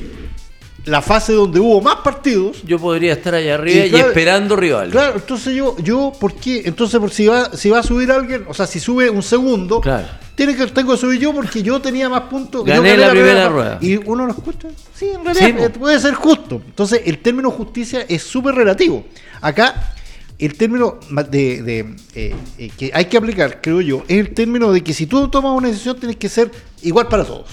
la 0.86 1.02
fase 1.02 1.32
donde 1.34 1.60
hubo 1.60 1.80
más 1.80 1.96
partidos. 1.96 2.62
Yo 2.64 2.78
podría 2.78 3.12
estar 3.12 3.34
allá 3.34 3.54
arriba 3.54 3.86
y, 3.86 3.90
claro- 3.90 4.08
esperando 4.08 4.56
rival. 4.56 4.90
Claro, 4.90 5.16
entonces 5.16 5.54
yo, 5.54 5.76
yo, 5.78 6.12
¿por 6.18 6.34
qué? 6.34 6.62
Entonces, 6.64 6.98
por 6.98 7.10
si 7.10 7.26
va, 7.26 7.50
si 7.56 7.68
va 7.70 7.80
a 7.80 7.82
subir 7.82 8.10
alguien, 8.10 8.44
o 8.48 8.54
sea, 8.54 8.66
si 8.66 8.80
sube 8.80 9.10
un 9.10 9.22
segundo, 9.22 9.80
Claro. 9.80 10.06
tiene 10.34 10.56
que, 10.56 10.66
tengo 10.68 10.92
que 10.92 10.98
subir 10.98 11.20
yo 11.20 11.34
porque 11.34 11.62
yo 11.62 11.80
tenía 11.80 12.08
más 12.08 12.22
puntos. 12.22 12.60
yo 12.64 12.72
Gané 12.72 12.96
la 12.96 13.10
primera 13.10 13.48
rueda. 13.48 13.78
Y 13.80 13.96
uno 13.96 14.26
lo 14.26 14.32
escucha. 14.32 14.68
Sí, 14.94 15.06
en 15.14 15.24
realidad 15.24 15.70
Sí, 15.72 15.78
puede 15.78 15.98
ser 16.00 16.14
justo. 16.14 16.62
Entonces, 16.64 17.02
el 17.04 17.18
término 17.18 17.50
justicia 17.50 18.06
es 18.08 18.22
súper 18.22 18.54
relativo. 18.54 19.04
Acá, 19.40 19.92
el 20.38 20.54
término 20.56 21.00
de, 21.30 21.62
de, 21.62 21.96
eh, 22.14 22.34
eh, 22.58 22.70
que 22.78 22.90
hay 22.94 23.06
que 23.06 23.16
aplicar, 23.16 23.60
creo 23.60 23.80
yo, 23.80 24.04
es 24.06 24.18
el 24.20 24.34
término 24.34 24.70
de 24.72 24.82
que 24.84 24.92
si 24.92 25.06
tú 25.06 25.28
tomas 25.28 25.52
una 25.52 25.68
decisión, 25.68 25.96
tienes 25.98 26.16
que 26.16 26.28
ser 26.28 26.50
igual 26.82 27.08
para 27.08 27.24
todos. 27.24 27.46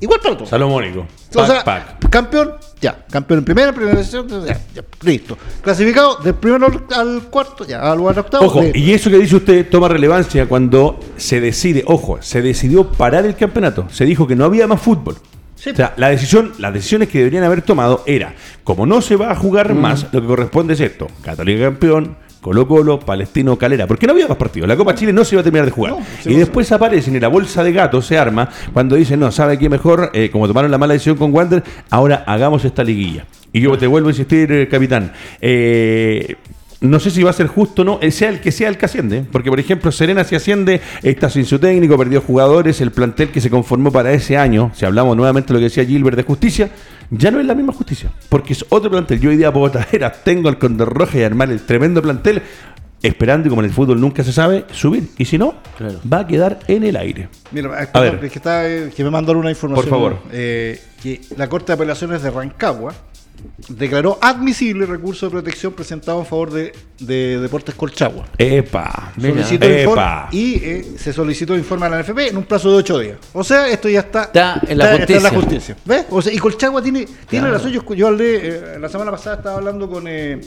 Igual 0.00 0.20
para 0.20 0.36
todos. 0.36 0.48
Salomónico. 0.48 1.00
O 1.00 1.32
Pac, 1.34 1.46
sea, 1.46 1.64
pac. 1.64 2.08
campeón, 2.08 2.54
ya. 2.80 3.04
Campeón 3.10 3.40
en 3.40 3.44
primera, 3.44 3.72
primera 3.72 3.96
sesión, 4.02 4.26
ya, 4.28 4.58
ya, 4.74 4.82
listo. 5.02 5.36
Clasificado 5.62 6.16
del 6.16 6.34
primero 6.34 6.66
al, 6.96 7.22
cuarto, 7.24 7.66
ya, 7.66 7.80
al, 7.82 7.98
al 8.06 8.18
octavo. 8.18 8.46
Ojo, 8.46 8.62
y 8.74 8.92
eso 8.92 9.10
que 9.10 9.18
dice 9.18 9.36
usted 9.36 9.68
toma 9.68 9.88
relevancia 9.88 10.46
cuando 10.46 10.98
se 11.16 11.40
decide, 11.40 11.84
ojo, 11.86 12.18
se 12.22 12.40
decidió 12.42 12.90
parar 12.90 13.26
el 13.26 13.36
campeonato. 13.36 13.86
Se 13.90 14.04
dijo 14.04 14.26
que 14.26 14.34
no 14.36 14.44
había 14.46 14.66
más 14.66 14.80
fútbol. 14.80 15.16
Sí. 15.54 15.70
O 15.70 15.76
sea, 15.76 15.92
la 15.98 16.08
decisión, 16.08 16.54
las 16.58 16.72
decisiones 16.72 17.08
que 17.10 17.18
deberían 17.18 17.44
haber 17.44 17.60
tomado 17.60 18.02
era, 18.06 18.34
como 18.64 18.86
no 18.86 19.02
se 19.02 19.16
va 19.16 19.30
a 19.30 19.36
jugar 19.36 19.74
más, 19.74 20.06
lo 20.10 20.22
que 20.22 20.26
corresponde 20.26 20.72
es 20.72 20.80
esto: 20.80 21.06
Católica 21.22 21.64
campeón, 21.64 22.16
Colo 22.40 22.66
Colo, 22.66 22.98
Palestino, 22.98 23.56
Calera. 23.56 23.86
Porque 23.86 24.06
no 24.06 24.12
había 24.12 24.26
más 24.26 24.36
partidos. 24.36 24.68
La 24.68 24.76
Copa 24.76 24.94
Chile 24.94 25.12
no 25.12 25.24
se 25.24 25.34
iba 25.34 25.40
a 25.40 25.44
terminar 25.44 25.66
de 25.66 25.72
jugar. 25.72 25.92
No, 25.92 26.00
y 26.24 26.34
después 26.34 26.70
aparecen 26.72 27.14
y 27.16 27.20
la 27.20 27.28
bolsa 27.28 27.62
de 27.62 27.72
gatos 27.72 28.06
se 28.06 28.18
arma 28.18 28.48
cuando 28.72 28.96
dicen, 28.96 29.20
no, 29.20 29.30
¿sabe 29.30 29.58
qué 29.58 29.68
mejor? 29.68 30.10
Eh, 30.14 30.30
como 30.30 30.46
tomaron 30.48 30.70
la 30.70 30.78
mala 30.78 30.94
decisión 30.94 31.16
con 31.16 31.34
Wander, 31.34 31.62
ahora 31.90 32.24
hagamos 32.26 32.64
esta 32.64 32.82
liguilla. 32.82 33.26
Y 33.52 33.60
yo 33.60 33.76
te 33.76 33.86
vuelvo 33.86 34.08
a 34.08 34.12
insistir, 34.12 34.50
eh, 34.52 34.68
capitán. 34.68 35.12
Eh, 35.40 36.36
no 36.80 36.98
sé 36.98 37.10
si 37.10 37.22
va 37.22 37.30
a 37.30 37.34
ser 37.34 37.46
justo 37.46 37.82
o 37.82 37.84
no, 37.84 37.98
sea 38.10 38.30
el 38.30 38.40
que 38.40 38.52
sea 38.52 38.68
el 38.68 38.78
que 38.78 38.86
asciende. 38.86 39.22
Porque, 39.30 39.50
por 39.50 39.60
ejemplo, 39.60 39.92
Serena 39.92 40.24
si 40.24 40.34
asciende, 40.34 40.80
está 41.02 41.28
sin 41.28 41.44
su 41.44 41.58
técnico, 41.58 41.98
perdió 41.98 42.22
jugadores, 42.22 42.80
el 42.80 42.90
plantel 42.90 43.28
que 43.28 43.40
se 43.40 43.50
conformó 43.50 43.92
para 43.92 44.12
ese 44.12 44.38
año, 44.38 44.70
si 44.74 44.86
hablamos 44.86 45.14
nuevamente 45.16 45.48
de 45.48 45.54
lo 45.54 45.58
que 45.58 45.64
decía 45.64 45.84
Gilbert 45.84 46.16
de 46.16 46.22
justicia, 46.22 46.70
ya 47.10 47.30
no 47.30 47.40
es 47.40 47.46
la 47.46 47.54
misma 47.54 47.72
justicia. 47.72 48.10
Porque 48.28 48.52
es 48.52 48.64
otro 48.68 48.90
plantel. 48.90 49.20
Yo 49.20 49.30
hoy 49.30 49.36
día 49.36 49.52
puedo 49.52 49.70
traer, 49.70 50.12
tengo 50.24 50.48
el 50.48 50.58
Condor 50.58 50.92
Roja 50.92 51.18
y 51.18 51.22
armar 51.22 51.50
el 51.50 51.60
tremendo 51.60 52.00
plantel, 52.02 52.42
esperando, 53.02 53.46
y 53.46 53.50
como 53.50 53.62
en 53.62 53.66
el 53.66 53.72
fútbol 53.72 54.00
nunca 54.00 54.22
se 54.22 54.32
sabe, 54.32 54.64
subir. 54.72 55.08
Y 55.18 55.24
si 55.24 55.38
no, 55.38 55.54
Claro. 55.78 56.00
va 56.10 56.20
a 56.20 56.26
quedar 56.26 56.58
en 56.68 56.84
el 56.84 56.96
aire. 56.96 57.28
Mira, 57.50 57.82
es 57.82 57.88
A 57.92 58.00
ver. 58.00 58.20
que, 58.20 58.26
está, 58.26 58.68
eh, 58.68 58.92
que 58.94 59.02
me 59.04 59.10
mandaron 59.10 59.40
una 59.40 59.50
información. 59.50 59.84
Por 59.88 59.90
favor. 59.90 60.18
eh, 60.32 60.80
que 61.02 61.20
la 61.36 61.48
Corte 61.48 61.68
de 61.68 61.72
Apelaciones 61.74 62.22
de 62.22 62.30
Rancagua 62.30 62.92
declaró 63.68 64.18
admisible 64.20 64.84
el 64.84 64.90
recurso 64.90 65.26
de 65.26 65.30
protección 65.32 65.72
presentado 65.72 66.18
en 66.20 66.26
favor 66.26 66.50
de, 66.52 66.72
de 66.98 67.38
Deportes 67.38 67.74
Colchagua. 67.74 68.26
Epa. 68.38 69.12
Solicitó 69.20 69.66
informe 69.66 69.82
Epa. 70.02 70.28
y 70.32 70.54
eh, 70.56 70.86
se 70.96 71.12
solicitó 71.12 71.56
informe 71.56 71.86
a 71.86 71.88
la 71.90 72.02
NFP 72.02 72.18
en 72.30 72.36
un 72.36 72.44
plazo 72.44 72.70
de 72.70 72.76
ocho 72.78 72.98
días. 72.98 73.16
O 73.32 73.44
sea, 73.44 73.68
esto 73.68 73.88
ya 73.88 74.00
está, 74.00 74.24
Está 74.24 74.60
en 74.68 74.78
la 74.78 74.96
justicia. 74.96 75.30
justicia. 75.30 75.76
¿Ves? 75.84 76.06
O 76.10 76.22
sea, 76.22 76.32
y 76.32 76.38
Colchagua 76.38 76.82
tiene, 76.82 77.06
tiene 77.28 77.46
Claro. 77.46 77.52
razón. 77.54 77.72
Yo, 77.72 77.94
yo 77.94 78.08
hablé, 78.08 78.40
eh, 78.42 78.78
la 78.80 78.88
semana 78.88 79.10
pasada 79.10 79.36
estaba 79.36 79.56
hablando 79.56 79.88
con. 79.88 80.04
eh, 80.06 80.40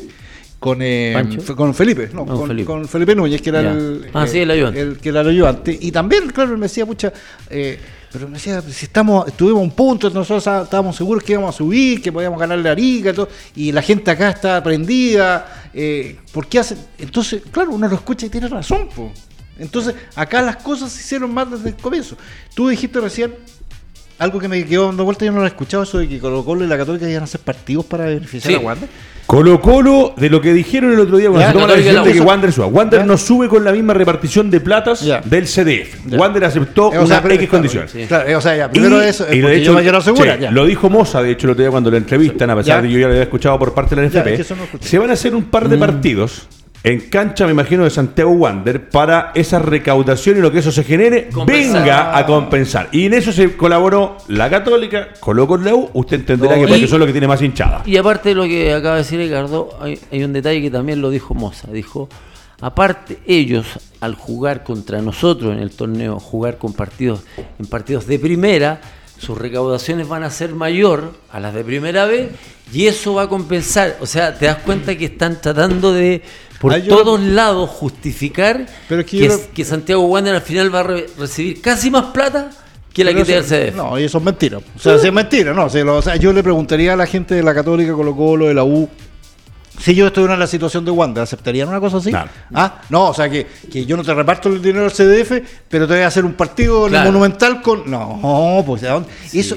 con, 0.60 0.78
eh, 0.82 1.14
con 1.58 1.74
Felipe, 1.74 2.10
no, 2.14 2.26
No, 2.26 2.38
con, 2.38 2.48
Felipe. 2.48 2.66
con 2.66 2.88
Felipe 2.88 3.14
Núñez, 3.16 3.42
que 3.42 3.50
era 3.50 3.62
Ya. 3.64 3.72
el, 3.72 4.10
Ah, 4.14 4.26
sí, 4.26 4.40
el 4.40 4.50
ayudante. 4.50 4.94
que 5.02 5.10
era 5.10 5.20
el 5.20 5.28
ayudante. 5.28 5.78
Y 5.82 5.92
también, 5.92 6.28
claro, 6.30 6.52
él 6.54 6.58
me 6.58 6.68
decía, 6.68 6.86
pucha, 6.86 7.12
eh, 7.50 7.78
pero 8.14 8.28
me 8.28 8.36
decía, 8.36 8.62
si 8.62 8.86
estamos, 8.86 9.28
estuvimos 9.28 9.62
a 9.62 9.64
un 9.64 9.72
punto, 9.72 10.08
nosotros 10.12 10.46
estábamos 10.46 10.96
seguros 10.96 11.24
que 11.24 11.32
íbamos 11.32 11.56
a 11.56 11.58
subir, 11.58 12.00
que 12.00 12.12
podíamos 12.12 12.40
ganarle 12.40 12.70
a 12.70 12.72
Arica 12.74 13.10
y 13.10 13.14
todo, 13.14 13.28
y 13.56 13.72
la 13.72 13.82
gente 13.82 14.12
acá 14.12 14.30
está 14.30 14.62
prendida, 14.62 15.68
eh, 15.74 16.20
¿por 16.32 16.46
qué 16.46 16.60
hacen? 16.60 16.78
Entonces, 17.00 17.42
claro, 17.52 17.72
uno 17.72 17.88
lo 17.88 17.96
escucha 17.96 18.28
y 18.28 18.30
tiene 18.30 18.48
razón, 18.48 18.88
po. 18.96 19.12
Entonces, 19.58 19.96
acá 20.16 20.44
las 20.44 20.58
cosas 20.58 20.92
se 20.92 21.02
hicieron 21.02 21.34
mal 21.34 21.50
desde 21.50 21.70
el 21.70 21.76
comienzo. 21.76 22.16
Tú 22.54 22.68
dijiste 22.68 23.00
recién, 23.00 23.34
algo 24.20 24.40
que 24.40 24.48
me 24.48 24.64
quedó 24.66 24.86
dando 24.88 25.04
vuelta, 25.04 25.26
yo 25.26 25.32
no 25.32 25.40
lo 25.40 25.46
he 25.46 25.48
escuchado, 25.50 25.84
eso 25.84 25.98
de 25.98 26.08
que 26.08 26.20
Colo 26.20 26.44
Colo 26.46 26.64
y 26.64 26.68
la 26.68 26.78
Católica 26.78 27.10
iban 27.10 27.22
a 27.22 27.26
hacer 27.26 27.42
partidos 27.42 27.86
para 27.86 28.06
beneficiar 28.06 28.54
Sí. 28.54 28.56
a 28.56 28.60
Wander. 28.60 28.90
Colo 29.26 29.60
Colo, 29.62 30.14
de 30.18 30.30
lo 30.30 30.42
que 30.42 30.54
dijeron 30.54 30.92
el 30.92 31.00
otro 31.00 31.18
día 31.18 31.30
cuando 31.30 31.42
Ya, 31.42 31.48
se 31.48 31.54
tomó 31.54 31.68
la 31.68 31.74
decisión 31.76 31.96
la 31.96 32.04
de 32.04 32.14
que. 32.14 32.20
Wander 32.22 32.52
suba. 32.52 32.68
Wander 32.68 33.00
Ya. 33.00 33.06
no 33.06 33.18
sube 33.18 33.48
con 33.48 33.64
la 33.64 33.72
misma 33.72 33.94
repartición 33.94 34.52
de 34.52 34.60
platas 34.60 35.02
Ya. 35.02 35.22
del 35.22 35.46
CDF. 35.48 35.96
Wander 36.18 36.44
aceptó 36.44 36.94
Eh, 36.94 36.98
o 37.00 37.08
sea, 37.08 37.22
una 37.24 37.34
X 37.34 37.50
condición. 37.50 37.88
sí. 37.88 38.06
Claro, 38.08 38.28
eh, 38.30 38.36
o 38.36 38.42
sea, 38.42 38.56
ya, 38.56 38.70
primero 38.70 39.02
eso, 39.02 39.26
y 39.30 39.34
eh, 39.34 39.36
de 39.38 39.42
porque 39.42 39.58
hecho, 39.58 39.82
yo 39.82 39.98
asegurar. 39.98 40.36
sí, 40.38 40.44
ya. 40.44 40.52
lo 40.52 40.66
dijo 40.66 40.90
Moza, 40.90 41.22
de 41.24 41.32
hecho, 41.32 41.48
el 41.48 41.52
otro 41.52 41.64
día 41.64 41.72
cuando 41.72 41.90
lo 41.90 41.98
entrevistan, 41.98 42.50
a 42.50 42.56
pesar 42.58 42.82
de 42.82 42.88
que 42.90 42.94
yo 42.94 43.00
ya 43.00 43.06
lo 43.08 43.12
había 43.14 43.24
escuchado 43.24 43.58
por 43.58 43.74
parte 43.74 43.96
de 43.96 44.02
la 44.02 44.08
NFP, 44.10 44.40
no 44.56 44.66
se 44.82 45.00
van 45.00 45.10
a 45.10 45.14
hacer 45.14 45.34
un 45.36 45.44
par 45.46 45.70
de 45.70 45.78
partidos 45.78 46.48
en 46.84 47.00
cancha, 47.10 47.46
me 47.46 47.52
imagino, 47.52 47.86
de 47.86 47.90
Santiago 47.90 48.32
Wander 48.32 48.90
para 48.90 49.32
esa 49.36 49.58
recaudación 49.60 50.38
y 50.38 50.42
lo 50.42 50.52
que 50.52 50.60
eso 50.60 50.72
se 50.72 50.84
genere 50.84 51.30
Compensar. 51.30 51.82
venga 51.82 52.18
a 52.18 52.26
compensar. 52.26 52.90
Y 52.92 53.06
en 53.06 53.14
eso 53.14 53.32
se 53.32 53.56
colaboró 53.56 54.18
la 54.28 54.50
Católica, 54.50 55.10
Colo 55.22 55.48
con 55.48 55.64
la 55.64 55.74
U, 55.74 55.90
usted 55.94 56.18
entenderá 56.18 56.56
No, 56.56 56.62
que 56.62 56.68
porque 56.68 56.88
son 56.88 57.00
los 57.00 57.08
que 57.08 57.14
tiene 57.14 57.28
más 57.28 57.42
hinchada. 57.42 57.84
Y 57.86 57.96
aparte 57.96 58.30
de 58.30 58.36
lo 58.36 58.44
que 58.44 58.74
acaba 58.74 58.96
de 58.96 59.04
decir 59.04 59.18
Ricardo, 59.18 59.70
hay, 59.82 59.98
hay 60.12 60.24
un 60.24 60.34
detalle 60.34 60.62
que 60.62 60.70
también 60.70 61.02
lo 61.02 61.10
dijo 61.10 61.34
Moza. 61.34 61.72
Dijo, 61.72 62.10
aparte 62.60 63.20
ellos 63.26 63.66
al 64.02 64.16
jugar 64.16 64.66
contra 64.66 65.02
nosotros 65.02 65.54
en 65.54 65.60
el 65.60 65.72
torneo, 65.72 66.20
jugar 66.20 66.58
con 66.58 66.74
partidos 66.74 67.22
en 67.60 67.66
partidos 67.66 68.08
de 68.08 68.20
primera, 68.20 68.82
sus 69.18 69.38
recaudaciones 69.38 70.10
van 70.10 70.24
a 70.24 70.30
ser 70.30 70.54
mayor 70.54 71.14
a 71.32 71.40
las 71.40 71.54
de 71.54 71.64
primera 71.64 72.06
vez 72.06 72.30
y 72.74 72.88
eso 72.88 73.14
va 73.14 73.24
a 73.24 73.30
compensar. 73.30 73.96
O 74.02 74.06
sea, 74.06 74.38
te 74.38 74.48
das 74.48 74.58
cuenta 74.58 74.98
que 74.98 75.06
están 75.06 75.40
tratando 75.40 75.94
de 75.94 76.22
por 76.64 76.82
todos 76.82 77.20
lados 77.22 77.70
justificar 77.70 78.66
Pero 78.90 79.06
que 79.06 79.66
Santiago 79.66 80.02
Wander 80.08 80.34
al 80.36 80.42
final 80.42 80.74
va 80.74 80.80
a 80.80 80.84
re- 80.84 81.06
recibir 81.20 81.62
casi 81.62 81.92
más 81.92 82.06
plata 82.06 82.50
que 82.94 83.04
la 83.04 83.12
Pero 83.12 83.26
que 83.26 83.32
te 83.34 83.38
el 83.38 83.44
CDF. 83.72 83.76
No, 83.76 84.00
y 84.00 84.04
eso 84.04 84.18
es 84.20 84.24
mentira. 84.24 84.58
O 84.60 84.80
sea, 84.80 84.98
si 85.00 85.08
es 85.08 85.14
mentira, 85.14 85.54
no. 85.54 85.70
si 85.70 85.80
lo- 85.84 85.98
o 85.98 86.02
sea, 86.02 86.16
yo 86.16 86.32
le 86.34 86.42
preguntaría 86.44 86.94
a 86.94 86.96
la 86.96 87.06
gente 87.08 87.34
de 87.36 87.44
la 87.44 87.54
Católica, 87.54 87.94
Colo 87.94 88.16
Colo, 88.16 88.46
de 88.48 88.54
la 88.54 88.64
U, 88.64 88.88
si 89.80 89.96
yo 89.96 90.06
estuviera 90.06 90.36
en 90.36 90.40
la 90.40 90.46
situación 90.46 90.86
de 90.86 90.92
Wander, 90.92 91.24
¿aceptarían 91.24 91.68
una 91.68 91.80
cosa 91.80 91.98
así? 91.98 92.12
Claro. 92.12 92.30
Ah, 92.54 92.82
no, 92.90 93.08
o 93.10 93.14
sea, 93.16 93.28
que, 93.30 93.48
que 93.72 93.86
yo 93.88 93.98
no 93.98 94.04
te 94.04 94.14
reparto 94.14 94.48
el 94.50 94.62
dinero 94.62 94.86
al 94.86 94.92
CDF, 94.92 95.42
pero 95.68 95.88
te 95.88 95.94
voy 95.96 96.04
a 96.04 96.08
hacer 96.08 96.24
un 96.24 96.34
partido 96.34 96.86
Claro. 96.88 97.06
Monumental 97.12 97.62
con... 97.64 97.90
No, 97.90 98.64
pues, 98.66 98.84
¿de 98.84 98.90
dónde? 98.90 99.10
Eso, 99.34 99.56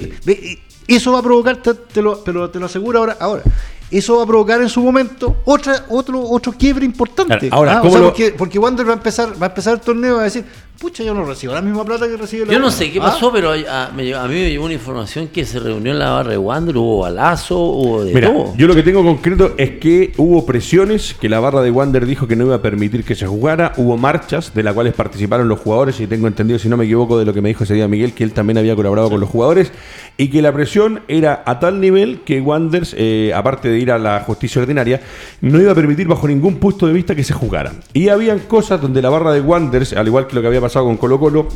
eso 0.88 1.12
va 1.12 1.18
a 1.18 1.22
provocar, 1.22 1.56
te, 1.56 1.74
te 1.74 2.02
lo, 2.02 2.22
pero 2.22 2.50
te 2.50 2.58
lo 2.60 2.66
aseguro 2.66 2.98
ahora, 3.00 3.16
ahora. 3.20 3.42
Eso 3.88 4.16
va 4.16 4.24
a 4.24 4.26
provocar 4.26 4.60
en 4.60 4.68
su 4.68 4.82
momento 4.82 5.36
otra, 5.44 5.86
otro, 5.90 6.20
otro 6.20 6.52
quiebre 6.52 6.84
importante. 6.84 7.48
Ahora, 7.52 7.74
Ah, 7.74 7.78
o 7.78 7.82
¿cómo 7.82 7.92
sea, 7.92 8.00
lo- 8.00 8.06
porque, 8.08 8.34
porque 8.36 8.58
Wander 8.58 8.84
va 8.88 8.90
a 8.92 8.96
empezar, 8.96 9.40
va 9.40 9.46
a 9.46 9.48
empezar 9.50 9.74
el 9.74 9.80
torneo 9.80 10.14
y 10.14 10.16
va 10.16 10.20
a 10.22 10.24
decir, 10.24 10.44
pucha, 10.78 11.02
yo 11.02 11.14
no 11.14 11.24
recibo 11.24 11.54
la 11.54 11.62
misma 11.62 11.84
plata 11.84 12.06
que 12.06 12.16
recibe 12.16 12.46
la 12.46 12.52
Yo 12.52 12.58
U". 12.58 12.62
no 12.62 12.70
sé 12.70 12.92
qué 12.92 12.98
Ah, 13.00 13.04
pasó, 13.04 13.32
pero 13.32 13.52
a, 13.52 13.90
me 13.96 14.04
llegó- 14.04 14.18
a 14.18 14.28
mí 14.28 14.34
me 14.34 14.50
llegó 14.50 14.64
una 14.64 14.74
información 14.74 15.28
que 15.28 15.44
se 15.44 15.58
reunió 15.58 15.92
en 15.92 15.98
la 15.98 16.10
barra 16.10 16.30
de 16.32 16.38
Wander, 16.38 16.76
hubo 16.76 16.98
balazo, 17.00 17.58
hubo 17.58 18.04
de 18.04 18.12
Mira, 18.12 18.32
todo. 18.32 18.54
yo 18.56 18.66
lo 18.66 18.74
que 18.74 18.82
tengo 18.82 19.02
concreto 19.02 19.54
es 19.56 19.70
que 19.78 20.12
hubo 20.16 20.44
presiones, 20.44 21.14
que 21.20 21.28
la 21.28 21.40
barra 21.40 21.62
de 21.62 21.70
Wander 21.70 22.04
dijo 22.06 22.26
que 22.28 22.36
no 22.36 22.44
iba 22.44 22.56
a 22.56 22.62
permitir 22.62 23.04
que 23.04 23.14
se 23.14 23.26
jugara, 23.26 23.72
hubo 23.76 23.96
marchas 23.96 24.52
de 24.54 24.62
las 24.62 24.74
cuales 24.74 24.92
participaron 24.94 25.48
los 25.48 25.60
jugadores, 25.60 25.98
y 26.00 26.06
tengo 26.06 26.26
entendido, 26.26 26.58
si 26.58 26.68
no 26.68 26.76
me 26.76 26.84
equivoco, 26.84 27.18
de 27.18 27.24
lo 27.24 27.32
que 27.32 27.40
me 27.40 27.48
dijo 27.48 27.64
ese 27.64 27.74
día 27.74 27.88
Miguel, 27.88 28.12
que 28.12 28.24
él 28.24 28.32
también 28.32 28.58
había 28.58 28.76
colaborado 28.76 29.08
con 29.10 29.20
los 29.20 29.28
jugadores, 29.30 29.72
y 30.18 30.28
que 30.28 30.42
la 30.42 30.52
presión 30.52 31.00
era 31.08 31.42
a 31.46 31.58
tal 31.58 31.80
nivel 31.80 32.20
que 32.24 32.40
Wanders, 32.40 32.94
eh, 32.98 33.32
aparte 33.34 33.68
de 33.70 33.78
ir 33.78 33.90
a 33.90 33.98
la 33.98 34.20
justicia 34.20 34.60
ordinaria, 34.60 35.00
no 35.40 35.60
iba 35.60 35.72
a 35.72 35.74
permitir 35.74 36.06
bajo 36.06 36.28
ningún 36.28 36.56
punto 36.56 36.86
de 36.86 36.92
vista 36.92 37.14
que 37.14 37.24
se 37.24 37.32
jugara. 37.32 37.72
Y 37.92 38.08
habían 38.08 38.40
cosas 38.40 38.80
donde 38.80 39.00
la 39.00 39.10
barra 39.10 39.32
de 39.32 39.40
Wanders, 39.40 39.92
al 39.94 40.06
igual 40.06 40.26
que 40.26 40.34
lo 40.34 40.40
que 40.42 40.48
había 40.48 40.60
pasado 40.66 40.84
con 40.86 40.96
Colo 40.96 41.18
Colo, 41.18 41.48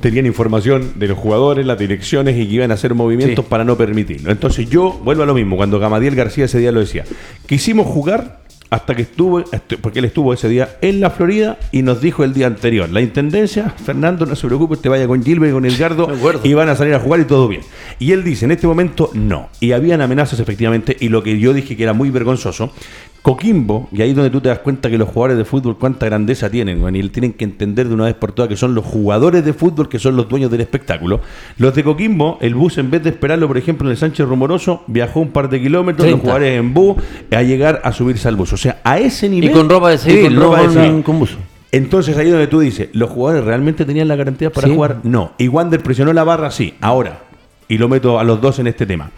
tenían 0.00 0.26
información 0.26 0.92
de 0.96 1.08
los 1.08 1.18
jugadores, 1.18 1.64
las 1.66 1.78
direcciones 1.78 2.36
y 2.36 2.46
que 2.46 2.54
iban 2.54 2.70
a 2.70 2.74
hacer 2.74 2.94
movimientos 2.94 3.44
Sí. 3.44 3.50
para 3.50 3.64
no 3.64 3.76
permitirlo. 3.76 4.30
Entonces 4.30 4.68
yo 4.68 4.92
vuelvo 5.04 5.22
a 5.22 5.26
lo 5.26 5.34
mismo, 5.34 5.56
cuando 5.56 5.78
Gamadiel 5.78 6.14
García 6.14 6.44
ese 6.46 6.58
día 6.58 6.72
lo 6.72 6.80
decía, 6.80 7.04
quisimos 7.46 7.86
jugar 7.86 8.42
hasta 8.70 8.94
que 8.96 9.02
estuvo, 9.02 9.40
estu- 9.40 9.78
porque 9.80 10.00
él 10.00 10.06
estuvo 10.06 10.32
ese 10.34 10.48
día 10.48 10.78
en 10.80 11.00
la 11.00 11.10
Florida 11.10 11.58
y 11.70 11.82
nos 11.82 12.00
dijo 12.00 12.24
el 12.24 12.34
día 12.34 12.48
anterior, 12.48 12.88
la 12.90 13.00
intendencia, 13.00 13.70
Fernando, 13.70 14.26
no 14.26 14.34
se 14.34 14.46
preocupe, 14.48 14.74
usted 14.74 14.90
vaya 14.90 15.06
con 15.06 15.22
Gilbert 15.22 15.50
y 15.52 15.54
con 15.54 15.64
Edgardo 15.64 16.08
y 16.42 16.54
van 16.54 16.68
a 16.68 16.74
salir 16.74 16.94
a 16.94 16.98
jugar 17.00 17.20
y 17.20 17.24
todo 17.24 17.46
bien. 17.46 17.62
Y 18.00 18.10
él 18.12 18.24
dice, 18.24 18.46
en 18.46 18.50
este 18.50 18.66
momento 18.66 19.10
no. 19.14 19.48
Y 19.60 19.72
habían 19.72 20.00
amenazas 20.00 20.40
efectivamente 20.40 20.96
y 20.98 21.08
lo 21.08 21.22
que 21.22 21.38
yo 21.38 21.52
dije 21.52 21.76
que 21.76 21.82
era 21.84 21.92
muy 21.92 22.10
vergonzoso, 22.10 22.72
Coquimbo, 23.24 23.88
y 23.90 24.02
ahí 24.02 24.10
es 24.10 24.16
donde 24.16 24.28
tú 24.28 24.42
te 24.42 24.50
das 24.50 24.58
cuenta 24.58 24.90
que 24.90 24.98
los 24.98 25.08
jugadores 25.08 25.38
de 25.38 25.46
fútbol 25.46 25.78
cuánta 25.78 26.04
grandeza 26.04 26.50
tienen, 26.50 26.82
weón, 26.82 26.94
y 26.94 27.08
tienen 27.08 27.32
que 27.32 27.44
entender 27.44 27.88
de 27.88 27.94
una 27.94 28.04
vez 28.04 28.12
por 28.16 28.32
todas 28.32 28.50
que 28.50 28.56
son 28.56 28.74
los 28.74 28.84
jugadores 28.84 29.42
de 29.42 29.54
fútbol 29.54 29.88
que 29.88 29.98
son 29.98 30.14
los 30.14 30.28
dueños 30.28 30.50
del 30.50 30.60
espectáculo. 30.60 31.22
Los 31.56 31.74
de 31.74 31.82
Coquimbo, 31.82 32.36
el 32.42 32.54
bus 32.54 32.76
en 32.76 32.90
vez 32.90 33.02
de 33.02 33.08
esperarlo, 33.08 33.48
por 33.48 33.56
ejemplo, 33.56 33.88
en 33.88 33.92
el 33.92 33.96
Sánchez 33.96 34.28
Rumoroso, 34.28 34.82
viajó 34.88 35.20
un 35.20 35.30
par 35.30 35.48
de 35.48 35.58
kilómetros, 35.58 36.06
los 36.06 36.20
30. 36.20 36.22
jugadores 36.22 36.60
en 36.60 36.74
bus, 36.74 36.96
a 37.30 37.42
llegar 37.42 37.80
a 37.82 37.92
subirse 37.92 38.28
al 38.28 38.36
bus. 38.36 38.52
O 38.52 38.58
sea, 38.58 38.82
a 38.84 38.98
ese 38.98 39.24
y 39.24 39.30
nivel... 39.30 39.52
con 39.52 39.70
ropa 39.70 39.88
de 39.88 39.94
y 39.94 39.98
civil, 39.98 40.24
con 40.24 40.34
no 40.34 40.40
ropa 40.42 40.68
de 40.68 41.02
con, 41.02 41.18
buzo. 41.18 41.38
Entonces 41.72 42.18
ahí 42.18 42.28
donde 42.28 42.46
tú 42.46 42.60
dices, 42.60 42.90
¿los 42.92 43.08
jugadores 43.08 43.46
realmente 43.46 43.86
tenían 43.86 44.06
la 44.06 44.16
garantía 44.16 44.50
para 44.50 44.68
Sí. 44.68 44.74
jugar? 44.74 44.98
No. 45.02 45.32
Y 45.38 45.48
Wander 45.48 45.82
presionó 45.82 46.12
la 46.12 46.24
barra, 46.24 46.50
sí. 46.50 46.74
Ahora, 46.82 47.20
y 47.68 47.78
lo 47.78 47.88
meto 47.88 48.18
a 48.18 48.24
los 48.24 48.42
dos 48.42 48.58
en 48.58 48.66
este 48.66 48.84
tema. 48.84 49.10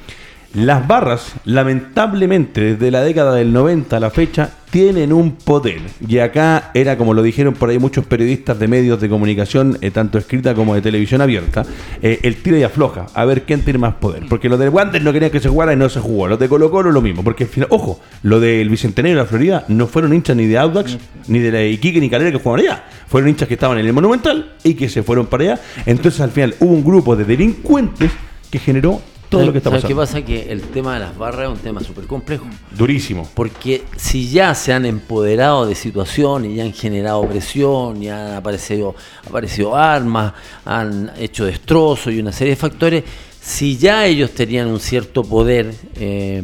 Las 0.55 0.87
barras, 0.87 1.35
lamentablemente, 1.45 2.61
desde 2.61 2.91
la 2.91 3.03
década 3.03 3.35
del 3.35 3.53
90 3.53 3.97
a 3.97 4.01
la 4.01 4.11
fecha, 4.11 4.51
tienen 4.71 5.13
un 5.13 5.33
poder. 5.33 5.81
Y 6.07 6.19
acá 6.19 6.71
era, 6.75 6.97
como 6.97 7.15
lo 7.15 7.23
dijeron 7.23 7.55
por 7.55 7.71
ahí 7.71 7.79
muchos 7.79 8.07
periodistas 8.07 8.59
de 8.59 8.69
medios 8.69 9.01
de 9.01 9.09
comunicación, 9.09 9.79
eh, 9.81 9.91
tanto 9.91 10.19
escrita 10.19 10.55
como 10.55 10.75
de 10.75 10.83
televisión 10.83 11.21
abierta, 11.21 11.65
eh, 12.03 12.21
el 12.23 12.37
tira 12.37 12.59
y 12.59 12.63
afloja, 12.63 13.07
a 13.15 13.25
ver 13.25 13.43
quién 13.43 13.63
tiene 13.63 13.79
más 13.79 13.95
poder. 13.95 14.25
Porque 14.29 14.49
los 14.49 14.59
de 14.59 14.69
Wander 14.69 15.03
no 15.03 15.13
querían 15.13 15.31
que 15.31 15.41
se 15.41 15.49
jugara 15.49 15.73
y 15.73 15.77
no 15.77 15.89
se 15.89 16.01
jugó. 16.01 16.29
Los 16.29 16.39
de 16.39 16.49
Colo 16.49 16.71
Colo 16.71 16.91
lo 16.91 17.01
mismo. 17.01 17.23
Porque 17.23 17.45
al 17.45 17.51
final, 17.51 17.69
ojo, 17.71 18.01
lo 18.23 18.41
del 18.41 18.69
Bicentenario 18.69 19.17
de 19.17 19.23
la 19.23 19.29
Florida 19.29 19.65
no 19.69 19.87
fueron 19.87 20.15
hinchas 20.15 20.37
ni 20.37 20.47
de 20.47 20.59
Audax, 20.59 20.99
ni 21.29 21.39
de 21.39 21.53
la 21.53 21.65
Iquique, 21.65 22.01
ni 22.01 22.11
Calera 22.11 22.33
que 22.33 22.39
jugaban 22.39 22.61
allá. 22.61 22.85
Fueron 23.09 23.29
hinchas 23.29 23.49
que 23.49 23.55
estaban 23.55 23.79
en 23.79 23.87
el 23.87 23.93
Monumental 23.93 24.55
y 24.63 24.75
que 24.75 24.89
se 24.89 25.03
fueron 25.03 25.27
para 25.27 25.45
allá. 25.45 25.61
Entonces 25.85 26.21
al 26.21 26.31
final 26.31 26.55
hubo 26.61 26.73
un 26.73 26.85
grupo 26.85 27.15
de 27.15 27.25
delincuentes 27.25 28.11
que 28.51 28.59
generó 28.59 29.01
todo 29.29 29.47
lo 29.47 29.53
que 29.53 29.59
está 29.59 29.71
¿Sabes 29.71 29.85
pasando. 29.85 30.01
qué 30.01 30.07
pasa? 30.07 30.25
Que 30.25 30.53
el 30.53 30.63
tema 30.63 30.95
de 30.95 31.01
las 31.01 31.17
barras 31.17 31.51
es 31.51 31.59
un 31.59 31.63
tema 31.63 31.81
súper 31.81 32.07
complejo. 32.07 32.47
Durísimo. 32.71 33.29
Porque 33.35 33.85
si 33.97 34.29
ya 34.31 34.55
se 34.55 34.73
han 34.73 34.87
empoderado 34.87 35.67
de 35.67 35.75
situaciones, 35.75 36.55
ya 36.55 36.65
han 36.65 36.73
generado 36.73 37.27
presión, 37.27 38.01
ya 38.01 38.29
han 38.29 38.35
aparecido, 38.35 38.95
aparecido 39.27 39.77
armas, 39.77 40.33
han 40.65 41.13
hecho 41.19 41.45
destrozos 41.45 42.13
y 42.13 42.21
una 42.21 42.33
serie 42.33 42.55
de 42.55 42.57
factores, 42.57 43.05
si 43.41 43.77
ya 43.77 44.07
ellos 44.07 44.33
tenían 44.33 44.67
un 44.67 44.81
cierto 44.81 45.23
poder 45.23 45.73
eh, 45.95 46.43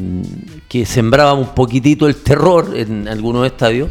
que 0.68 0.86
sembraba 0.86 1.32
un 1.34 1.54
poquitito 1.54 2.06
el 2.06 2.16
terror 2.16 2.74
en 2.76 3.08
algunos 3.08 3.44
estadios, 3.44 3.90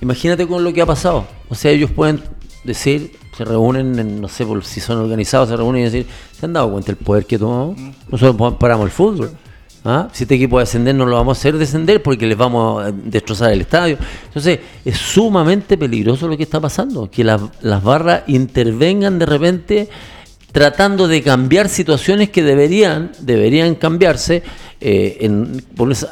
imagínate 0.00 0.46
con 0.46 0.64
lo 0.64 0.72
que 0.72 0.80
ha 0.80 0.86
pasado. 0.86 1.26
O 1.48 1.54
sea, 1.54 1.70
ellos 1.70 1.90
pueden 1.90 2.22
decir, 2.64 3.12
se 3.36 3.44
reúnen, 3.44 3.98
en, 3.98 4.20
no 4.20 4.28
sé 4.28 4.46
por 4.46 4.64
si 4.64 4.80
son 4.80 4.98
organizados, 4.98 5.48
se 5.48 5.56
reúnen 5.56 5.82
y 5.82 5.84
decir, 5.84 6.06
¿se 6.38 6.46
han 6.46 6.52
dado 6.52 6.70
cuenta 6.70 6.86
del 6.86 6.96
poder 6.96 7.26
que 7.26 7.38
tomamos? 7.38 7.76
Nosotros 8.10 8.54
paramos 8.58 8.86
el 8.86 8.90
fútbol. 8.92 9.30
¿Ah? 9.84 10.08
Si 10.12 10.24
este 10.24 10.34
equipo 10.34 10.56
va 10.56 10.62
a 10.62 10.64
descender, 10.64 10.96
no 10.96 11.06
lo 11.06 11.14
vamos 11.14 11.38
a 11.38 11.40
hacer 11.40 11.56
descender 11.56 12.02
porque 12.02 12.26
les 12.26 12.36
vamos 12.36 12.82
a 12.84 12.90
destrozar 12.90 13.52
el 13.52 13.60
estadio. 13.60 13.98
Entonces, 14.26 14.58
es 14.84 14.96
sumamente 14.96 15.78
peligroso 15.78 16.26
lo 16.26 16.36
que 16.36 16.42
está 16.42 16.60
pasando, 16.60 17.08
que 17.08 17.22
las, 17.22 17.40
las 17.60 17.84
barras 17.84 18.24
intervengan 18.26 19.18
de 19.18 19.26
repente 19.26 19.88
tratando 20.50 21.06
de 21.06 21.22
cambiar 21.22 21.68
situaciones 21.68 22.30
que 22.30 22.42
deberían, 22.42 23.12
deberían 23.20 23.74
cambiarse, 23.74 24.42
eh, 24.80 25.18
en, 25.20 25.62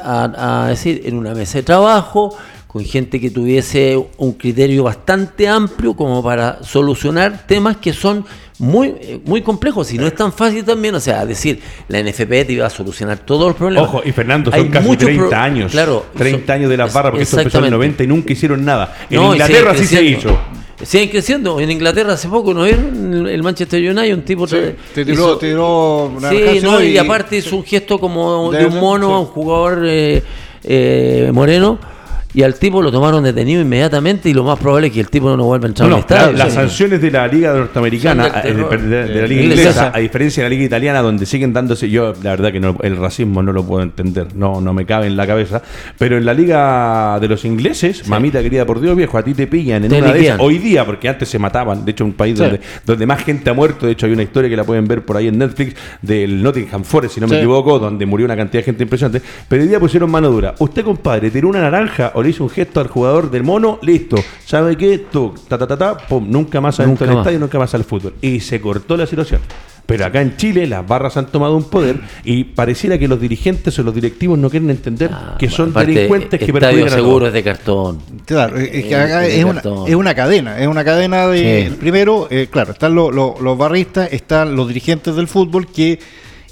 a, 0.03 0.63
a 0.63 0.67
decir, 0.67 1.01
en 1.03 1.17
una 1.17 1.33
mesa 1.33 1.57
de 1.57 1.63
trabajo, 1.63 2.37
con 2.75 2.83
gente 2.83 3.21
que 3.21 3.29
tuviese 3.29 3.97
un 4.17 4.33
criterio 4.33 4.83
bastante 4.83 5.47
amplio 5.47 5.93
como 5.95 6.21
para 6.21 6.61
solucionar 6.61 7.47
temas 7.47 7.77
que 7.77 7.93
son 7.93 8.25
muy, 8.59 8.89
eh, 8.99 9.21
muy 9.23 9.41
complejos 9.41 9.93
y 9.93 9.97
no 9.97 10.05
es 10.05 10.13
tan 10.13 10.33
fácil 10.33 10.65
también, 10.65 10.93
o 10.93 10.99
sea, 10.99 11.25
decir, 11.25 11.61
la 11.87 11.99
NFP 12.03 12.43
te 12.43 12.51
iba 12.51 12.65
a 12.65 12.69
solucionar 12.69 13.19
todos 13.19 13.47
los 13.47 13.55
problemas. 13.55 13.87
Ojo, 13.87 14.01
y 14.03 14.11
Fernando, 14.11 14.51
son 14.51 14.59
Hay 14.59 14.67
casi 14.67 14.87
muchos 14.89 15.05
30 15.05 15.25
pro- 15.29 15.37
años. 15.37 15.71
Claro, 15.71 16.05
30 16.17 16.47
son- 16.47 16.51
años 16.51 16.69
de 16.69 16.75
la 16.75 16.87
barra, 16.87 17.11
porque 17.11 17.23
esto 17.23 17.39
empezó 17.39 17.59
en 17.59 17.63
el 17.63 17.67
exactamente. 17.69 17.77
90 17.77 18.03
y 18.03 18.07
nunca 18.07 18.33
hicieron 18.33 18.65
nada. 18.65 18.93
En 19.09 19.21
No, 19.21 19.31
Inglaterra 19.31 19.73
sí 19.77 19.85
se 19.85 20.03
hizo. 20.03 20.37
Siguen 20.83 21.07
creciendo. 21.07 21.61
En 21.61 21.71
Inglaterra 21.71 22.11
hace 22.11 22.27
poco, 22.27 22.53
¿no 22.53 22.65
vieron? 22.65 23.25
El- 23.25 23.41
Manchester 23.41 23.81
United, 23.89 24.13
un 24.15 24.23
tipo... 24.23 24.45
te 24.47 24.75
tiró, 24.93 25.13
hizo- 25.13 25.37
te 25.37 25.47
tiró 25.47 26.05
una 26.07 26.29
Sí, 26.29 26.59
no, 26.61 26.83
y, 26.83 26.97
aparte 26.97 27.37
hizo 27.37 27.55
un 27.55 27.63
gesto 27.63 27.97
como 27.99 28.51
de, 28.51 28.57
De- 28.59 28.65
un 28.65 28.81
mono 28.81 29.07
sí. 29.07 29.13
a 29.13 29.17
un 29.19 29.25
jugador 29.27 29.81
eh, 29.85 30.21
eh, 30.65 31.29
moreno 31.33 31.94
y 32.35 32.43
al 32.43 32.55
tipo 32.55 32.81
lo 32.81 32.91
tomaron 32.91 33.23
detenido 33.23 33.61
inmediatamente 33.61 34.29
y 34.29 34.33
lo 34.33 34.43
más 34.43 34.59
probable 34.59 34.87
es 34.87 34.93
que 34.93 34.99
el 34.99 35.09
tipo 35.09 35.35
no 35.35 35.45
vuelva 35.45 35.65
a 35.65 35.69
entrar 35.69 35.89
No, 35.89 35.95
al 35.95 36.01
estadio. 36.01 36.37
las 36.37 36.49
Sí. 36.49 36.55
sanciones 36.55 37.01
de 37.01 37.09
la 37.11 37.27
Liga 37.27 37.53
Norteamericana, 37.53 38.27
eh, 38.27 38.31
de, 38.33 38.41
terror. 38.53 38.81
de- 38.81 38.87
de 39.07 39.21
la 39.21 39.27
Liga 39.27 39.41
Inglesa. 39.43 39.61
Inglesa, 39.61 39.91
a 39.93 39.99
diferencia 39.99 40.43
de 40.43 40.49
la 40.49 40.53
Liga 40.53 40.65
Italiana, 40.65 41.01
donde 41.01 41.25
siguen 41.25 41.53
dándose, 41.53 41.89
yo 41.89 42.13
la 42.21 42.31
verdad 42.31 42.51
que 42.51 42.59
no- 42.59 42.77
el 42.81 42.97
racismo 42.97 43.41
no 43.41 43.53
lo 43.53 43.63
puedo 43.63 43.81
entender, 43.83 44.27
no, 44.35 44.59
no 44.61 44.73
me 44.73 44.85
cabe 44.85 45.07
en 45.07 45.15
la 45.17 45.25
cabeza, 45.25 45.61
pero 45.97 46.17
en 46.17 46.25
la 46.25 46.33
Liga 46.33 47.17
de 47.19 47.27
los 47.27 47.45
ingleses, 47.45 48.07
mamita 48.07 48.41
querida 48.41 48.65
por 48.65 48.81
Dios 48.81 48.95
viejo, 48.95 49.17
a 49.17 49.23
ti 49.23 49.33
te 49.33 49.47
pillan 49.47 49.83
en 49.85 49.89
Te 49.89 49.97
una 49.99 50.07
de 50.07 50.13
liquidan. 50.13 50.35
esas, 50.37 50.45
hoy 50.45 50.57
día, 50.57 50.85
porque 50.85 51.07
antes 51.09 51.29
se 51.29 51.39
mataban, 51.39 51.85
de 51.85 51.91
hecho 51.91 52.03
un 52.05 52.13
país 52.13 52.37
Sí. 52.37 52.43
donde, 52.43 52.59
donde 52.85 53.05
más 53.05 53.23
gente 53.23 53.49
ha 53.49 53.53
muerto, 53.53 53.85
de 53.85 53.93
hecho 53.93 54.05
hay 54.07 54.11
una 54.13 54.23
historia 54.23 54.49
que 54.49 54.57
la 54.57 54.63
pueden 54.63 54.87
ver 54.87 55.03
por 55.05 55.15
ahí 55.17 55.27
en 55.27 55.37
Netflix, 55.37 55.75
del 56.01 56.43
Nottingham 56.43 56.83
Forest, 56.83 57.15
si 57.15 57.21
no 57.21 57.27
me 57.27 57.37
equivoco, 57.37 57.79
donde 57.79 58.05
murió 58.05 58.25
una 58.25 58.35
cantidad 58.35 58.59
de 58.61 58.65
gente 58.65 58.83
impresionante, 58.83 59.21
pero 59.47 59.61
hoy 59.63 59.67
día 59.69 59.79
pusieron 59.79 60.11
mano 60.11 60.29
dura. 60.29 60.53
Usted, 60.59 60.83
compadre, 60.83 61.31
tiró 61.31 61.47
una 61.47 61.61
naranja 61.61 62.11
o 62.15 62.21
le 62.25 62.31
hizo 62.31 62.43
un 62.43 62.49
gesto 62.49 62.79
al 62.79 62.87
jugador 62.87 63.31
del 63.31 63.43
mono, 63.43 63.79
listo. 63.81 64.17
¿Sabe 64.45 64.75
qué? 64.75 64.97
Tú, 65.11 65.33
ta, 65.47 65.57
ta, 65.57 65.65
ta, 65.67 65.77
ta, 65.77 65.97
pum, 65.97 66.25
nunca 66.29 66.59
más 66.61 66.79
adentro 66.79 66.91
Nunca 66.91 67.05
del 67.05 67.15
más. 67.15 67.23
estadio, 67.23 67.39
nunca 67.39 67.59
más 67.59 67.73
al 67.73 67.83
fútbol. 67.83 68.13
Y 68.21 68.39
se 68.41 68.59
cortó 68.59 68.97
la 68.97 69.05
situación. 69.07 69.41
Pero 69.85 70.03
acá 70.03 70.19
en 70.19 70.35
Chile 70.35 70.65
las 70.65 70.87
barras 70.87 71.15
han 71.15 71.27
tomado 71.27 71.55
un 71.55 71.65
poder 71.65 71.99
y 72.23 72.43
pareciera 72.43 72.97
que 72.97 73.07
los 73.07 73.21
dirigentes 73.21 73.77
o 73.77 73.83
los 73.83 73.93
directivos 73.93 74.35
no 74.39 74.49
quieren 74.49 74.71
entender 74.71 75.11
Ah, 75.13 75.35
que 75.37 75.47
son 75.47 75.69
aparte, 75.69 75.91
delincuentes 75.93 76.39
que 76.39 76.51
perjudican 76.51 76.87
a 76.87 76.95
seguro 76.95 77.27
es 77.27 77.33
de 77.33 77.43
cartón. 77.43 77.99
Claro, 78.25 78.57
es, 78.57 78.69
que 78.83 78.95
acá 78.95 79.19
de 79.19 79.37
es, 79.37 79.43
una, 79.45 79.53
cartón. 79.61 79.87
es 79.87 79.93
una 79.93 80.15
cadena, 80.15 80.59
es 80.59 80.67
una 80.67 80.83
cadena 80.83 81.27
de... 81.27 81.67
Sí. 81.69 81.75
Primero, 81.79 82.27
eh, 82.31 82.47
claro, 82.49 82.71
están 82.71 82.95
lo- 82.95 83.11
lo- 83.11 83.35
los 83.39 83.55
barristas, 83.59 84.11
están 84.11 84.55
los 84.55 84.67
dirigentes 84.67 85.15
del 85.15 85.27
fútbol 85.27 85.67
que 85.67 85.99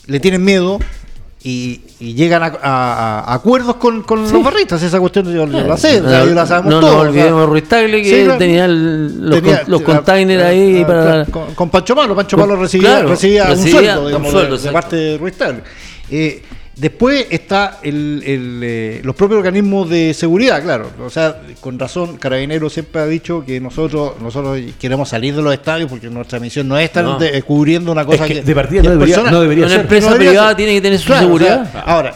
le 0.06 0.20
tienen 0.20 0.44
miedo 0.46 0.78
y, 1.46 1.82
y 2.00 2.14
llegan 2.14 2.42
a, 2.44 2.54
a- 2.62 3.20
a 3.20 3.34
acuerdos 3.34 3.76
con, 3.76 4.04
con 4.04 4.24
los 4.32 4.44
barristas. 4.44 4.82
Esa 4.82 5.00
cuestión 5.00 5.26
yo, 5.26 5.46
yo 5.46 5.68
la 5.68 5.76
sé, 5.78 6.02
yo 6.02 6.26
la 6.34 6.46
sabemos 6.46 6.74
no 6.74 6.80
todos, 6.80 6.94
nos 6.94 7.00
o 7.00 7.02
sea, 7.02 7.10
olvidemos 7.10 7.40
de 7.42 7.46
Ruiz 7.48 7.68
Tagle 7.68 8.02
que 8.02 8.26
Sí, 8.26 8.32
tenía 8.38 8.66
el- 8.66 9.30
los, 9.30 9.42
tenía- 9.42 9.62
con- 9.64 9.72
los 9.72 9.82
containers 9.82 10.44
ah, 10.44 10.48
ahí 10.48 10.82
ah, 10.84 10.88
para... 10.88 11.26
con, 11.26 11.54
con 11.54 11.70
Pancho 11.70 11.96
Malo, 11.96 12.16
Pancho 12.16 12.38
Malo 12.38 12.56
recibía, 12.56 12.90
claro, 12.90 13.10
recibía, 13.10 13.46
un 13.52 13.58
sueldo, 13.58 14.00
un 14.02 14.08
digamos, 14.08 14.32
sueldo, 14.32 14.58
de, 14.58 14.72
parte 14.72 14.96
de 14.96 15.18
Ruiz 15.18 15.38
Tagle. 15.38 15.64
Eh, 16.10 16.42
después 16.76 17.28
está 17.30 17.80
el, 17.84 18.24
el, 18.26 18.60
eh, 18.64 19.02
los 19.04 19.16
propios 19.16 19.38
organismos 19.40 19.90
de 19.90 20.14
seguridad, 20.14 20.62
claro. 20.64 20.90
O 21.06 21.10
sea, 21.10 21.40
con 21.62 21.78
razón, 21.78 22.18
Carabinero 22.18 22.70
siempre 22.70 23.02
ha 23.02 23.06
dicho 23.06 23.44
que 23.46 23.60
nosotros 23.60 24.14
nosotros 24.22 24.60
queremos 24.80 25.10
salir 25.10 25.36
de 25.36 25.42
los 25.42 25.54
estadios 25.54 25.90
porque 25.90 26.10
nuestra 26.10 26.40
misión 26.40 26.68
no 26.68 26.78
es 26.78 26.86
estar 26.86 27.04
No. 27.04 27.18
de- 27.20 27.42
cubriendo 27.44 27.92
una 27.92 28.06
cosa 28.06 28.26
Es 28.26 28.32
que 28.32 28.42
de 28.42 28.56
partida 28.56 28.84
no 28.84 28.92
debería- 28.92 29.18
no 29.24 29.42
debería 29.42 29.66
Una 29.66 29.72
ser. 29.76 29.82
empresa 29.82 30.16
privada 30.16 30.48
ser. 30.50 30.58
tiene 30.58 30.74
que 30.74 30.82
tener 30.82 31.00
su 31.00 31.06
Claro, 31.08 31.22
o 31.22 31.26
seguridad. 31.28 31.84
ahora, 31.86 32.14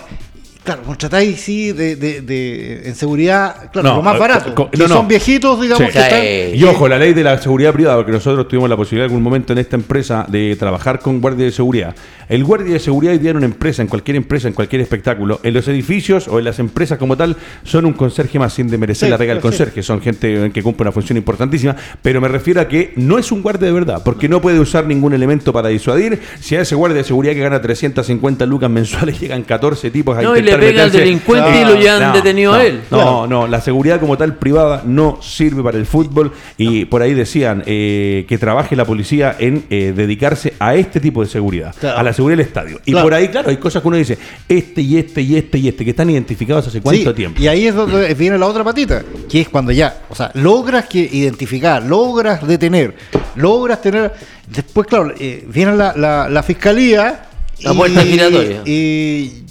claro, 0.68 0.84
contratáis 0.84 1.40
sí 1.42 1.72
de, 1.72 1.96
de, 1.96 2.22
de- 2.22 2.88
en 2.88 2.96
seguridad, 2.96 3.72
claro, 3.72 3.90
No, 3.90 3.96
lo 3.98 4.02
más 4.04 4.16
eh, 4.16 4.20
barato. 4.20 4.54
co- 4.54 4.70
que 4.70 4.78
no, 4.78 4.88
no. 4.88 4.94
son 4.96 5.08
viejitos, 5.08 5.60
digamos, 5.62 5.88
Sí. 5.88 5.94
que 5.94 6.00
están. 6.00 6.56
Y 6.60 6.64
ojo, 6.66 6.88
la 6.88 7.00
ley 7.00 7.14
de 7.14 7.24
la 7.24 7.42
seguridad 7.42 7.74
privada, 7.74 7.96
porque 7.96 8.12
nosotros 8.12 8.48
tuvimos 8.48 8.70
la 8.70 8.76
posibilidad 8.78 9.06
en 9.06 9.12
algún 9.12 9.24
momento 9.24 9.54
en 9.54 9.60
esta 9.60 9.76
empresa 9.76 10.26
de 10.28 10.56
trabajar 10.58 11.00
con 11.00 11.22
guardia 11.22 11.46
de 11.46 11.52
seguridad. 11.52 11.96
El 12.30 12.44
guardia 12.44 12.74
de 12.74 12.80
seguridad 12.80 13.14
hoy 13.14 13.20
día 13.20 13.32
en 13.32 13.38
una 13.38 13.46
empresa, 13.46 13.82
en 13.82 13.88
cualquier 13.88 14.18
empresa, 14.18 14.48
en 14.50 14.54
cualquier 14.54 14.82
espectáculo, 14.82 15.40
en 15.44 15.54
los 15.54 15.68
edificios 15.70 16.28
o 16.28 16.40
en 16.40 16.46
las 16.46 16.60
empresas 16.60 16.98
como 16.98 17.16
tal, 17.16 17.38
son 17.64 17.86
un 17.86 17.94
conserje 17.94 18.38
más 18.38 18.54
sin 18.54 18.68
demerecer 18.68 19.08
Sí, 19.08 19.12
la 19.12 19.18
regla 19.18 19.36
del 19.36 19.42
sí. 19.42 19.48
conserje. 19.48 19.82
Son 19.82 20.02
gente 20.02 20.52
que 20.54 20.62
cumple 20.62 20.84
una 20.84 20.92
función 20.92 21.16
importantísima, 21.18 21.76
pero 22.02 22.20
me 22.20 22.28
refiero 22.28 22.60
a 22.60 22.68
que 22.68 22.92
no 22.98 23.18
es 23.18 23.32
un 23.32 23.42
guardia 23.42 23.68
de 23.68 23.72
verdad, 23.74 24.02
porque 24.04 24.28
no 24.28 24.42
puede 24.42 24.60
usar 24.60 24.86
ningún 24.86 25.14
elemento 25.14 25.54
para 25.54 25.70
disuadir. 25.70 26.20
Si 26.42 26.56
a 26.58 26.62
ese 26.62 26.76
guardia 26.76 26.98
de 26.98 27.04
seguridad 27.06 27.34
que 27.34 27.40
gana 27.40 27.62
350 27.62 28.46
lucas 28.46 28.70
mensuales 28.70 29.18
llegan 29.22 29.44
14 29.44 29.90
tipos 29.92 30.18
a 30.18 30.22
No, 30.22 30.36
y 30.36 30.42
le 30.58 30.68
pega 30.68 30.84
al 30.84 30.92
delincuente 30.92 31.62
y 31.62 31.66
lo 31.66 31.76
llevan 31.76 32.14
detenido 32.14 32.54
a 32.54 32.66
él. 32.66 32.82
No, 32.92 32.98
Claro. 32.98 33.28
no, 33.28 33.48
la 33.48 33.62
seguridad 33.62 34.00
como 34.00 34.18
tal 34.18 34.36
privada 34.36 34.84
no 34.86 35.20
sirve 35.22 35.64
para 35.64 35.78
el 35.78 35.86
fútbol 35.86 36.32
y 36.58 36.86
por 36.86 37.02
ahí 37.02 37.14
decían 37.14 37.64
eh, 37.66 38.26
que 38.28 38.38
trabaje 38.38 38.76
la 38.76 38.86
policía 38.86 39.36
en 39.40 39.66
eh, 39.70 39.94
dedicarse 39.96 40.54
a 40.60 40.76
este 40.76 41.00
tipo 41.00 41.22
de 41.24 41.30
seguridad, 41.30 41.74
Claro. 41.80 41.98
a 42.00 42.04
la 42.04 42.14
seguridad 42.14 42.38
del 42.38 42.46
estadio. 42.48 42.80
Y 42.86 42.92
Claro. 42.92 43.06
por 43.06 43.14
ahí, 43.14 43.28
claro, 43.30 43.50
hay 43.50 43.58
cosas 43.58 43.82
que 43.82 43.88
uno 43.88 43.98
dice, 43.98 44.18
este 44.48 44.82
y 44.82 44.98
este 44.98 45.22
y 45.22 45.36
este 45.38 45.58
y 45.58 45.68
este, 45.68 45.84
que 45.84 45.92
están 45.92 46.10
identificados 46.10 46.68
hace 46.68 46.82
cuánto 46.82 47.10
Sí, 47.12 47.16
tiempo. 47.16 47.42
Y 47.42 47.48
ahí 47.48 47.68
es 47.68 47.76
donde 47.76 48.14
viene 48.14 48.38
la 48.38 48.46
otra 48.48 48.64
patita, 48.64 49.04
que 49.30 49.42
es 49.42 49.50
cuando 49.50 49.72
ya, 49.72 50.02
o 50.10 50.16
sea, 50.16 50.32
logras 50.34 50.86
que 50.88 51.00
identificar, 51.00 51.84
logras 51.84 52.46
detener, 52.48 52.96
logras 53.36 53.82
tener. 53.82 54.14
Después, 54.48 54.88
claro, 54.88 55.14
eh, 55.20 55.46
viene 55.54 55.76
la, 55.76 55.94
la, 55.96 56.30
la 56.30 56.44
fiscalía. 56.44 57.24
La 57.62 57.74
puerta 57.74 58.02
giratoria. 58.04 58.62
Y, 58.66 59.44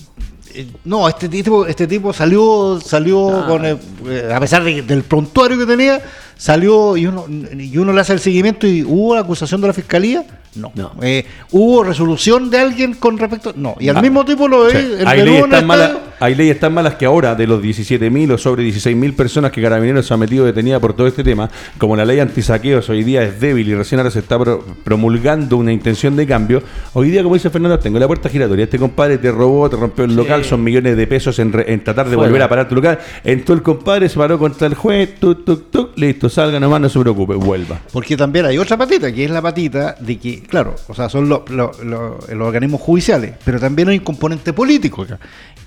no, 0.85 1.09
este 1.09 1.29
tipo, 1.29 1.67
este 1.67 1.87
tipo 1.87 2.13
salió, 2.13 2.81
salió 2.81 3.29
Ah. 3.43 3.47
con, 3.47 3.65
eh, 3.67 3.77
eh, 4.09 4.31
a 4.35 4.41
pesar 4.41 4.63
de- 4.65 4.83
del 4.83 5.03
prontuario 5.03 5.59
que 5.59 5.67
tenía, 5.67 6.01
salió 6.37 6.97
y 6.97 7.07
uno, 7.07 7.27
y 7.59 7.77
uno 7.79 7.93
le 7.93 8.01
hace 8.01 8.13
el 8.13 8.21
seguimiento 8.21 8.67
y 8.67 8.83
hubo 8.85 9.15
la 9.15 9.21
acusación 9.23 9.61
de 9.61 9.67
la 9.69 9.73
fiscalía. 9.73 10.25
No. 10.57 10.73
No. 10.75 10.93
Eh, 11.03 11.25
¿Hubo 11.51 11.85
resolución 11.85 12.51
de 12.51 12.59
alguien 12.59 12.95
con 12.95 13.19
respecto? 13.19 13.53
No. 13.57 13.77
Y 13.79 13.89
al 13.89 13.97
Ah, 13.99 14.03
mismo 14.03 14.25
tipo 14.25 14.49
lo 14.49 14.69
Sí. 14.71 14.77
el 14.77 15.07
Hay, 15.07 15.23
leyes 15.23 15.49
tan 15.51 15.67
malas, 15.67 15.93
hay 16.21 16.35
leyes 16.35 16.59
tan 16.59 16.73
malas 16.75 16.95
que 16.95 17.05
ahora, 17.07 17.35
de 17.35 17.47
los 17.47 17.61
17.000 17.63 18.33
o 18.33 18.39
sobre 18.39 18.63
16.000 18.65 19.15
personas 19.15 19.51
que 19.53 19.61
Carabineros 19.63 20.07
se 20.07 20.15
ha 20.15 20.17
metido 20.17 20.45
detenida 20.45 20.81
por 20.81 20.95
todo 20.95 21.07
este 21.07 21.23
tema, 21.23 21.51
como 21.79 21.97
la 21.97 22.05
ley 22.05 22.21
antisaqueos 22.21 22.89
hoy 22.89 23.05
día 23.05 23.23
es 23.23 23.41
débil 23.41 23.69
y 23.69 23.75
recién 23.75 23.99
ahora 24.01 24.11
se 24.11 24.21
está 24.21 24.39
pro- 24.39 24.65
promulgando 24.85 25.57
una 25.57 25.73
intención 25.73 26.17
de 26.17 26.27
cambio, 26.27 26.63
hoy 26.95 27.11
día, 27.11 27.23
como 27.23 27.35
dice 27.35 27.51
Fernando, 27.51 27.79
tengo 27.79 27.99
la 27.99 28.07
puerta 28.07 28.29
giratoria. 28.29 28.65
Este 28.65 28.79
compadre 28.79 29.19
te 29.19 29.31
robó, 29.31 29.69
te 29.69 29.77
rompió 29.77 30.05
el 30.05 30.17
local, 30.17 30.45
son 30.45 30.63
millones 30.65 30.97
de 30.97 31.07
pesos 31.07 31.39
en, 31.39 31.53
re- 31.53 31.73
en 31.73 31.83
tratar 31.85 32.09
de 32.09 32.15
Fuera. 32.17 32.29
volver 32.31 32.43
a 32.43 32.49
parar 32.49 32.69
tu 32.69 32.75
local. 32.75 32.99
Entró 33.25 33.55
el 33.55 33.63
compadre, 33.63 34.09
se 34.09 34.17
paró 34.17 34.39
contra 34.39 34.67
el 34.67 34.75
juez, 34.75 35.17
tuk, 35.21 35.45
tuk, 35.45 35.71
tuk, 35.71 35.91
listo, 35.99 36.29
salga 36.29 36.59
nomás, 36.61 36.81
no 36.81 36.89
se 36.89 36.99
preocupe, 37.01 37.35
vuelva. 37.35 37.81
Porque 37.93 38.17
también 38.17 38.47
hay 38.47 38.59
otra 38.59 38.77
patita, 38.77 39.13
que 39.13 39.25
es 39.25 39.31
la 39.31 39.43
patita 39.43 39.97
de 40.01 40.17
que, 40.19 40.43
claro, 40.47 40.75
o 40.89 40.95
sea, 40.95 41.09
son 41.09 41.29
lo- 41.29 41.45
lo- 41.49 41.73
lo- 41.85 42.19
los 42.29 42.47
organismos 42.49 42.81
judiciales, 42.81 43.35
pero 43.45 43.59
también 43.61 43.89
hay 43.89 43.99
un 43.99 44.05
componente 44.05 44.53
político 44.53 45.03
acá, 45.03 45.19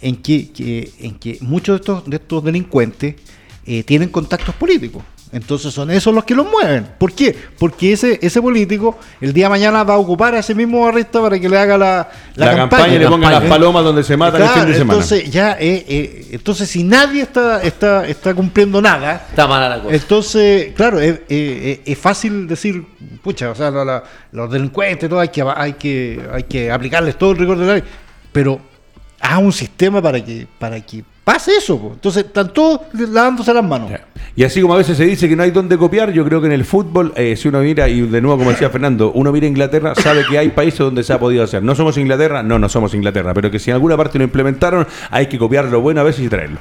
en 0.01 0.15
que, 0.17 0.51
que- 0.51 0.91
en 0.99 1.15
que 1.19 1.38
muchos 1.41 1.75
de 1.75 1.80
estos, 1.82 2.05
de 2.09 2.15
estos 2.17 2.43
delincuentes 2.43 3.15
eh, 3.65 3.84
tienen 3.84 4.09
contactos 4.09 4.55
políticos. 4.55 5.03
Entonces 5.32 5.71
son 5.71 5.91
esos 5.91 6.11
los 6.11 6.23
que 6.23 6.34
los 6.34 6.49
mueven. 6.49 6.88
¿Por 6.97 7.13
qué? 7.13 7.36
Porque 7.59 7.93
ese, 7.93 8.17
ese 8.19 8.41
político 8.41 8.97
el 9.21 9.32
día 9.32 9.45
de 9.45 9.49
mañana 9.51 9.84
va 9.84 9.93
a 9.93 9.97
ocupar 9.97 10.34
a 10.34 10.39
ese 10.39 10.55
mismo 10.55 10.84
barrista 10.84 11.21
para 11.21 11.39
que 11.39 11.47
le 11.47 11.55
haga 11.55 11.77
la, 11.77 12.09
La, 12.36 12.55
campaña, 12.55 12.95
y 12.95 12.97
le 12.99 13.07
pongan 13.07 13.32
las 13.34 13.43
palomas 13.43 13.84
donde 13.84 14.03
se 14.03 14.17
matan 14.17 14.41
Claro, 14.41 14.53
el 14.55 14.59
fin 14.61 14.71
de 14.71 14.77
semana. 14.80 14.93
Entonces, 14.93 15.30
ya, 15.32 15.51
eh, 15.59 15.86
eh, 15.88 16.27
entonces 16.32 16.67
si 16.67 16.84
nadie 16.84 17.21
está, 17.21 17.61
está, 17.61 18.07
está 18.07 18.34
cumpliendo 18.34 18.82
nada, 18.82 19.27
Está 19.30 19.45
mala 19.45 19.69
la 19.69 19.84
cosa. 19.84 19.95
entonces, 19.95 20.73
claro, 20.75 20.99
es, 20.99 21.97
fácil 21.99 22.47
decir, 22.47 22.84
pucha, 23.21 23.51
o 23.51 23.55
sea, 23.55 23.69
la- 23.69 23.86
la- 23.86 24.03
los 24.32 24.49
delincuentes, 24.51 25.07
todo, 25.07 25.19
hay 25.19 25.30
que, 25.30 25.43
hay 25.55 25.73
que, 25.73 26.27
hay 26.34 26.43
que 26.43 26.71
aplicarles 26.71 27.17
todo 27.19 27.32
el 27.34 27.38
rigor 27.38 27.57
de 27.59 27.65
la 27.67 27.73
ley, 27.75 27.84
pero 28.32 28.59
haz 29.19 29.38
un 29.38 29.53
sistema 29.53 30.01
para 30.01 30.25
que, 30.25 30.47
para 30.57 30.82
que 30.82 31.03
pase 31.30 31.57
eso. 31.57 31.91
Entonces, 31.93 32.25
están 32.25 32.51
todos 32.51 32.82
lavándose 32.91 33.53
las 33.53 33.63
manos. 33.63 33.91
Y 34.36 34.43
así 34.43 34.61
como 34.61 34.73
a 34.73 34.77
veces 34.77 34.97
se 34.97 35.05
dice 35.05 35.30
que 35.30 35.36
no 35.36 35.43
hay 35.43 35.51
dónde 35.51 35.77
copiar, 35.77 36.11
yo 36.11 36.25
creo 36.25 36.41
que 36.41 36.47
en 36.47 36.53
el 36.53 36.65
fútbol, 36.65 37.13
eh, 37.15 37.36
si 37.36 37.49
uno 37.49 37.59
mira, 37.59 37.88
y 37.88 38.01
de 38.01 38.19
nuevo 38.19 38.39
como 38.39 38.49
decía 38.49 38.71
Fernando, 38.71 39.11
uno 39.13 39.32
mira 39.32 39.45
Inglaterra, 39.45 39.93
sabe 39.93 40.23
que 40.27 40.39
hay 40.39 40.49
países 40.49 40.80
donde 40.80 41.03
se 41.03 41.13
ha 41.13 41.19
podido 41.19 41.43
hacer. 41.43 41.61
No 41.61 41.75
somos 41.75 41.99
Inglaterra, 41.99 42.41
no, 42.41 42.57
no 42.57 42.67
somos 42.67 42.95
Inglaterra, 42.95 43.36
pero 43.36 43.51
que 43.51 43.59
si 43.59 43.69
en 43.69 43.75
alguna 43.75 43.95
parte 43.95 44.17
lo 44.17 44.23
implementaron, 44.23 44.88
hay 45.11 45.27
que 45.27 45.38
copiar 45.38 45.65
lo 45.65 45.82
bueno 45.82 46.01
a 46.01 46.03
veces 46.03 46.25
y 46.25 46.30
traerlo. 46.30 46.57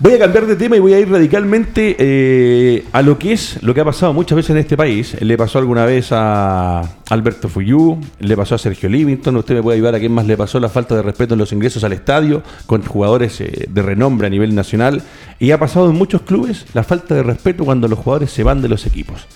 Voy 0.00 0.12
a 0.12 0.18
cambiar 0.20 0.46
de 0.46 0.54
tema 0.54 0.76
y 0.76 0.78
voy 0.78 0.94
a 0.94 1.00
ir 1.00 1.10
radicalmente 1.10 1.96
eh, 1.98 2.84
a 2.92 3.02
lo 3.02 3.18
que 3.18 3.32
es 3.32 3.60
lo 3.64 3.74
que 3.74 3.80
ha 3.80 3.84
pasado 3.84 4.12
muchas 4.12 4.36
veces 4.36 4.50
en 4.50 4.58
este 4.58 4.76
país. 4.76 5.20
Le 5.20 5.36
pasó 5.36 5.58
alguna 5.58 5.84
vez 5.86 6.12
a 6.12 6.82
Alberto 7.10 7.48
Fuyú, 7.48 7.98
le 8.20 8.36
pasó 8.36 8.54
a 8.54 8.58
Sergio 8.58 8.88
Livington, 8.88 9.34
usted 9.36 9.56
me 9.56 9.62
puede 9.62 9.78
ayudar 9.78 9.96
a 9.96 9.98
quién 9.98 10.12
más 10.12 10.24
le 10.24 10.36
pasó 10.36 10.60
la 10.60 10.68
falta 10.68 10.94
de 10.94 11.02
respeto 11.02 11.34
en 11.34 11.40
los 11.40 11.52
ingresos 11.52 11.82
al 11.82 11.94
estadio 11.94 12.44
con 12.66 12.84
jugadores 12.84 13.40
eh, 13.40 13.66
de 13.68 13.82
renombre 13.82 14.28
a 14.28 14.30
nivel 14.30 14.54
nacional. 14.54 15.02
Y 15.40 15.50
ha 15.50 15.58
pasado 15.58 15.90
en 15.90 15.96
muchos 15.96 16.22
clubes 16.22 16.66
la 16.74 16.84
falta 16.84 17.16
de 17.16 17.24
respeto 17.24 17.64
cuando 17.64 17.88
los 17.88 17.98
jugadores 17.98 18.30
se 18.30 18.44
van 18.44 18.62
de 18.62 18.68
los 18.68 18.86
equipos. 18.86 19.26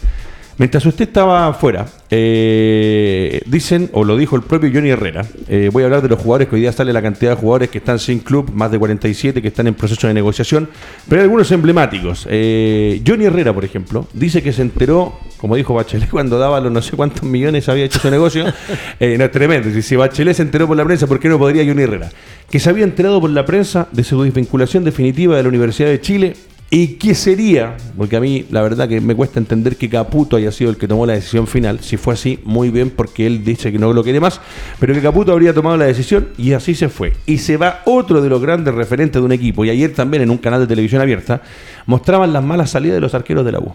Mientras 0.59 0.85
usted 0.87 1.09
estaba 1.09 1.49
afuera, 1.49 1.87
eh, 2.11 3.41
dicen, 3.47 3.89
o 3.93 4.05
lo 4.05 4.17
dijo 4.17 4.37
el 4.37 4.43
propio 4.43 4.71
Johnny 4.73 4.91
Herrera, 4.91 5.25
eh, 5.49 5.71
voy 5.73 5.83
a 5.83 5.87
hablar 5.87 6.03
de 6.03 6.09
los 6.11 6.19
jugadores 6.21 6.49
que 6.49 6.55
hoy 6.57 6.61
día 6.61 6.73
sale 6.73 6.93
la 6.93 7.01
cantidad 7.01 7.33
de 7.33 7.37
jugadores 7.37 7.71
que 7.71 7.79
están 7.79 7.99
sin 7.99 8.19
club, 8.19 8.51
más 8.53 8.71
de 8.71 8.79
47 8.79 9.41
que 9.41 9.49
están 9.49 9.67
en 9.67 9.75
proceso 9.75 10.07
de 10.07 10.15
negociación, 10.15 10.69
pero 11.09 11.21
hay 11.21 11.25
algunos 11.25 11.51
emblemáticos. 11.53 12.27
Eh, 12.31 13.01
Johnny 13.07 13.25
Herrera, 13.25 13.53
por 13.55 13.65
ejemplo, 13.65 14.07
dice 14.13 14.43
que 14.43 14.53
se 14.53 14.63
enteró, 14.63 15.19
como 15.39 15.57
dijo 15.57 15.73
Bachelet, 15.75 16.11
cuando 16.11 16.39
daba 16.39 16.61
los 16.61 16.71
no 16.71 16.83
sé 16.83 16.97
cuántos 16.97 17.23
millones 17.25 17.69
había 17.69 17.85
hecho 17.85 17.99
su 17.99 18.11
negocio. 18.11 18.45
No, 19.01 19.25
es 19.25 19.31
tremendo. 19.33 19.69
Si- 19.71 19.83
Si 19.83 19.97
Bachelet 19.97 20.37
se 20.37 20.43
enteró 20.43 20.67
por 20.69 20.77
la 20.77 20.85
prensa, 20.85 21.07
¿por 21.07 21.19
qué 21.19 21.29
no 21.29 21.39
podría 21.39 21.65
Johnny 21.65 21.83
Herrera? 21.83 22.11
Que 22.51 22.61
se 22.61 22.71
había 22.71 22.85
enterado 22.85 23.21
por 23.21 23.31
la 23.31 23.45
prensa 23.45 23.89
de 23.91 24.05
su 24.05 24.23
desvinculación 24.23 24.85
definitiva 24.85 25.37
de 25.37 25.43
la 25.43 25.49
Universidad 25.49 25.89
de 25.89 26.01
Chile 26.01 26.35
¿Y 26.75 26.95
qué 26.95 27.15
sería? 27.15 27.77
Porque 27.99 28.17
a 28.17 28.21
mí 28.21 28.47
la 28.51 28.63
verdad 28.63 28.89
que 28.89 28.99
me 29.03 29.15
cuesta 29.15 29.39
entender 29.39 29.77
que 29.77 29.91
Caputo 29.91 30.37
haya 30.37 30.51
sido 30.51 30.71
el 30.71 30.79
que 30.79 30.89
tomó 30.89 31.05
la 31.05 31.13
decisión 31.13 31.47
final. 31.47 31.81
Si 31.81 31.99
fue 31.99 32.15
así, 32.15 32.39
muy 32.45 32.71
bien, 32.71 32.89
porque 32.89 33.27
él 33.27 33.45
dice 33.45 33.71
que 33.71 33.79
no 33.79 33.93
lo 33.93 34.03
quiere 34.03 34.21
más, 34.21 34.41
pero 34.81 34.95
que 34.95 35.03
Caputo 35.03 35.33
habría 35.33 35.53
tomado 35.53 35.77
la 35.77 35.85
decisión 35.85 36.29
y 36.39 36.55
así 36.55 36.75
se 36.75 36.89
fue. 36.89 37.13
Y 37.27 37.37
se 37.37 37.59
va 37.59 37.83
otro 37.85 38.23
de 38.23 38.31
los 38.31 38.41
grandes 38.41 38.75
referentes 38.75 39.21
de 39.21 39.27
un 39.27 39.33
equipo. 39.33 39.67
Y 39.67 39.69
ayer 39.71 39.93
también 39.93 40.23
en 40.23 40.31
un 40.31 40.39
canal 40.39 40.61
de 40.61 40.67
televisión 40.67 41.03
abierta 41.03 41.43
mostraban 41.85 42.33
las 42.33 42.43
malas 42.43 42.71
salidas 42.71 42.95
de 42.95 43.01
los 43.03 43.13
arqueros 43.15 43.45
de 43.45 43.53
la 43.53 43.59
U. 43.59 43.75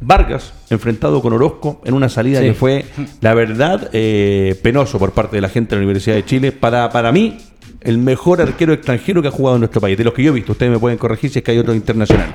Vargas 0.00 0.54
enfrentado 0.70 1.20
con 1.20 1.34
Orozco 1.34 1.82
en 1.84 1.92
una 1.92 2.08
salida 2.08 2.40
Sí. 2.40 2.46
que 2.46 2.54
fue, 2.54 2.86
la 3.20 3.34
verdad, 3.34 3.90
eh, 3.92 4.58
penoso 4.62 4.98
por 4.98 5.12
parte 5.12 5.36
de 5.36 5.42
la 5.42 5.50
gente 5.50 5.74
de 5.74 5.80
la 5.82 5.84
Universidad 5.84 6.16
de 6.16 6.24
Chile. 6.24 6.50
Para, 6.50 6.88
para 6.88 7.12
mí, 7.12 7.36
el 7.84 7.98
mejor 7.98 8.40
arquero 8.40 8.72
extranjero 8.72 9.22
que 9.22 9.28
ha 9.28 9.32
jugado 9.32 9.56
en 9.56 9.60
nuestro 9.60 9.80
país. 9.80 9.96
De 9.96 10.04
los 10.04 10.14
que 10.14 10.22
yo 10.22 10.30
he 10.30 10.34
visto, 10.34 10.52
ustedes 10.52 10.72
me 10.72 10.78
pueden 10.78 10.98
corregir 10.98 11.30
si 11.30 11.38
es 11.38 11.44
que 11.44 11.50
hay 11.50 11.58
otro 11.58 11.74
internacional. 11.74 12.34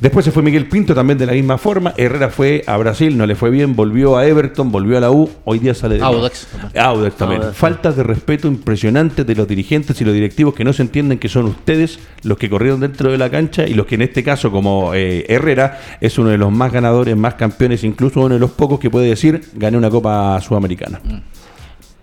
Después 0.00 0.24
se 0.24 0.32
fue 0.32 0.42
Miguel 0.42 0.66
Pinto 0.66 0.94
también 0.94 1.18
de 1.18 1.26
la 1.26 1.32
misma 1.32 1.58
forma. 1.58 1.92
Herrera 1.94 2.30
fue 2.30 2.64
a 2.66 2.78
Brasil, 2.78 3.18
no 3.18 3.26
le 3.26 3.34
fue 3.34 3.50
bien, 3.50 3.76
volvió 3.76 4.16
a 4.16 4.26
Everton, 4.26 4.72
volvió 4.72 4.96
a 4.96 5.00
la 5.00 5.10
U. 5.10 5.28
Hoy 5.44 5.58
día 5.58 5.74
sale 5.74 5.96
de 5.96 6.02
Audax. 6.02 6.48
Audax 6.74 7.16
también. 7.16 7.42
Audax. 7.42 7.58
Falta 7.58 7.92
de 7.92 8.02
respeto 8.02 8.48
impresionante 8.48 9.24
de 9.24 9.34
los 9.34 9.46
dirigentes 9.46 10.00
y 10.00 10.04
los 10.06 10.14
directivos 10.14 10.54
que 10.54 10.64
no 10.64 10.72
se 10.72 10.80
entienden 10.82 11.18
que 11.18 11.28
son 11.28 11.44
ustedes 11.44 11.98
los 12.22 12.38
que 12.38 12.48
corrieron 12.48 12.80
dentro 12.80 13.12
de 13.12 13.18
la 13.18 13.28
cancha 13.28 13.66
y 13.66 13.74
los 13.74 13.84
que 13.84 13.96
en 13.96 14.02
este 14.02 14.24
caso, 14.24 14.50
como 14.50 14.94
eh, 14.94 15.26
Herrera, 15.28 15.78
es 16.00 16.16
uno 16.18 16.30
de 16.30 16.38
los 16.38 16.50
más 16.50 16.72
ganadores, 16.72 17.14
más 17.14 17.34
campeones, 17.34 17.84
incluso 17.84 18.20
uno 18.20 18.34
de 18.36 18.40
los 18.40 18.52
pocos 18.52 18.80
que 18.80 18.88
puede 18.88 19.06
decir 19.06 19.42
gané 19.52 19.76
una 19.76 19.90
Copa 19.90 20.40
Sudamericana. 20.40 20.98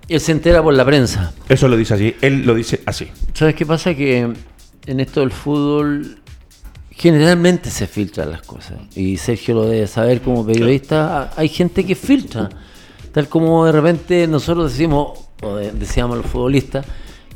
Él 0.09 0.19
se 0.21 0.31
entera 0.31 0.63
por 0.63 0.73
la 0.73 0.85
prensa. 0.85 1.33
Eso 1.49 1.67
lo 1.67 1.75
dice 1.77 1.93
así, 1.95 2.15
él 2.21 2.45
lo 2.45 2.55
dice 2.55 2.81
así. 2.85 3.07
¿Sabes 3.33 3.55
qué 3.55 3.65
pasa? 3.65 3.93
Que 3.93 4.19
en 4.85 4.99
esto 4.99 5.19
del 5.19 5.31
fútbol 5.31 6.19
generalmente 6.91 7.69
se 7.69 7.87
filtran 7.87 8.31
las 8.31 8.41
cosas. 8.41 8.73
Y 8.95 9.17
Sergio 9.17 9.55
lo 9.55 9.65
debe 9.65 9.87
saber 9.87 10.21
como 10.21 10.45
periodista. 10.45 11.31
Hay 11.35 11.49
gente 11.49 11.85
que 11.85 11.95
filtra. 11.95 12.49
Tal 13.11 13.27
como 13.29 13.65
de 13.65 13.71
repente 13.71 14.27
nosotros 14.27 14.71
decimos, 14.71 15.19
o 15.41 15.55
de- 15.55 15.71
decíamos 15.71 16.17
los 16.17 16.25
futbolistas, 16.25 16.85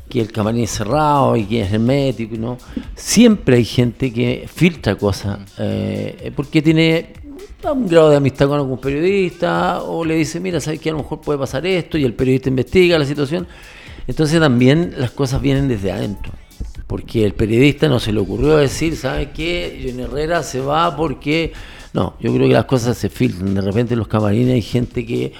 que 0.09 0.19
el 0.21 0.31
camarín 0.31 0.63
es 0.63 0.71
cerrado 0.71 1.35
y 1.37 1.45
que 1.45 1.61
es 1.61 1.71
hermético. 1.71 2.35
y 2.35 2.37
¿no? 2.37 2.57
Siempre 2.95 3.57
hay 3.57 3.65
gente 3.65 4.11
que 4.11 4.47
filtra 4.53 4.95
cosas. 4.95 5.39
eh, 5.57 6.31
porque 6.35 6.61
tiene 6.61 7.13
un 7.63 7.87
grado 7.87 8.09
de 8.09 8.17
amistad 8.17 8.47
con 8.47 8.57
algún 8.57 8.79
periodista 8.79 9.81
o 9.83 10.03
le 10.03 10.15
dice, 10.15 10.39
mira, 10.39 10.59
sabes 10.59 10.79
que 10.79 10.89
a 10.89 10.93
lo 10.93 10.99
mejor 10.99 11.21
puede 11.21 11.37
pasar 11.39 11.65
esto 11.65 11.97
y 11.97 12.03
el 12.03 12.13
periodista 12.13 12.49
investiga 12.49 12.97
la 12.97 13.05
situación. 13.05 13.47
Entonces 14.07 14.39
también 14.39 14.93
las 14.97 15.11
cosas 15.11 15.41
vienen 15.41 15.67
desde 15.67 15.91
adentro. 15.91 16.33
Porque 16.87 17.23
el 17.23 17.33
periodista 17.33 17.87
no 17.87 17.99
se 17.99 18.11
le 18.11 18.19
ocurrió 18.19 18.57
decir, 18.57 18.95
¿sabe 18.97 19.29
qué? 19.31 19.81
Johnny 19.85 20.03
Herrera 20.03 20.43
se 20.43 20.59
va 20.59 20.95
porque... 20.95 21.53
No, 21.93 22.15
yo 22.19 22.33
creo 22.33 22.47
que 22.47 22.53
las 22.53 22.65
cosas 22.65 22.97
se 22.97 23.09
filtran. 23.09 23.53
De 23.53 23.61
repente 23.61 23.93
en 23.93 23.99
los 23.99 24.07
camarines 24.07 24.53
hay 24.55 24.61
gente 24.61 25.05
que, 25.05 25.31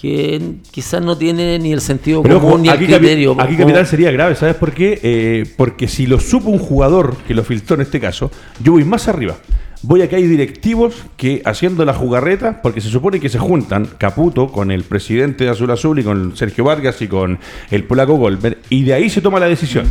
que 0.00 0.40
quizás 0.70 1.02
no 1.02 1.16
tiene 1.18 1.58
ni 1.58 1.72
el 1.72 1.80
sentido 1.80 2.22
Pero 2.22 2.36
común 2.38 2.52
ojo, 2.54 2.62
ni 2.62 2.68
el 2.68 2.74
aquí, 2.74 2.84
capi- 2.86 2.98
criterio. 2.98 3.32
aquí 3.32 3.54
Como- 3.54 3.58
capital 3.58 3.86
sería 3.86 4.10
grave, 4.10 4.34
¿sabes 4.36 4.54
por 4.56 4.72
qué? 4.72 5.00
Eh, 5.02 5.44
porque 5.56 5.88
si 5.88 6.06
lo 6.06 6.20
supo 6.20 6.50
un 6.50 6.58
jugador 6.58 7.16
que 7.26 7.34
lo 7.34 7.42
filtró 7.44 7.76
en 7.76 7.82
este 7.82 7.98
caso, 8.00 8.30
yo 8.62 8.72
voy 8.72 8.84
más 8.84 9.08
arriba. 9.08 9.36
Voy 9.82 10.02
a 10.02 10.08
que 10.08 10.16
hay 10.16 10.26
directivos 10.26 10.94
que 11.16 11.42
haciendo 11.44 11.84
la 11.84 11.94
jugarreta, 11.94 12.62
porque 12.62 12.80
se 12.80 12.88
supone 12.88 13.20
que 13.20 13.28
se 13.28 13.38
juntan 13.38 13.86
Caputo 13.98 14.48
con 14.48 14.70
el 14.70 14.84
presidente 14.84 15.44
de 15.44 15.50
Azul 15.50 15.70
Azul 15.70 15.98
y 15.98 16.02
con 16.02 16.36
Sergio 16.36 16.64
Vargas 16.64 17.00
y 17.02 17.08
con 17.08 17.38
el 17.70 17.84
polaco 17.84 18.16
Goldberg, 18.16 18.58
y 18.70 18.84
de 18.84 18.94
ahí 18.94 19.10
se 19.10 19.20
toma 19.20 19.38
la 19.38 19.46
decisión. 19.46 19.86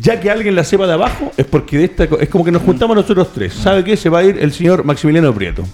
Ya 0.00 0.20
que 0.20 0.30
alguien 0.30 0.54
la 0.54 0.64
sepa 0.64 0.86
de 0.86 0.94
abajo, 0.94 1.32
es 1.36 1.46
porque 1.46 1.78
de 1.78 1.84
esta, 1.84 2.04
es 2.04 2.28
como 2.28 2.44
que 2.44 2.52
nos 2.52 2.62
juntamos 2.62 2.96
nosotros 2.96 3.28
tres. 3.34 3.52
¿Sabe 3.52 3.84
qué? 3.84 3.96
Se 3.96 4.08
va 4.08 4.20
a 4.20 4.24
ir 4.24 4.38
el 4.38 4.52
señor 4.52 4.84
Maximiliano 4.84 5.34
Prieto. 5.34 5.64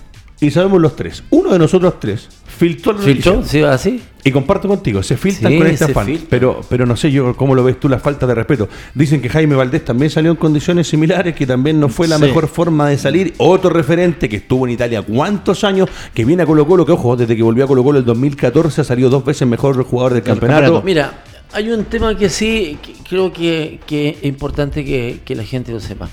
Y 0.40 0.50
sabemos 0.50 0.80
los 0.80 0.96
tres. 0.96 1.22
Uno 1.30 1.52
de 1.52 1.58
nosotros 1.58 2.00
tres 2.00 2.28
filtró 2.58 2.92
la 2.92 2.98
¿Filtró? 3.00 3.42
¿Sí 3.44 3.62
así? 3.62 4.00
Y 4.24 4.30
comparto 4.32 4.66
contigo, 4.68 5.02
se 5.02 5.16
filtran 5.16 5.52
Sí, 5.52 5.58
con 5.58 5.66
este 5.68 5.84
afán. 5.84 6.18
Pero, 6.28 6.60
pero 6.68 6.84
no 6.84 6.96
sé 6.96 7.10
yo 7.10 7.34
cómo 7.36 7.54
lo 7.54 7.62
ves 7.64 7.78
tú, 7.80 7.88
la 7.88 7.98
falta 7.98 8.26
de 8.26 8.34
respeto. 8.34 8.68
Dicen 8.94 9.22
que 9.22 9.28
Jaime 9.28 9.54
Valdés 9.54 9.84
también 9.84 10.10
salió 10.10 10.30
en 10.32 10.36
condiciones 10.36 10.88
similares, 10.88 11.34
que 11.34 11.46
también 11.46 11.78
no 11.80 11.88
fue 11.88 12.08
la 12.08 12.16
Sí. 12.18 12.22
mejor 12.24 12.48
forma 12.48 12.88
de 12.88 12.98
salir. 12.98 13.34
Otro 13.38 13.70
referente 13.70 14.28
que 14.28 14.36
estuvo 14.36 14.66
en 14.66 14.72
Italia 14.72 15.02
cuántos 15.02 15.62
años, 15.64 15.88
que 16.12 16.24
viene 16.24 16.42
a 16.42 16.46
Colo 16.46 16.66
Colo, 16.66 16.84
que 16.84 16.92
ojo, 16.92 17.16
desde 17.16 17.36
que 17.36 17.42
volvió 17.42 17.64
a 17.64 17.66
Colo 17.68 17.82
Colo 17.84 18.00
el 18.00 18.04
2014 18.04 18.80
ha 18.80 18.84
salido 18.84 19.08
dos 19.08 19.24
veces 19.24 19.46
mejor 19.48 19.82
jugador 19.84 20.12
del 20.14 20.22
campeonato. 20.24 20.60
campeonato. 20.80 20.84
Mira, 20.84 21.22
hay 21.52 21.70
un 21.70 21.84
tema 21.84 22.14
que 22.16 22.28
sí 22.28 22.76
que 22.82 22.92
creo 23.08 23.32
que, 23.32 23.78
que 23.86 24.10
es 24.10 24.24
importante 24.24 24.84
que, 24.84 25.20
que 25.24 25.34
la 25.36 25.44
gente 25.44 25.72
lo 25.72 25.80
sepa. 25.80 26.08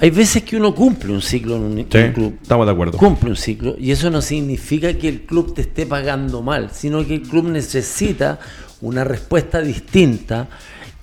Hay 0.00 0.10
veces 0.10 0.42
que 0.42 0.56
uno 0.56 0.74
cumple 0.74 1.12
un 1.12 1.22
ciclo 1.22 1.56
en 1.56 1.62
un, 1.62 1.86
Sí, 1.90 1.98
un 1.98 2.12
club. 2.12 2.38
estamos 2.42 2.66
de 2.66 2.72
acuerdo. 2.72 2.98
Cumple 2.98 3.30
un 3.30 3.36
ciclo 3.36 3.76
y 3.78 3.90
eso 3.90 4.10
no 4.10 4.20
significa 4.20 4.92
que 4.94 5.08
el 5.08 5.20
club 5.22 5.54
te 5.54 5.62
esté 5.62 5.86
pagando 5.86 6.42
mal, 6.42 6.70
sino 6.72 7.06
que 7.06 7.14
el 7.14 7.22
club 7.22 7.44
necesita 7.48 8.38
una 8.80 9.04
respuesta 9.04 9.60
distinta 9.62 10.48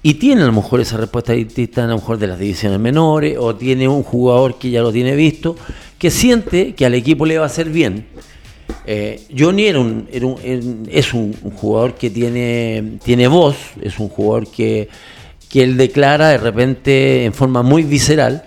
y 0.03 0.15
tiene 0.15 0.43
a 0.43 0.45
lo 0.47 0.51
mejor 0.51 0.81
esa 0.81 0.97
respuesta 0.97 1.33
distinta 1.33 1.83
a 1.83 1.87
lo 1.87 1.95
mejor 1.95 2.17
de 2.17 2.27
las 2.27 2.37
divisiones 2.39 2.79
menores 2.79 3.37
o 3.39 3.55
tiene 3.55 3.87
un 3.87 4.03
jugador 4.03 4.57
que 4.59 4.69
ya 4.69 4.81
lo 4.81 4.91
tiene 4.91 5.15
visto, 5.15 5.55
que 5.97 6.09
siente 6.11 6.73
que 6.75 6.85
al 6.85 6.93
equipo 6.93 7.25
le 7.25 7.37
va 7.37 7.43
a 7.43 7.47
hacer 7.47 7.69
bien. 7.69 8.05
Eh, 8.85 9.21
Johnny 9.37 9.65
era 9.67 9.79
un, 9.79 10.07
era 10.11 10.25
un- 10.25 10.37
era- 10.43 10.61
es 10.91 11.13
un, 11.13 11.35
un 11.43 11.51
jugador 11.51 11.95
que 11.95 12.09
tiene, 12.09 12.97
tiene 13.03 13.27
voz, 13.27 13.55
es 13.81 13.99
un 13.99 14.09
jugador 14.09 14.47
que, 14.49 14.89
que 15.49 15.63
él 15.63 15.77
declara 15.77 16.29
de 16.29 16.37
repente 16.39 17.25
en 17.25 17.33
forma 17.33 17.61
muy 17.61 17.83
visceral 17.83 18.43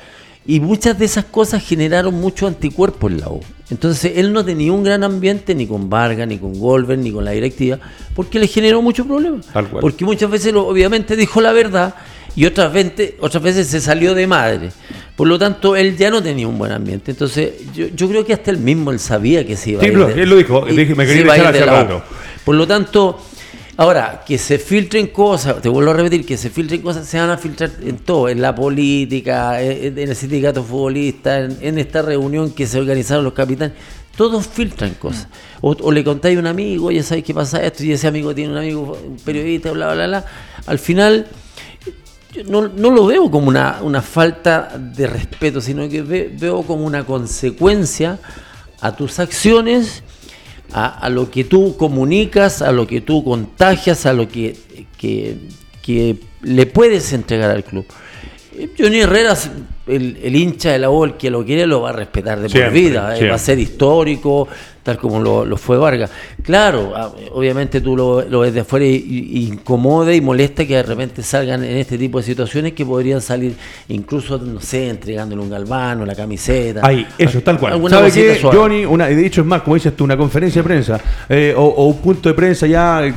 y 0.46 0.60
muchas 0.60 0.98
de 0.98 1.06
esas 1.06 1.24
cosas 1.24 1.64
generaron 1.64 2.14
mucho 2.14 2.46
anticuerpo 2.46 3.08
en 3.08 3.20
la 3.20 3.28
U. 3.30 3.40
Entonces 3.70 4.12
él 4.16 4.32
no 4.32 4.44
tenía 4.44 4.72
un 4.72 4.84
gran 4.84 5.02
ambiente 5.02 5.54
ni 5.54 5.66
con 5.66 5.88
Vargas, 5.88 6.28
ni 6.28 6.38
con 6.38 6.58
Golver, 6.58 6.98
ni 6.98 7.10
con 7.10 7.24
la 7.24 7.30
directiva, 7.30 7.78
porque 8.14 8.38
le 8.38 8.46
generó 8.46 8.82
muchos 8.82 9.06
problemas. 9.06 9.46
Porque 9.80 10.04
muchas 10.04 10.30
veces 10.30 10.52
obviamente 10.54 11.16
dijo 11.16 11.40
la 11.40 11.52
verdad 11.52 11.94
y 12.36 12.44
otras 12.44 12.72
veces, 12.72 13.14
otras 13.20 13.42
veces 13.42 13.66
se 13.68 13.80
salió 13.80 14.14
de 14.14 14.26
madre. 14.26 14.70
Por 15.16 15.28
lo 15.28 15.38
tanto, 15.38 15.76
él 15.76 15.96
ya 15.96 16.10
no 16.10 16.22
tenía 16.22 16.46
un 16.48 16.58
buen 16.58 16.72
ambiente. 16.72 17.12
Entonces, 17.12 17.52
yo, 17.72 17.86
yo 17.94 18.08
creo 18.08 18.26
que 18.26 18.32
hasta 18.34 18.50
él 18.50 18.58
mismo 18.58 18.90
él 18.90 18.98
sabía 18.98 19.46
que 19.46 19.56
se 19.56 19.70
iba 19.70 19.80
Sí, 19.80 19.86
a 19.86 19.92
ir. 19.92 19.98
de- 20.06 20.22
él 20.24 20.28
lo 20.28 20.36
dijo, 20.36 20.68
y- 20.68 20.76
dije, 20.76 20.94
me 20.96 21.06
quería 21.06 21.22
echar 21.22 21.52
de 21.52 21.58
hace 21.60 21.66
la 21.66 21.72
U. 21.72 21.76
rato. 21.76 22.02
Por 22.44 22.56
lo 22.56 22.66
tanto, 22.66 23.18
ahora, 23.76 24.22
que 24.26 24.38
se 24.38 24.58
filtren 24.58 25.08
cosas, 25.08 25.60
te 25.60 25.68
vuelvo 25.68 25.90
a 25.90 25.94
repetir, 25.94 26.24
que 26.24 26.36
se 26.36 26.50
filtren 26.50 26.82
cosas, 26.82 27.06
se 27.06 27.18
van 27.18 27.30
a 27.30 27.38
filtrar 27.38 27.70
en 27.82 27.98
todo, 27.98 28.28
en 28.28 28.40
la 28.40 28.54
política, 28.54 29.60
en, 29.60 29.98
el 29.98 30.14
sindicato 30.16 30.62
futbolista, 30.62 31.40
en, 31.40 31.78
esta 31.78 32.02
reunión 32.02 32.52
que 32.52 32.66
se 32.66 32.78
organizaron 32.78 33.24
los 33.24 33.32
capitanes. 33.32 33.76
Todos 34.16 34.46
filtran 34.46 34.94
cosas. 34.94 35.26
O, 35.60 35.90
le 35.90 36.04
contáis 36.04 36.36
a 36.36 36.40
un 36.40 36.46
amigo, 36.46 36.90
ya 36.90 37.02
sabes 37.02 37.24
qué 37.24 37.34
pasa 37.34 37.64
esto, 37.64 37.82
y 37.84 37.92
ese 37.92 38.06
amigo 38.06 38.34
tiene 38.34 38.52
un 38.52 38.58
amigo 38.58 38.98
un 39.04 39.16
periodista, 39.16 39.72
bla, 39.72 39.92
bla, 39.92 40.06
bla. 40.06 40.24
Al 40.66 40.78
final, 40.78 41.26
no, 42.46 42.68
no 42.68 42.90
lo 42.90 43.06
veo 43.06 43.30
como 43.30 43.48
una, 43.48 43.78
una 43.82 44.02
falta 44.02 44.76
de 44.78 45.06
respeto, 45.06 45.60
sino 45.60 45.88
que 45.88 46.02
ve- 46.02 46.32
veo 46.38 46.62
como 46.62 46.84
una 46.84 47.04
consecuencia 47.04 48.18
a 48.80 48.94
tus 48.94 49.18
acciones, 49.18 50.02
a, 50.74 50.86
a 50.98 51.08
lo 51.08 51.30
que 51.30 51.44
tú 51.44 51.76
comunicas, 51.76 52.60
a 52.60 52.72
lo 52.72 52.86
que 52.86 53.00
tú 53.00 53.22
contagias, 53.24 54.04
a 54.06 54.12
lo 54.12 54.28
que, 54.28 54.56
que, 54.98 55.36
que 55.82 56.16
le 56.42 56.66
puedes 56.66 57.12
entregar 57.12 57.50
al 57.50 57.62
club. 57.64 57.86
Eh, 58.56 58.70
Johnny 58.78 59.00
Herrera, 59.00 59.36
el, 59.86 60.18
el 60.22 60.36
hincha 60.36 60.72
de 60.72 60.78
la 60.80 60.90
U, 60.90 61.04
el 61.04 61.14
que 61.14 61.30
lo 61.30 61.44
quiere, 61.44 61.66
lo 61.66 61.82
va 61.82 61.90
a 61.90 61.92
respetar 61.92 62.40
de 62.40 62.48
por 62.48 62.72
vida. 62.72 63.16
eh, 63.16 63.20
Va 63.30 63.36
a 63.36 63.38
ser 63.38 63.58
histórico, 63.58 64.48
tal 64.82 64.96
como 64.98 65.20
lo, 65.20 65.44
lo 65.44 65.56
fue 65.56 65.76
Vargas. 65.78 66.10
Claro, 66.44 66.92
ah, 66.94 67.10
obviamente 67.32 67.80
tú 67.80 67.96
lo, 67.96 68.20
lo 68.20 68.40
ves 68.40 68.52
de 68.52 68.60
afuera 68.60 68.84
y, 68.84 69.02
y 69.32 69.46
incomoda 69.48 70.14
y 70.14 70.20
molesta 70.20 70.66
que 70.66 70.76
de 70.76 70.82
repente 70.82 71.22
salgan 71.22 71.64
en 71.64 71.78
este 71.78 71.96
tipo 71.96 72.18
de 72.18 72.24
situaciones 72.24 72.74
que 72.74 72.84
podrían 72.84 73.22
salir 73.22 73.54
incluso, 73.88 74.36
no 74.36 74.60
sé, 74.60 74.90
entregándole 74.90 75.40
un 75.40 75.48
galvano, 75.48 76.04
la 76.04 76.14
camiseta. 76.14 76.80
Ahí, 76.86 77.06
eso, 77.16 77.40
tal 77.40 77.58
cual. 77.58 77.80
¿Sabe 77.88 78.10
qué, 78.12 78.34
suave. 78.36 78.58
Johnny? 78.58 78.84
Una, 78.84 79.06
de 79.06 79.24
hecho, 79.24 79.40
es 79.40 79.46
más, 79.46 79.62
como 79.62 79.74
dices 79.76 79.96
tú, 79.96 80.04
una 80.04 80.18
conferencia 80.18 80.60
de 80.60 80.68
prensa 80.68 81.00
eh, 81.30 81.54
o, 81.56 81.62
o 81.64 81.86
un 81.86 81.96
punto 81.96 82.28
de 82.28 82.34
prensa 82.34 82.66
ya. 82.66 83.02
eh. 83.06 83.12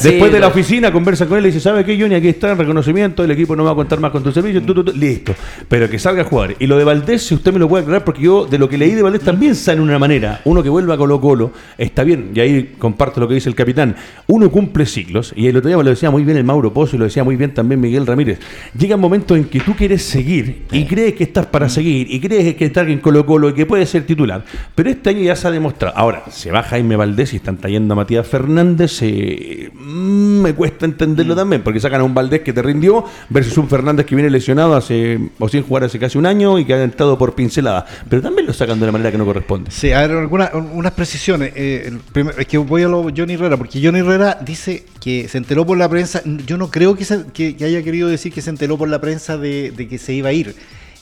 Después 0.00 0.30
de 0.30 0.38
la 0.38 0.46
oficina, 0.46 0.92
conversa 0.92 1.26
con 1.26 1.38
él 1.38 1.44
y 1.44 1.48
dice: 1.48 1.58
¿Sabe 1.58 1.84
qué, 1.84 2.00
Johnny? 2.00 2.14
Aquí 2.14 2.28
está 2.28 2.52
el 2.52 2.58
reconocimiento, 2.58 3.24
el 3.24 3.32
equipo 3.32 3.56
no 3.56 3.64
va 3.64 3.72
a 3.72 3.74
contar 3.74 3.98
más 3.98 4.12
con 4.12 4.22
tu 4.22 4.30
servicio. 4.30 4.62
tú, 4.62 4.74
tú, 4.74 4.84
tú, 4.84 4.92
listo. 4.92 5.34
Pero 5.68 5.90
que 5.90 5.98
salga 5.98 6.22
a 6.22 6.24
jugar. 6.24 6.54
Y 6.60 6.68
lo 6.68 6.78
de 6.78 6.84
Valdés, 6.84 7.22
si 7.22 7.34
usted 7.34 7.52
me 7.52 7.58
lo 7.58 7.68
puede 7.68 7.82
aclarar, 7.82 8.04
porque 8.04 8.22
yo 8.22 8.44
de 8.44 8.58
lo 8.58 8.68
que 8.68 8.78
leí 8.78 8.92
de 8.92 9.02
Valdés 9.02 9.22
también 9.22 9.56
sale 9.56 9.78
de 9.78 9.82
una 9.82 9.98
manera. 9.98 10.40
Uno 10.44 10.62
que 10.62 10.68
vuelva 10.68 10.94
a 10.94 10.96
Colo-Colo, 10.96 11.50
está 11.76 12.04
bien, 12.04 12.30
y 12.34 12.40
ahí 12.40 12.59
comparto 12.78 13.20
lo 13.20 13.28
que 13.28 13.34
dice 13.34 13.48
el 13.48 13.54
capitán. 13.54 13.96
Uno 14.26 14.50
cumple 14.50 14.86
ciclos, 14.86 15.32
y 15.36 15.46
el 15.48 15.56
otro 15.56 15.68
día 15.68 15.76
me 15.76 15.84
lo 15.84 15.90
decía 15.90 16.10
muy 16.10 16.24
bien 16.24 16.36
el 16.36 16.44
Mauro 16.44 16.72
Pozo 16.72 16.96
y 16.96 16.98
lo 16.98 17.04
decía 17.06 17.24
muy 17.24 17.36
bien 17.36 17.52
también 17.54 17.80
Miguel 17.80 18.06
Ramírez. 18.06 18.38
Llegan 18.78 19.00
momentos 19.00 19.36
en 19.36 19.44
que 19.44 19.60
tú 19.60 19.74
quieres 19.74 20.02
seguir 20.02 20.64
y 20.72 20.84
crees 20.86 21.14
que 21.14 21.24
estás 21.24 21.46
para 21.46 21.68
seguir 21.68 22.06
y 22.10 22.20
crees 22.20 22.54
que 22.54 22.66
estás 22.66 22.88
en 22.88 22.98
Colo-Colo 23.00 23.50
y 23.50 23.54
que 23.54 23.66
puede 23.66 23.86
ser 23.86 24.04
titular. 24.06 24.44
Pero 24.74 24.90
este 24.90 25.10
año 25.10 25.22
ya 25.22 25.36
se 25.36 25.48
ha 25.48 25.50
demostrado. 25.50 25.96
Ahora, 25.96 26.24
se 26.30 26.50
va 26.50 26.62
Jaime 26.62 26.96
Valdés 26.96 27.32
y 27.32 27.36
están 27.36 27.56
trayendo 27.56 27.94
a 27.94 27.96
Matías 27.96 28.26
Fernández. 28.26 28.98
eh, 29.02 29.70
mm, 29.74 30.40
me 30.42 30.54
cuesta 30.54 30.86
entenderlo 30.86 31.34
también, 31.36 31.62
porque 31.62 31.80
sacan 31.80 32.00
a 32.00 32.04
un 32.04 32.14
Valdés 32.14 32.40
que 32.40 32.52
te 32.52 32.62
rindió 32.62 33.04
versus 33.28 33.56
un 33.58 33.68
Fernández 33.68 34.06
que 34.06 34.14
viene 34.14 34.30
lesionado 34.30 34.74
hace 34.74 35.18
o 35.38 35.48
sin 35.48 35.62
jugar 35.62 35.84
hace 35.84 35.98
casi 35.98 36.18
un 36.18 36.26
año 36.26 36.58
y 36.58 36.64
que 36.64 36.74
ha 36.74 36.82
entrado 36.82 37.18
por 37.18 37.34
pincelada. 37.34 37.84
Pero 38.08 38.22
también 38.22 38.46
lo 38.46 38.52
sacan 38.52 38.78
de 38.80 38.86
la 38.86 38.92
manera 38.92 39.10
que 39.12 39.18
no 39.18 39.24
corresponde. 39.24 39.70
Sí, 39.70 39.92
a 39.92 40.00
ver, 40.06 40.12
algunas 40.12 40.50
unas 40.54 40.92
precisiones. 40.92 41.52
Eh, 41.54 41.84
el 41.86 41.98
primer- 41.98 42.34
es 42.38 42.46
que 42.50 42.58
voy 42.58 42.82
a 42.82 42.88
lo 42.88 43.02
Johnny 43.16 43.34
Herrera, 43.34 43.56
porque 43.56 43.80
Johnny 43.82 44.00
Herrera 44.00 44.38
dice 44.44 44.84
que 45.00 45.28
se 45.28 45.38
enteró 45.38 45.64
por 45.64 45.78
la 45.78 45.88
prensa. 45.88 46.20
Yo 46.46 46.56
no 46.58 46.70
creo 46.70 46.96
que, 46.96 47.04
se- 47.04 47.26
que- 47.32 47.56
que 47.56 47.64
haya 47.64 47.82
querido 47.82 48.08
decir 48.08 48.32
que 48.32 48.42
se 48.42 48.50
enteró 48.50 48.76
por 48.76 48.88
la 48.88 49.00
prensa 49.00 49.38
de, 49.38 49.70
de 49.70 49.86
que 49.88 49.98
se 49.98 50.12
iba 50.12 50.30
a 50.30 50.32
ir. 50.32 50.54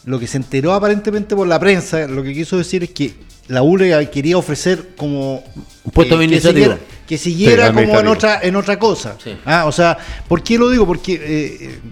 Lo 0.04 0.18
que 0.20 0.26
se 0.26 0.36
enteró 0.36 0.74
aparentemente 0.74 1.34
por 1.34 1.46
la 1.48 1.58
prensa, 1.58 2.06
lo 2.06 2.22
que 2.22 2.32
quiso 2.34 2.58
decir 2.58 2.82
es 2.84 2.90
que 2.90 3.12
la 3.48 3.62
ULE 3.62 4.10
quería 4.10 4.36
ofrecer 4.36 4.90
como 4.96 5.36
Un 5.84 5.90
puesto 5.92 6.16
que 6.18 6.24
administrativo. 6.24 6.64
siguiera, 6.66 6.78
que 7.06 7.18
siguiera 7.18 7.66
Sí, 7.68 7.72
como 7.74 7.98
en 8.00 8.06
otra 8.08 8.40
en 8.42 8.54
otra 8.56 8.78
cosa. 8.78 9.16
Sí. 9.22 9.30
Ah, 9.46 9.64
o 9.66 9.72
sea, 9.72 9.96
¿por 10.28 10.42
qué 10.42 10.58
lo 10.58 10.68
digo? 10.70 10.86
Porque 10.86 11.14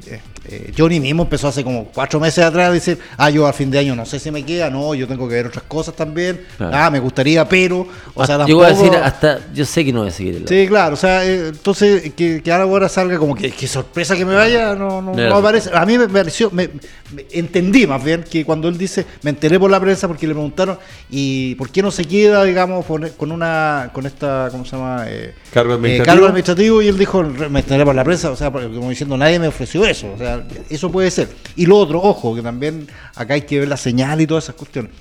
eh, 0.07 0.21
eh, 0.49 0.72
Johnny 0.76 1.01
mismo 1.01 1.22
empezó 1.24 1.49
hace 1.49 1.62
como 1.64 1.86
cuatro 1.86 2.20
meses 2.20 2.44
atrás 2.44 2.68
a 2.68 2.72
decir, 2.72 2.99
ah, 3.16 3.30
yo 3.30 3.47
al 3.47 3.55
fin 3.55 3.70
de 3.70 3.78
año 3.78 3.94
no 3.97 4.05
sé 4.07 4.18
si 4.18 4.30
me 4.30 4.42
queda, 4.44 4.70
no, 4.70 4.94
yo 4.94 5.07
tengo 5.07 5.28
que 5.28 5.34
ver 5.34 5.47
otras 5.47 5.64
cosas 5.64 5.94
también, 5.94 6.40
Claro. 6.57 6.76
ah, 6.76 6.90
me 6.90 7.01
gustaría, 7.01 7.49
pero, 7.49 7.86
o 8.14 8.26
sea, 8.26 8.47
yo 8.47 8.57
voy 8.57 8.66
a 8.66 8.68
tampoco- 8.68 8.84
decir 8.90 9.03
hasta, 9.05 9.40
yo 9.55 9.64
sé 9.64 9.84
que 9.84 9.92
no 9.92 10.01
voy 10.01 10.09
a 10.09 10.12
seguir 10.12 10.36
el. 10.36 10.49
Sí, 10.49 10.66
claro, 10.68 10.94
o 10.94 10.97
sea, 10.97 11.24
eh, 11.24 11.49
entonces 11.49 12.12
que, 12.14 12.42
que 12.42 12.53
ahora 12.53 12.88
salga 12.88 13.18
como 13.18 13.34
que, 13.34 13.51
que 13.51 13.66
sorpresa 13.66 14.16
que 14.16 14.24
me 14.24 14.34
vaya, 14.34 14.74
no, 14.74 15.03
no, 15.03 15.12
No 15.12 15.28
no 15.28 15.36
me 15.36 15.42
parece. 15.42 15.70
A 15.74 15.84
mí 15.86 15.99
me 15.99 16.09
pareció, 16.09 16.51
me, 16.51 16.68
me- 17.14 17.26
entendí 17.32 17.86
más 17.86 18.03
bien 18.03 18.24
que 18.28 18.44
cuando 18.44 18.68
él 18.68 18.78
dice, 18.78 19.05
me 19.22 19.30
enteré 19.30 19.59
por 19.59 19.70
la 19.70 19.80
prensa 19.80 20.07
porque 20.09 20.26
le 20.26 20.34
preguntaron, 20.34 20.78
¿y 21.11 21.55
por 21.57 21.70
qué 21.70 21.82
no 21.82 21.90
se 21.90 22.05
queda, 22.05 22.44
digamos, 22.44 22.84
con, 22.86 23.09
con 23.16 23.32
una, 23.32 23.90
con 23.92 24.07
esta, 24.07 24.49
¿cómo 24.51 24.64
se 24.64 24.72
llama? 24.76 25.05
Eh, 25.09 25.34
Cargo 25.53 25.72
eh, 25.72 25.74
administrativo. 25.76 26.12
cargo 26.14 26.26
administrativo 26.26 26.82
y 26.82 26.88
él 26.88 26.99
dijo, 26.99 27.22
me 27.51 27.61
enteré 27.61 27.84
por 27.84 27.94
la 27.94 28.05
prensa, 28.05 28.30
o 28.30 28.36
sea, 28.36 28.51
porque 28.51 28.68
como 28.68 28.90
diciendo, 28.90 29.16
nadie 29.16 29.38
me 29.38 29.49
ofreció 29.49 29.84
eso, 29.86 30.12
o 30.14 30.18
sea, 30.18 30.36
eso 30.70 30.91
puede 30.91 31.11
ser. 31.11 31.28
Y 31.57 31.66
lo 31.66 31.76
otro, 31.78 32.01
ojo, 32.03 32.34
que 32.34 32.43
también 32.43 32.87
acá 33.14 33.34
hay 33.34 33.43
que 33.43 33.59
ver 33.61 33.68
la 33.68 33.76
señal 33.76 34.20
y 34.20 34.26
todas 34.26 34.45
esas 34.45 34.57
cuestiones. 34.57 34.93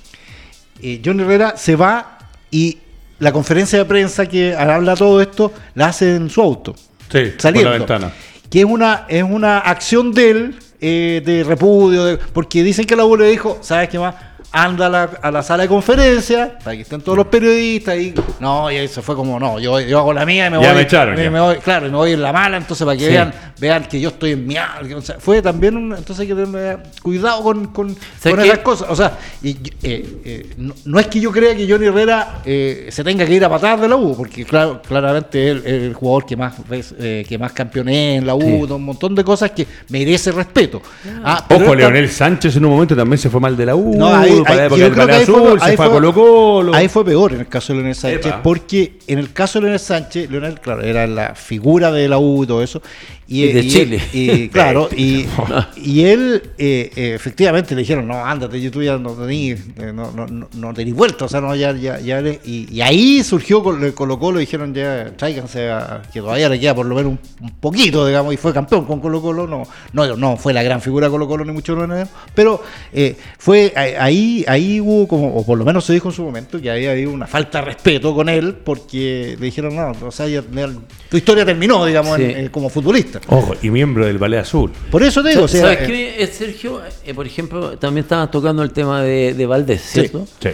Eh, 0.82 1.02
John 1.04 1.20
Herrera 1.20 1.56
se 1.58 1.76
va 1.76 2.18
y 2.52 2.78
la 3.20 3.32
conferencia 3.32 3.80
de 3.80 3.86
prensa 3.86 4.26
que 4.28 4.54
habla 4.56 4.96
todo 4.96 5.22
esto 5.22 5.52
la 5.74 5.88
hace 5.88 6.16
en 6.16 6.30
su 6.30 6.42
auto, 6.42 6.76
Sí, 7.12 7.34
saliendo. 7.38 7.70
por 7.72 7.80
la 7.80 7.86
ventana. 7.86 8.14
Que 8.50 8.60
es 8.60 8.66
una, 8.66 9.06
es 9.08 9.24
una 9.24 9.60
acción 9.60 10.14
de 10.14 10.30
él 10.30 10.56
eh, 10.82 11.22
de 11.26 11.44
repudio, 11.44 12.04
de- 12.06 12.18
porque 12.18 12.62
dicen 12.64 12.86
que 12.86 12.96
la 12.96 13.04
le 13.06 13.28
dijo, 13.30 13.58
¿sabes 13.62 13.90
qué 13.90 13.98
más? 13.98 14.16
Anda 14.58 14.86
a 14.86 14.90
la, 14.90 15.04
a 15.22 15.32
la 15.32 15.44
sala 15.44 15.64
de 15.64 15.70
conferencia, 15.70 16.58
para 16.64 16.76
que 16.78 16.84
estén 16.84 17.02
todos 17.02 17.18
los 17.18 17.28
periodistas, 17.28 17.98
y 17.98 18.14
no, 18.40 18.72
y 18.72 18.78
ahí 18.78 18.88
se 18.88 19.02
fue 19.02 19.14
como, 19.16 19.38
no, 19.40 19.60
yo, 19.60 19.80
yo 19.82 20.00
hago 20.00 20.14
la 20.14 20.26
mía 20.26 20.48
y 20.48 20.50
me 20.50 20.62
Ya 20.62 20.68
voy. 20.70 20.76
me 20.78 20.82
echaron, 20.84 21.18
ya. 21.18 21.30
me 21.30 21.40
voy- 21.42 21.58
claro, 21.58 21.88
y 21.88 21.92
me 21.92 21.98
voy 21.98 22.14
en 22.14 22.22
la 22.22 22.32
mala, 22.32 22.56
entonces 22.58 22.86
para 22.86 22.98
que 22.98 23.06
Sí. 23.06 23.12
vean, 23.12 23.34
vean 23.60 23.84
que 23.86 24.00
yo 24.00 24.10
estoy 24.10 24.32
en 24.32 24.48
mi 24.48 24.56
o 24.58 25.02
sea, 25.02 25.18
fue 25.20 25.42
también 25.42 25.76
un, 25.76 25.92
entonces 25.94 26.20
hay 26.22 26.28
que 26.28 26.36
tener 26.36 26.80
cuidado 27.02 27.44
con, 27.44 27.68
con, 27.68 27.96
¿Sabes 28.20 28.36
con 28.38 28.46
esas 28.46 28.60
cosas. 28.60 28.88
O 28.90 28.96
sea, 28.96 29.18
y, 29.44 29.50
eh, 29.84 30.20
eh, 30.24 30.50
no, 30.58 30.74
no 30.86 31.00
es 31.00 31.08
que 31.08 31.20
yo 31.20 31.32
crea 31.32 31.54
que 31.56 31.70
Johnny 31.70 31.88
Herrera 31.88 32.40
eh, 32.46 32.88
se 32.92 33.04
tenga 33.04 33.26
que 33.26 33.34
ir 33.34 33.44
a 33.44 33.50
patar 33.50 33.80
de 33.82 33.90
la 33.90 33.98
U, 33.98 34.16
porque 34.16 34.46
claro, 34.46 34.82
claramente 34.82 35.50
él 35.52 35.62
es 35.66 35.74
el 35.84 35.94
jugador 35.94 36.26
que 36.26 36.38
más 36.38 36.54
que 36.70 37.38
más 37.38 37.52
campeoné 37.52 38.16
en 38.16 38.26
la 38.28 38.36
U, 38.36 38.42
Sí. 38.42 38.72
un 38.72 38.84
montón 38.86 39.14
de 39.16 39.24
cosas 39.26 39.52
que 39.52 39.68
merece 39.90 40.32
respeto. 40.32 40.82
Ah, 41.24 41.44
Ojo, 41.50 41.76
Leonel 41.76 42.10
Sánchez 42.10 42.56
en 42.56 42.66
un 42.66 42.72
momento 42.72 42.96
también 42.96 43.18
se 43.18 43.30
fue 43.30 43.40
mal 43.42 43.58
de 43.58 43.66
la 43.66 43.76
U. 43.76 43.96
no, 43.98 44.14
ahí, 44.16 44.42
para 44.46 44.64
ahí- 44.64 44.82
ahí 44.82 45.26
fue, 45.26 45.36
Azul, 45.36 45.60
ahí 45.62 45.72
se 45.72 45.78
fue 45.78 45.86
a 45.86 45.90
fue- 45.90 45.96
Colo 45.98 46.14
Colo. 46.14 46.74
ahí 46.76 46.88
fue 46.88 47.06
peor 47.06 47.34
en 47.34 47.40
el 47.42 47.48
caso 47.48 47.74
de 47.74 47.78
Leonel 47.78 47.96
Sánchez, 47.96 48.26
Epa. 48.28 48.44
porque 48.44 49.00
en 49.08 49.20
el 49.20 49.34
caso 49.34 49.60
de 49.60 49.64
Leonel 49.64 49.80
Sánchez, 49.80 50.30
Leonel, 50.30 50.60
claro, 50.62 50.82
era 50.82 51.06
la 51.08 51.36
figura 51.36 51.92
de 51.92 52.08
la 52.08 52.18
U 52.18 52.44
y 52.44 52.48
todo 52.48 52.64
eso. 52.64 52.82
Y, 53.28 53.44
Y 53.46 53.54
de 53.54 53.60
y- 53.62 53.70
Chile. 53.72 54.02
y, 54.14 54.50
claro, 54.50 54.88
y, 54.96 55.26
y 55.78 56.04
él 56.06 56.44
eh, 56.60 56.92
eh, 56.96 57.14
efectivamente 57.16 57.74
le 57.74 57.82
dijeron, 57.82 58.08
no, 58.08 58.24
ándate, 58.24 58.62
yo 58.62 58.70
tú 58.70 58.84
ya 58.84 59.00
no 59.00 59.14
tenés, 59.14 59.62
eh, 59.78 59.92
no, 59.94 60.12
no, 60.12 60.28
no, 60.28 60.48
no 60.54 60.74
tenés 60.76 60.94
vuelta, 60.94 61.26
o 61.26 61.28
sea, 61.28 61.42
no, 61.42 61.56
ya, 61.56 61.72
ya, 61.76 62.00
ya 62.00 62.20
eres- 62.20 62.40
y, 62.46 62.82
ahí 62.82 63.24
surgió, 63.24 63.64
Colo 63.64 64.20
Colo, 64.20 64.38
dijeron 64.40 64.76
ya, 64.76 65.12
tráiganse 65.18 65.72
a, 65.72 66.04
que 66.14 66.20
todavía 66.20 66.50
le 66.50 66.60
queda 66.60 66.76
por 66.76 66.86
lo 66.86 66.94
menos 66.94 67.14
un, 67.14 67.20
un 67.42 67.52
poquito, 67.60 68.06
digamos, 68.06 68.32
y 68.32 68.38
fue 68.38 68.54
campeón 68.54 68.86
con 68.86 69.00
Colo 69.00 69.20
Colo, 69.24 69.48
no, 69.48 69.64
no, 69.94 70.16
no 70.16 70.38
fue 70.38 70.54
la 70.54 70.62
gran 70.62 70.80
figura 70.80 71.10
Colo 71.10 71.28
Colo, 71.28 71.44
ni 71.46 71.52
mucho 71.52 71.76
menos, 71.76 72.08
pero 72.36 72.62
eh, 72.94 73.16
fue 73.40 73.74
eh, 73.76 73.96
ahí, 74.36 74.46
ahí 74.48 74.82
hubo 74.82 75.08
como, 75.08 75.36
o 75.36 75.46
por 75.46 75.58
lo 75.58 75.66
menos 75.66 75.86
se 75.86 75.94
dijo 75.94 76.10
en 76.10 76.16
su 76.16 76.24
momento, 76.24 76.60
que 76.60 76.70
había 76.70 76.92
habido 76.92 77.12
una 77.12 77.28
falta 77.28 77.60
de 77.60 77.66
respeto 77.66 78.14
con 78.14 78.28
él, 78.30 78.54
porque 78.64 79.36
le 79.40 79.46
dijeron, 79.46 79.76
no, 79.76 79.92
o 80.06 80.12
sea, 80.12 80.28
ya- 80.28 80.44
ya- 80.52 80.70
tu 81.10 81.18
historia 81.18 81.46
terminó, 81.46 81.86
digamos, 81.86 82.20
en- 82.20 82.28
Sí. 82.28 82.34
eh, 82.38 82.50
como 82.52 82.70
futbolista. 82.70 83.22
Ojo, 83.28 83.54
y 83.62 83.70
miembro 83.70 84.06
del 84.06 84.18
Ballet 84.18 84.40
Azul. 84.42 84.72
Por 84.92 85.04
eso 85.04 85.22
te 85.24 85.30
digo, 85.30 85.44
o 85.44 85.48
sea, 85.48 85.62
¿Sabes 85.62 85.80
eh, 85.82 85.86
qué, 85.88 86.24
eh, 86.24 86.28
Sergio? 86.28 86.82
Eh, 87.06 87.14
por 87.14 87.26
ejemplo, 87.26 87.78
también 87.78 88.04
estaban 88.04 88.30
tocando 88.32 88.64
el 88.64 88.72
tema 88.72 89.02
de, 89.02 89.34
de 89.34 89.46
Valdés, 89.46 89.82
¿cierto? 89.82 90.28
Sí. 90.42 90.50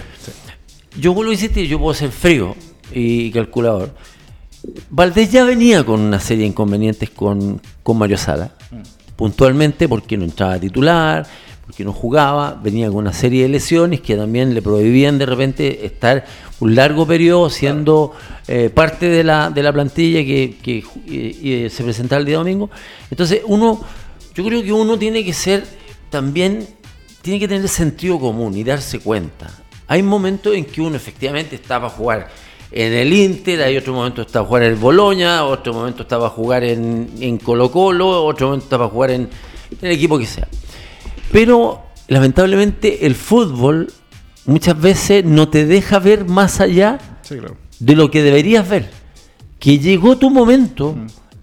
Yo 0.99 1.13
vuelvo 1.13 1.31
a 1.31 1.33
insistir, 1.35 1.67
yo 1.67 1.79
puedo 1.79 1.93
ser 1.93 2.11
frío 2.11 2.55
y 2.93 3.31
calculador. 3.31 3.91
Valdés 4.89 5.31
ya 5.31 5.43
venía 5.43 5.83
con 5.83 5.99
una 6.01 6.19
serie 6.19 6.43
de 6.43 6.49
inconvenientes 6.49 7.09
con, 7.09 7.61
con 7.81 7.97
Mario 7.97 8.17
Sala. 8.17 8.51
Puntualmente 9.15 9.87
porque 9.87 10.17
no 10.17 10.23
entraba 10.25 10.59
titular, 10.59 11.25
porque 11.65 11.83
no 11.83 11.93
jugaba, 11.93 12.59
venía 12.61 12.87
con 12.87 12.97
una 12.97 13.13
serie 13.13 13.43
de 13.43 13.49
lesiones 13.49 14.01
que 14.01 14.15
también 14.15 14.53
le 14.53 14.61
prohibían 14.61 15.17
de 15.17 15.25
repente 15.25 15.85
estar 15.85 16.25
un 16.59 16.75
largo 16.75 17.05
periodo 17.05 17.49
siendo 17.49 18.13
eh, 18.47 18.69
parte 18.69 19.07
de 19.07 19.23
la, 19.23 19.49
de 19.49 19.63
la 19.63 19.71
plantilla 19.71 20.19
que, 20.19 20.57
que 20.61 20.83
y 21.07 21.69
se 21.69 21.83
presentaba 21.83 22.19
el 22.19 22.25
día 22.25 22.37
domingo. 22.37 22.69
Entonces 23.09 23.41
uno, 23.45 23.81
yo 24.35 24.43
creo 24.43 24.61
que 24.63 24.73
uno 24.73 24.97
tiene 24.97 25.23
que 25.23 25.33
ser 25.33 25.65
también, 26.09 26.67
tiene 27.21 27.39
que 27.39 27.47
tener 27.47 27.67
sentido 27.67 28.19
común 28.19 28.57
y 28.57 28.63
darse 28.63 28.99
cuenta. 28.99 29.49
Hay 29.87 30.03
momentos 30.03 30.55
en 30.55 30.65
que 30.65 30.81
uno 30.81 30.95
efectivamente 30.95 31.55
está 31.55 31.79
para 31.79 31.89
jugar 31.89 32.29
en 32.71 32.93
el 32.93 33.11
Inter, 33.11 33.61
hay 33.63 33.77
otro 33.77 33.93
momento 33.93 34.21
está 34.21 34.39
para 34.39 34.45
jugar 34.45 34.63
en 34.63 34.69
el 34.71 34.75
Boloña, 34.77 35.43
otro 35.43 35.73
momento 35.73 36.03
está 36.03 36.17
para 36.17 36.29
jugar 36.29 36.63
en, 36.63 37.09
en 37.19 37.37
Colo 37.37 37.71
Colo, 37.71 38.23
otro 38.23 38.47
momento 38.47 38.65
está 38.65 38.77
para 38.77 38.89
jugar 38.89 39.11
en, 39.11 39.21
en 39.23 39.77
el 39.81 39.91
equipo 39.91 40.17
que 40.17 40.25
sea. 40.25 40.47
Pero 41.31 41.83
lamentablemente 42.07 43.05
el 43.05 43.15
fútbol 43.15 43.91
muchas 44.45 44.79
veces 44.79 45.23
no 45.23 45.49
te 45.49 45.65
deja 45.65 45.99
ver 45.99 46.25
más 46.25 46.59
allá 46.59 46.99
sí, 47.21 47.37
claro. 47.37 47.57
de 47.79 47.95
lo 47.95 48.11
que 48.11 48.21
deberías 48.21 48.67
ver. 48.67 48.89
Que 49.59 49.79
llegó 49.79 50.17
tu 50.17 50.29
momento 50.29 50.95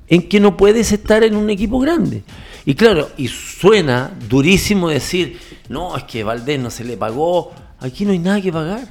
en 0.08 0.28
que 0.28 0.40
no 0.40 0.56
puedes 0.56 0.92
estar 0.92 1.22
en 1.22 1.36
un 1.36 1.50
equipo 1.50 1.78
grande. 1.78 2.24
Y 2.64 2.74
claro, 2.74 3.10
y 3.16 3.28
suena 3.28 4.12
durísimo 4.28 4.88
decir, 4.88 5.38
no, 5.68 5.96
es 5.96 6.04
que 6.04 6.24
Valdés 6.24 6.60
no 6.60 6.70
se 6.70 6.84
le 6.84 6.96
pagó. 6.96 7.52
Aquí 7.80 8.04
no 8.04 8.12
hay 8.12 8.18
nada 8.18 8.40
que 8.40 8.52
pagar. 8.52 8.88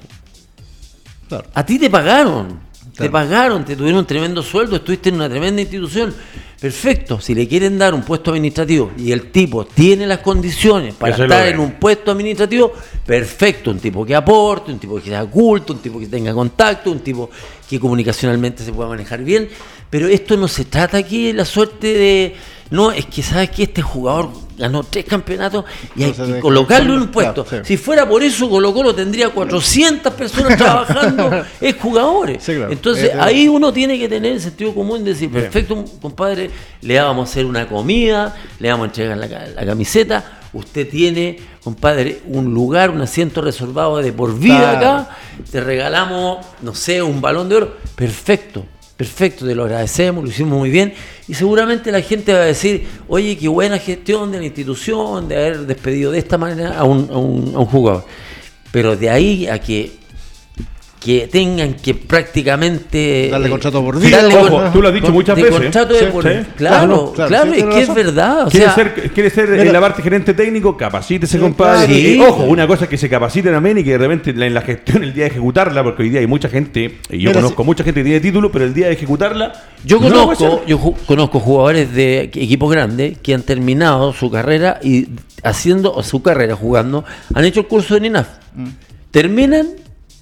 Claro. 1.27 1.45
A 1.53 1.65
ti 1.65 1.77
te 1.77 1.89
pagaron. 1.89 2.66
Te 2.97 3.09
pagaron, 3.09 3.63
te 3.63 3.75
tuvieron 3.75 3.99
un 3.99 4.05
tremendo 4.05 4.41
sueldo, 4.41 4.77
estuviste 4.77 5.09
en 5.09 5.15
una 5.15 5.29
tremenda 5.29 5.61
institución. 5.61 6.13
Perfecto, 6.59 7.21
si 7.21 7.35
le 7.35 7.47
quieren 7.47 7.77
dar 7.77 7.93
un 7.93 8.01
puesto 8.01 8.31
administrativo 8.31 8.91
y 8.97 9.11
el 9.11 9.29
tipo 9.29 9.65
tiene 9.65 10.07
las 10.07 10.19
condiciones 10.19 10.95
para 10.95 11.11
estar 11.15 11.47
en 11.47 11.59
un 11.59 11.73
puesto 11.73 12.09
administrativo, 12.09 12.73
perfecto, 13.05 13.69
un 13.69 13.77
tipo 13.77 14.03
que 14.03 14.15
aporte, 14.15 14.71
un 14.71 14.79
tipo 14.79 14.95
que 14.95 15.09
sea 15.09 15.23
culto, 15.27 15.73
un 15.73 15.79
tipo 15.79 15.99
que 15.99 16.07
tenga 16.07 16.33
contacto, 16.33 16.91
un 16.91 17.01
tipo 17.01 17.29
que 17.69 17.79
comunicacionalmente 17.79 18.63
se 18.63 18.73
pueda 18.73 18.89
manejar 18.89 19.23
bien, 19.23 19.47
pero 19.91 20.07
esto 20.07 20.35
no 20.35 20.47
se 20.47 20.65
trata 20.65 20.97
aquí 20.97 21.27
de 21.27 21.33
la 21.33 21.45
suerte 21.45 21.93
de, 21.93 22.35
no, 22.71 22.91
es 22.91 23.05
que 23.05 23.23
sabes 23.23 23.49
que 23.51 23.63
este 23.63 23.81
jugador 23.81 24.29
ganó 24.57 24.83
tres 24.83 25.05
campeonatos 25.05 25.65
y 25.95 26.03
hay 26.05 26.11
que 26.13 26.39
colocarlo 26.39 26.95
en 26.95 27.01
un 27.01 27.07
puesto. 27.09 27.45
Claro, 27.45 27.63
sí. 27.63 27.75
Si 27.75 27.77
fuera 27.77 28.09
por 28.09 28.23
eso, 28.23 28.49
Colo 28.49 28.73
Colo 28.73 28.93
tendría 28.95 29.29
400 29.29 30.13
personas 30.13 30.57
trabajando, 30.57 31.43
es 31.61 31.75
jugadores. 31.77 32.43
Sí, 32.43 32.55
claro. 32.55 32.71
Entonces 32.71 33.05
Eh, 33.05 33.11
eh. 33.13 33.19
ahí 33.19 33.47
uno 33.47 33.71
tiene 33.71 33.99
que 33.99 34.09
tener 34.09 34.33
el 34.33 34.41
sentido 34.41 34.73
común 34.73 35.03
de 35.03 35.11
decir, 35.13 35.31
perfecto, 35.31 35.85
compadre, 36.01 36.49
le 36.81 36.99
vamos 36.99 37.29
a 37.29 37.31
hacer 37.31 37.45
una 37.45 37.67
comida, 37.67 38.35
le 38.59 38.69
vamos 38.71 38.85
a 38.85 38.87
entregar 38.87 39.17
la, 39.17 39.29
ca- 39.29 39.47
la 39.55 39.65
camiseta, 39.65 40.39
usted 40.53 40.89
tiene, 40.89 41.37
compadre, 41.63 42.21
un 42.25 42.51
lugar, 42.53 42.89
un 42.89 43.01
asiento 43.01 43.41
reservado 43.41 43.97
de 43.97 44.11
por 44.11 44.37
vida 44.39 44.57
Claro. 44.57 44.77
acá, 44.77 45.17
te 45.51 45.61
regalamos, 45.61 46.43
no 46.63 46.73
sé, 46.73 47.01
un 47.03 47.21
balón 47.21 47.47
de 47.47 47.55
oro, 47.57 47.77
perfecto. 47.95 48.65
Perfecto, 48.97 49.45
te 49.45 49.53
lo 49.53 49.65
agradecemos, 49.65 50.23
lo 50.23 50.29
hicimos 50.31 50.57
muy 50.57 50.71
bien. 50.71 50.91
Y 51.27 51.35
seguramente 51.35 51.91
la 51.91 52.01
gente 52.01 52.33
va 52.33 52.39
a 52.39 52.45
decir, 52.45 52.87
oye, 53.07 53.37
qué 53.37 53.47
buena 53.47 53.77
gestión 53.77 54.31
de 54.31 54.39
la 54.39 54.45
institución, 54.45 55.27
de 55.27 55.35
haber 55.35 55.59
despedido 55.67 56.11
de 56.11 56.17
esta 56.17 56.39
manera 56.39 56.79
a 56.79 56.83
un, 56.83 57.05
jugador. 57.67 58.05
Pero 58.71 58.95
de 58.95 59.11
ahí 59.11 59.47
a 59.47 59.59
que 59.59 59.91
que 60.99 61.27
tengan 61.27 61.75
que 61.75 61.93
prácticamente 61.93 63.29
Darle 63.31 63.49
contrato 63.49 63.83
por 63.83 63.95
eh, 63.97 63.99
vida. 63.99 64.17
darle 64.17 64.35
Ojo, 64.35 64.49
con- 64.49 64.73
tú 64.73 64.81
lo 64.81 64.87
has 64.87 64.93
dicho 64.93 65.05
con- 65.05 65.13
muchas 65.13 65.35
de 65.35 65.43
veces. 65.43 65.59
contrato 65.59 65.93
de 65.93 65.99
Sí, 65.99 66.05
por- 66.11 66.23
sí. 66.23 66.29
Claro, 66.57 66.87
Claro, 66.87 67.11
claro, 67.13 67.29
claro, 67.29 67.53
sí, 67.53 67.59
es 67.59 67.65
que 67.65 67.79
es 67.81 67.93
verdad. 67.93 68.47
O 68.47 68.49
quiere 68.49 68.65
sea, 68.65 68.75
ser, 68.75 69.11
quiere 69.13 69.29
ser 69.29 69.49
Mira. 69.49 69.63
en 69.63 69.73
la 69.73 69.79
parte 69.79 70.01
gerente 70.01 70.33
técnico, 70.33 70.75
capacítese, 70.75 71.33
Sí, 71.37 71.39
compadre. 71.39 72.19
ojo, 72.21 72.43
una 72.45 72.65
cosa 72.67 72.85
es 72.85 72.89
que 72.89 72.97
se 72.97 73.09
capaciten 73.09 73.53
también 73.53 73.77
y 73.77 73.83
que 73.83 73.91
de 73.91 73.97
repente 73.99 74.31
en 74.31 74.53
la 74.53 74.61
gestión, 74.61 75.03
el 75.03 75.13
día 75.13 75.25
de 75.25 75.29
ejecutarla, 75.31 75.83
porque 75.83 76.03
hoy 76.03 76.09
día 76.09 76.19
hay 76.19 76.27
mucha 76.27 76.49
gente, 76.49 76.97
y 77.11 77.19
yo 77.19 77.29
Mira, 77.29 77.33
conozco 77.41 77.61
sí. 77.63 77.65
mucha 77.67 77.83
gente 77.83 77.99
que 77.99 78.03
tiene 78.05 78.19
título, 78.19 78.51
pero 78.51 78.65
el 78.65 78.73
día 78.73 78.87
de 78.87 78.93
ejecutarla. 78.93 79.53
Yo 79.85 79.99
no 79.99 80.09
conozco, 80.09 80.63
yo 80.65 80.79
ju- 80.79 80.95
conozco 81.05 81.39
jugadores 81.39 81.93
de 81.93 82.21
equipos 82.21 82.71
grandes 82.71 83.17
que 83.19 83.33
han 83.35 83.43
terminado 83.43 84.13
su 84.13 84.31
carrera 84.31 84.79
y 84.83 85.07
haciendo 85.43 85.93
o 85.93 86.01
su 86.01 86.23
carrera 86.23 86.55
jugando, 86.55 87.05
han 87.35 87.45
hecho 87.45 87.59
el 87.61 87.67
curso 87.67 87.93
de 87.93 88.01
NINAF. 88.01 88.27
Mm. 88.55 88.65
Terminan 89.11 89.67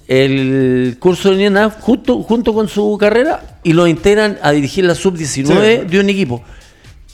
el 0.08 0.96
curso 1.00 1.30
de 1.30 1.36
NINAF 1.36 1.80
junto, 1.80 2.22
junto 2.22 2.54
con 2.54 2.68
su 2.68 2.96
carrera 2.98 3.58
y 3.62 3.72
lo 3.72 3.86
integran 3.86 4.38
a 4.42 4.52
dirigir 4.52 4.84
la 4.84 4.94
sub-19 4.94 5.80
Sí. 5.82 5.86
de 5.88 6.00
un 6.00 6.08
equipo. 6.10 6.42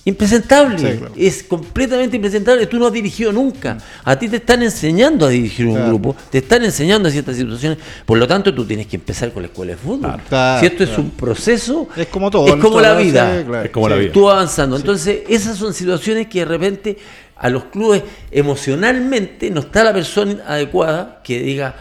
Impresentable, 0.05 0.78
Sí, 0.78 0.99
claro. 0.99 1.12
es 1.16 1.45
completamente 1.45 2.16
impresentable. 2.16 2.66
Tú 2.66 2.76
no 2.76 2.88
has 2.88 2.93
dirigido 2.93 3.32
nunca. 3.32 3.78
A 4.03 4.18
ti 4.18 4.28
te 4.28 4.36
están 4.36 4.61
enseñando 4.64 5.26
a 5.26 5.28
dirigir 5.28 5.64
un 5.66 5.74
Claro. 5.74 5.88
grupo, 5.90 6.16
te 6.28 6.38
están 6.38 6.64
enseñando 6.64 7.09
ciertas 7.09 7.36
situaciones. 7.36 7.78
Por 8.05 8.18
lo 8.18 8.26
tanto, 8.26 8.53
tú 8.53 8.64
tienes 8.64 8.88
que 8.88 8.97
empezar 8.97 9.32
con 9.32 9.45
la 9.45 9.47
escuela 9.47 9.72
de 9.72 9.78
fútbol. 9.78 10.20
Claro, 10.28 10.59
si 10.59 10.66
esto 10.66 10.82
es 10.82 10.99
un 10.99 11.11
proceso, 11.11 11.88
Es 11.97 12.09
como 12.09 12.32
todo. 12.32 12.49
es 12.49 12.57
como 12.57 12.80
la 12.80 12.95
vida, 12.95 13.30
vida. 13.30 13.38
sí, 13.38 13.45
claro. 13.47 13.64
Es 13.64 13.70
como 13.70 13.88
la 13.88 13.95
vida. 13.97 14.12
Tú 14.12 14.28
avanzando. 14.28 14.74
Entonces, 14.74 15.20
esas 15.28 15.57
son 15.57 15.72
situaciones 15.72 16.26
que 16.26 16.40
de 16.40 16.45
repente 16.47 16.97
a 17.36 17.49
los 17.49 17.64
clubes 17.66 18.03
emocionalmente 18.32 19.51
no 19.53 19.61
está 19.61 19.84
la 19.84 19.93
persona 19.93 20.43
adecuada 20.49 21.20
que 21.22 21.40
diga, 21.40 21.76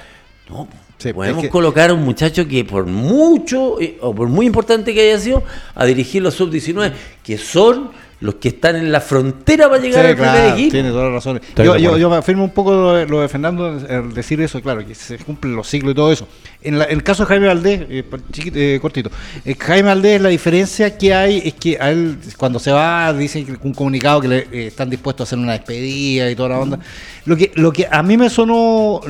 no, 0.48 0.68
Sí, 1.02 1.14
podemos 1.14 1.40
es 1.40 1.48
que- 1.48 1.50
colocar 1.50 1.90
a 1.90 1.94
un 1.94 2.04
muchacho 2.04 2.48
que 2.48 2.64
por 2.66 2.86
mucho 2.86 3.80
eh, 3.82 3.98
o 4.02 4.14
por 4.14 4.28
muy 4.28 4.46
importante 4.46 4.94
que 4.94 5.02
haya 5.02 5.20
sido, 5.20 5.44
a 5.76 5.86
dirigir 5.86 6.22
los 6.22 6.34
sub-19, 6.36 6.92
que 7.24 7.38
son 7.38 7.90
los 8.20 8.36
que 8.36 8.50
están 8.50 8.76
en 8.76 8.92
la 8.92 9.02
frontera 9.02 9.68
para 9.68 9.82
llegar 9.82 10.04
Sí, 10.06 10.12
al 10.12 10.16
claro, 10.16 10.32
primer 10.38 10.54
equipo. 10.54 10.72
Tiene 10.74 10.90
toda 10.92 11.06
la 11.06 11.10
razón. 11.10 11.42
Yo, 11.56 11.76
yo, 11.78 11.98
yo 11.98 12.08
me 12.08 12.18
afirmo 12.18 12.44
un 12.44 12.52
poco 12.52 12.72
lo 12.72 12.94
de, 12.94 13.08
lo 13.08 13.20
de 13.22 13.28
Fernando 13.28 13.66
al 13.66 14.14
decir 14.14 14.40
eso, 14.42 14.62
claro, 14.62 14.86
que 14.86 14.94
se 14.94 15.18
cumplen 15.18 15.56
los 15.56 15.68
ciclos 15.68 15.94
y 15.94 15.96
todo 15.96 16.12
eso. 16.12 16.28
En, 16.62 16.78
la- 16.78 16.86
en 16.86 16.92
el 16.92 17.02
caso 17.04 17.24
de 17.24 17.30
Jaime 17.30 17.48
Valdés, 17.48 17.82
eh, 17.90 18.04
chiquito, 18.32 18.60
eh, 18.60 18.78
cortito, 18.80 19.10
eh, 19.44 19.56
Jaime 19.60 19.88
Valdés, 19.90 20.22
la 20.22 20.30
diferencia 20.30 20.96
que 21.00 21.16
hay 21.16 21.42
es 21.44 21.56
que 21.56 21.80
a 21.80 21.90
él, 21.90 22.20
cuando 22.38 22.60
se 22.60 22.72
va, 22.72 23.12
dice 23.12 23.44
que 23.44 23.54
un 23.64 23.74
comunicado 23.74 24.22
que 24.22 24.28
le, 24.28 24.38
eh, 24.52 24.68
están 24.68 24.92
dispuestos 24.92 25.26
a 25.26 25.28
hacer 25.28 25.40
una 25.40 25.54
despedida 25.54 26.30
y 26.30 26.36
toda 26.36 26.50
la 26.50 26.60
onda. 26.60 26.80
Lo 27.26 27.36
que, 27.36 27.52
lo 27.56 27.74
que 27.74 27.88
a 27.90 28.04
mí 28.04 28.18
me 28.18 28.30
sonó 28.30 29.02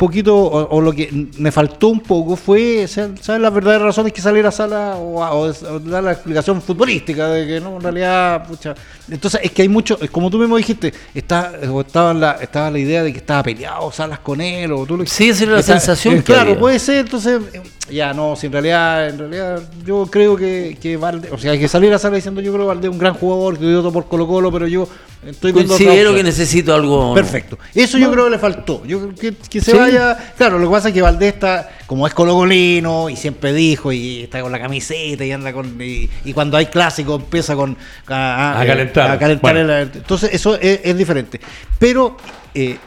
poquito, 0.00 0.34
o, 0.36 0.76
o 0.76 0.80
lo 0.80 0.92
que 0.92 1.08
me 1.38 1.52
faltó 1.52 1.88
un 1.88 2.00
poco 2.00 2.34
fue, 2.34 2.88
¿sabes 2.88 3.26
las 3.38 3.52
verdaderas 3.54 3.82
razones 3.82 4.12
que 4.14 4.20
salir 4.22 4.44
a 4.46 4.50
sala 4.50 4.96
o, 4.96 5.22
a- 5.22 5.34
o 5.34 5.46
o 5.50 5.78
dar 5.78 6.02
la 6.02 6.12
explicación 6.12 6.60
futbolística 6.62 7.28
de 7.28 7.46
que 7.46 7.60
no, 7.60 7.76
en 7.76 7.82
realidad, 7.82 8.46
pucha. 8.48 8.74
Entonces, 9.10 9.40
es 9.44 9.50
que 9.52 9.62
hay 9.62 9.68
mucho, 9.68 9.98
como 10.10 10.30
tú 10.30 10.38
mismo 10.38 10.56
dijiste, 10.56 10.92
está, 11.14 11.52
o 11.70 11.82
estaba, 11.82 12.14
la, 12.14 12.32
estaba 12.40 12.70
la 12.70 12.78
idea 12.78 13.02
de 13.02 13.12
que 13.12 13.18
estaba 13.18 13.42
peleado 13.42 13.92
Salas 13.92 14.20
con 14.20 14.40
él, 14.40 14.72
o 14.72 14.86
tú 14.86 14.96
lo 14.96 15.04
Sí, 15.06 15.28
esa 15.28 15.44
era 15.44 15.52
la 15.56 15.62
sensación 15.62 16.14
eh, 16.14 16.16
que 16.18 16.22
Claro, 16.24 16.50
había. 16.50 16.58
puede 16.60 16.78
ser, 16.78 16.98
entonces, 17.04 17.40
eh, 17.52 17.60
ya 17.90 18.14
no, 18.14 18.34
si 18.36 18.46
en 18.46 18.52
realidad, 18.52 19.08
en 19.10 19.18
realidad, 19.18 19.62
yo 19.84 20.06
creo 20.10 20.34
que, 20.36 20.78
que 20.80 20.96
Valdés, 20.96 21.30
o 21.32 21.38
sea, 21.38 21.52
hay 21.52 21.58
que 21.60 21.68
salir 21.68 21.92
a 21.92 21.98
sala 21.98 22.16
diciendo, 22.16 22.40
yo 22.40 22.52
creo 22.52 22.64
que 22.64 22.68
Valdés 22.68 22.88
es 22.88 22.92
un 22.92 22.98
gran 22.98 23.14
jugador, 23.14 23.58
que 23.58 23.66
dio 23.66 23.80
todo 23.80 23.92
por 23.92 24.06
Colo 24.06 24.26
Colo, 24.26 24.50
pero 24.50 24.66
yo 24.66 24.88
estoy 25.26 25.52
Considero 25.52 26.14
que 26.14 26.22
necesito 26.22 26.74
algo. 26.74 27.14
Perfecto. 27.14 27.58
Eso 27.74 27.98
yo 27.98 28.10
creo 28.10 28.24
que 28.24 28.30
le 28.30 28.38
faltó. 28.38 28.84
Yo 28.86 29.14
que, 29.14 29.34
que 29.34 29.60
se 29.60 29.72
Sí. 29.72 29.76
vaya. 29.76 30.32
Claro, 30.36 30.58
lo 30.58 30.68
que 30.68 30.72
pasa 30.72 30.88
es 30.88 30.94
que 30.94 31.02
Valdés 31.02 31.34
está, 31.34 31.68
como 31.86 32.06
es 32.06 32.14
colocolino, 32.14 33.10
y 33.10 33.16
siempre 33.16 33.52
dijo, 33.52 33.92
y 33.92 34.22
está 34.22 34.40
con 34.40 34.50
la 34.52 34.58
camiseta, 34.60 35.24
y 35.24 35.32
anda 35.32 35.52
con. 35.52 35.80
Y, 35.80 36.08
y 36.24 36.32
cuando 36.32 36.56
hay 36.56 36.66
clásico 36.66 37.16
empieza 37.16 37.54
con. 37.56 37.76
A, 38.08 38.60
A 38.60 38.66
calentar. 38.66 39.10
a 39.10 39.18
calentar 39.18 39.54
Bueno. 39.54 39.72
el- 39.74 39.90
entonces, 39.94 40.30
eso 40.32 40.54
es, 40.56 40.80
es 40.84 40.96
diferente. 40.96 41.40
Pero, 41.78 42.16
eh, 42.54 42.78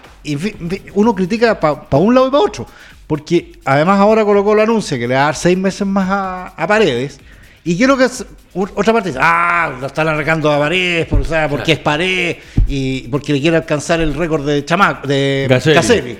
uno 0.93 1.13
critica 1.15 1.59
para 1.59 1.85
un 1.97 2.13
lado 2.15 2.27
y 2.27 2.31
para 2.31 2.43
otro. 2.43 2.65
Porque 3.07 3.51
además 3.65 3.99
ahora 3.99 4.23
Colo 4.23 4.43
Colo 4.43 4.61
anuncia 4.61 4.97
que 4.97 5.07
le 5.07 5.13
va 5.15 5.21
a 5.21 5.25
dar 5.25 5.35
seis 5.35 5.57
meses 5.57 5.85
más 5.85 6.09
a, 6.09 6.47
a 6.47 6.67
Paredes. 6.67 7.19
Y 7.65 7.77
quiero 7.77 7.97
que 7.97 8.05
es- 8.05 8.25
otra 8.53 8.91
parte 8.91 9.09
dice, 9.09 9.19
ah, 9.21 9.73
lo 9.79 9.87
están 9.87 10.07
arrancando 10.07 10.51
a 10.51 10.59
Paredes, 10.59 11.05
por, 11.07 11.21
o 11.21 11.25
sea, 11.25 11.47
porque 11.47 11.73
es 11.73 11.79
Paredes 11.79 12.37
y 12.67 13.07
porque 13.07 13.31
le 13.33 13.39
quiere 13.41 13.57
alcanzar 13.57 14.01
el 14.01 14.13
récord 14.13 14.45
de 14.45 14.65
Chamac, 14.65 15.05
de 15.07 15.45
Caselli. 15.47 15.75
Caselli. 15.75 16.17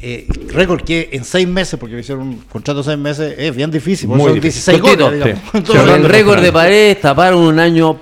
Eh, 0.00 0.26
récord 0.52 0.82
que 0.82 1.08
en 1.12 1.24
seis 1.24 1.48
meses, 1.48 1.80
porque 1.80 1.94
le 1.94 2.02
hicieron 2.02 2.28
un 2.28 2.36
contrato 2.40 2.80
de 2.80 2.84
seis 2.84 2.98
meses, 2.98 3.34
es 3.38 3.56
bien 3.56 3.70
difícil. 3.70 4.08
Muy 4.08 4.20
son 4.20 4.34
difícil. 4.34 4.74
16 4.74 4.80
Cortito, 4.80 5.04
goles, 5.06 5.24
sí. 5.42 5.50
Entonces, 5.54 5.88
el 5.96 6.04
récord 6.04 6.40
de. 6.42 6.52
Paredes 6.52 7.00
taparon 7.00 7.40
un 7.40 7.58
año 7.58 7.94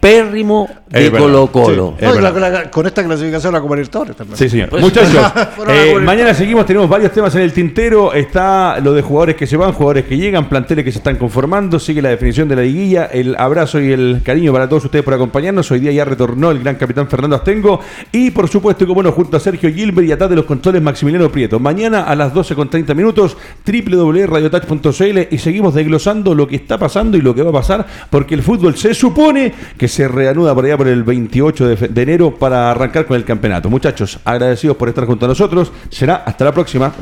paupérrimo 0.00 0.68
de 0.88 1.06
Es. 1.06 1.10
Colo 1.10 1.46
Colo. 1.52 1.94
Sí. 1.98 2.04
no, 2.04 2.10
Es 2.12 2.18
y 2.18 2.22
la- 2.22 2.30
verdad. 2.32 2.52
la- 2.64 2.70
con 2.70 2.86
esta 2.86 3.04
clasificación 3.04 3.52
la 3.52 3.60
Copa 3.60 3.76
Libertadores 3.76 4.16
también. 4.16 4.36
Sí, 4.36 4.48
señor. 4.48 4.70
Pues- 4.70 4.82
Muchachos, 4.82 5.32
eh, 5.68 5.94
mañana 6.02 6.34
seguimos, 6.34 6.66
tenemos 6.66 6.88
varios 6.88 7.12
temas 7.12 7.34
en 7.36 7.42
el 7.42 7.52
tintero. 7.52 8.12
Está 8.12 8.80
lo 8.80 8.92
de 8.92 9.02
jugadores 9.02 9.36
que 9.36 9.46
se 9.46 9.56
van, 9.56 9.72
jugadores 9.72 10.06
que 10.06 10.16
llegan, 10.16 10.48
planteles 10.48 10.84
que 10.84 10.90
se 10.92 10.98
están 10.98 11.16
conformando. 11.16 11.78
Sigue 11.78 12.02
la 12.02 12.08
definición 12.08 12.48
de 12.48 12.56
la 12.56 12.62
liguilla. 12.62 13.04
El 13.06 13.36
abrazo 13.36 13.80
y 13.80 13.92
el 13.92 14.22
cariño 14.24 14.52
para 14.52 14.68
todos 14.68 14.84
ustedes 14.84 15.04
por 15.04 15.14
acompañarnos. 15.14 15.70
Hoy 15.70 15.80
día 15.80 15.92
ya 15.92 16.04
retornó 16.04 16.50
el 16.50 16.58
gran 16.60 16.76
capitán 16.76 17.06
Fernando 17.08 17.36
Astengo. 17.36 17.80
Y 18.10 18.30
por 18.30 18.48
supuesto, 18.48 18.86
como 18.86 19.02
no, 19.02 19.12
junto 19.12 19.36
a 19.36 19.40
Sergio 19.40 19.72
Gilbert 19.72 20.08
y 20.08 20.12
atrás 20.12 20.30
de 20.30 20.36
los 20.36 20.44
controles 20.46 20.82
Maximiliano 20.82 21.30
Prieto. 21.30 21.60
Mañana 21.60 22.02
a 22.04 22.16
las 22.16 22.32
12 22.34 22.54
con 22.54 22.68
30 22.70 22.94
minutos, 22.94 23.36
www.radiotouch.cl 23.64 25.18
y 25.30 25.38
seguimos 25.38 25.74
desglosando 25.74 26.34
lo 26.34 26.46
que 26.48 26.56
está 26.56 26.78
pasando 26.78 27.16
y 27.16 27.20
lo 27.20 27.34
que 27.34 27.42
va 27.42 27.50
a 27.50 27.52
pasar, 27.52 27.86
porque 28.10 28.34
el 28.34 28.42
fútbol 28.42 28.76
se 28.76 28.94
supone 28.94 29.52
que 29.78 29.88
se 29.90 30.08
reanuda 30.08 30.54
por 30.54 30.64
allá 30.64 30.78
por 30.78 30.88
el 30.88 31.04
28 31.04 31.68
de, 31.68 31.88
de 31.88 32.02
enero 32.02 32.34
para 32.34 32.70
arrancar 32.70 33.04
con 33.04 33.16
el 33.16 33.24
campeonato. 33.24 33.68
Muchachos, 33.68 34.18
agradecidos 34.24 34.76
por 34.76 34.88
estar 34.88 35.04
junto 35.04 35.26
a 35.26 35.28
nosotros. 35.28 35.70
Será 35.90 36.16
hasta 36.16 36.46
la 36.46 36.52
próxima. 36.52 36.92